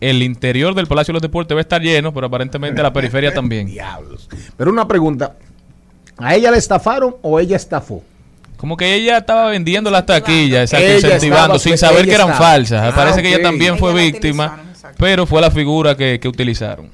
el 0.00 0.22
interior 0.22 0.74
del 0.74 0.86
Palacio 0.86 1.12
de 1.12 1.16
los 1.16 1.22
Deportes 1.22 1.54
va 1.54 1.60
a 1.60 1.62
estar 1.62 1.82
lleno, 1.82 2.12
pero 2.14 2.26
aparentemente 2.26 2.82
la 2.82 2.92
periferia 2.92 3.34
también. 3.34 3.66
Diablos. 3.66 4.28
Pero 4.56 4.70
una 4.70 4.86
pregunta, 4.86 5.36
¿a 6.18 6.34
ella 6.34 6.50
le 6.50 6.58
estafaron 6.58 7.16
o 7.22 7.40
ella 7.40 7.56
estafó? 7.56 8.02
Como 8.60 8.76
que 8.76 8.94
ella 8.94 9.16
estaba 9.18 9.46
vendiendo 9.48 9.90
las 9.90 10.04
taquillas, 10.04 10.64
exacto, 10.70 10.86
Ella 10.86 10.94
incentivando, 10.96 11.56
estaba- 11.56 11.58
sin 11.58 11.78
saber 11.78 12.00
ella 12.00 12.04
que 12.10 12.14
eran 12.14 12.28
estaba. 12.30 12.46
falsas. 12.50 12.92
Ah, 12.92 12.94
Parece 12.94 13.22
que 13.22 13.28
ella 13.34 13.42
también 13.42 13.78
fue 13.78 13.92
Ella 13.92 14.02
víctima, 14.02 14.60
pero 14.98 15.24
fue 15.24 15.40
la 15.40 15.50
figura 15.50 15.96
que, 15.96 16.20
que 16.20 16.28
utilizaron. 16.28 16.90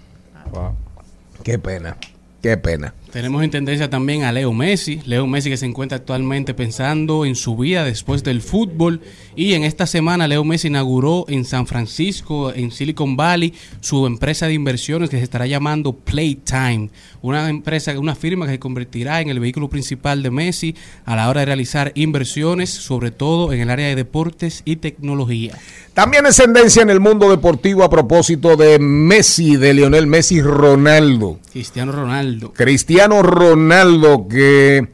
Qué 1.43 1.59
pena, 1.59 1.97
qué 2.43 2.56
pena. 2.56 2.94
Tenemos 3.16 3.43
en 3.43 3.51
tendencia 3.51 3.88
también 3.88 4.24
a 4.24 4.30
Leo 4.30 4.52
Messi. 4.52 5.01
Leo 5.06 5.26
Messi 5.26 5.48
que 5.48 5.56
se 5.56 5.64
encuentra 5.64 5.97
actualmente 5.97 6.52
pensando 6.52 7.24
en 7.24 7.34
su 7.34 7.56
vida 7.56 7.82
después 7.82 8.22
del 8.22 8.43
fútbol. 8.43 9.01
Y 9.34 9.55
en 9.55 9.64
esta 9.64 9.86
semana 9.86 10.28
Leo 10.28 10.44
Messi 10.44 10.68
inauguró 10.68 11.24
en 11.28 11.47
San 11.47 11.66
Francisco, 11.66 12.52
en 12.52 12.70
Silicon 12.70 13.16
Valley, 13.16 13.55
su 13.80 14.06
empresa 14.06 14.48
de 14.48 14.52
inversiones 14.52 15.09
que 15.09 15.16
se 15.16 15.22
estará 15.22 15.47
llamando 15.47 15.94
Playtime. 15.94 16.90
Una 17.22 17.48
empresa, 17.48 17.98
una 17.98 18.14
firma 18.14 18.44
que 18.44 18.52
se 18.52 18.59
convertirá 18.59 19.22
en 19.22 19.30
el 19.30 19.40
vehículo 19.40 19.70
principal 19.70 20.22
de 20.22 20.30
Messi 20.30 20.74
a 21.06 21.16
la 21.16 21.30
hora 21.30 21.40
de 21.40 21.47
realizar 21.47 21.93
inversiones, 21.94 22.68
sobre 22.68 23.12
todo 23.12 23.55
en 23.55 23.62
el 23.62 23.70
área 23.70 23.88
de 23.88 23.94
deportes 23.94 24.60
y 24.66 24.76
tecnología. 24.76 25.56
También 25.94 26.26
es 26.26 26.36
tendencia 26.36 26.82
en 26.82 26.90
el 26.90 27.01
mundo 27.01 27.30
deportivo 27.30 27.82
a 27.82 27.88
propósito 27.88 28.56
de 28.56 28.78
Messi, 28.78 29.56
de 29.56 29.72
Lionel 29.72 30.06
Messi 30.06 30.43
Ronaldo. 30.43 31.40
Cristiano 31.51 31.93
Ronaldo. 31.93 32.52
Cristiano 32.52 33.05
Ronaldo 33.08 34.26
que 34.28 34.88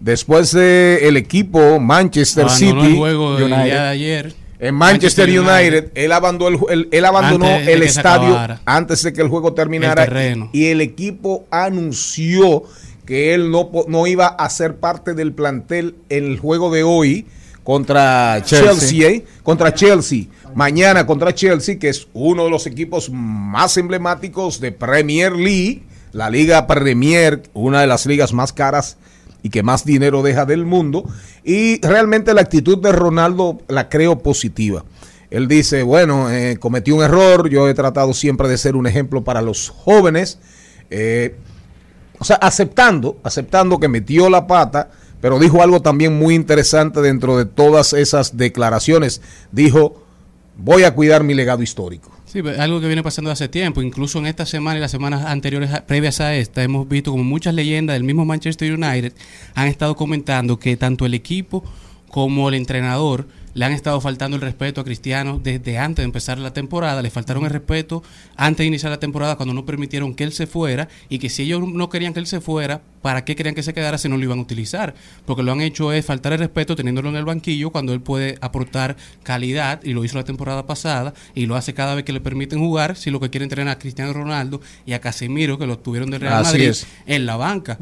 después 0.00 0.52
de 0.52 1.08
el 1.08 1.16
equipo 1.16 1.80
Manchester 1.80 2.44
Abandonó 2.44 2.80
City 2.82 2.92
el 2.92 2.98
juego 2.98 3.38
el 3.38 3.44
United, 3.44 3.64
día 3.64 3.82
de 3.82 3.88
ayer. 3.88 4.34
en 4.58 4.74
Manchester, 4.74 5.28
United, 5.28 5.92
él 5.94 6.12
abandonó 6.12 6.68
el, 6.68 6.88
él 6.90 7.04
abandonó 7.04 7.46
el 7.46 7.82
estadio 7.82 8.38
antes 8.64 9.02
de 9.02 9.12
que 9.12 9.22
el 9.22 9.28
juego 9.28 9.54
terminara 9.54 10.04
El 10.04 10.48
y 10.52 10.66
el 10.66 10.80
equipo 10.80 11.46
anunció 11.50 12.64
que 13.06 13.34
él 13.34 13.50
no 13.50 14.06
iba 14.06 14.26
a 14.26 14.48
ser 14.50 14.76
parte 14.76 15.14
del 15.14 15.32
plantel 15.32 15.96
en 16.08 16.24
el 16.24 16.38
juego 16.38 16.72
de 16.72 16.82
hoy 16.82 17.26
contra 17.64 18.42
Chelsea. 18.44 18.74
Chelsea, 18.74 19.08
¿eh? 19.08 19.24
contra 19.42 19.74
Chelsea. 19.74 20.26
Mañana 20.54 21.04
contra 21.06 21.34
Chelsea, 21.34 21.78
que 21.78 21.88
es 21.88 22.06
uno 22.12 22.44
de 22.44 22.50
los 22.50 22.66
equipos 22.66 23.10
más 23.10 23.76
emblemáticos 23.76 24.60
de 24.60 24.70
Premier 24.70 25.32
League, 25.32 25.82
la 26.14 26.30
Liga 26.30 26.66
Premier, 26.66 27.42
una 27.52 27.80
de 27.80 27.88
las 27.88 28.06
ligas 28.06 28.32
más 28.32 28.52
caras 28.52 28.96
y 29.42 29.50
que 29.50 29.62
más 29.62 29.84
dinero 29.84 30.22
deja 30.22 30.46
del 30.46 30.64
mundo. 30.64 31.04
Y 31.42 31.84
realmente 31.84 32.32
la 32.32 32.40
actitud 32.40 32.78
de 32.78 32.92
Ronaldo 32.92 33.60
la 33.68 33.88
creo 33.88 34.20
positiva. 34.20 34.84
Él 35.30 35.48
dice, 35.48 35.82
bueno, 35.82 36.30
eh, 36.30 36.56
cometí 36.58 36.92
un 36.92 37.02
error, 37.02 37.50
yo 37.50 37.68
he 37.68 37.74
tratado 37.74 38.14
siempre 38.14 38.48
de 38.48 38.56
ser 38.56 38.76
un 38.76 38.86
ejemplo 38.86 39.24
para 39.24 39.42
los 39.42 39.70
jóvenes. 39.70 40.38
Eh, 40.88 41.34
o 42.20 42.24
sea, 42.24 42.36
aceptando, 42.36 43.18
aceptando 43.24 43.80
que 43.80 43.88
metió 43.88 44.30
la 44.30 44.46
pata, 44.46 44.90
pero 45.20 45.40
dijo 45.40 45.62
algo 45.62 45.82
también 45.82 46.16
muy 46.16 46.36
interesante 46.36 47.00
dentro 47.00 47.36
de 47.36 47.44
todas 47.44 47.92
esas 47.92 48.36
declaraciones. 48.36 49.20
Dijo, 49.50 50.00
voy 50.56 50.84
a 50.84 50.94
cuidar 50.94 51.24
mi 51.24 51.34
legado 51.34 51.62
histórico. 51.62 52.13
Sí, 52.34 52.42
pero 52.42 52.60
algo 52.60 52.80
que 52.80 52.88
viene 52.88 53.04
pasando 53.04 53.30
hace 53.30 53.48
tiempo, 53.48 53.80
incluso 53.80 54.18
en 54.18 54.26
esta 54.26 54.44
semana 54.44 54.78
y 54.78 54.80
las 54.80 54.90
semanas 54.90 55.24
anteriores 55.24 55.70
previas 55.82 56.20
a 56.20 56.34
esta, 56.34 56.64
hemos 56.64 56.88
visto 56.88 57.12
como 57.12 57.22
muchas 57.22 57.54
leyendas 57.54 57.94
del 57.94 58.02
mismo 58.02 58.24
Manchester 58.24 58.74
United 58.74 59.12
han 59.54 59.68
estado 59.68 59.94
comentando 59.94 60.58
que 60.58 60.76
tanto 60.76 61.06
el 61.06 61.14
equipo 61.14 61.62
como 62.08 62.48
el 62.48 62.56
entrenador 62.56 63.28
le 63.54 63.64
han 63.64 63.72
estado 63.72 64.00
faltando 64.00 64.36
el 64.36 64.42
respeto 64.42 64.80
a 64.80 64.84
Cristiano 64.84 65.40
desde 65.42 65.78
antes 65.78 66.02
de 66.02 66.04
empezar 66.04 66.38
la 66.38 66.52
temporada, 66.52 67.02
le 67.02 67.10
faltaron 67.10 67.44
el 67.44 67.50
respeto 67.50 68.02
antes 68.36 68.58
de 68.58 68.66
iniciar 68.66 68.90
la 68.90 69.00
temporada 69.00 69.36
cuando 69.36 69.54
no 69.54 69.64
permitieron 69.64 70.14
que 70.14 70.24
él 70.24 70.32
se 70.32 70.46
fuera 70.46 70.88
y 71.08 71.18
que 71.18 71.30
si 71.30 71.42
ellos 71.42 71.66
no 71.66 71.88
querían 71.88 72.12
que 72.12 72.20
él 72.20 72.26
se 72.26 72.40
fuera, 72.40 72.82
¿para 73.00 73.24
qué 73.24 73.36
querían 73.36 73.54
que 73.54 73.62
se 73.62 73.72
quedara 73.72 73.98
si 73.98 74.08
no 74.08 74.16
lo 74.16 74.24
iban 74.24 74.38
a 74.38 74.42
utilizar? 74.42 74.94
Porque 75.24 75.42
lo 75.42 75.52
han 75.52 75.60
hecho 75.60 75.92
es 75.92 76.04
faltar 76.04 76.32
el 76.32 76.40
respeto 76.40 76.76
teniéndolo 76.76 77.08
en 77.08 77.16
el 77.16 77.24
banquillo 77.24 77.70
cuando 77.70 77.92
él 77.92 78.00
puede 78.00 78.36
aportar 78.40 78.96
calidad 79.22 79.80
y 79.84 79.92
lo 79.92 80.04
hizo 80.04 80.18
la 80.18 80.24
temporada 80.24 80.66
pasada 80.66 81.14
y 81.34 81.46
lo 81.46 81.56
hace 81.56 81.74
cada 81.74 81.94
vez 81.94 82.04
que 82.04 82.12
le 82.12 82.20
permiten 82.20 82.58
jugar 82.58 82.96
si 82.96 83.10
lo 83.10 83.20
que 83.20 83.30
quieren 83.30 83.46
entrenar 83.46 83.76
a 83.76 83.78
Cristiano 83.78 84.12
Ronaldo 84.12 84.60
y 84.84 84.92
a 84.92 85.00
Casemiro 85.00 85.58
que 85.58 85.66
lo 85.66 85.78
tuvieron 85.78 86.10
de 86.10 86.18
Real 86.18 86.34
Así 86.34 86.52
Madrid 86.52 86.68
es. 86.68 86.86
en 87.06 87.26
la 87.26 87.36
banca. 87.36 87.78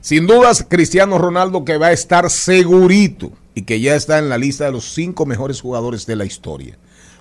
Sin 0.00 0.26
dudas, 0.26 0.66
Cristiano 0.68 1.16
Ronaldo 1.16 1.64
que 1.64 1.78
va 1.78 1.88
a 1.88 1.92
estar 1.92 2.28
segurito 2.28 3.32
y 3.54 3.62
que 3.62 3.80
ya 3.80 3.94
está 3.94 4.18
en 4.18 4.28
la 4.28 4.38
lista 4.38 4.64
de 4.64 4.72
los 4.72 4.84
cinco 4.94 5.26
mejores 5.26 5.60
jugadores 5.60 6.06
de 6.06 6.16
la 6.16 6.24
historia. 6.24 6.76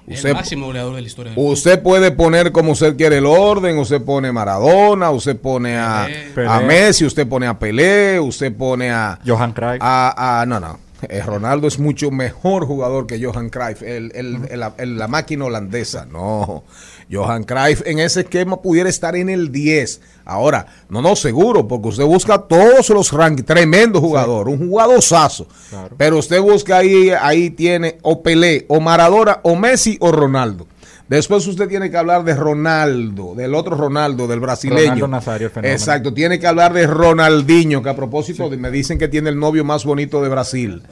el 0.07 0.33
máximo 0.33 0.65
goleador 0.67 0.95
de 0.95 1.01
la 1.01 1.07
historia 1.07 1.33
del 1.33 1.43
Usted 1.45 1.81
puede 1.81 2.11
poner 2.11 2.51
como 2.51 2.71
usted 2.71 2.95
quiere 2.97 3.17
el 3.19 3.25
orden, 3.25 3.77
usted 3.77 4.01
pone 4.01 4.31
Maradona, 4.31 5.11
usted 5.11 5.37
pone 5.37 5.77
a, 5.77 6.07
Pelé. 6.33 6.47
a 6.49 6.59
Messi, 6.61 7.05
usted 7.05 7.27
pone 7.27 7.47
a 7.47 7.57
Pelé, 7.59 8.19
usted 8.19 8.55
pone 8.55 8.91
a 8.91 9.19
Johan 9.25 9.51
Cruyff. 9.53 9.77
A, 9.81 10.41
a- 10.41 10.45
no, 10.45 10.59
no. 10.59 10.79
Eh, 11.09 11.19
Ronaldo 11.23 11.67
es 11.67 11.79
mucho 11.79 12.11
mejor 12.11 12.65
jugador 12.67 13.07
que 13.07 13.23
Johan 13.23 13.49
Cruyff, 13.49 13.81
el, 13.81 14.11
el- 14.13 14.35
el- 14.51 14.63
el- 14.77 14.97
la 14.99 15.07
máquina 15.07 15.45
holandesa. 15.45 16.05
No, 16.05 16.63
Johan 17.11 17.43
Cruyff 17.43 17.81
en 17.85 17.99
ese 17.99 18.21
esquema 18.21 18.61
pudiera 18.61 18.89
estar 18.89 19.15
en 19.15 19.29
el 19.29 19.51
10. 19.51 20.01
Ahora, 20.25 20.65
no, 20.89 21.01
no, 21.01 21.15
seguro, 21.15 21.67
porque 21.67 21.89
usted 21.89 22.05
busca 22.05 22.37
todos 22.37 22.89
los 22.89 23.11
rankings. 23.11 23.45
Tremendo 23.45 23.99
jugador, 23.99 24.47
un 24.47 24.69
jugadorazo. 24.69 25.47
Claro. 25.69 25.95
Pero 25.97 26.17
usted 26.17 26.39
busca 26.41 26.77
ahí, 26.77 27.09
ahí 27.09 27.49
tiene 27.49 27.97
o 28.01 28.23
Pelé, 28.23 28.65
o 28.69 28.79
Maradona, 28.79 29.39
o 29.43 29.55
Messi, 29.55 29.97
o 29.99 30.11
Ronaldo. 30.11 30.67
Después 31.11 31.45
usted 31.45 31.67
tiene 31.67 31.91
que 31.91 31.97
hablar 31.97 32.23
de 32.23 32.33
Ronaldo, 32.33 33.35
del 33.35 33.53
otro 33.53 33.75
Ronaldo, 33.75 34.27
del 34.27 34.39
brasileño. 34.39 34.91
Ronaldo 34.91 35.07
Nazario, 35.09 35.47
el 35.47 35.51
fenómeno. 35.51 35.73
Exacto, 35.73 36.13
tiene 36.13 36.39
que 36.39 36.47
hablar 36.47 36.71
de 36.71 36.87
Ronaldinho, 36.87 37.83
que 37.83 37.89
a 37.89 37.95
propósito 37.97 38.49
me 38.51 38.71
dicen 38.71 38.97
que 38.97 39.09
tiene 39.09 39.29
el 39.29 39.37
novio 39.37 39.65
más 39.65 39.83
bonito 39.83 40.23
de 40.23 40.29
Brasil. 40.29 40.83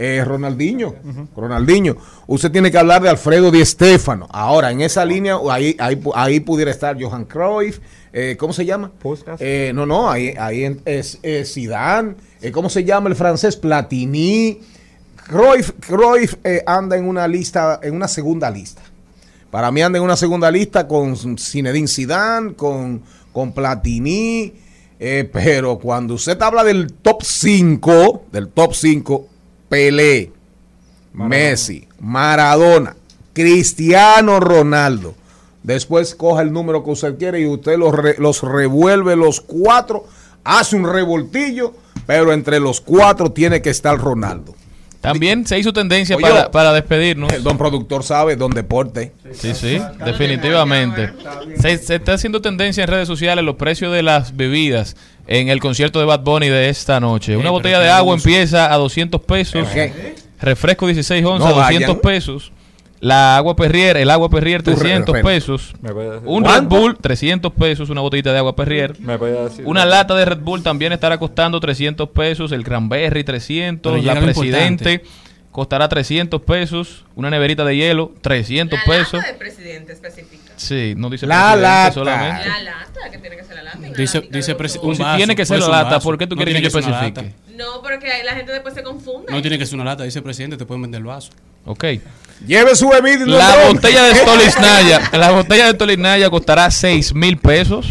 Eh, 0.00 0.22
Ronaldinho, 0.24 0.94
Ronaldinho. 1.36 1.96
Usted 2.28 2.52
tiene 2.52 2.70
que 2.70 2.78
hablar 2.78 3.02
de 3.02 3.08
Alfredo 3.08 3.50
Di 3.50 3.64
Stéfano. 3.64 4.28
Ahora, 4.30 4.70
en 4.70 4.80
esa 4.80 5.04
línea, 5.04 5.38
ahí, 5.50 5.74
ahí, 5.80 6.00
ahí 6.14 6.38
pudiera 6.38 6.70
estar 6.70 6.96
Johan 7.02 7.24
Cruyff. 7.24 7.80
eh, 8.12 8.36
¿Cómo 8.38 8.52
se 8.52 8.64
llama? 8.64 8.92
Eh, 9.40 9.72
no, 9.74 9.86
no, 9.86 10.08
ahí, 10.08 10.34
ahí 10.38 10.78
es, 10.84 11.18
Zidane. 11.52 12.14
eh, 12.40 12.52
¿Cómo 12.52 12.70
se 12.70 12.84
llama 12.84 13.08
el 13.08 13.16
francés? 13.16 13.56
Platini. 13.56 14.60
Cruyff, 15.26 15.72
Cruyff 15.80 16.34
anda 16.64 16.96
en 16.96 17.04
una 17.08 17.26
lista, 17.26 17.80
en 17.82 17.94
una 17.94 18.06
segunda 18.06 18.50
lista. 18.50 18.82
Para 19.50 19.70
mí 19.72 19.82
anda 19.82 19.98
en 19.98 20.04
una 20.04 20.16
segunda 20.16 20.48
lista 20.50 20.86
con 20.86 21.16
Zinedine 21.38 21.88
Zidane, 21.88 22.54
con, 22.54 23.02
con 23.32 23.52
Platini. 23.52 24.52
eh, 25.00 25.28
pero 25.32 25.78
cuando 25.78 26.14
usted 26.14 26.40
habla 26.40 26.62
del 26.64 26.92
top 26.92 27.22
5, 27.22 28.26
del 28.32 28.48
top 28.48 28.74
5, 28.74 29.26
Pelé, 29.68 30.32
Messi, 31.12 31.86
Maradona, 32.00 32.96
Cristiano 33.32 34.40
Ronaldo. 34.40 35.14
Después 35.62 36.14
coja 36.14 36.42
el 36.42 36.52
número 36.52 36.82
que 36.84 36.90
usted 36.90 37.18
quiere 37.18 37.40
y 37.40 37.46
usted 37.46 37.76
los, 37.78 37.94
re- 37.94 38.16
los 38.18 38.42
revuelve 38.42 39.16
los 39.16 39.40
cuatro, 39.40 40.06
hace 40.44 40.76
un 40.76 40.90
revoltillo, 40.90 41.74
pero 42.06 42.32
entre 42.32 42.60
los 42.60 42.80
cuatro 42.80 43.32
tiene 43.32 43.60
que 43.60 43.70
estar 43.70 43.98
Ronaldo. 43.98 44.54
También 45.00 45.46
se 45.46 45.58
hizo 45.58 45.72
tendencia 45.72 46.16
Oye, 46.16 46.26
para, 46.28 46.50
para 46.50 46.72
despedirnos. 46.72 47.32
El 47.32 47.44
don 47.44 47.56
productor 47.56 48.02
sabe, 48.02 48.34
don 48.34 48.50
deporte. 48.50 49.12
Sí, 49.32 49.54
sí, 49.54 49.80
definitivamente. 50.04 51.10
Se, 51.60 51.78
se 51.78 51.94
está 51.96 52.14
haciendo 52.14 52.40
tendencia 52.40 52.82
en 52.82 52.88
redes 52.88 53.06
sociales 53.06 53.44
los 53.44 53.54
precios 53.56 53.92
de 53.92 54.02
las 54.02 54.36
bebidas 54.36 54.96
en 55.28 55.48
el 55.48 55.60
concierto 55.60 56.00
de 56.00 56.04
Bad 56.04 56.20
Bunny 56.20 56.48
de 56.48 56.68
esta 56.68 56.98
noche. 57.00 57.36
Una 57.36 57.50
botella 57.50 57.78
de 57.78 57.90
agua 57.90 58.14
empieza 58.14 58.72
a 58.72 58.76
200 58.76 59.20
pesos. 59.22 59.68
¿Qué? 59.72 60.14
Refresco 60.40 60.86
16 60.86 61.24
onzas, 61.24 61.50
No 61.50 61.56
200 61.56 61.86
vayan. 61.88 62.00
pesos. 62.00 62.52
La 63.00 63.36
agua 63.36 63.54
Perrier, 63.54 63.96
el 63.96 64.10
agua 64.10 64.28
Perrier 64.28 64.62
Tu 64.62 64.70
re- 64.70 64.76
300 64.76 65.14
espera. 65.16 65.34
pesos. 65.34 65.72
¿Me? 65.80 65.90
Un 66.24 66.44
Red. 66.44 66.68
Bull 66.68 66.96
300 67.00 67.52
pesos, 67.52 67.90
una 67.90 68.00
botellita 68.00 68.32
de 68.32 68.38
agua 68.38 68.56
Perrier. 68.56 68.98
¿Me 68.98 69.16
decir? 69.16 69.64
Una 69.66 69.84
lata 69.84 70.14
de 70.16 70.24
Red 70.24 70.38
Bull 70.40 70.62
también 70.62 70.92
estará 70.92 71.16
costando 71.18 71.60
300 71.60 72.08
pesos, 72.08 72.50
el 72.52 72.64
Cranberry 72.64 73.22
300, 73.22 73.92
Pero 73.92 74.04
la 74.04 74.20
Presidente 74.20 75.02
costará 75.52 75.88
300 75.88 76.40
pesos, 76.42 77.04
una 77.16 77.30
neverita 77.30 77.64
de 77.64 77.76
hielo 77.76 78.12
300 78.20 78.78
La 78.78 78.84
pesos. 78.84 79.12
lata 79.14 79.26
de 79.32 79.34
presidente 79.38 79.92
específica. 79.92 80.52
Sí, 80.56 80.94
no 80.96 81.10
dice 81.10 81.26
La 81.26 81.52
presidente 81.52 81.62
lata. 81.62 81.92
solamente. 81.92 82.48
La 82.48 82.62
lata, 82.62 83.10
que 83.10 83.18
tiene 83.18 83.36
que 83.36 83.44
ser 83.44 83.56
la 83.56 83.62
lata. 83.62 83.78
Dice, 83.96 84.20
dice 84.30 84.56
un 84.82 84.96
Si 84.96 85.02
vaso, 85.02 85.16
tiene 85.16 85.34
que 85.36 85.46
ser 85.46 85.58
puede 85.58 85.70
la 85.70 85.82
lata. 85.84 86.00
¿por 86.00 86.18
qué 86.18 86.26
tú 86.26 86.36
No 86.36 86.42
quieres 86.44 86.60
que 86.62 86.64
yo 86.64 86.70
ser 86.70 86.84
una 86.88 87.06
especifique? 87.06 87.34
No, 87.56 87.82
porque 87.82 88.06
la 88.24 88.34
gente 88.34 88.52
después 88.52 88.74
se 88.74 88.82
confunde. 88.82 89.32
No 89.32 89.40
tiene 89.42 89.58
que 89.58 89.66
ser 89.66 89.74
una 89.76 89.84
lata, 89.84 90.04
dice 90.04 90.22
presidente, 90.22 90.56
te 90.56 90.64
pueden 90.64 90.82
vender 90.82 91.00
el 91.00 91.06
vaso. 91.06 91.30
Ok. 91.64 91.84
Lleve 92.46 92.76
su 92.76 92.88
bebida 92.88 93.24
y 93.24 93.28
La 93.28 93.38
ladrón. 93.38 93.74
botella 93.74 94.04
de 94.04 94.14
Stolichnaya, 94.14 95.10
la 95.12 95.30
botella 95.32 95.66
de 95.66 95.72
Stolichnaya 95.72 96.30
costará 96.30 96.70
6 96.70 97.14
mil 97.14 97.36
pesos. 97.36 97.88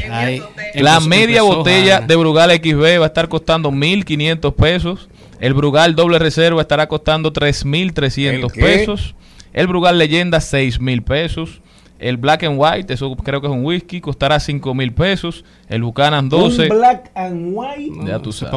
La 0.75 0.99
media 1.01 1.41
botella 1.41 1.99
de 1.99 2.15
Brugal 2.15 2.51
XB 2.51 2.99
va 3.01 3.05
a 3.05 3.07
estar 3.07 3.27
costando 3.27 3.69
1.500 3.71 4.53
pesos. 4.55 5.09
El 5.39 5.53
Brugal 5.53 5.95
doble 5.95 6.19
reserva 6.19 6.61
estará 6.61 6.87
costando 6.87 7.31
3.300 7.33 8.27
¿El 8.33 8.51
qué? 8.51 8.61
pesos. 8.61 9.15
El 9.53 9.67
Brugal 9.67 9.97
leyenda 9.97 10.39
6.000 10.39 11.03
pesos. 11.03 11.61
El 11.99 12.17
Black 12.17 12.43
and 12.43 12.55
White, 12.59 12.93
eso 12.93 13.15
creo 13.15 13.41
que 13.41 13.47
es 13.47 13.53
un 13.53 13.65
whisky, 13.65 14.01
costará 14.01 14.37
5.000 14.37 14.93
pesos. 14.93 15.43
El 15.69 15.83
Buchanan 15.83 16.29
12, 16.29 16.63
Un 16.71 16.77
black 16.77 17.11
and 17.15 17.49
white. 17.53 17.91
ya 18.07 18.19
tú 18.19 18.31
sabes. 18.31 18.53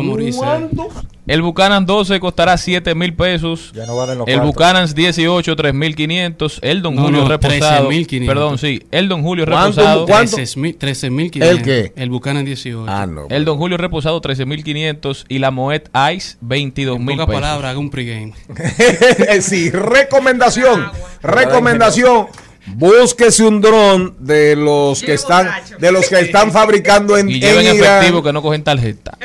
El 1.27 1.43
Buchanan 1.43 1.87
12 1.87 2.21
costará 2.21 2.55
7.000 2.55 3.17
pesos. 3.17 3.73
Ya 3.75 3.87
no 3.87 3.97
valen 3.97 4.19
los 4.19 4.29
El. 4.29 4.41
Buchanan 4.41 4.93
18, 4.93 5.57
3.500. 5.57 6.59
El 6.62 6.83
Don 6.83 6.95
No, 6.95 7.03
Julio 7.03 7.23
no, 7.23 7.29
Reposado. 7.29 7.89
13.500. 7.91 8.27
Perdón, 8.27 8.59
sí. 8.59 8.83
El 8.91 9.09
Don 9.09 9.23
Julio 9.23 9.45
¿Cuánto? 9.47 9.81
Reposado. 9.81 10.07
¿Cuánto? 10.07 10.37
13.500. 10.37 11.43
¿El 11.43 11.62
qué? 11.62 11.93
El 11.97 12.11
Buchanan 12.11 12.45
18. 12.45 12.85
Ah, 12.89 13.07
no. 13.07 13.27
El 13.29 13.45
Don 13.45 13.59
Julio 13.59 13.77
Reposado 13.77 14.21
13.500 14.21 15.25
y 15.29 15.39
la 15.39 15.51
Moet 15.51 15.89
Ice 16.15 16.37
en 16.41 16.49
22.000 16.75 17.05
pocas 17.11 17.27
pesos. 17.27 17.41
palabras, 17.41 17.71
haga 17.71 17.79
un 17.79 17.91
pregame. 17.91 18.35
sí, 19.41 19.71
recomendación. 19.71 20.91
Recomendación. 21.23 22.27
Búsquese 22.66 23.43
un 23.45 23.61
dron 23.61 24.16
de 24.19 24.55
los 24.57 25.03
que 25.03 25.15
están 25.15 25.49
de 25.78 25.93
los 25.93 26.09
que 26.09 26.20
están 26.20 26.53
fabricando 26.53 27.16
en, 27.16 27.28
Y 27.31 27.43
en 27.45 27.77
Irán. 27.77 28.23
que 28.23 28.32
no 28.32 28.43
cogen 28.43 28.62
tarjeta. 28.62 29.16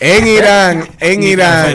En 0.00 0.26
Irán, 0.26 0.88
en 1.00 1.20
Ni 1.20 1.26
Irán. 1.28 1.74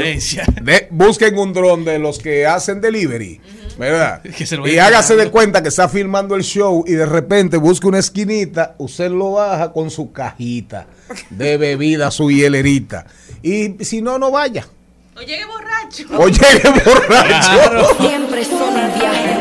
De- 0.62 0.88
busquen 0.92 1.38
un 1.38 1.54
dron 1.54 1.84
de 1.84 1.98
los 2.00 2.20
que 2.20 2.46
hacen 2.46 2.80
delivery. 2.82 3.42
¿Verdad? 3.78 4.22
Y 4.66 4.78
hágase 4.78 5.16
de 5.16 5.32
cuenta 5.32 5.64
que 5.64 5.70
está 5.70 5.90
filmando 5.90 6.36
el 6.36 6.44
show 6.44 6.84
y 6.86 6.92
de 6.92 7.06
repente 7.06 7.58
busca 7.58 7.88
una 7.88 7.98
esquinita, 8.00 8.76
usted 8.78 9.10
lo 9.10 9.32
baja 9.32 9.72
con 9.72 9.90
su 9.90 10.12
cajita 10.12 10.86
de 11.32 11.58
bebida, 11.58 12.12
su 12.12 12.30
hielerita. 12.30 13.08
Y 13.42 13.84
si 13.84 14.02
no, 14.04 14.20
no 14.20 14.30
vaya. 14.30 14.68
O 15.16 15.22
llegue 15.22 15.46
borracho. 15.46 16.06
O 16.18 16.28
llegue 16.28 16.70
borracho. 16.86 17.98
Siempre 18.00 18.46
son 18.46 18.62
un 18.74 19.41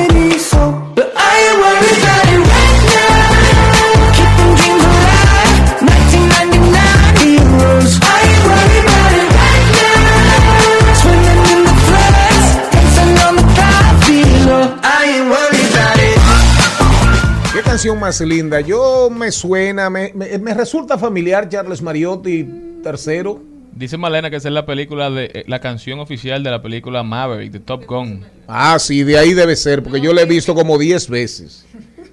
canción 17.71 17.99
más 18.01 18.19
linda. 18.19 18.59
Yo 18.59 19.09
me 19.09 19.31
suena, 19.31 19.89
me, 19.89 20.11
me- 20.13 20.37
me 20.37 20.53
resulta 20.53 20.97
familiar 20.97 21.47
Charles 21.47 21.81
Mariotti 21.81 22.45
tercero. 22.83 23.41
Dice 23.73 23.95
Malena 23.97 24.29
que 24.29 24.35
esa 24.35 24.49
es 24.49 24.53
la 24.53 24.65
película 24.65 25.09
de 25.09 25.31
eh, 25.33 25.43
la 25.47 25.61
canción 25.61 25.99
oficial 25.99 26.43
de 26.43 26.51
la 26.51 26.61
película 26.61 27.01
Maverick 27.03 27.51
de 27.53 27.59
Top 27.61 27.85
Gun. 27.85 28.25
Ah, 28.47 28.77
sí, 28.77 29.03
de 29.03 29.17
ahí 29.17 29.33
debe 29.33 29.55
ser, 29.55 29.83
porque 29.83 30.01
yo 30.01 30.11
la 30.11 30.23
he 30.23 30.25
visto 30.25 30.53
como 30.53 30.77
10 30.77 31.07
veces. 31.09 31.65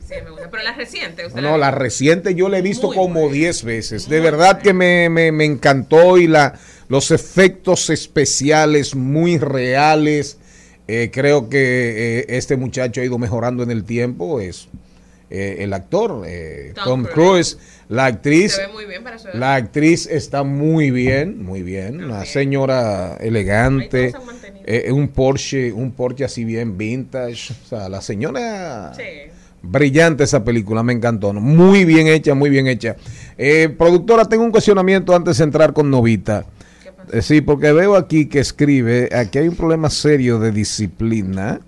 Sí, 0.06 0.14
me 0.24 0.30
gusta. 0.30 0.48
Pero 0.48 0.62
la 0.62 0.72
reciente, 0.74 1.26
usted 1.26 1.40
No, 1.42 1.58
la 1.58 1.72
reciente 1.72 2.36
yo 2.36 2.48
la 2.48 2.58
he 2.58 2.62
visto 2.62 2.90
como 2.92 3.28
10 3.28 3.64
veces. 3.64 4.08
De 4.08 4.20
verdad 4.20 4.62
que 4.62 4.72
me, 4.72 5.08
me- 5.08 5.32
me 5.32 5.44
encantó 5.44 6.18
y 6.18 6.28
la, 6.28 6.54
los 6.88 7.10
efectos 7.10 7.90
especiales 7.90 8.94
muy 8.94 9.38
reales. 9.38 10.38
Eh, 10.86 11.10
creo 11.12 11.48
que 11.50 12.20
eh, 12.20 12.26
este 12.28 12.56
muchacho 12.56 13.00
ha 13.00 13.04
ido 13.04 13.18
mejorando 13.18 13.64
en 13.64 13.72
el 13.72 13.82
tiempo. 13.82 14.38
Es 14.40 14.68
eh, 15.30 15.56
el 15.60 15.72
actor, 15.72 16.24
eh, 16.26 16.72
Tom, 16.74 17.04
Tom 17.04 17.12
Cruise. 17.12 17.58
La 17.88 18.04
actriz. 18.04 18.54
Se 18.54 18.66
ve 18.66 18.72
muy 18.72 18.84
bien 18.84 19.02
para 19.02 19.18
su 19.18 19.28
edad. 19.28 19.38
La 19.38 19.54
actriz 19.54 20.06
está 20.06 20.42
muy 20.42 20.90
bien, 20.90 21.42
muy 21.42 21.62
bien. 21.62 22.04
Una 22.04 22.24
señora 22.24 23.16
elegante. 23.16 24.12
eh, 24.66 24.92
un 24.92 25.08
Porsche, 25.08 25.72
un 25.72 25.92
Porsche 25.92 26.24
así 26.24 26.44
bien 26.44 26.76
vintage. 26.76 27.54
O 27.64 27.68
sea, 27.68 27.88
la 27.88 28.02
señora. 28.02 28.92
Brillante 29.60 30.24
esa 30.24 30.44
película, 30.44 30.82
me 30.82 30.92
encantó. 30.92 31.32
Muy 31.32 31.84
bien 31.84 32.06
hecha, 32.06 32.34
muy 32.34 32.48
bien 32.48 32.68
hecha. 32.68 32.96
Eh, 33.36 33.68
productora, 33.76 34.24
tengo 34.26 34.44
un 34.44 34.52
cuestionamiento 34.52 35.14
antes 35.16 35.38
de 35.38 35.44
entrar 35.44 35.72
con 35.72 35.90
Novita. 35.90 36.44
Eh, 37.12 37.22
sí, 37.22 37.40
porque 37.40 37.72
veo 37.72 37.96
aquí 37.96 38.26
que 38.26 38.40
escribe, 38.40 39.08
aquí 39.14 39.38
hay 39.38 39.48
un 39.48 39.56
problema 39.56 39.90
serio 39.90 40.38
de 40.38 40.52
disciplina. 40.52 41.60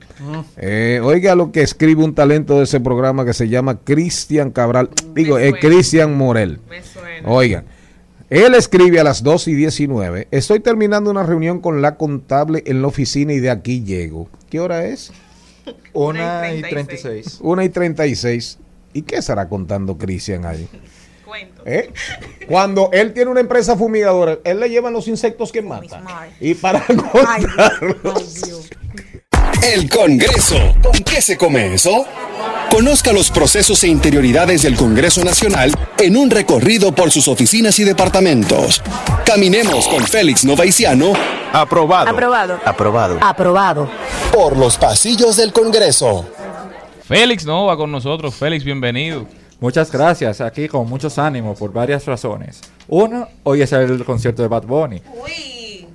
Eh, 0.56 1.00
oiga 1.02 1.34
lo 1.34 1.50
que 1.50 1.62
escribe 1.62 2.04
un 2.04 2.14
talento 2.14 2.58
de 2.58 2.64
ese 2.64 2.80
programa 2.80 3.24
que 3.24 3.32
se 3.32 3.48
llama 3.48 3.78
Cristian 3.78 4.50
Cabral, 4.50 4.90
digo, 5.14 5.38
eh, 5.38 5.54
Cristian 5.58 6.16
Morel. 6.16 6.60
Oiga, 7.24 7.64
él 8.28 8.54
escribe 8.54 9.00
a 9.00 9.04
las 9.04 9.22
2 9.22 9.48
y 9.48 9.54
19, 9.54 10.28
estoy 10.30 10.60
terminando 10.60 11.10
una 11.10 11.22
reunión 11.22 11.60
con 11.60 11.82
la 11.82 11.96
contable 11.96 12.62
en 12.66 12.82
la 12.82 12.88
oficina 12.88 13.32
y 13.32 13.40
de 13.40 13.50
aquí 13.50 13.82
llego. 13.82 14.28
¿Qué 14.50 14.60
hora 14.60 14.84
es? 14.84 15.12
Una 15.92 16.52
y 16.52 16.62
36. 16.62 17.38
1 17.40 17.62
y 17.62 17.68
36. 17.68 18.58
¿Y 18.92 19.02
qué 19.02 19.16
estará 19.16 19.48
contando 19.48 19.96
Cristian 19.96 20.44
ahí? 20.44 20.68
¿Eh? 21.64 21.90
Cuando 22.48 22.90
él 22.92 23.12
tiene 23.12 23.30
una 23.30 23.40
empresa 23.40 23.76
fumigadora, 23.76 24.38
él 24.44 24.60
le 24.60 24.68
lleva 24.68 24.90
los 24.90 25.08
insectos 25.08 25.52
que 25.52 25.62
mata. 25.62 26.02
Y 26.40 26.54
para 26.54 26.84
contarlos. 26.86 28.44
El 29.62 29.88
Congreso. 29.90 30.56
¿Con 30.82 31.04
qué 31.04 31.20
se 31.20 31.36
come 31.36 31.74
eso? 31.74 32.06
Conozca 32.70 33.12
los 33.12 33.30
procesos 33.30 33.82
e 33.84 33.88
interioridades 33.88 34.62
del 34.62 34.76
Congreso 34.76 35.24
Nacional 35.24 35.72
en 35.98 36.16
un 36.16 36.30
recorrido 36.30 36.92
por 36.92 37.10
sus 37.10 37.28
oficinas 37.28 37.78
y 37.78 37.84
departamentos. 37.84 38.80
Caminemos 39.26 39.88
con 39.88 40.04
Félix 40.04 40.44
Novaiciano. 40.44 41.12
Aprobado. 41.52 42.08
Aprobado. 42.08 42.60
Aprobado. 42.64 43.18
Aprobado. 43.20 43.90
Por 44.32 44.56
los 44.56 44.78
pasillos 44.78 45.36
del 45.36 45.52
Congreso. 45.52 46.24
Félix 47.06 47.44
no 47.44 47.66
va 47.66 47.76
con 47.76 47.90
nosotros. 47.90 48.34
Félix, 48.34 48.64
bienvenido. 48.64 49.26
Muchas 49.60 49.92
gracias, 49.92 50.40
aquí 50.40 50.68
con 50.68 50.88
muchos 50.88 51.18
ánimos 51.18 51.58
por 51.58 51.70
varias 51.70 52.06
razones. 52.06 52.62
Uno, 52.88 53.28
hoy 53.42 53.60
es 53.60 53.70
el 53.72 54.04
concierto 54.06 54.40
de 54.40 54.48
Bad 54.48 54.64
Bunny. 54.64 55.02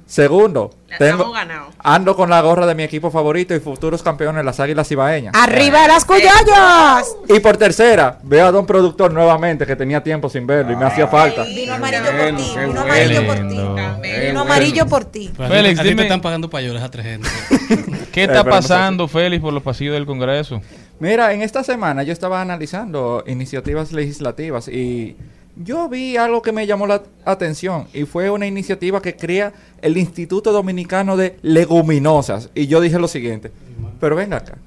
Segundo, 0.08 0.72
tengo, 1.00 1.34
ando 1.80 2.16
con 2.16 2.30
la 2.30 2.40
gorra 2.42 2.68
de 2.68 2.76
mi 2.76 2.84
equipo 2.84 3.10
favorito 3.10 3.56
y 3.56 3.60
futuros 3.60 4.04
campeones, 4.04 4.46
las 4.46 4.60
Águilas 4.60 4.92
Ibaeñas. 4.92 5.34
¡Arriba 5.36 5.88
las 5.88 6.06
cuyayas! 6.06 7.16
Y 7.28 7.40
por 7.40 7.58
tercera, 7.58 8.20
veo 8.22 8.46
a 8.46 8.52
don 8.52 8.68
productor 8.68 9.12
nuevamente 9.12 9.66
que 9.66 9.76
tenía 9.76 10.04
tiempo 10.04 10.30
sin 10.30 10.46
verlo 10.46 10.74
y 10.74 10.76
me 10.76 10.86
hacía 10.86 11.08
falta. 11.08 11.44
Vino 11.44 11.74
amarillo 11.74 12.04
por 12.06 12.38
ti, 12.38 12.54
vino 12.68 12.82
amarillo 12.82 13.26
por 13.26 13.36
ti. 13.36 14.20
Vino 14.28 14.42
amarillo 14.42 14.86
por 14.88 15.06
ti. 15.06 15.32
Félix, 15.36 15.80
a 15.80 15.82
ti 15.82 15.88
te 15.90 15.96
dime- 15.96 16.04
están 16.04 16.22
pagando 16.22 16.50
payolas 16.52 16.84
a 16.84 16.92
tres 16.92 17.06
gente. 17.06 17.30
¿Qué 18.12 18.22
Eh, 18.22 18.26
está 18.26 18.44
pasando, 18.44 19.08
Félix, 19.08 19.42
por 19.42 19.54
los 19.54 19.64
pasillos 19.64 19.96
del 19.96 20.06
Congreso? 20.06 20.62
Mira, 21.00 21.34
en 21.34 21.42
esta 21.42 21.64
semana 21.64 22.04
yo 22.04 22.14
estaba 22.14 22.42
analizando 22.42 23.24
iniciativas 23.28 23.92
legislativas 23.92 24.68
y 24.68 25.18
yo 25.56 25.88
vi 25.88 26.18
algo 26.18 26.42
que 26.42 26.52
me 26.52 26.68
llamó 26.68 26.88
la 26.88 27.04
atención 27.24 27.88
y 27.94 28.04
fue 28.04 28.30
una 28.30 28.46
iniciativa 28.46 29.02
que 29.02 29.16
crea 29.16 29.54
el 29.82 29.98
Instituto 29.98 30.52
Dominicano 30.52 31.16
de 31.16 31.38
Leguminosas. 31.42 32.50
Y 32.54 32.68
yo 32.68 32.82
dije 32.82 33.00
lo 33.00 33.08
siguiente, 33.08 33.52
pero 34.00 34.16
venga 34.16 34.38
acá, 34.38 34.58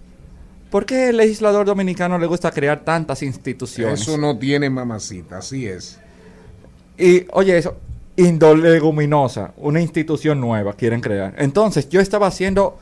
¿por 0.71 0.87
qué 0.87 1.11
el 1.11 1.19
legislador 1.19 1.67
dominicano 1.67 2.19
le 2.19 2.27
gusta 2.27 2.51
crear 2.51 2.81
tantas 2.85 3.23
instituciones? 3.23 4.01
Eso 4.01 4.17
no 4.17 4.39
tiene 4.39 4.71
mamacita, 4.71 5.39
así 5.39 5.67
es. 5.67 5.99
Y 6.97 7.27
oye, 7.33 7.59
eso, 7.59 7.77
Indoleguminosa, 8.17 9.53
una 9.59 9.81
institución 9.81 10.41
nueva 10.41 10.73
quieren 10.73 11.01
crear. 11.01 11.35
Entonces, 11.39 11.89
yo 11.89 12.01
estaba 12.01 12.27
haciendo 12.27 12.77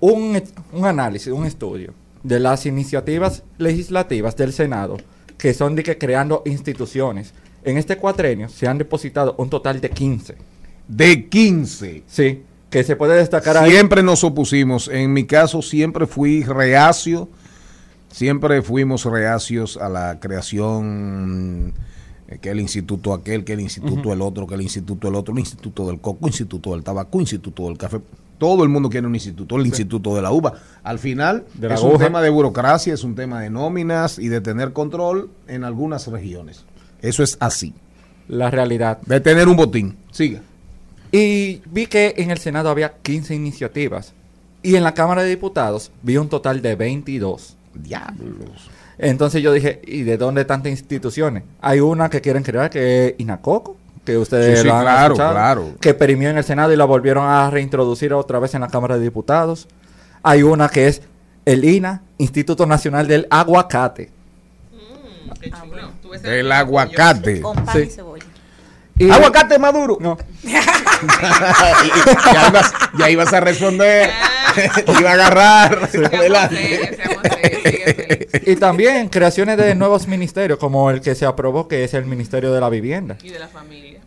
un, 0.00 0.42
un 0.72 0.86
análisis, 0.86 1.30
un 1.30 1.44
estudio 1.44 1.92
de 2.22 2.40
las 2.40 2.64
iniciativas 2.64 3.42
legislativas 3.58 4.34
del 4.34 4.52
Senado 4.54 4.96
que 5.42 5.54
son 5.54 5.74
de 5.74 5.82
que 5.82 5.98
creando 5.98 6.44
instituciones. 6.46 7.34
En 7.64 7.76
este 7.76 7.96
cuatrenio 7.96 8.48
se 8.48 8.68
han 8.68 8.78
depositado 8.78 9.34
un 9.38 9.50
total 9.50 9.80
de 9.80 9.90
15. 9.90 10.36
De 10.86 11.28
15. 11.28 12.04
Sí, 12.06 12.44
que 12.70 12.84
se 12.84 12.94
puede 12.94 13.16
destacar 13.16 13.56
ahí. 13.56 13.72
Siempre 13.72 14.04
nos 14.04 14.22
opusimos. 14.22 14.86
En 14.86 15.12
mi 15.12 15.24
caso 15.26 15.60
siempre 15.60 16.06
fui 16.06 16.44
reacio. 16.44 17.28
Siempre 18.08 18.62
fuimos 18.62 19.04
reacios 19.04 19.76
a 19.78 19.88
la 19.88 20.20
creación 20.20 21.74
que 22.38 22.50
el 22.50 22.60
instituto 22.60 23.12
aquel, 23.12 23.44
que 23.44 23.52
el 23.54 23.60
instituto 23.60 24.12
el 24.12 24.22
otro, 24.22 24.46
que 24.46 24.54
el 24.54 24.62
instituto 24.62 25.08
el 25.08 25.14
otro, 25.14 25.32
el 25.32 25.40
instituto 25.40 25.86
del 25.86 26.00
coco, 26.00 26.26
instituto 26.26 26.72
del 26.72 26.82
tabaco, 26.82 27.20
instituto 27.20 27.64
del 27.64 27.78
café. 27.78 28.00
Todo 28.38 28.64
el 28.64 28.68
mundo 28.68 28.88
quiere 28.88 29.06
un 29.06 29.14
instituto, 29.14 29.56
el 29.56 29.66
instituto 29.66 30.16
de 30.16 30.22
la 30.22 30.32
uva. 30.32 30.54
Al 30.82 30.98
final 30.98 31.44
De 31.54 31.68
la 31.68 31.76
es 31.76 31.82
un 31.82 31.98
tema 31.98 32.20
de 32.20 32.30
burocracia, 32.30 32.92
es 32.92 33.04
un 33.04 33.14
tema 33.14 33.40
de 33.40 33.50
nóminas 33.50 34.18
y 34.18 34.28
de 34.28 34.40
tener 34.40 34.72
control 34.72 35.30
en 35.46 35.62
algunas 35.62 36.08
regiones. 36.08 36.64
Eso 37.00 37.22
es 37.22 37.36
así. 37.40 37.72
La 38.28 38.50
realidad. 38.50 38.98
De 39.06 39.20
tener 39.20 39.48
un 39.48 39.56
botín. 39.56 39.96
Siga. 40.10 40.40
Y 41.12 41.60
vi 41.66 41.86
que 41.86 42.14
en 42.16 42.30
el 42.30 42.38
Senado 42.38 42.70
había 42.70 42.94
15 42.94 43.34
iniciativas. 43.34 44.14
Y 44.62 44.76
en 44.76 44.84
la 44.84 44.94
Cámara 44.94 45.22
de 45.22 45.28
Diputados 45.28 45.92
vi 46.02 46.16
un 46.16 46.28
total 46.28 46.62
de 46.62 46.74
22. 46.74 47.56
Diablos. 47.74 48.70
Entonces 48.98 49.42
yo 49.42 49.52
dije, 49.52 49.80
¿y 49.86 50.02
de 50.02 50.16
dónde 50.16 50.44
tantas 50.44 50.70
instituciones? 50.70 51.44
Hay 51.60 51.80
una 51.80 52.08
que 52.10 52.20
quieren 52.20 52.42
crear 52.42 52.70
que 52.70 53.08
es 53.08 53.14
Inacoco, 53.18 53.76
que 54.04 54.18
ustedes 54.18 54.58
Sí, 54.58 54.62
sí, 54.62 54.68
lo 54.68 54.74
han 54.74 54.82
claro, 54.82 55.14
escuchado, 55.14 55.32
claro. 55.32 55.68
que 55.80 55.94
perimió 55.94 56.28
en 56.30 56.38
el 56.38 56.44
Senado 56.44 56.72
y 56.72 56.76
la 56.76 56.84
volvieron 56.84 57.26
a 57.26 57.48
reintroducir 57.50 58.12
otra 58.12 58.38
vez 58.38 58.54
en 58.54 58.60
la 58.60 58.68
Cámara 58.68 58.96
de 58.98 59.02
Diputados. 59.04 59.68
Hay 60.22 60.42
una 60.42 60.68
que 60.68 60.88
es 60.88 61.02
el 61.44 61.64
INA, 61.64 62.02
Instituto 62.18 62.66
Nacional 62.66 63.08
del 63.08 63.26
Aguacate. 63.30 64.10
El 66.24 66.52
aguacate. 66.52 67.40
Con 67.40 67.56
pan 67.64 67.74
Sí. 67.74 67.78
y 67.80 67.90
cebolla. 67.90 68.11
Y- 68.98 69.10
Aguacate 69.10 69.58
maduro. 69.58 69.98
No. 70.00 70.18
ya, 70.42 70.62
ibas, 72.48 72.72
ya 72.98 73.10
ibas 73.10 73.32
a 73.32 73.40
responder. 73.40 74.10
Iba 75.00 75.10
a 75.10 75.12
agarrar. 75.14 75.88
Adelante. 76.12 76.98
Y 78.46 78.56
también 78.56 79.08
creaciones 79.08 79.56
de 79.56 79.74
nuevos 79.74 80.06
ministerios, 80.08 80.58
como 80.58 80.90
el 80.90 81.00
que 81.00 81.14
se 81.14 81.24
aprobó, 81.24 81.68
que 81.68 81.84
es 81.84 81.94
el 81.94 82.04
Ministerio 82.06 82.52
de 82.52 82.60
la 82.60 82.68
Vivienda. 82.68 83.16
Y 83.22 83.30
de 83.30 83.38
la 83.38 83.48
familia. 83.48 84.00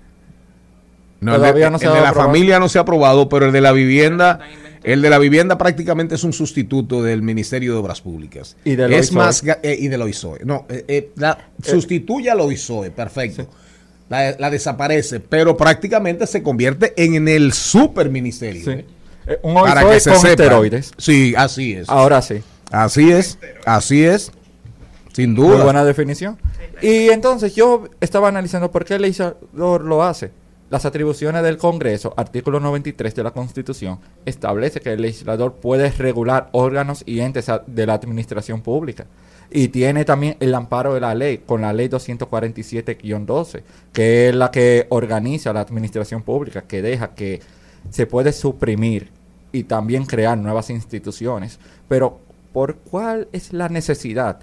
No, 1.21 1.35
el 1.35 1.41
de, 1.41 1.47
Todavía 1.47 1.69
no 1.69 1.79
se 1.79 1.85
el 1.85 1.91
ha 1.91 1.95
de 1.95 2.01
la 2.01 2.09
aprobado. 2.09 2.29
familia 2.31 2.59
no 2.59 2.69
se 2.69 2.77
ha 2.77 2.81
aprobado, 2.81 3.29
pero 3.29 3.47
el 3.47 3.51
de 3.51 3.61
la 3.61 3.71
vivienda, 3.71 4.39
el 4.83 5.01
de 5.01 5.09
la 5.09 5.17
vivienda 5.17 5.57
prácticamente 5.57 6.15
es 6.15 6.23
un 6.23 6.33
sustituto 6.33 7.01
del 7.01 7.21
Ministerio 7.23 7.73
de 7.73 7.79
Obras 7.79 8.01
Públicas. 8.01 8.55
Y 8.65 8.79
es 8.79 9.11
más 9.11 9.43
ga- 9.43 9.59
eh, 9.63 9.75
y 9.79 9.91
OISOE. 9.93 10.41
No, 10.45 10.65
eh, 10.69 10.85
eh, 10.87 11.11
la- 11.15 11.37
sustituye 11.63 12.29
al 12.29 12.41
OISOE, 12.41 12.91
perfecto. 12.91 13.47
La, 14.09 14.35
la 14.37 14.49
desaparece, 14.51 15.19
pero 15.19 15.57
prácticamente 15.57 16.27
se 16.27 16.43
convierte 16.43 16.93
en 16.97 17.27
el 17.27 17.53
superministerio. 17.53 18.63
Sí. 18.63 18.71
¿eh? 18.71 18.85
Eh, 19.27 19.39
un 19.41 19.55
Para 19.55 19.89
que 19.89 19.99
se 19.99 20.11
con 20.11 20.19
sepa. 20.19 20.31
esteroides. 20.31 20.91
Sí, 20.97 21.33
así 21.35 21.73
es. 21.73 21.89
Ahora 21.89 22.21
sí. 22.21 22.43
Así 22.71 23.11
es, 23.11 23.39
así 23.65 24.03
es. 24.03 24.31
Sin 25.13 25.33
Muy 25.33 25.47
duda. 25.47 25.63
buena 25.63 25.85
definición. 25.85 26.37
Y 26.81 27.09
entonces 27.09 27.55
yo 27.55 27.85
estaba 28.01 28.27
analizando 28.27 28.69
por 28.71 28.85
qué 28.85 28.95
el 28.95 29.03
legislador 29.03 29.81
lo 29.83 30.03
hace. 30.03 30.31
Las 30.69 30.83
atribuciones 30.85 31.41
del 31.43 31.57
Congreso, 31.57 32.13
artículo 32.17 32.59
93 32.59 33.15
de 33.15 33.23
la 33.23 33.31
Constitución, 33.31 33.99
establece 34.25 34.81
que 34.81 34.91
el 34.93 35.01
legislador 35.01 35.53
puede 35.53 35.89
regular 35.91 36.49
órganos 36.51 37.03
y 37.05 37.21
entes 37.21 37.45
de 37.67 37.85
la 37.85 37.93
administración 37.93 38.61
pública. 38.61 39.05
Y 39.51 39.69
tiene 39.69 40.05
también 40.05 40.37
el 40.39 40.53
amparo 40.53 40.93
de 40.93 41.01
la 41.01 41.15
ley, 41.15 41.39
con 41.39 41.61
la 41.61 41.73
ley 41.73 41.87
247-12, 41.87 43.63
que 43.93 44.29
es 44.29 44.35
la 44.35 44.51
que 44.51 44.87
organiza 44.89 45.53
la 45.53 45.61
administración 45.61 46.23
pública, 46.23 46.63
que 46.63 46.81
deja 46.81 47.15
que 47.15 47.41
se 47.89 48.07
puede 48.07 48.33
suprimir 48.33 49.11
y 49.51 49.63
también 49.63 50.05
crear 50.05 50.37
nuevas 50.37 50.69
instituciones. 50.69 51.59
Pero, 51.87 52.19
¿por 52.51 52.75
cuál 52.77 53.27
es 53.31 53.53
la 53.53 53.69
necesidad 53.69 54.39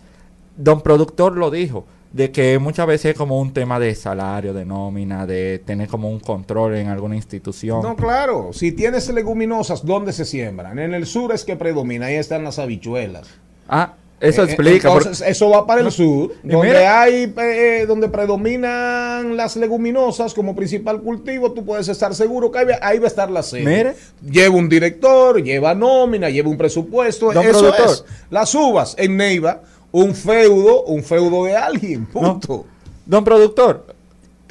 don 0.57 0.81
productor 0.81 1.37
lo 1.37 1.51
dijo, 1.51 1.87
de 2.13 2.31
que 2.31 2.59
muchas 2.59 2.87
veces 2.87 3.13
es 3.13 3.19
como 3.19 3.41
un 3.41 3.53
tema 3.53 3.79
de 3.79 3.95
salario, 3.95 4.53
de 4.53 4.67
nómina, 4.67 5.27
de 5.27 5.61
tener 5.65 5.89
como 5.89 6.11
un 6.11 6.21
control 6.21 6.77
en 6.77 6.89
alguna 6.89 7.17
institución. 7.17 7.83
No, 7.83 7.97
claro. 7.97 8.53
Si 8.53 8.73
tienes 8.73 9.09
leguminosas, 9.09 9.85
¿dónde 9.85 10.13
se 10.13 10.25
siembran? 10.25 10.79
En 10.79 10.93
el 10.93 11.07
sur 11.07 11.33
es 11.33 11.45
que 11.45 11.57
predomina, 11.57 12.07
ahí 12.07 12.17
están 12.17 12.45
las 12.45 12.59
habichuelas. 12.59 13.29
Ah, 13.69 13.95
eso 14.23 14.43
Eh, 14.43 14.45
explica. 14.47 14.89
por- 14.89 15.03
Entonces, 15.03 15.27
eso 15.29 15.51
va 15.51 15.67
para 15.67 15.81
el 15.83 15.91
sur, 15.93 16.33
Y 16.43 16.49
donde 16.49 16.69
mira- 16.69 17.03
hay, 17.03 17.33
eh, 17.37 17.85
donde 17.87 18.09
predominan 18.09 19.37
las 19.37 19.57
leguminosas 19.57 20.33
como 20.35 20.55
principal 20.55 21.01
cultivo, 21.01 21.53
tú 21.53 21.65
puedes 21.65 21.89
estar 21.89 22.15
seguro 22.15 22.51
que 22.51 22.59
ahí, 22.61 22.65
va- 22.67 22.79
ahí 22.81 22.99
va 22.99 23.05
a 23.05 23.09
estar 23.09 23.31
la 23.31 23.43
sede. 23.43 23.65
Mire. 23.65 23.95
Lleva 24.29 24.55
un 24.57 24.69
director, 24.69 25.43
lleva 25.43 25.75
nómina, 25.75 26.31
lleva 26.31 26.49
un 26.49 26.57
presupuesto. 26.57 27.33
Don 27.33 27.45
eso 27.47 27.59
productor. 27.61 27.87
es. 27.91 28.05
Las 28.31 28.55
uvas 28.55 28.95
en 28.99 29.17
Neiva, 29.17 29.63
un 29.91 30.15
feudo, 30.15 30.85
un 30.85 31.03
feudo 31.03 31.45
de 31.45 31.57
alguien, 31.57 32.07
punto. 32.07 32.65
Don 33.05 33.25
productor, 33.25 33.87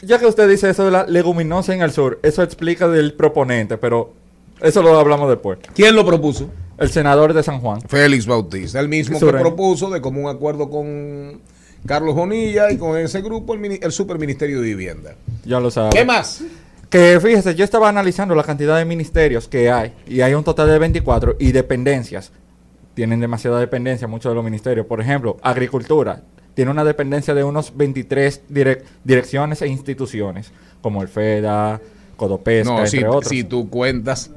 ya 0.01 0.19
que 0.19 0.25
usted 0.25 0.49
dice 0.49 0.69
eso 0.69 0.85
de 0.85 0.91
la 0.91 1.05
leguminosa 1.05 1.73
en 1.73 1.81
el 1.81 1.91
sur, 1.91 2.19
eso 2.23 2.43
explica 2.43 2.87
del 2.87 3.13
proponente, 3.13 3.77
pero 3.77 4.11
eso 4.61 4.81
lo 4.83 4.97
hablamos 4.99 5.29
después. 5.29 5.59
¿Quién 5.73 5.95
lo 5.95 6.05
propuso? 6.05 6.49
El 6.81 6.89
senador 6.89 7.33
de 7.33 7.43
San 7.43 7.59
Juan. 7.59 7.81
Félix 7.81 8.25
Bautista, 8.25 8.79
el 8.79 8.89
mismo 8.89 9.17
que 9.19 9.25
propuso 9.41 9.89
de 9.89 10.01
común 10.01 10.27
acuerdo 10.27 10.69
con 10.69 11.39
Carlos 11.85 12.15
Bonilla 12.15 12.71
y 12.71 12.77
con 12.77 12.97
ese 12.97 13.21
grupo 13.21 13.53
el, 13.53 13.59
mini- 13.59 13.79
el 13.81 13.91
Superministerio 13.91 14.59
de 14.61 14.67
Vivienda. 14.67 15.15
Ya 15.45 15.59
lo 15.59 15.71
sabe. 15.71 15.91
¿Qué 15.91 16.03
más? 16.05 16.43
Que 16.89 17.19
fíjese, 17.21 17.55
yo 17.55 17.63
estaba 17.63 17.87
analizando 17.87 18.35
la 18.35 18.43
cantidad 18.43 18.77
de 18.77 18.85
ministerios 18.85 19.47
que 19.47 19.71
hay, 19.71 19.93
y 20.07 20.21
hay 20.21 20.33
un 20.33 20.43
total 20.43 20.67
de 20.67 20.77
24, 20.79 21.37
y 21.39 21.51
dependencias. 21.53 22.31
Tienen 22.93 23.19
demasiada 23.21 23.59
dependencia 23.59 24.07
muchos 24.07 24.31
de 24.31 24.35
los 24.35 24.43
ministerios. 24.43 24.85
Por 24.85 24.99
ejemplo, 24.99 25.37
Agricultura 25.41 26.23
tiene 26.53 26.69
una 26.71 26.83
dependencia 26.83 27.33
de 27.33 27.43
unos 27.45 27.77
23 27.77 28.41
direc- 28.49 28.81
direcciones 29.05 29.61
e 29.61 29.67
instituciones, 29.67 30.51
como 30.81 31.01
el 31.01 31.07
FEDA, 31.07 31.79
Codopesca, 32.17 32.69
No, 32.73 32.77
entre 32.79 32.89
si, 32.99 33.03
otros. 33.05 33.27
si 33.29 33.43
tú 33.45 33.69
cuentas, 33.69 34.29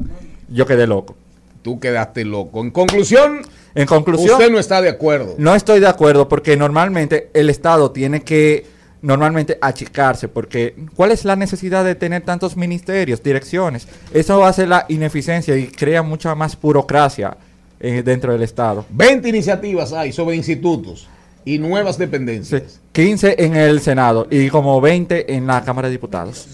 Yo 0.49 0.67
quedé 0.67 0.87
loco. 0.87 1.17
Tú 1.65 1.81
quedaste 1.81 2.25
loco. 2.27 2.61
En 2.61 2.71
conclusión, 2.71 3.41
En 3.75 3.87
conclusión, 3.87 4.35
usted 4.35 4.53
no 4.53 4.61
está 4.61 4.83
de 4.83 4.91
acuerdo. 4.91 5.35
No 5.39 5.55
estoy 5.55 5.81
de 5.81 5.89
acuerdo 5.89 6.29
porque 6.29 6.57
normalmente 6.57 7.31
el 7.33 7.49
Estado 7.49 7.91
tiene 7.91 8.23
que 8.23 8.67
normalmente 9.01 9.59
achicarse 9.61 10.29
porque 10.29 10.75
¿cuál 10.95 11.11
es 11.11 11.25
la 11.25 11.37
necesidad 11.37 11.85
de 11.85 11.95
tener 11.95 12.23
tantos 12.23 12.57
ministerios, 12.57 13.23
direcciones? 13.23 13.89
Eso 14.13 14.45
hace 14.45 14.67
la 14.67 14.85
ineficiencia 14.89 15.57
y 15.57 15.67
crea 15.67 16.03
mucha 16.03 16.35
más 16.35 16.61
burocracia 16.61 17.37
eh, 17.81 18.03
dentro 18.05 18.33
del 18.33 18.43
Estado. 18.43 18.85
20 18.91 19.27
iniciativas 19.29 19.93
hay 19.95 20.13
sobre 20.13 20.37
institutos 20.37 21.09
y 21.47 21.59
nuevas 21.59 21.97
dependencias. 21.97 22.81
15 22.93 23.37
en 23.39 23.57
el 23.57 23.81
Senado 23.81 24.27
y 24.31 24.49
como 24.51 24.81
20 24.83 25.35
en 25.35 25.47
la 25.47 25.65
Cámara 25.65 25.89
de 25.89 25.93
Diputados. 25.93 26.47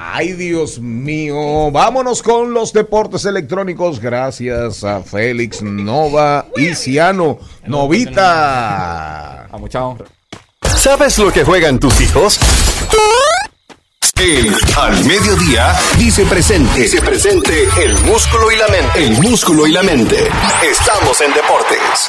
Ay, 0.00 0.32
Dios 0.34 0.78
mío. 0.78 1.72
Vámonos 1.72 2.22
con 2.22 2.54
los 2.54 2.72
deportes 2.72 3.24
electrónicos. 3.24 3.98
Gracias 3.98 4.84
a 4.84 5.02
Félix 5.02 5.60
Nova 5.60 6.46
y 6.56 6.76
Ciano 6.76 7.40
Novita. 7.66 9.46
A 9.46 9.58
mucha 9.58 9.84
honra. 9.84 10.06
¿Sabes 10.76 11.18
lo 11.18 11.32
que 11.32 11.42
juegan 11.42 11.80
tus 11.80 12.00
hijos? 12.00 12.38
El 14.20 14.54
Al 14.76 15.04
Mediodía 15.04 15.74
dice 15.98 16.24
presente. 16.26 16.80
Dice 16.80 17.02
presente 17.02 17.66
el 17.82 17.94
músculo 18.02 18.52
y 18.52 18.56
la 18.56 18.68
mente. 18.68 19.04
El 19.04 19.20
músculo 19.20 19.66
y 19.66 19.72
la 19.72 19.82
mente. 19.82 20.28
Estamos 20.62 21.20
en 21.22 21.32
deportes. 21.34 22.08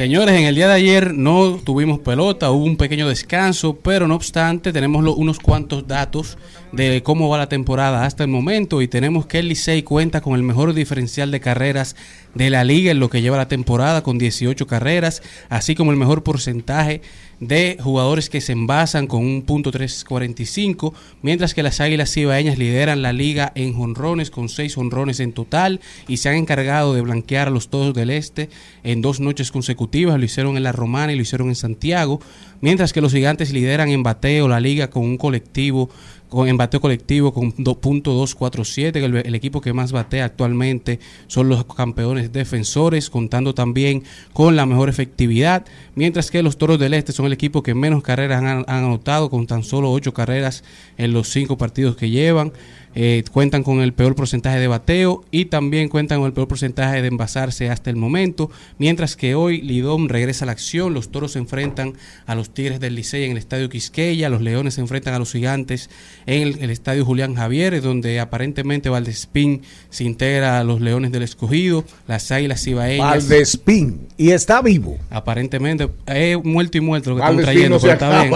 Señores, 0.00 0.34
en 0.34 0.46
el 0.46 0.54
día 0.54 0.66
de 0.66 0.72
ayer 0.72 1.12
no 1.12 1.60
tuvimos 1.62 1.98
pelota, 1.98 2.50
hubo 2.50 2.64
un 2.64 2.78
pequeño 2.78 3.06
descanso, 3.06 3.76
pero 3.76 4.08
no 4.08 4.14
obstante 4.14 4.72
tenemos 4.72 5.04
unos 5.14 5.38
cuantos 5.38 5.86
datos 5.86 6.38
de 6.72 7.02
cómo 7.02 7.28
va 7.28 7.36
la 7.36 7.50
temporada 7.50 8.06
hasta 8.06 8.24
el 8.24 8.30
momento 8.30 8.80
y 8.80 8.88
tenemos 8.88 9.26
que 9.26 9.40
el 9.40 9.48
Licey 9.48 9.82
cuenta 9.82 10.22
con 10.22 10.36
el 10.36 10.42
mejor 10.42 10.72
diferencial 10.72 11.30
de 11.30 11.40
carreras 11.40 11.96
de 12.34 12.48
la 12.48 12.64
liga 12.64 12.92
en 12.92 12.98
lo 12.98 13.10
que 13.10 13.20
lleva 13.20 13.36
la 13.36 13.48
temporada 13.48 14.02
con 14.02 14.16
18 14.16 14.66
carreras, 14.66 15.22
así 15.50 15.74
como 15.74 15.90
el 15.90 15.98
mejor 15.98 16.22
porcentaje 16.22 17.02
de 17.40 17.78
jugadores 17.80 18.28
que 18.28 18.42
se 18.42 18.52
envasan 18.52 19.06
con 19.06 19.24
un 19.24 19.42
punto 19.42 19.70
345, 19.70 20.94
mientras 21.22 21.54
que 21.54 21.62
las 21.62 21.80
Águilas 21.80 22.12
Cibaeñas 22.12 22.58
lideran 22.58 23.00
la 23.00 23.14
liga 23.14 23.50
en 23.54 23.72
jonrones 23.72 24.30
con 24.30 24.48
seis 24.48 24.74
jonrones 24.74 25.20
en 25.20 25.32
total 25.32 25.80
y 26.06 26.18
se 26.18 26.28
han 26.28 26.36
encargado 26.36 26.94
de 26.94 27.00
blanquear 27.00 27.48
a 27.48 27.50
los 27.50 27.68
Todos 27.68 27.94
del 27.94 28.10
Este 28.10 28.50
en 28.84 29.00
dos 29.00 29.20
noches 29.20 29.50
consecutivas, 29.50 30.18
lo 30.18 30.24
hicieron 30.24 30.56
en 30.56 30.62
la 30.62 30.72
Romana 30.72 31.12
y 31.12 31.16
lo 31.16 31.22
hicieron 31.22 31.48
en 31.48 31.54
Santiago, 31.54 32.20
mientras 32.60 32.92
que 32.92 33.00
los 33.00 33.12
Gigantes 33.12 33.52
lideran 33.52 33.88
en 33.88 34.02
bateo 34.02 34.46
la 34.46 34.60
liga 34.60 34.90
con 34.90 35.04
un 35.04 35.16
colectivo 35.16 35.88
con 36.30 36.48
en 36.48 36.56
bateo 36.56 36.80
colectivo 36.80 37.34
con 37.34 37.52
do- 37.58 37.78
punto 37.78 38.14
.247, 38.24 38.92
que 38.92 39.04
el, 39.04 39.34
equipo 39.34 39.60
que 39.60 39.74
más 39.74 39.92
batea 39.92 40.24
actualmente 40.24 41.00
son 41.26 41.48
los 41.50 41.64
campeones 41.66 42.32
defensores, 42.32 43.10
contando 43.10 43.52
también 43.52 44.04
con 44.32 44.56
la 44.56 44.64
mejor 44.64 44.88
efectividad, 44.88 45.66
mientras 45.94 46.30
que 46.30 46.42
los 46.42 46.56
Toros 46.56 46.78
del 46.78 46.94
Este 46.94 47.12
son 47.12 47.26
el 47.26 47.32
equipo 47.34 47.62
que 47.62 47.74
menos 47.74 48.02
carreras 48.02 48.42
han, 48.42 48.64
han 48.66 48.84
anotado, 48.84 49.28
con 49.28 49.46
tan 49.46 49.64
solo 49.64 49.90
ocho 49.90 50.14
carreras 50.14 50.64
en 50.96 51.12
los 51.12 51.28
cinco 51.28 51.58
partidos 51.58 51.96
que 51.96 52.08
llevan. 52.08 52.52
Eh, 52.94 53.22
cuentan 53.30 53.62
con 53.62 53.80
el 53.80 53.92
peor 53.92 54.16
porcentaje 54.16 54.58
de 54.58 54.66
bateo 54.66 55.24
y 55.30 55.44
también 55.44 55.88
cuentan 55.88 56.18
con 56.18 56.26
el 56.26 56.32
peor 56.32 56.48
porcentaje 56.48 57.00
de 57.02 57.08
envasarse 57.08 57.70
hasta 57.70 57.88
el 57.88 57.96
momento, 57.96 58.50
mientras 58.78 59.16
que 59.16 59.36
hoy 59.36 59.60
Lidón 59.62 60.08
regresa 60.08 60.44
a 60.44 60.46
la 60.46 60.52
acción, 60.52 60.92
los 60.92 61.12
toros 61.12 61.32
se 61.32 61.38
enfrentan 61.38 61.94
a 62.26 62.34
los 62.34 62.50
Tigres 62.50 62.80
del 62.80 62.96
Licey 62.96 63.24
en 63.24 63.32
el 63.32 63.36
Estadio 63.36 63.68
Quisqueya, 63.68 64.28
los 64.28 64.42
Leones 64.42 64.74
se 64.74 64.80
enfrentan 64.80 65.14
a 65.14 65.20
los 65.20 65.30
Gigantes 65.30 65.88
en 66.26 66.42
el, 66.42 66.58
el 66.62 66.70
Estadio 66.70 67.04
Julián 67.04 67.36
Javier, 67.36 67.80
donde 67.80 68.18
aparentemente 68.18 68.88
Valdespín 68.88 69.62
se 69.88 70.04
integra 70.04 70.58
a 70.58 70.64
los 70.64 70.80
Leones 70.80 71.12
del 71.12 71.22
Escogido, 71.22 71.84
las 72.08 72.30
Águilas 72.32 72.64
Cibaeñas. 72.64 73.28
Valdespín. 73.28 74.08
Y 74.16 74.30
está 74.30 74.62
vivo. 74.62 74.98
Aparentemente, 75.10 75.88
es 76.06 76.42
muerto 76.42 76.78
y 76.78 76.80
muerto 76.80 77.10
lo 77.10 77.16
que 77.16 77.22
están 77.22 77.36
trayendo, 77.38 77.76
no 77.76 77.80
pero 77.80 77.92
está 77.92 78.22
bien. 78.22 78.34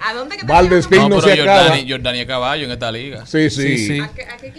¿A 0.00 0.14
dónde 0.14 0.36
que 0.36 0.44
te 0.44 0.52
Valdespín 0.52 0.98
no, 1.00 1.08
No, 1.08 1.20
se 1.20 1.28
pero 1.30 1.42
acaba. 1.42 1.62
Jordani, 1.64 1.90
Jordani 1.90 2.20
es 2.20 2.26
caballo 2.26 2.64
en 2.64 2.70
esta 2.70 2.92
liga. 2.92 3.26
Sí, 3.26 3.50
sí. 3.50 3.78
Sí, 3.78 3.86
sí. 3.88 4.02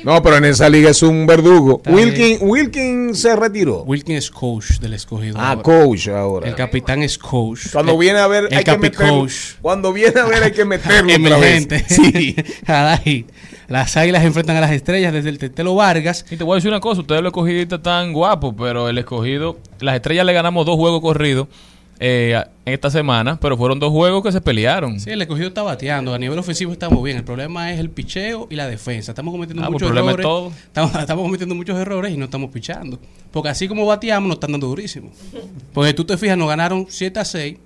No, 0.04 0.22
pero 0.22 0.38
en 0.38 0.46
esa 0.46 0.70
liga 0.70 0.90
es 0.90 1.02
un 1.04 1.26
verdugo. 1.26 1.82
Wilkin, 1.88 2.38
Wilkin 2.42 3.16
se 3.16 3.36
retiró. 3.36 3.84
Wilkin 3.84 4.16
es 4.16 4.30
coach 4.30 4.80
del 4.80 4.94
Escogido. 4.94 5.38
Ah, 5.40 5.52
ahora. 5.52 5.62
coach 5.64 6.08
ahora. 6.10 6.48
El 6.48 6.56
capitán 6.56 7.04
es 7.04 7.18
coach. 7.18 7.72
Cuando 7.72 7.94
El- 7.94 7.98
viene 8.00 8.20
a 8.20 8.28
ver, 8.28 8.48
el 8.50 8.58
hay 8.58 8.64
que 8.64 8.92
coach. 8.92 9.34
Cuando 9.62 9.94
viene 9.94 10.20
a 10.20 10.26
ver, 10.26 10.44
hay 10.44 10.52
que 10.52 10.66
meterlo 10.66 11.14
otra 11.14 11.38
vez. 11.38 11.68
Emergente. 11.68 11.86
Sí. 11.94 12.36
Las 13.68 13.96
águilas 13.98 14.24
enfrentan 14.24 14.58
a 14.58 14.62
las 14.62 14.72
estrellas 14.72 15.14
desde 15.14 15.30
el 15.30 15.38
Tetelo 15.38 15.74
Vargas. 15.74 16.26
Y 16.30 16.38
te 16.38 16.44
voy 16.44 16.54
a 16.54 16.56
decir 16.56 16.70
una 16.70 16.80
cosa, 16.80 17.02
ustedes 17.02 17.22
lo 17.22 17.30
escogido 17.30 17.80
tan 17.80 18.12
guapo, 18.14 18.56
pero 18.56 18.90
el 18.90 18.98
escogido, 18.98 19.58
las 19.80 19.96
estrellas 19.96 20.26
le 20.26 20.34
ganamos 20.34 20.66
dos 20.66 20.76
juegos 20.76 21.02
corridos 21.02 21.48
eh, 22.06 22.44
en 22.66 22.74
esta 22.74 22.90
semana, 22.92 23.40
pero 23.40 23.56
fueron 23.56 23.80
dos 23.80 23.90
juegos 23.92 24.22
que 24.24 24.32
se 24.34 24.42
pelearon. 24.42 25.00
Sí, 25.00 25.10
el 25.10 25.22
escogido 25.22 25.48
está 25.48 25.62
bateando. 25.64 26.14
A 26.14 26.20
nivel 26.20 26.38
ofensivo 26.38 26.74
estamos 26.74 27.02
bien. 27.02 27.16
El 27.16 27.24
problema 27.24 27.72
es 27.72 27.80
el 27.80 27.90
picheo 27.90 28.48
y 28.50 28.56
la 28.56 28.68
defensa. 28.68 29.14
Estamos 29.14 29.32
cometiendo 29.32 29.64
Ah, 29.64 29.68
pues 29.68 29.76
muchos 29.76 29.88
el 29.88 29.94
problema 29.94 30.12
es 30.12 30.20
errores. 30.20 30.26
todo. 30.26 30.66
Estamos, 30.68 30.96
estamos 31.02 31.24
cometiendo 31.24 31.56
muchos 31.56 31.80
errores 31.80 32.14
y 32.14 32.18
no 32.18 32.26
estamos 32.26 32.52
pichando. 32.52 33.00
Porque 33.32 33.48
así 33.50 33.70
como 33.70 33.86
bateamos, 33.86 34.28
nos 34.28 34.36
están 34.36 34.52
dando 34.52 34.68
durísimo. 34.68 35.12
Porque 35.74 35.94
tú 35.94 36.04
te 36.04 36.18
fijas, 36.18 36.38
nos 36.38 36.50
ganaron 36.50 36.88
7 36.90 37.20
a 37.22 37.24
6, 37.26 37.58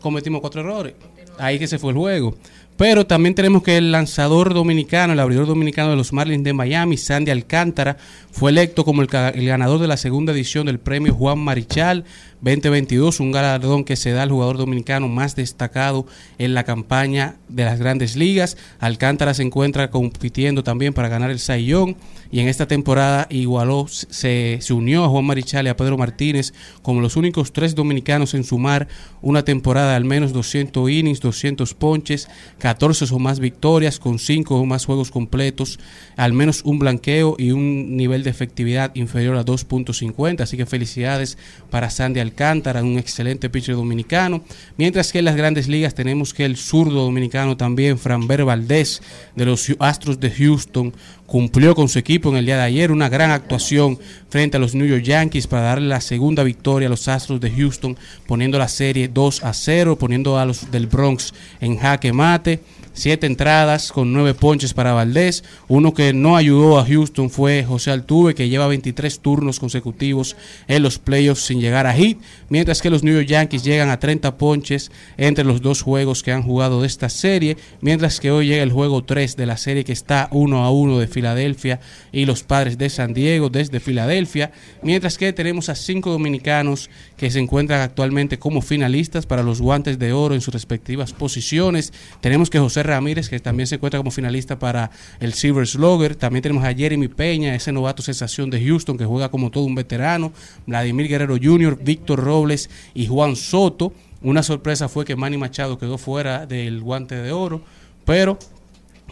cometimos 0.00 0.42
cuatro 0.42 0.60
errores. 0.60 0.92
Ahí 1.38 1.58
que 1.58 1.66
se 1.66 1.78
fue 1.78 1.92
el 1.92 1.96
juego. 1.96 2.36
Pero 2.76 3.06
también 3.06 3.34
tenemos 3.34 3.62
que 3.62 3.78
el 3.78 3.90
lanzador 3.90 4.52
dominicano, 4.52 5.14
el 5.14 5.20
abridor 5.20 5.46
dominicano 5.46 5.88
de 5.90 5.96
los 5.96 6.12
Marlins 6.12 6.44
de 6.44 6.52
Miami, 6.52 6.98
Sandy 6.98 7.30
Alcántara, 7.30 7.96
fue 8.30 8.50
electo 8.50 8.84
como 8.84 9.00
el 9.00 9.06
ganador 9.08 9.80
de 9.80 9.86
la 9.86 9.96
segunda 9.96 10.32
edición 10.34 10.66
del 10.66 10.78
premio 10.78 11.14
Juan 11.14 11.38
Marichal 11.38 12.04
2022, 12.40 13.20
un 13.20 13.32
galardón 13.32 13.84
que 13.84 13.96
se 13.96 14.12
da 14.12 14.22
al 14.22 14.30
jugador 14.30 14.58
dominicano 14.58 15.08
más 15.08 15.36
destacado 15.36 16.06
en 16.38 16.54
la 16.54 16.64
campaña 16.64 17.36
de 17.48 17.64
las 17.64 17.78
grandes 17.78 18.16
ligas. 18.16 18.56
Alcántara 18.78 19.34
se 19.34 19.42
encuentra 19.42 19.90
compitiendo 19.90 20.62
también 20.62 20.92
para 20.92 21.08
ganar 21.08 21.30
el 21.30 21.38
Sayón 21.38 21.96
y 22.30 22.40
en 22.40 22.48
esta 22.48 22.66
temporada 22.66 23.26
igualó, 23.30 23.86
se, 23.88 24.58
se 24.60 24.72
unió 24.72 25.04
a 25.04 25.08
Juan 25.08 25.24
Marichal 25.24 25.66
y 25.66 25.68
a 25.68 25.76
Pedro 25.76 25.96
Martínez 25.96 26.52
como 26.82 27.00
los 27.00 27.16
únicos 27.16 27.52
tres 27.52 27.74
dominicanos 27.74 28.34
en 28.34 28.44
sumar 28.44 28.88
una 29.22 29.44
temporada 29.44 29.90
de 29.90 29.96
al 29.96 30.04
menos 30.04 30.32
200 30.32 30.90
innings, 30.90 31.20
200 31.20 31.74
ponches, 31.74 32.28
14 32.58 33.06
o 33.12 33.18
más 33.18 33.40
victorias, 33.40 33.98
con 33.98 34.18
5 34.18 34.56
o 34.56 34.66
más 34.66 34.84
juegos 34.84 35.10
completos, 35.10 35.78
al 36.16 36.32
menos 36.32 36.62
un 36.64 36.78
blanqueo 36.78 37.36
y 37.38 37.52
un 37.52 37.96
nivel 37.96 38.22
de 38.22 38.30
efectividad 38.30 38.94
inferior 38.94 39.36
a 39.36 39.44
2.50. 39.44 40.40
Así 40.40 40.56
que 40.56 40.66
felicidades 40.66 41.38
para 41.70 41.90
Sandy 41.90 42.20
Alcántara, 42.36 42.82
un 42.82 42.98
excelente 42.98 43.48
pitcher 43.48 43.76
dominicano. 43.76 44.44
Mientras 44.76 45.10
que 45.10 45.20
en 45.20 45.24
las 45.24 45.36
grandes 45.36 45.68
ligas 45.68 45.94
tenemos 45.94 46.34
que 46.34 46.44
el 46.44 46.58
zurdo 46.58 47.04
dominicano 47.04 47.56
también, 47.56 47.96
Franber 47.96 48.44
Valdés, 48.44 49.00
de 49.34 49.46
los 49.46 49.74
Astros 49.78 50.20
de 50.20 50.30
Houston, 50.30 50.92
cumplió 51.24 51.74
con 51.74 51.88
su 51.88 51.98
equipo 51.98 52.28
en 52.28 52.36
el 52.36 52.44
día 52.44 52.58
de 52.58 52.64
ayer 52.64 52.92
una 52.92 53.08
gran 53.08 53.30
actuación 53.30 53.98
frente 54.28 54.58
a 54.58 54.60
los 54.60 54.74
New 54.74 54.86
York 54.86 55.02
Yankees 55.02 55.46
para 55.46 55.62
darle 55.62 55.88
la 55.88 56.02
segunda 56.02 56.42
victoria 56.42 56.88
a 56.88 56.90
los 56.90 57.08
Astros 57.08 57.40
de 57.40 57.50
Houston, 57.50 57.96
poniendo 58.26 58.58
la 58.58 58.68
serie 58.68 59.08
2 59.08 59.42
a 59.42 59.54
0, 59.54 59.96
poniendo 59.96 60.38
a 60.38 60.44
los 60.44 60.70
del 60.70 60.88
Bronx 60.88 61.32
en 61.62 61.78
jaque 61.78 62.12
mate. 62.12 62.60
Siete 62.98 63.26
entradas 63.26 63.92
con 63.92 64.14
nueve 64.14 64.32
ponches 64.32 64.72
para 64.72 64.94
Valdés. 64.94 65.44
Uno 65.68 65.92
que 65.92 66.14
no 66.14 66.34
ayudó 66.34 66.78
a 66.78 66.86
Houston 66.86 67.28
fue 67.28 67.62
José 67.62 67.90
Altuve, 67.90 68.34
que 68.34 68.48
lleva 68.48 68.68
23 68.68 69.20
turnos 69.20 69.60
consecutivos 69.60 70.34
en 70.66 70.82
los 70.82 70.98
playoffs 70.98 71.42
sin 71.42 71.60
llegar 71.60 71.86
a 71.86 71.92
hit. 71.92 72.18
Mientras 72.48 72.80
que 72.80 72.88
los 72.88 73.02
New 73.02 73.12
York 73.12 73.26
Yankees 73.26 73.64
llegan 73.64 73.90
a 73.90 74.00
30 74.00 74.38
ponches 74.38 74.90
entre 75.18 75.44
los 75.44 75.60
dos 75.60 75.82
juegos 75.82 76.22
que 76.22 76.32
han 76.32 76.42
jugado 76.42 76.80
de 76.80 76.86
esta 76.86 77.10
serie. 77.10 77.58
Mientras 77.82 78.18
que 78.18 78.30
hoy 78.30 78.46
llega 78.46 78.62
el 78.62 78.72
juego 78.72 79.04
3 79.04 79.36
de 79.36 79.44
la 79.44 79.58
serie 79.58 79.84
que 79.84 79.92
está 79.92 80.30
1 80.32 80.64
a 80.64 80.70
1 80.70 80.98
de 80.98 81.06
Filadelfia 81.06 81.80
y 82.12 82.24
los 82.24 82.44
padres 82.44 82.78
de 82.78 82.88
San 82.88 83.12
Diego 83.12 83.50
desde 83.50 83.78
Filadelfia. 83.78 84.52
Mientras 84.80 85.18
que 85.18 85.34
tenemos 85.34 85.68
a 85.68 85.74
cinco 85.74 86.12
dominicanos 86.12 86.88
que 87.18 87.30
se 87.30 87.40
encuentran 87.40 87.82
actualmente 87.82 88.38
como 88.38 88.62
finalistas 88.62 89.26
para 89.26 89.42
los 89.42 89.60
guantes 89.60 89.98
de 89.98 90.14
oro 90.14 90.34
en 90.34 90.40
sus 90.40 90.54
respectivas 90.54 91.12
posiciones. 91.12 91.92
Tenemos 92.22 92.48
que 92.48 92.58
José 92.58 92.85
Ramírez, 92.86 93.28
que 93.28 93.38
también 93.40 93.66
se 93.66 93.76
encuentra 93.76 93.98
como 93.98 94.10
finalista 94.10 94.58
para 94.58 94.90
el 95.20 95.34
Silver 95.34 95.66
Slugger. 95.66 96.16
También 96.16 96.42
tenemos 96.42 96.64
a 96.64 96.74
Jeremy 96.74 97.08
Peña, 97.08 97.54
ese 97.54 97.72
novato 97.72 98.02
sensación 98.02 98.50
de 98.50 98.64
Houston 98.64 98.96
que 98.96 99.04
juega 99.04 99.30
como 99.30 99.50
todo 99.50 99.64
un 99.64 99.74
veterano. 99.74 100.32
Vladimir 100.66 101.08
Guerrero 101.08 101.36
Jr., 101.42 101.78
Víctor 101.82 102.20
Robles 102.20 102.70
y 102.94 103.06
Juan 103.06 103.36
Soto. 103.36 103.92
Una 104.22 104.42
sorpresa 104.42 104.88
fue 104.88 105.04
que 105.04 105.14
Manny 105.16 105.36
Machado 105.36 105.78
quedó 105.78 105.98
fuera 105.98 106.46
del 106.46 106.80
guante 106.80 107.16
de 107.16 107.32
oro, 107.32 107.62
pero 108.04 108.38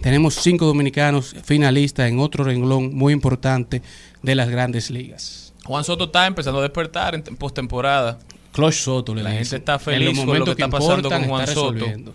tenemos 0.00 0.34
cinco 0.34 0.66
dominicanos 0.66 1.36
finalistas 1.44 2.08
en 2.08 2.18
otro 2.18 2.44
renglón 2.44 2.94
muy 2.94 3.12
importante 3.12 3.82
de 4.22 4.34
las 4.34 4.48
grandes 4.48 4.90
ligas. 4.90 5.52
Juan 5.64 5.84
Soto 5.84 6.04
está 6.04 6.26
empezando 6.26 6.60
a 6.60 6.62
despertar 6.62 7.14
en 7.14 7.22
postemporada. 7.36 8.18
Clutch 8.52 8.74
Soto, 8.74 9.14
le 9.14 9.22
La 9.22 9.32
gente 9.32 9.56
está 9.56 9.74
En 9.74 9.80
feliz 9.80 10.08
los 10.08 10.18
con 10.18 10.26
lo 10.26 10.32
momentos 10.32 10.56
que 10.56 10.62
está 10.62 10.78
pasando 10.78 11.10
con 11.10 11.24
Juan 11.24 11.46
Soto. 11.46 11.72
resolviendo. 11.72 12.14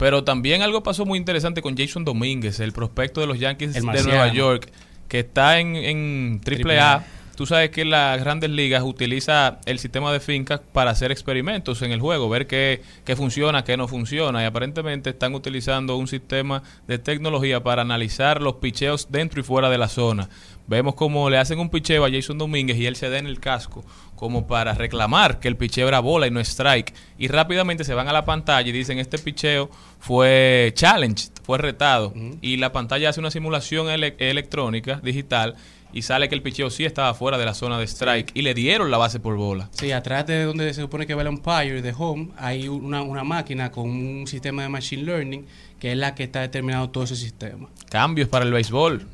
Pero 0.00 0.24
también 0.24 0.62
algo 0.62 0.82
pasó 0.82 1.04
muy 1.04 1.18
interesante 1.18 1.60
con 1.60 1.76
Jason 1.76 2.06
Domínguez, 2.06 2.58
el 2.60 2.72
prospecto 2.72 3.20
de 3.20 3.26
los 3.26 3.38
Yankees 3.38 3.74
de. 3.74 3.82
Nueva 3.82 4.32
York, 4.32 4.72
que 5.08 5.18
está 5.18 5.60
en, 5.60 5.76
en 5.76 6.40
Triple 6.42 6.80
AAA. 6.80 6.94
A. 6.94 7.04
Tú 7.36 7.44
sabes 7.44 7.68
que 7.68 7.84
las 7.84 8.18
grandes 8.18 8.48
ligas 8.48 8.82
utiliza 8.82 9.60
el 9.66 9.78
sistema 9.78 10.10
de 10.10 10.20
fincas 10.20 10.60
para 10.72 10.90
hacer 10.90 11.10
experimentos 11.10 11.82
en 11.82 11.92
el 11.92 12.00
juego, 12.00 12.30
ver 12.30 12.46
qué, 12.46 12.82
qué 13.04 13.14
funciona, 13.14 13.62
qué 13.62 13.76
no 13.76 13.88
funciona. 13.88 14.42
Y 14.42 14.46
aparentemente 14.46 15.10
están 15.10 15.34
utilizando 15.34 15.96
un 15.96 16.08
sistema 16.08 16.62
de 16.86 16.98
tecnología 16.98 17.62
para 17.62 17.82
analizar 17.82 18.40
los 18.40 18.54
picheos 18.54 19.08
dentro 19.10 19.40
y 19.40 19.42
fuera 19.42 19.68
de 19.68 19.76
la 19.76 19.88
zona. 19.88 20.30
Vemos 20.70 20.94
cómo 20.94 21.28
le 21.28 21.36
hacen 21.36 21.58
un 21.58 21.68
picheo 21.68 22.04
a 22.04 22.10
Jason 22.10 22.38
Domínguez 22.38 22.76
y 22.76 22.86
él 22.86 22.94
se 22.94 23.10
da 23.10 23.18
en 23.18 23.26
el 23.26 23.40
casco 23.40 23.84
como 24.14 24.46
para 24.46 24.72
reclamar 24.72 25.40
que 25.40 25.48
el 25.48 25.56
picheo 25.56 25.88
era 25.88 25.98
bola 25.98 26.28
y 26.28 26.30
no 26.30 26.38
strike. 26.38 26.94
Y 27.18 27.26
rápidamente 27.26 27.82
se 27.82 27.92
van 27.92 28.06
a 28.06 28.12
la 28.12 28.24
pantalla 28.24 28.68
y 28.68 28.70
dicen 28.70 29.00
este 29.00 29.18
picheo 29.18 29.68
fue 29.98 30.70
challenge, 30.76 31.30
fue 31.42 31.58
retado. 31.58 32.14
Y 32.40 32.56
la 32.58 32.70
pantalla 32.70 33.08
hace 33.08 33.18
una 33.18 33.32
simulación 33.32 33.88
ele- 33.90 34.14
electrónica, 34.20 35.00
digital, 35.02 35.56
y 35.92 36.02
sale 36.02 36.28
que 36.28 36.36
el 36.36 36.42
picheo 36.42 36.70
sí 36.70 36.84
estaba 36.84 37.14
fuera 37.14 37.36
de 37.36 37.46
la 37.46 37.54
zona 37.54 37.76
de 37.76 37.84
strike 37.88 38.30
y 38.34 38.42
le 38.42 38.54
dieron 38.54 38.92
la 38.92 38.96
base 38.98 39.18
por 39.18 39.34
bola. 39.36 39.68
Sí, 39.72 39.90
atrás 39.90 40.24
de 40.28 40.44
donde 40.44 40.72
se 40.72 40.82
supone 40.82 41.04
que 41.04 41.14
va 41.14 41.22
el 41.22 41.28
umpire 41.28 41.82
de 41.82 41.92
home, 41.98 42.28
hay 42.38 42.68
una, 42.68 43.02
una 43.02 43.24
máquina 43.24 43.72
con 43.72 43.90
un 43.90 44.26
sistema 44.28 44.62
de 44.62 44.68
machine 44.68 45.02
learning 45.02 45.46
que 45.80 45.90
es 45.90 45.98
la 45.98 46.14
que 46.14 46.22
está 46.22 46.42
determinando 46.42 46.90
todo 46.90 47.02
ese 47.02 47.16
sistema. 47.16 47.68
Cambios 47.90 48.28
para 48.28 48.44
el 48.44 48.52
béisbol. 48.52 49.04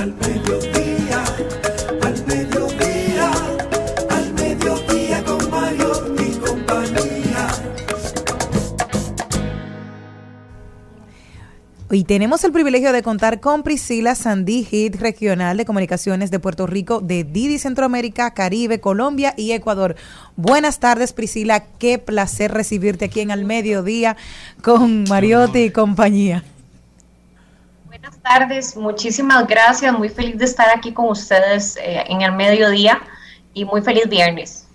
Al 0.00 0.14
mediodía, 0.14 1.22
al 2.00 2.26
mediodía, 2.26 3.30
al 4.08 4.32
mediodía 4.32 5.22
con 5.24 5.50
Mario 5.50 5.92
y 6.18 6.38
compañía. 6.38 7.48
Y 11.90 12.04
tenemos 12.04 12.42
el 12.44 12.52
privilegio 12.52 12.94
de 12.94 13.02
contar 13.02 13.40
con 13.40 13.62
Priscila 13.62 14.14
Sandí, 14.14 14.64
Hit 14.64 14.96
Regional 14.96 15.58
de 15.58 15.66
Comunicaciones 15.66 16.30
de 16.30 16.38
Puerto 16.38 16.66
Rico, 16.66 17.02
de 17.02 17.24
Didi 17.24 17.58
Centroamérica, 17.58 18.32
Caribe, 18.32 18.80
Colombia 18.80 19.34
y 19.36 19.52
Ecuador. 19.52 19.96
Buenas 20.34 20.80
tardes, 20.80 21.12
Priscila. 21.12 21.66
Qué 21.78 21.98
placer 21.98 22.52
recibirte 22.52 23.04
aquí 23.04 23.20
en 23.20 23.32
Al 23.32 23.44
Mediodía 23.44 24.16
con 24.62 25.04
Mariotti 25.04 25.58
y 25.64 25.70
compañía. 25.70 26.42
Buenas 28.00 28.22
tardes, 28.22 28.76
muchísimas 28.76 29.46
gracias, 29.46 29.92
muy 29.92 30.08
feliz 30.08 30.38
de 30.38 30.46
estar 30.46 30.68
aquí 30.74 30.90
con 30.90 31.10
ustedes 31.10 31.76
eh, 31.76 32.02
en 32.08 32.22
el 32.22 32.32
mediodía 32.32 32.98
y 33.52 33.66
muy 33.66 33.82
feliz 33.82 34.08
viernes. 34.08 34.66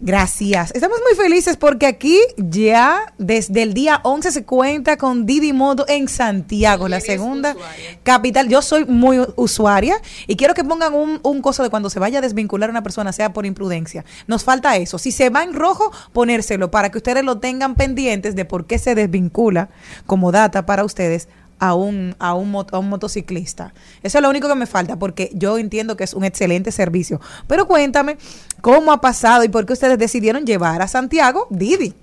Gracias. 0.00 0.70
Estamos 0.74 0.98
muy 1.00 1.16
felices 1.16 1.56
porque 1.56 1.86
aquí 1.86 2.18
ya 2.36 3.14
desde 3.16 3.62
el 3.62 3.72
día 3.72 4.00
11 4.02 4.32
se 4.32 4.44
cuenta 4.44 4.98
con 4.98 5.24
Didi 5.24 5.54
Moto 5.54 5.86
en 5.88 6.08
Santiago, 6.08 6.88
la 6.88 7.00
segunda 7.00 7.56
capital. 8.02 8.50
Yo 8.50 8.60
soy 8.60 8.84
muy 8.84 9.24
usuaria 9.36 9.96
y 10.26 10.36
quiero 10.36 10.52
que 10.52 10.62
pongan 10.62 10.92
un, 10.92 11.20
un 11.22 11.40
coso 11.40 11.62
de 11.62 11.70
cuando 11.70 11.88
se 11.88 12.00
vaya 12.00 12.18
a 12.18 12.22
desvincular 12.22 12.68
una 12.68 12.82
persona, 12.82 13.12
sea 13.12 13.32
por 13.32 13.46
imprudencia. 13.46 14.04
Nos 14.26 14.44
falta 14.44 14.76
eso. 14.76 14.98
Si 14.98 15.10
se 15.10 15.30
va 15.30 15.42
en 15.42 15.54
rojo, 15.54 15.90
ponérselo 16.12 16.70
para 16.70 16.90
que 16.90 16.98
ustedes 16.98 17.24
lo 17.24 17.38
tengan 17.38 17.74
pendientes 17.74 18.36
de 18.36 18.44
por 18.44 18.66
qué 18.66 18.78
se 18.78 18.94
desvincula 18.94 19.70
como 20.04 20.32
data 20.32 20.66
para 20.66 20.84
ustedes 20.84 21.28
a 21.58 21.74
un, 21.74 22.14
a 22.18 22.34
un, 22.34 22.54
a 22.70 22.78
un 22.78 22.88
motociclista. 22.88 23.72
Eso 24.02 24.18
es 24.18 24.22
lo 24.22 24.30
único 24.30 24.48
que 24.48 24.54
me 24.54 24.66
falta, 24.66 24.96
porque 24.96 25.30
yo 25.34 25.58
entiendo 25.58 25.96
que 25.96 26.04
es 26.04 26.14
un 26.14 26.24
excelente 26.24 26.72
servicio. 26.72 27.20
Pero 27.46 27.66
cuéntame 27.66 28.18
cómo 28.60 28.92
ha 28.92 29.00
pasado 29.00 29.44
y 29.44 29.48
por 29.48 29.66
qué 29.66 29.72
ustedes 29.72 29.98
decidieron 29.98 30.44
llevar 30.44 30.82
a 30.82 30.88
Santiago 30.88 31.46
Didi. 31.50 31.94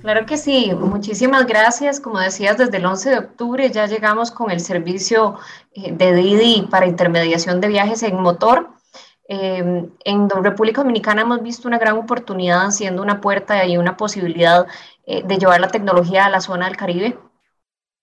Claro 0.00 0.24
que 0.24 0.38
sí, 0.38 0.72
muchísimas 0.74 1.46
gracias. 1.46 2.00
Como 2.00 2.18
decías, 2.18 2.56
desde 2.56 2.78
el 2.78 2.86
11 2.86 3.10
de 3.10 3.18
octubre 3.18 3.70
ya 3.70 3.86
llegamos 3.86 4.30
con 4.30 4.50
el 4.50 4.60
servicio 4.60 5.36
eh, 5.74 5.92
de 5.92 6.14
Didi 6.14 6.66
para 6.70 6.86
intermediación 6.86 7.60
de 7.60 7.68
viajes 7.68 8.02
en 8.02 8.20
motor. 8.20 8.70
Eh, 9.28 9.86
en 10.04 10.28
República 10.28 10.80
Dominicana 10.80 11.22
hemos 11.22 11.42
visto 11.42 11.68
una 11.68 11.78
gran 11.78 11.96
oportunidad 11.96 12.70
siendo 12.70 13.02
una 13.02 13.20
puerta 13.20 13.64
y 13.66 13.76
una 13.76 13.96
posibilidad 13.96 14.66
eh, 15.06 15.22
de 15.22 15.38
llevar 15.38 15.60
la 15.60 15.68
tecnología 15.68 16.24
a 16.24 16.30
la 16.30 16.40
zona 16.40 16.66
del 16.66 16.76
Caribe. 16.76 17.18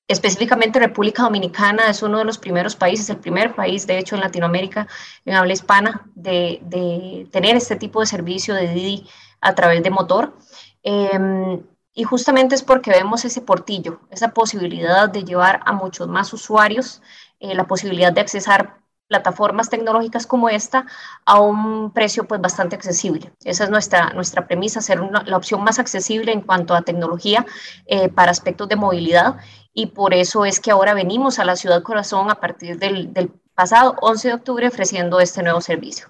Específicamente 0.08 0.80
República 0.80 1.24
Dominicana 1.24 1.90
es 1.90 2.02
uno 2.02 2.20
de 2.20 2.26
los 2.26 2.38
primeros 2.38 2.76
países, 2.76 3.10
el 3.10 3.18
primer 3.18 3.54
país 3.54 3.86
de 3.88 3.98
hecho 3.98 4.16
en 4.16 4.22
Latinoamérica 4.22 4.88
en 5.26 5.34
habla 5.34 5.54
hispana 5.54 6.10
de, 6.16 6.60
de 6.64 7.28
tener 7.32 7.58
este 7.58 7.76
tipo 7.76 8.00
de 8.00 8.06
servicio 8.06 8.56
de 8.56 8.70
Didi 8.70 9.08
a 9.42 9.54
través 9.54 9.84
de 9.84 9.90
motor. 9.90 10.38
Eh, 10.84 11.60
y 11.94 12.04
justamente 12.04 12.54
es 12.54 12.62
porque 12.62 12.92
vemos 12.92 13.26
ese 13.26 13.42
portillo, 13.42 14.00
esa 14.12 14.30
posibilidad 14.30 15.10
de 15.10 15.24
llevar 15.24 15.62
a 15.66 15.74
muchos 15.74 16.08
más 16.08 16.32
usuarios, 16.32 17.02
eh, 17.40 17.56
la 17.56 17.66
posibilidad 17.66 18.14
de 18.14 18.22
accesar 18.22 18.78
plataformas 19.08 19.70
tecnológicas 19.70 20.28
como 20.28 20.50
esta 20.50 20.86
a 21.26 21.40
un 21.40 21.92
precio 21.92 22.28
pues 22.28 22.42
bastante 22.42 22.76
accesible. 22.76 23.32
Esa 23.44 23.64
es 23.66 23.70
nuestra, 23.70 24.12
nuestra 24.12 24.48
premisa, 24.48 24.82
ser 24.82 25.02
una- 25.02 25.24
la 25.24 25.38
opción 25.38 25.64
más 25.64 25.80
accesible 25.80 26.32
en 26.32 26.42
cuanto 26.42 26.74
a 26.76 26.82
tecnología 26.82 27.46
eh, 27.86 28.10
para 28.10 28.32
aspectos 28.32 28.68
de 28.70 28.76
movilidad 28.76 29.38
y 29.74 29.88
por 29.88 30.14
eso 30.14 30.46
es 30.46 30.60
que 30.60 30.72
ahora 30.72 30.94
venimos 30.94 31.40
a 31.40 31.46
la 31.46 31.56
Ciudad 31.56 31.84
Corazón 31.84 32.32
a 32.32 32.36
partir 32.36 32.80
del, 32.80 33.12
pasado 33.56 33.96
11 34.02 34.28
de 34.28 34.34
octubre 34.36 34.68
ofreciendo 34.68 35.20
este 35.20 35.42
nuevo 35.42 35.62
servicio. 35.62 36.10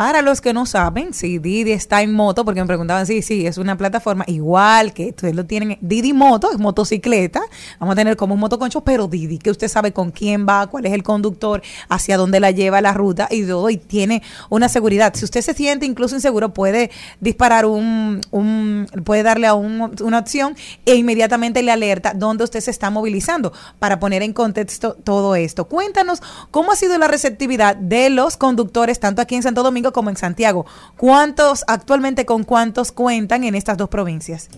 Para 0.00 0.22
los 0.22 0.40
que 0.40 0.54
no 0.54 0.64
saben, 0.64 1.12
si 1.12 1.38
Didi 1.38 1.72
está 1.72 2.00
en 2.00 2.14
moto, 2.14 2.46
porque 2.46 2.62
me 2.62 2.66
preguntaban, 2.66 3.04
sí, 3.06 3.20
sí, 3.20 3.46
es 3.46 3.58
una 3.58 3.76
plataforma 3.76 4.24
igual 4.28 4.94
que 4.94 5.08
ustedes 5.10 5.34
lo 5.34 5.44
tienen. 5.44 5.76
Didi 5.82 6.14
Moto 6.14 6.50
es 6.50 6.58
motocicleta. 6.58 7.42
Vamos 7.78 7.92
a 7.92 7.96
tener 7.96 8.16
como 8.16 8.32
un 8.32 8.40
motoconcho, 8.40 8.80
pero 8.80 9.08
Didi, 9.08 9.36
que 9.36 9.50
usted 9.50 9.68
sabe 9.68 9.92
con 9.92 10.10
quién 10.10 10.46
va, 10.48 10.68
cuál 10.68 10.86
es 10.86 10.94
el 10.94 11.02
conductor, 11.02 11.60
hacia 11.90 12.16
dónde 12.16 12.40
la 12.40 12.50
lleva 12.50 12.80
la 12.80 12.94
ruta 12.94 13.28
y 13.30 13.44
todo, 13.44 13.68
y 13.68 13.76
tiene 13.76 14.22
una 14.48 14.70
seguridad. 14.70 15.12
Si 15.14 15.26
usted 15.26 15.42
se 15.42 15.52
siente 15.52 15.84
incluso 15.84 16.14
inseguro, 16.14 16.54
puede 16.54 16.90
disparar 17.20 17.66
un, 17.66 18.22
un 18.30 18.86
puede 19.04 19.22
darle 19.22 19.48
a 19.48 19.52
un- 19.52 19.94
una 20.02 20.18
opción 20.20 20.56
e 20.86 20.94
inmediatamente 20.94 21.62
le 21.62 21.72
alerta 21.72 22.14
dónde 22.14 22.44
usted 22.44 22.60
se 22.60 22.70
está 22.70 22.88
movilizando 22.88 23.52
para 23.78 24.00
poner 24.00 24.22
en 24.22 24.32
contexto 24.32 24.94
todo 25.04 25.34
esto. 25.34 25.66
Cuéntanos 25.66 26.22
cómo 26.50 26.72
ha 26.72 26.76
sido 26.76 26.96
la 26.96 27.06
receptividad 27.06 27.76
de 27.76 28.08
los 28.08 28.38
conductores, 28.38 28.98
tanto 28.98 29.20
aquí 29.20 29.34
en 29.34 29.42
Santo 29.42 29.62
Domingo 29.62 29.89
como 29.92 30.10
en 30.10 30.16
Santiago. 30.16 30.66
¿Cuántos, 30.96 31.64
actualmente 31.66 32.26
con 32.26 32.44
cuántos 32.44 32.92
cuentan 32.92 33.44
en 33.44 33.54
estas 33.54 33.76
dos 33.76 33.88
provincias? 33.88 34.48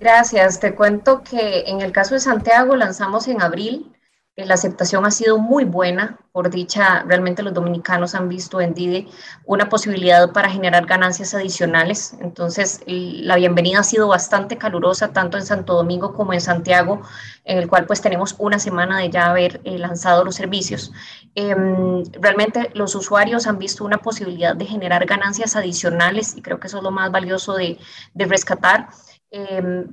Gracias. 0.00 0.60
Te 0.60 0.74
cuento 0.74 1.22
que 1.22 1.64
en 1.66 1.80
el 1.80 1.92
caso 1.92 2.14
de 2.14 2.20
Santiago 2.20 2.76
lanzamos 2.76 3.28
en 3.28 3.40
abril. 3.40 3.95
Eh, 4.36 4.46
La 4.46 4.54
aceptación 4.54 5.04
ha 5.06 5.10
sido 5.10 5.38
muy 5.38 5.64
buena. 5.64 6.18
Por 6.32 6.50
dicha, 6.50 7.02
realmente 7.04 7.42
los 7.42 7.54
dominicanos 7.54 8.14
han 8.14 8.28
visto 8.28 8.60
en 8.60 8.74
Didi 8.74 9.08
una 9.46 9.68
posibilidad 9.68 10.32
para 10.32 10.50
generar 10.50 10.84
ganancias 10.86 11.34
adicionales. 11.34 12.14
Entonces, 12.20 12.82
la 12.86 13.36
bienvenida 13.36 13.80
ha 13.80 13.82
sido 13.82 14.08
bastante 14.08 14.58
calurosa, 14.58 15.12
tanto 15.12 15.38
en 15.38 15.46
Santo 15.46 15.74
Domingo 15.74 16.14
como 16.14 16.34
en 16.34 16.42
Santiago, 16.42 17.00
en 17.44 17.58
el 17.58 17.68
cual 17.68 17.86
pues 17.86 18.02
tenemos 18.02 18.34
una 18.38 18.58
semana 18.58 18.98
de 18.98 19.10
ya 19.10 19.30
haber 19.30 19.60
eh, 19.64 19.78
lanzado 19.78 20.24
los 20.24 20.34
servicios. 20.34 20.92
Em, 21.34 22.04
realmente 22.20 22.70
los 22.74 22.94
usuarios 22.94 23.46
han 23.46 23.58
visto 23.58 23.84
una 23.84 23.98
posibilidad 23.98 24.54
de 24.54 24.66
generar 24.66 25.06
ganancias 25.06 25.56
adicionales 25.56 26.36
y 26.36 26.42
creo 26.42 26.60
que 26.60 26.66
eso 26.66 26.78
es 26.78 26.82
lo 26.82 26.90
más 26.90 27.10
valioso 27.10 27.54
de, 27.54 27.78
de 28.14 28.24
rescatar 28.26 28.88
em, 29.36 29.86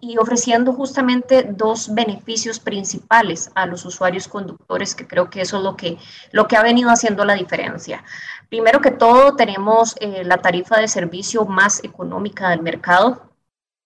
y- 0.00 0.18
ofreciendo 0.18 0.72
justamente 0.72 1.44
dos 1.44 1.94
beneficios 1.94 2.58
principales 2.60 3.50
a 3.54 3.66
los 3.66 3.84
usuarios 3.84 4.28
conductores, 4.28 4.94
que 4.94 5.06
creo 5.06 5.30
que 5.30 5.40
eso 5.42 5.58
es 5.58 5.62
lo 5.62 5.76
que, 5.76 5.98
lo 6.32 6.46
que 6.48 6.56
ha 6.56 6.62
venido 6.62 6.90
haciendo 6.90 7.24
la 7.24 7.34
diferencia. 7.34 8.04
Primero 8.48 8.80
que 8.80 8.90
todo, 8.90 9.36
tenemos 9.36 9.94
eh, 10.00 10.24
la 10.24 10.38
tarifa 10.38 10.78
de 10.80 10.88
servicio 10.88 11.44
más 11.46 11.82
económica 11.84 12.50
del 12.50 12.62
mercado, 12.62 13.30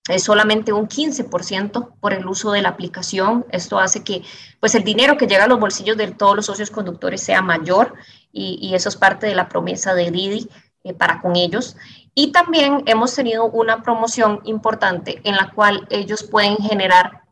es 0.09 0.23
solamente 0.25 0.73
un 0.73 0.87
15% 0.87 1.95
por 2.01 2.13
el 2.13 2.27
uso 2.27 2.53
de 2.53 2.61
la 2.63 2.69
aplicación. 2.71 3.47
Esto 3.51 3.79
hace 3.79 4.05
que 4.05 4.23
pues, 4.61 4.75
el 4.75 4.85
dinero 4.85 5.17
que 5.17 5.27
llega 5.27 5.45
a 5.45 5.49
los 5.49 5.61
bolsillos 5.61 5.97
de 5.97 6.09
todos 6.13 6.37
los 6.37 6.47
socios 6.47 6.71
conductores 6.71 7.23
sea 7.23 7.41
mayor 7.43 7.95
y, 8.33 8.59
y 8.61 8.75
eso 8.75 8.89
es 8.91 8.97
parte 8.97 9.27
de 9.27 9.35
la 9.35 9.49
promesa 9.49 9.95
de 9.95 10.11
Didi 10.11 10.49
eh, 10.85 10.93
para 10.93 11.21
con 11.23 11.37
ellos. 11.37 11.77
Y 12.15 12.31
también 12.33 12.83
hemos 12.87 13.15
tenido 13.15 13.47
una 13.47 13.83
promoción 13.83 14.41
importante 14.45 15.21
en 15.25 15.37
la 15.37 15.51
cual 15.51 15.87
ellos 15.91 16.23
pueden 16.23 16.57
generar 16.59 17.25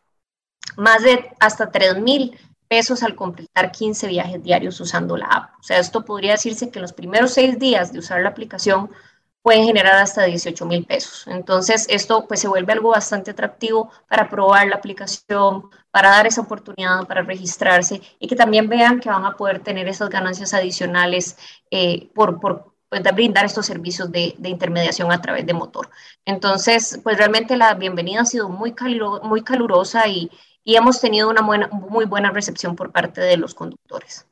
más 0.76 1.02
de 1.02 1.30
hasta 1.38 1.70
3 1.70 2.00
mil 2.00 2.36
pesos 2.68 3.02
al 3.02 3.14
completar 3.14 3.70
15 3.70 4.08
viajes 4.08 4.42
diarios 4.42 4.80
usando 4.80 5.16
la 5.16 5.26
app. 5.26 5.50
O 5.60 5.62
sea, 5.62 5.78
esto 5.78 6.04
podría 6.04 6.32
decirse 6.32 6.70
que 6.70 6.78
en 6.78 6.82
los 6.82 6.92
primeros 6.92 7.32
seis 7.32 7.58
días 7.58 7.92
de 7.92 7.98
usar 7.98 8.22
la 8.22 8.30
aplicación 8.30 8.90
pueden 9.42 9.64
generar 9.64 9.96
hasta 9.96 10.22
18 10.24 10.64
mil 10.66 10.86
pesos. 10.86 11.26
Entonces, 11.26 11.86
esto 11.90 12.26
pues 12.26 12.40
se 12.40 12.48
vuelve 12.48 12.72
algo 12.72 12.90
bastante 12.90 13.32
atractivo 13.32 13.90
para 14.08 14.28
probar 14.30 14.68
la 14.68 14.76
aplicación, 14.76 15.68
para 15.90 16.10
dar 16.10 16.26
esa 16.26 16.40
oportunidad, 16.40 17.06
para 17.06 17.22
registrarse 17.22 18.00
y 18.18 18.26
que 18.26 18.36
también 18.36 18.68
vean 18.68 19.00
que 19.00 19.10
van 19.10 19.26
a 19.26 19.36
poder 19.36 19.60
tener 19.60 19.88
esas 19.88 20.08
ganancias 20.08 20.54
adicionales 20.54 21.36
eh, 21.70 22.10
por, 22.14 22.40
por 22.40 22.71
pues, 22.92 23.14
brindar 23.14 23.46
estos 23.46 23.64
servicios 23.64 24.12
de, 24.12 24.34
de 24.38 24.50
intermediación 24.50 25.10
a 25.10 25.22
través 25.22 25.46
de 25.46 25.54
motor. 25.54 25.88
Entonces, 26.26 27.00
pues 27.02 27.16
realmente 27.16 27.56
la 27.56 27.72
bienvenida 27.72 28.20
ha 28.20 28.26
sido 28.26 28.50
muy, 28.50 28.72
caluro- 28.74 29.22
muy 29.22 29.42
calurosa 29.42 30.06
y, 30.08 30.30
y 30.62 30.76
hemos 30.76 31.00
tenido 31.00 31.30
una 31.30 31.40
buena, 31.40 31.68
muy 31.68 32.04
buena 32.04 32.30
recepción 32.30 32.76
por 32.76 32.92
parte 32.92 33.22
de 33.22 33.38
los 33.38 33.54
conductores. 33.54 34.26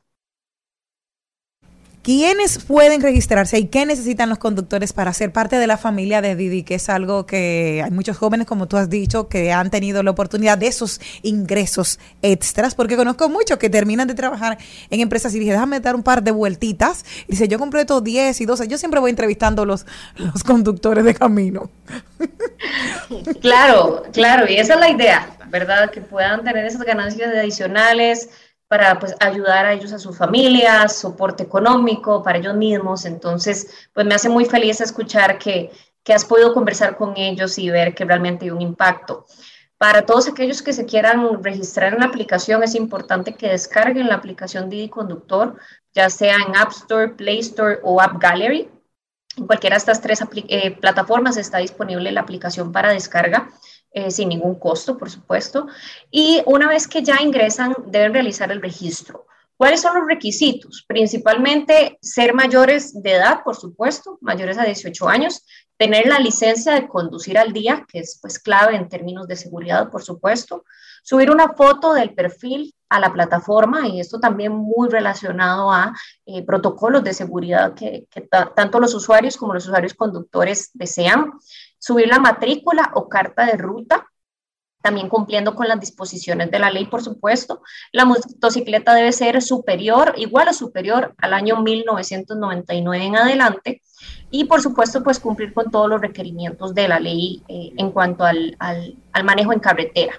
¿Quiénes 2.03 2.57
pueden 2.57 2.99
registrarse 2.99 3.59
y 3.59 3.67
qué 3.67 3.85
necesitan 3.85 4.27
los 4.27 4.39
conductores 4.39 4.91
para 4.91 5.13
ser 5.13 5.31
parte 5.31 5.57
de 5.57 5.67
la 5.67 5.77
familia 5.77 6.19
de 6.19 6.35
Didi? 6.35 6.63
Que 6.63 6.75
es 6.75 6.89
algo 6.89 7.27
que 7.27 7.81
hay 7.85 7.91
muchos 7.91 8.17
jóvenes, 8.17 8.47
como 8.47 8.67
tú 8.67 8.77
has 8.77 8.89
dicho, 8.89 9.29
que 9.29 9.51
han 9.51 9.69
tenido 9.69 10.01
la 10.01 10.09
oportunidad 10.09 10.57
de 10.57 10.65
esos 10.65 10.99
ingresos 11.21 11.99
extras, 12.23 12.73
porque 12.73 12.95
conozco 12.95 13.29
muchos 13.29 13.59
que 13.59 13.69
terminan 13.69 14.07
de 14.07 14.15
trabajar 14.15 14.57
en 14.89 14.99
empresas 14.99 15.35
y 15.35 15.39
dije, 15.39 15.51
déjame 15.51 15.79
dar 15.79 15.95
un 15.95 16.01
par 16.01 16.23
de 16.23 16.31
vueltitas. 16.31 17.05
Y 17.27 17.33
dice, 17.33 17.47
yo 17.47 17.59
compré 17.59 17.81
estos 17.81 18.03
10 18.03 18.41
y 18.41 18.45
12. 18.45 18.67
Yo 18.67 18.79
siempre 18.79 18.99
voy 18.99 19.11
entrevistando 19.11 19.63
los, 19.65 19.85
los 20.15 20.43
conductores 20.43 21.05
de 21.05 21.13
camino. 21.13 21.69
Claro, 23.41 24.03
claro, 24.11 24.49
y 24.49 24.55
esa 24.55 24.75
es 24.75 24.79
la 24.79 24.89
idea, 24.89 25.35
¿verdad? 25.49 25.91
Que 25.91 26.01
puedan 26.01 26.43
tener 26.43 26.65
esas 26.65 26.81
ganancias 26.81 27.29
adicionales 27.35 28.29
para 28.71 28.97
pues 28.97 29.13
ayudar 29.19 29.65
a 29.65 29.73
ellos, 29.73 29.91
a 29.91 29.99
sus 29.99 30.17
familias, 30.17 30.95
soporte 30.95 31.43
económico 31.43 32.23
para 32.23 32.37
ellos 32.37 32.55
mismos. 32.55 33.03
Entonces, 33.03 33.89
pues 33.91 34.07
me 34.07 34.15
hace 34.15 34.29
muy 34.29 34.45
feliz 34.45 34.79
escuchar 34.79 35.37
que, 35.37 35.73
que 36.01 36.13
has 36.13 36.23
podido 36.23 36.53
conversar 36.53 36.95
con 36.95 37.17
ellos 37.17 37.57
y 37.57 37.69
ver 37.69 37.93
que 37.93 38.05
realmente 38.05 38.45
hay 38.45 38.51
un 38.51 38.61
impacto. 38.61 39.25
Para 39.77 40.05
todos 40.05 40.29
aquellos 40.29 40.61
que 40.61 40.71
se 40.71 40.85
quieran 40.85 41.43
registrar 41.43 41.91
en 41.91 41.99
la 41.99 42.05
aplicación, 42.05 42.63
es 42.63 42.73
importante 42.73 43.35
que 43.35 43.49
descarguen 43.49 44.07
la 44.07 44.15
aplicación 44.15 44.69
Didi 44.69 44.87
Conductor, 44.87 45.57
ya 45.93 46.09
sea 46.09 46.37
en 46.37 46.55
App 46.55 46.71
Store, 46.71 47.09
Play 47.09 47.39
Store 47.39 47.79
o 47.83 47.99
App 47.99 48.21
Gallery. 48.21 48.69
En 49.35 49.47
cualquiera 49.47 49.73
de 49.73 49.79
estas 49.79 49.99
tres 49.99 50.23
eh, 50.47 50.71
plataformas 50.77 51.35
está 51.35 51.57
disponible 51.57 52.09
la 52.13 52.21
aplicación 52.21 52.71
para 52.71 52.93
descarga. 52.93 53.49
Eh, 53.91 54.11
sin 54.11 54.29
ningún 54.29 54.55
costo, 54.55 54.97
por 54.97 55.09
supuesto. 55.09 55.67
Y 56.09 56.41
una 56.45 56.67
vez 56.69 56.87
que 56.87 57.03
ya 57.03 57.21
ingresan, 57.21 57.75
deben 57.87 58.13
realizar 58.13 58.51
el 58.51 58.61
registro. 58.61 59.25
¿Cuáles 59.57 59.81
son 59.81 59.93
los 59.95 60.07
requisitos? 60.07 60.85
Principalmente 60.87 61.99
ser 62.01 62.33
mayores 62.33 62.99
de 63.03 63.11
edad, 63.13 63.43
por 63.43 63.55
supuesto, 63.55 64.17
mayores 64.21 64.57
a 64.57 64.63
18 64.63 65.07
años, 65.07 65.45
tener 65.77 66.07
la 66.07 66.17
licencia 66.19 66.73
de 66.73 66.87
conducir 66.87 67.37
al 67.37 67.53
día, 67.53 67.85
que 67.87 67.99
es 67.99 68.17
pues 68.21 68.39
clave 68.39 68.75
en 68.75 68.89
términos 68.89 69.27
de 69.27 69.35
seguridad, 69.35 69.91
por 69.91 70.01
supuesto, 70.03 70.65
subir 71.03 71.29
una 71.29 71.49
foto 71.53 71.93
del 71.93 72.13
perfil 72.15 72.73
a 72.89 72.99
la 72.99 73.13
plataforma 73.13 73.87
y 73.87 73.99
esto 73.99 74.19
también 74.19 74.51
muy 74.51 74.89
relacionado 74.89 75.71
a 75.71 75.93
eh, 76.25 76.43
protocolos 76.43 77.03
de 77.03 77.13
seguridad 77.13 77.73
que, 77.73 78.05
que 78.09 78.21
ta- 78.21 78.51
tanto 78.55 78.79
los 78.79 78.93
usuarios 78.95 79.37
como 79.37 79.53
los 79.53 79.65
usuarios 79.65 79.93
conductores 79.93 80.71
desean, 80.73 81.33
subir 81.81 82.07
la 82.07 82.19
matrícula 82.19 82.91
o 82.93 83.09
carta 83.09 83.45
de 83.47 83.57
ruta, 83.57 84.07
también 84.83 85.09
cumpliendo 85.09 85.53
con 85.55 85.67
las 85.67 85.79
disposiciones 85.79 86.49
de 86.51 86.59
la 86.59 86.71
ley, 86.71 86.85
por 86.85 87.03
supuesto. 87.03 87.61
La 87.91 88.05
motocicleta 88.05 88.93
debe 88.95 89.11
ser 89.11 89.41
superior, 89.41 90.13
igual 90.17 90.47
o 90.49 90.53
superior 90.53 91.13
al 91.17 91.33
año 91.33 91.61
1999 91.61 93.05
en 93.05 93.15
adelante. 93.15 93.81
Y 94.31 94.45
por 94.45 94.61
supuesto, 94.61 95.03
pues 95.03 95.19
cumplir 95.19 95.53
con 95.53 95.69
todos 95.71 95.89
los 95.89 96.01
requerimientos 96.01 96.73
de 96.73 96.87
la 96.87 96.99
ley 96.99 97.43
eh, 97.47 97.73
en 97.77 97.91
cuanto 97.91 98.23
al, 98.23 98.55
al- 98.59 98.95
manejo 99.23 99.53
en 99.53 99.59
carretera. 99.59 100.13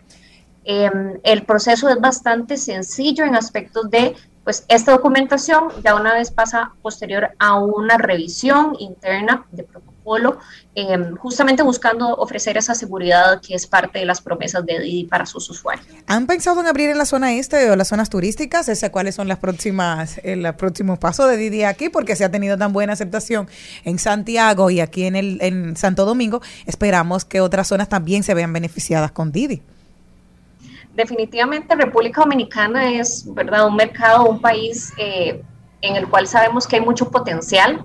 Eh, 0.65 0.91
el 1.25 1.45
proceso 1.45 1.89
es 1.89 2.01
bastante 2.01 2.57
sencillo 2.57 3.25
en 3.25 3.35
aspectos 3.35 3.91
de, 3.91 4.15
pues 4.45 4.65
esta 4.69 4.93
documentación 4.93 5.71
ya 5.85 5.97
una 5.97 6.15
vez 6.15 6.31
pasa 6.31 6.73
posterior 6.83 7.31
a 7.41 7.59
una 7.59 7.99
revisión 7.99 8.77
interna 8.79 9.47
de 9.51 9.65
protocolo, 10.03 10.39
eh, 10.75 10.99
justamente 11.19 11.63
buscando 11.63 12.15
ofrecer 12.17 12.57
esa 12.57 12.75
seguridad 12.75 13.41
que 13.41 13.55
es 13.55 13.67
parte 13.67 14.01
de 14.01 14.05
las 14.05 14.21
promesas 14.21 14.65
de 14.67 14.81
Didi 14.81 15.05
para 15.05 15.27
sus 15.27 15.49
usuarios. 15.49 15.87
¿Han 16.07 16.27
pensado 16.27 16.61
en 16.61 16.67
abrir 16.67 16.91
en 16.91 16.99
la 16.99 17.05
zona 17.05 17.33
este 17.35 17.71
o 17.71 17.77
las 17.77 17.89
zonas 17.89 18.11
turísticas? 18.11 18.69
¿Ese 18.69 18.91
cuáles 18.91 19.15
son 19.15 19.29
las 19.29 19.39
próximas, 19.39 20.21
el 20.25 20.53
próximo 20.55 20.99
paso 20.99 21.27
de 21.27 21.37
Didi 21.37 21.65
aquí? 21.65 21.89
Porque 21.89 22.17
se 22.17 22.25
ha 22.25 22.31
tenido 22.31 22.59
tan 22.59 22.73
buena 22.73 22.93
aceptación 22.93 23.49
en 23.85 23.99
Santiago 23.99 24.71
y 24.71 24.81
aquí 24.81 25.05
en, 25.05 25.17
el, 25.17 25.39
en 25.41 25.77
Santo 25.77 26.05
Domingo. 26.05 26.43
Esperamos 26.67 27.25
que 27.25 27.41
otras 27.41 27.69
zonas 27.69 27.89
también 27.89 28.23
se 28.23 28.35
vean 28.35 28.53
beneficiadas 28.53 29.13
con 29.13 29.33
Didi. 29.33 29.63
definitivamente 30.95 31.75
República 31.75 32.23
Dominicana 32.23 32.93
es, 32.93 33.25
¿verdad?, 33.35 33.67
un 33.67 33.77
mercado, 33.77 34.27
un 34.27 34.41
país 34.41 34.93
eh, 34.99 35.43
en 35.81 35.97
el 35.97 36.09
cual 36.09 36.27
sabemos 36.27 36.67
que 36.67 36.77
hay 36.77 36.83
mucho 36.83 37.11
potencial 37.11 37.85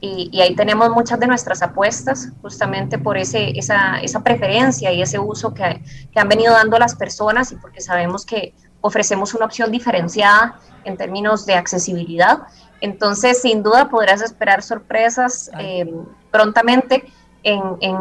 y, 0.00 0.30
y 0.32 0.40
ahí 0.40 0.54
tenemos 0.54 0.90
muchas 0.90 1.20
de 1.20 1.26
nuestras 1.26 1.62
apuestas, 1.62 2.28
justamente 2.40 2.98
por 2.98 3.18
ese, 3.18 3.58
esa, 3.58 4.00
esa 4.00 4.22
preferencia 4.22 4.92
y 4.92 5.02
ese 5.02 5.18
uso 5.18 5.52
que, 5.52 5.82
que 6.10 6.20
han 6.20 6.28
venido 6.28 6.52
dando 6.54 6.78
las 6.78 6.94
personas 6.94 7.52
y 7.52 7.56
porque 7.56 7.80
sabemos 7.80 8.24
que 8.24 8.54
ofrecemos 8.80 9.34
una 9.34 9.44
opción 9.44 9.70
diferenciada 9.70 10.58
en 10.84 10.96
términos 10.96 11.44
de 11.44 11.54
accesibilidad. 11.54 12.38
Entonces, 12.80 13.42
sin 13.42 13.62
duda 13.62 13.90
podrás 13.90 14.22
esperar 14.22 14.62
sorpresas 14.62 15.50
eh, 15.58 15.92
prontamente 16.30 17.04
en, 17.42 17.60
en, 17.80 17.96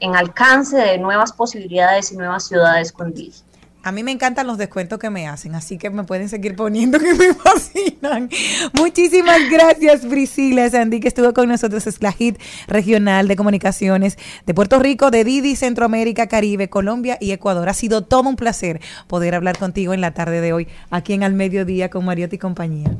en 0.00 0.16
alcance 0.16 0.76
de 0.76 0.98
nuevas 0.98 1.32
posibilidades 1.32 2.10
y 2.10 2.16
nuevas 2.16 2.44
ciudades 2.44 2.90
con 2.90 3.12
Didi. 3.12 3.43
A 3.84 3.92
mí 3.92 4.02
me 4.02 4.12
encantan 4.12 4.46
los 4.46 4.56
descuentos 4.56 4.98
que 4.98 5.10
me 5.10 5.28
hacen, 5.28 5.54
así 5.54 5.76
que 5.76 5.90
me 5.90 6.04
pueden 6.04 6.30
seguir 6.30 6.56
poniendo 6.56 6.98
que 7.00 7.12
me 7.12 7.34
fascinan. 7.34 8.30
Muchísimas 8.72 9.38
gracias, 9.50 10.06
Priscila 10.06 10.70
Sandy, 10.70 11.00
que 11.00 11.08
estuvo 11.08 11.34
con 11.34 11.50
nosotros. 11.50 11.86
Es 11.86 12.02
la 12.02 12.10
hit 12.10 12.40
regional 12.66 13.28
de 13.28 13.36
comunicaciones 13.36 14.16
de 14.46 14.54
Puerto 14.54 14.78
Rico, 14.78 15.10
de 15.10 15.22
Didi, 15.24 15.54
Centroamérica, 15.54 16.28
Caribe, 16.28 16.70
Colombia 16.70 17.18
y 17.20 17.32
Ecuador. 17.32 17.68
Ha 17.68 17.74
sido 17.74 18.02
todo 18.02 18.26
un 18.26 18.36
placer 18.36 18.80
poder 19.06 19.34
hablar 19.34 19.58
contigo 19.58 19.92
en 19.92 20.00
la 20.00 20.14
tarde 20.14 20.40
de 20.40 20.54
hoy, 20.54 20.66
aquí 20.90 21.12
en 21.12 21.22
Al 21.22 21.34
Mediodía 21.34 21.90
con 21.90 22.06
Mariotti 22.06 22.36
y 22.36 22.38
compañía. 22.38 22.90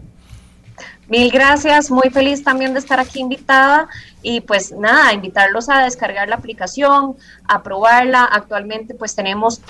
Mil 1.08 1.30
gracias, 1.30 1.90
muy 1.90 2.10
feliz 2.10 2.42
también 2.42 2.74
de 2.74 2.80
estar 2.80 3.00
aquí 3.00 3.20
invitada 3.20 3.88
y 4.22 4.42
pues 4.42 4.72
nada, 4.72 5.12
invitarlos 5.12 5.68
a 5.70 5.84
descargar 5.84 6.28
la 6.28 6.36
aplicación, 6.36 7.16
a 7.46 7.62
probarla. 7.62 8.24
Actualmente 8.24 8.94
pues 8.94 9.14
tenemos 9.14 9.62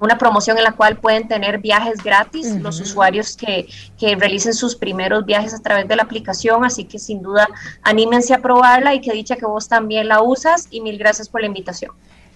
una 0.00 0.18
promoción 0.18 0.58
en 0.58 0.64
la 0.64 0.72
cual 0.72 0.96
pueden 0.96 1.28
tener 1.28 1.58
viajes 1.58 2.02
gratis 2.02 2.46
los 2.60 2.80
usuarios 2.80 3.36
que, 3.36 3.68
que, 3.98 4.16
realicen 4.16 4.52
sus 4.52 4.76
primeros 4.76 5.24
viajes 5.24 5.54
a 5.54 5.62
través 5.62 5.88
de 5.88 5.96
la 5.96 6.02
aplicación, 6.02 6.64
así 6.64 6.84
que 6.84 6.98
sin 6.98 7.22
duda 7.22 7.48
anímense 7.82 8.34
a 8.34 8.38
probarla 8.38 8.94
y 8.94 9.00
que 9.00 9.12
dicha 9.12 9.36
que 9.36 9.46
vos 9.46 9.68
también 9.68 10.08
la 10.08 10.22
usas 10.22 10.68
y 10.70 10.80
mil 10.80 10.98
gracias 10.98 11.28
por 11.28 11.40
la 11.40 11.46
invitación. 11.46 11.92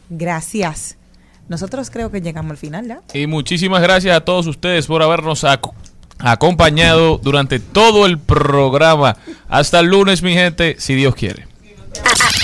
Gracias. 0.08 0.96
Nosotros 1.48 1.90
creo 1.90 2.10
que 2.10 2.20
llegamos 2.20 2.52
al 2.52 2.56
final 2.58 2.90
¿eh? 2.90 2.98
ya. 3.12 3.18
Y 3.18 3.26
muchísimas 3.26 3.82
gracias 3.82 4.16
a 4.16 4.20
todos 4.20 4.46
ustedes 4.46 4.86
por 4.86 5.02
habernos 5.02 5.44
acompañado 6.18 7.18
durante 7.18 7.58
todo 7.58 8.06
el 8.06 8.18
programa. 8.18 9.16
Hasta 9.48 9.80
el 9.80 9.86
lunes, 9.86 10.22
mi 10.22 10.34
gente, 10.34 10.76
si 10.78 10.94
Dios 10.94 11.14
quiere. 11.14 11.47